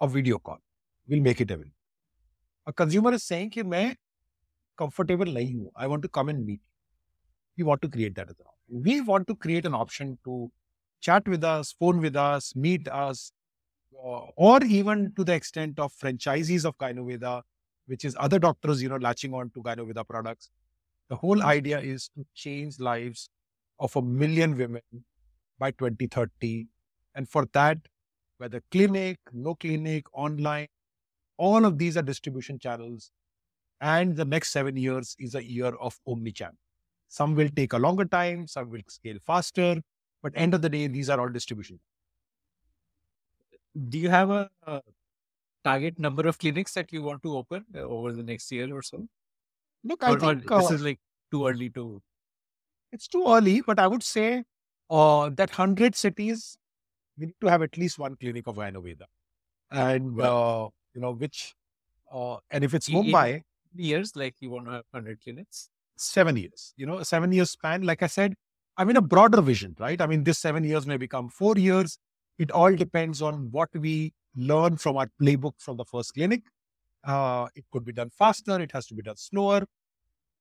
a 0.00 0.08
video 0.08 0.38
call. 0.38 0.58
We'll 1.07 1.21
make 1.21 1.41
it 1.41 1.51
available. 1.51 1.71
A 2.65 2.73
consumer 2.73 3.13
is 3.13 3.23
saying 3.23 3.51
कि 3.51 3.63
मैं 3.63 3.95
comfortable 4.77 5.25
नहीं 5.25 5.55
हूँ. 5.55 5.71
I 5.75 5.87
want 5.87 6.01
to 6.03 6.09
come 6.09 6.29
and 6.29 6.45
meet. 6.45 6.61
We 7.57 7.63
want 7.63 7.81
to 7.81 7.89
create 7.89 8.15
that 8.15 8.29
as 8.29 8.39
an 8.39 8.45
option. 8.45 8.83
We 8.83 9.01
want 9.01 9.27
to 9.27 9.35
create 9.35 9.65
an 9.65 9.73
option 9.73 10.17
to 10.25 10.51
chat 11.01 11.27
with 11.27 11.43
us, 11.43 11.73
phone 11.73 11.99
with 11.99 12.15
us, 12.15 12.55
meet 12.55 12.87
us, 12.87 13.31
uh, 13.93 14.25
or 14.35 14.63
even 14.63 15.13
to 15.15 15.23
the 15.23 15.33
extent 15.33 15.79
of 15.79 15.93
franchisees 15.93 16.65
of 16.65 16.77
Gynoveda, 16.77 17.41
which 17.85 18.05
is 18.05 18.15
other 18.19 18.39
doctors, 18.39 18.81
you 18.81 18.89
know, 18.89 18.95
latching 18.95 19.33
on 19.33 19.51
to 19.51 19.61
Gynoveda 19.61 20.07
products. 20.07 20.49
The 21.09 21.17
whole 21.17 21.43
idea 21.43 21.79
is 21.79 22.09
to 22.15 22.25
change 22.33 22.79
lives 22.79 23.29
of 23.79 23.95
a 23.95 24.01
million 24.01 24.57
women 24.57 24.81
by 25.59 25.71
2030. 25.71 26.67
And 27.13 27.29
for 27.29 27.45
that, 27.53 27.77
whether 28.37 28.63
clinic, 28.71 29.19
no 29.31 29.55
clinic, 29.55 30.05
online, 30.13 30.67
all 31.38 31.64
of 31.66 31.78
these 31.78 31.96
are 31.98 32.02
distribution 32.02 32.60
channels. 32.60 33.12
And 33.80 34.16
the 34.16 34.24
next 34.26 34.50
seven 34.50 34.76
years 34.76 35.16
is 35.18 35.34
a 35.34 35.44
year 35.44 35.68
of 35.76 36.00
omni-channel. 36.06 36.56
Some 37.08 37.34
will 37.36 37.48
take 37.50 37.72
a 37.74 37.78
longer 37.78 38.06
time, 38.06 38.46
some 38.48 38.70
will 38.70 38.82
scale 38.88 39.18
faster, 39.26 39.82
but 40.22 40.32
end 40.36 40.54
of 40.54 40.62
the 40.62 40.70
day, 40.70 40.86
these 40.88 41.10
are 41.10 41.20
all 41.20 41.28
distribution. 41.30 41.80
Do 43.88 43.98
you 43.98 44.10
have 44.10 44.30
a, 44.30 44.50
a 44.62 44.82
target 45.64 45.98
number 45.98 46.28
of 46.28 46.38
clinics 46.38 46.74
that 46.74 46.92
you 46.92 47.02
want 47.02 47.22
to 47.24 47.36
open 47.36 47.66
uh, 47.74 47.80
over 47.80 48.12
the 48.12 48.22
next 48.24 48.52
year 48.52 48.74
or 48.74 48.82
so? 48.82 49.08
Look, 49.84 50.04
I 50.04 50.12
Or, 50.12 50.22
or 50.24 50.34
think 50.36 50.46
this 50.54 50.70
uh, 50.70 50.70
is 50.70 50.82
like 50.82 51.00
too 51.30 51.46
early 51.48 51.70
to. 51.70 52.02
it's 52.92 53.08
too 53.08 53.24
early, 53.26 53.60
but 53.60 53.78
I 53.78 53.86
would 53.86 54.02
say 54.02 54.44
uh, 54.90 55.28
that 55.30 55.50
100 55.50 55.94
cities, 55.94 56.58
we 57.18 57.26
need 57.26 57.36
to 57.40 57.48
have 57.48 57.62
at 57.62 57.76
least 57.76 57.98
one 57.98 58.16
clinic 58.16 58.46
of 58.46 58.56
Ayurveda. 58.56 59.06
And, 59.70 60.20
uh, 60.20 60.70
you 60.98 61.02
know, 61.02 61.12
which, 61.12 61.54
uh, 62.12 62.36
and 62.50 62.64
if 62.64 62.74
it's 62.74 62.88
Mumbai, 62.88 63.42
Years 63.76 64.16
like 64.16 64.34
you 64.40 64.50
want 64.50 64.66
to 64.66 64.72
have 64.72 64.84
100 64.90 65.20
clinics. 65.22 65.68
seven 65.96 66.36
years, 66.36 66.74
you 66.76 66.86
know, 66.86 66.98
a 66.98 67.04
seven 67.04 67.30
year 67.32 67.44
span. 67.44 67.82
Like 67.82 68.02
I 68.02 68.08
said, 68.08 68.34
I 68.76 68.84
mean, 68.84 68.96
a 68.96 69.02
broader 69.02 69.40
vision, 69.40 69.76
right? 69.78 70.00
I 70.00 70.06
mean, 70.06 70.24
this 70.24 70.38
seven 70.38 70.64
years 70.64 70.86
may 70.86 70.96
become 70.96 71.28
four 71.28 71.54
years. 71.56 71.98
It 72.38 72.50
all 72.50 72.74
depends 72.74 73.22
on 73.22 73.50
what 73.52 73.68
we 73.74 74.12
learn 74.34 74.76
from 74.76 74.96
our 74.96 75.08
playbook 75.22 75.52
from 75.58 75.76
the 75.76 75.84
first 75.84 76.14
clinic. 76.14 76.42
Uh, 77.04 77.46
it 77.54 77.64
could 77.72 77.84
be 77.84 77.92
done 77.92 78.10
faster, 78.10 78.60
it 78.60 78.72
has 78.72 78.86
to 78.88 78.94
be 78.94 79.02
done 79.02 79.16
slower. 79.16 79.66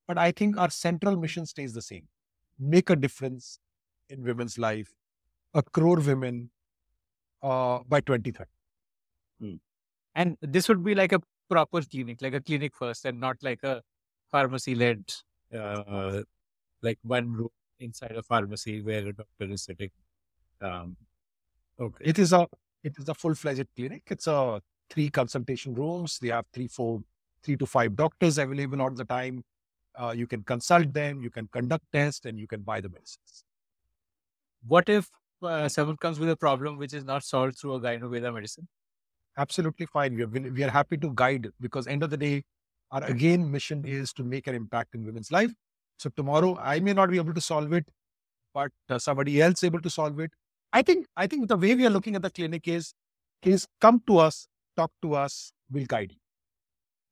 But 0.07 0.17
I 0.17 0.31
think 0.31 0.57
our 0.57 0.69
central 0.71 1.17
mission 1.17 1.45
stays 1.45 1.73
the 1.73 1.81
same 1.81 2.07
make 2.59 2.89
a 2.89 2.95
difference 2.95 3.59
in 4.09 4.23
women's 4.23 4.57
life, 4.57 4.95
a 5.53 5.61
crore 5.61 5.99
women 5.99 6.49
uh, 7.43 7.79
by 7.87 7.99
2030. 8.01 8.49
And 10.17 10.35
this 10.41 10.67
would 10.67 10.83
be 10.83 10.95
like 10.95 11.11
a 11.13 11.21
proper 11.47 11.81
clinic, 11.83 12.23
like 12.23 12.33
a 12.33 12.41
clinic 12.41 12.75
first, 12.75 13.05
and 13.05 13.19
not 13.19 13.37
like 13.43 13.61
a 13.63 13.83
pharmacy 14.31 14.73
led, 14.73 15.03
uh, 15.55 16.23
like 16.81 16.97
one 17.03 17.31
room 17.31 17.49
inside 17.79 18.15
a 18.17 18.23
pharmacy 18.23 18.81
where 18.81 19.07
a 19.07 19.13
doctor 19.13 19.45
is 19.53 19.61
sitting. 19.61 19.91
Um, 20.59 20.97
okay. 21.79 22.03
It 22.03 22.17
is 22.17 22.33
a 22.33 22.47
it 22.83 22.97
is 22.97 23.07
a 23.07 23.13
full 23.13 23.35
fledged 23.35 23.67
clinic. 23.75 24.01
It's 24.09 24.25
a 24.25 24.59
three 24.89 25.09
consultation 25.11 25.75
rooms. 25.75 26.17
They 26.19 26.29
have 26.29 26.45
three, 26.51 26.67
four, 26.67 27.03
three 27.43 27.57
to 27.57 27.67
five 27.67 27.95
doctors 27.95 28.39
available 28.39 28.81
all 28.81 28.89
the 28.89 29.05
time. 29.05 29.43
Uh, 29.95 30.15
you 30.17 30.25
can 30.25 30.41
consult 30.43 30.93
them, 30.93 31.21
you 31.21 31.29
can 31.29 31.47
conduct 31.51 31.85
tests, 31.93 32.25
and 32.25 32.39
you 32.39 32.47
can 32.47 32.61
buy 32.61 32.81
the 32.81 32.89
medicines. 32.89 33.43
What 34.65 34.89
if 34.89 35.09
uh, 35.43 35.69
someone 35.69 35.97
comes 35.97 36.19
with 36.19 36.29
a 36.29 36.35
problem 36.35 36.77
which 36.77 36.93
is 36.93 37.03
not 37.03 37.23
solved 37.23 37.59
through 37.59 37.75
a 37.75 37.79
Gynoveda 37.79 38.33
medicine? 38.33 38.67
Absolutely 39.37 39.85
fine. 39.85 40.15
We 40.15 40.23
are 40.23 40.27
we 40.27 40.63
are 40.63 40.69
happy 40.69 40.97
to 40.97 41.11
guide 41.13 41.49
because 41.61 41.87
end 41.87 42.03
of 42.03 42.09
the 42.09 42.17
day, 42.17 42.43
our 42.91 43.03
again 43.03 43.51
mission 43.51 43.85
is 43.85 44.11
to 44.13 44.23
make 44.23 44.47
an 44.47 44.55
impact 44.55 44.95
in 44.95 45.05
women's 45.05 45.31
life. 45.31 45.51
So 45.99 46.09
tomorrow 46.09 46.57
I 46.59 46.79
may 46.79 46.93
not 46.93 47.11
be 47.11 47.17
able 47.17 47.33
to 47.33 47.41
solve 47.41 47.71
it, 47.73 47.87
but 48.53 48.71
uh, 48.89 48.99
somebody 48.99 49.41
else 49.41 49.63
able 49.63 49.81
to 49.81 49.89
solve 49.89 50.19
it. 50.19 50.31
I 50.73 50.81
think 50.81 51.07
I 51.17 51.27
think 51.27 51.47
the 51.49 51.57
way 51.57 51.75
we 51.75 51.85
are 51.85 51.91
looking 51.91 52.15
at 52.15 52.23
the 52.23 52.31
clinic 52.31 52.67
is 52.67 52.93
is 53.43 53.67
come 53.81 54.01
to 54.07 54.17
us, 54.19 54.47
talk 54.75 54.91
to 55.03 55.15
us, 55.15 55.53
we'll 55.71 55.85
guide 55.85 56.13
you. 56.13 56.19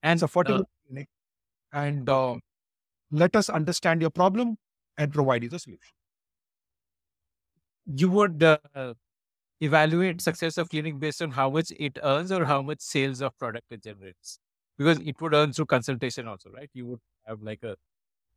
And 0.03 0.17
It's 0.17 0.23
a 0.23 0.27
40 0.27 0.53
uh, 0.53 0.63
clinic, 0.87 1.09
and 1.73 2.09
uh, 2.09 2.37
let 3.11 3.35
us 3.35 3.49
understand 3.49 4.01
your 4.01 4.11
problem 4.11 4.57
and 4.97 5.13
provide 5.13 5.43
you 5.43 5.49
the 5.49 5.59
solution. 5.59 5.93
you 7.85 8.09
would 8.09 8.43
uh, 8.43 8.57
evaluate 9.61 10.21
success 10.21 10.57
of 10.57 10.69
clinic 10.69 10.99
based 10.99 11.21
on 11.21 11.31
how 11.31 11.49
much 11.49 11.71
it 11.77 11.97
earns 12.03 12.31
or 12.31 12.45
how 12.45 12.61
much 12.61 12.81
sales 12.81 13.21
of 13.21 13.37
product 13.37 13.65
it 13.71 13.83
generates. 13.83 14.39
Because 14.77 14.99
it 14.99 15.19
would 15.21 15.33
earn 15.33 15.53
through 15.53 15.67
consultation 15.67 16.27
also 16.27 16.49
right? 16.49 16.69
You 16.73 16.85
would 16.87 16.99
have 17.25 17.41
like 17.41 17.63
a 17.63 17.75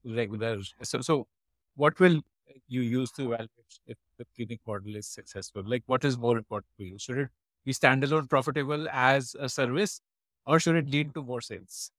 regular 0.04 0.58
so 0.82 1.00
so 1.00 1.26
what 1.74 1.98
will 1.98 2.20
you 2.68 2.80
use 2.80 3.10
to 3.12 3.22
evaluate 3.22 3.80
if 3.86 3.96
the 4.18 4.26
clinic 4.36 4.60
model 4.66 4.94
is 4.96 5.06
successful? 5.06 5.62
Like 5.66 5.82
what 5.86 6.04
is 6.04 6.16
more 6.16 6.38
important 6.38 6.72
for 6.76 6.84
you? 6.84 6.98
Should 6.98 7.18
it 7.18 7.28
be 7.64 7.72
standalone 7.72 8.28
profitable 8.28 8.88
as 8.90 9.34
a 9.38 9.48
service 9.48 10.00
or 10.46 10.60
should 10.60 10.76
it 10.76 10.88
lead 10.90 11.14
to 11.14 11.22
more 11.22 11.40
sales? 11.40 11.90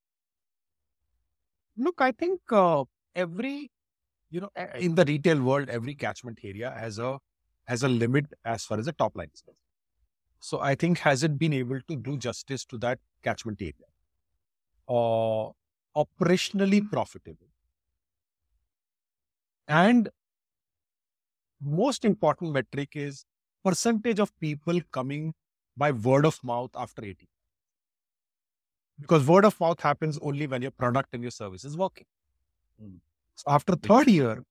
Look, 1.77 2.01
I 2.01 2.11
think 2.11 2.41
uh, 2.51 2.83
every, 3.15 3.71
you 4.31 4.41
know, 4.41 4.49
in 4.75 4.95
the 4.95 5.05
retail 5.05 5.41
world, 5.41 5.69
every 5.69 5.95
catchment 5.95 6.39
area 6.43 6.71
has 6.71 6.99
a 6.99 7.19
has 7.69 7.83
a 7.83 7.87
limit 7.87 8.25
as 8.43 8.65
far 8.65 8.79
as 8.79 8.85
the 8.85 8.91
top 8.91 9.15
line 9.15 9.29
is 9.33 9.41
concerned. 9.41 9.55
So 10.39 10.59
I 10.59 10.75
think 10.75 10.99
has 10.99 11.23
it 11.23 11.37
been 11.37 11.53
able 11.53 11.79
to 11.87 11.95
do 11.95 12.17
justice 12.17 12.65
to 12.65 12.77
that 12.79 12.99
catchment 13.23 13.61
area? 13.61 13.89
Uh, 14.87 15.51
operationally 15.95 16.81
profitable, 16.89 17.47
and 19.67 20.09
most 21.61 22.05
important 22.05 22.53
metric 22.53 22.89
is 22.95 23.25
percentage 23.63 24.19
of 24.19 24.37
people 24.39 24.81
coming 24.91 25.33
by 25.77 25.91
word 25.91 26.25
of 26.25 26.39
mouth 26.43 26.71
after 26.75 27.05
80 27.05 27.27
because 28.99 29.25
word 29.25 29.45
of 29.45 29.59
mouth 29.59 29.79
happens 29.79 30.19
only 30.21 30.47
when 30.47 30.61
your 30.61 30.71
product 30.71 31.09
and 31.13 31.21
your 31.21 31.31
service 31.31 31.63
is 31.63 31.77
working. 31.77 32.05
Mm. 32.83 32.99
So 33.35 33.45
after 33.47 33.75
third 33.75 34.07
year, 34.07 34.43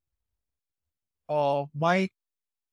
uh, 1.29 1.65
my 1.75 2.09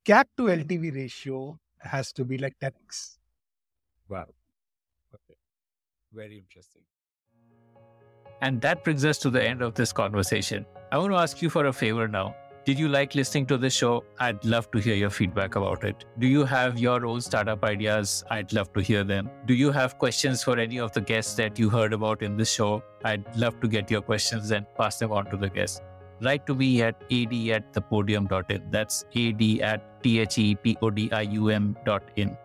CAC 0.06 0.26
to 0.38 0.44
LTV 0.44 0.94
ratio 0.94 1.60
has 1.80 2.14
to 2.14 2.24
be 2.24 2.38
like 2.38 2.56
10x. 2.62 3.18
Wow. 4.08 4.28
Okay. 5.16 5.36
Very 6.14 6.38
interesting. 6.38 6.84
And 8.42 8.62
that 8.62 8.84
brings 8.84 9.04
us 9.04 9.18
to 9.20 9.32
the 9.32 9.44
end 9.44 9.64
of 9.64 9.74
this 9.74 9.92
conversation. 9.92 10.64
I 10.92 11.00
want 11.00 11.12
to 11.12 11.18
ask 11.18 11.42
you 11.42 11.50
for 11.50 11.66
a 11.66 11.74
favor 11.74 12.08
now. 12.08 12.36
Did 12.66 12.78
you 12.78 12.88
like 12.88 13.16
listening 13.16 13.48
to 13.48 13.58
this 13.58 13.74
show? 13.74 14.04
I'd 14.20 14.46
love 14.46 14.70
to 14.72 14.80
hear 14.80 14.94
your 14.94 15.10
feedback 15.10 15.56
about 15.56 15.84
it. 15.84 16.06
Do 16.20 16.28
you 16.28 16.46
have 16.46 16.78
your 16.78 17.04
own 17.06 17.22
startup 17.22 17.64
ideas? 17.64 18.24
I'd 18.30 18.54
love 18.54 18.74
to 18.74 18.82
hear 18.82 19.04
them. 19.04 19.32
Do 19.46 19.56
you 19.56 19.72
have 19.72 19.98
questions 19.98 20.44
for 20.44 20.60
any 20.60 20.80
of 20.80 20.92
the 20.92 21.02
guests 21.02 21.34
that 21.36 21.58
you 21.58 21.70
heard 21.70 21.94
about 21.94 22.22
in 22.22 22.38
this 22.38 22.52
show? 22.54 22.84
I'd 23.04 23.36
love 23.36 23.60
to 23.62 23.68
get 23.68 23.90
your 23.90 24.02
questions 24.02 24.52
and 24.52 24.68
pass 24.76 25.00
them 25.00 25.12
on 25.12 25.26
to 25.32 25.38
the 25.38 25.50
guests. 25.50 25.82
Write 26.22 26.46
to 26.48 26.56
me 26.56 26.82
at 26.82 26.96
ad 27.12 27.34
at 27.34 27.74
thepodium.in. 27.74 28.72
That's 28.72 29.06
ad 29.16 29.62
at 29.62 30.02
thepodium 30.04 31.76
dot 31.86 32.04
in. 32.16 32.38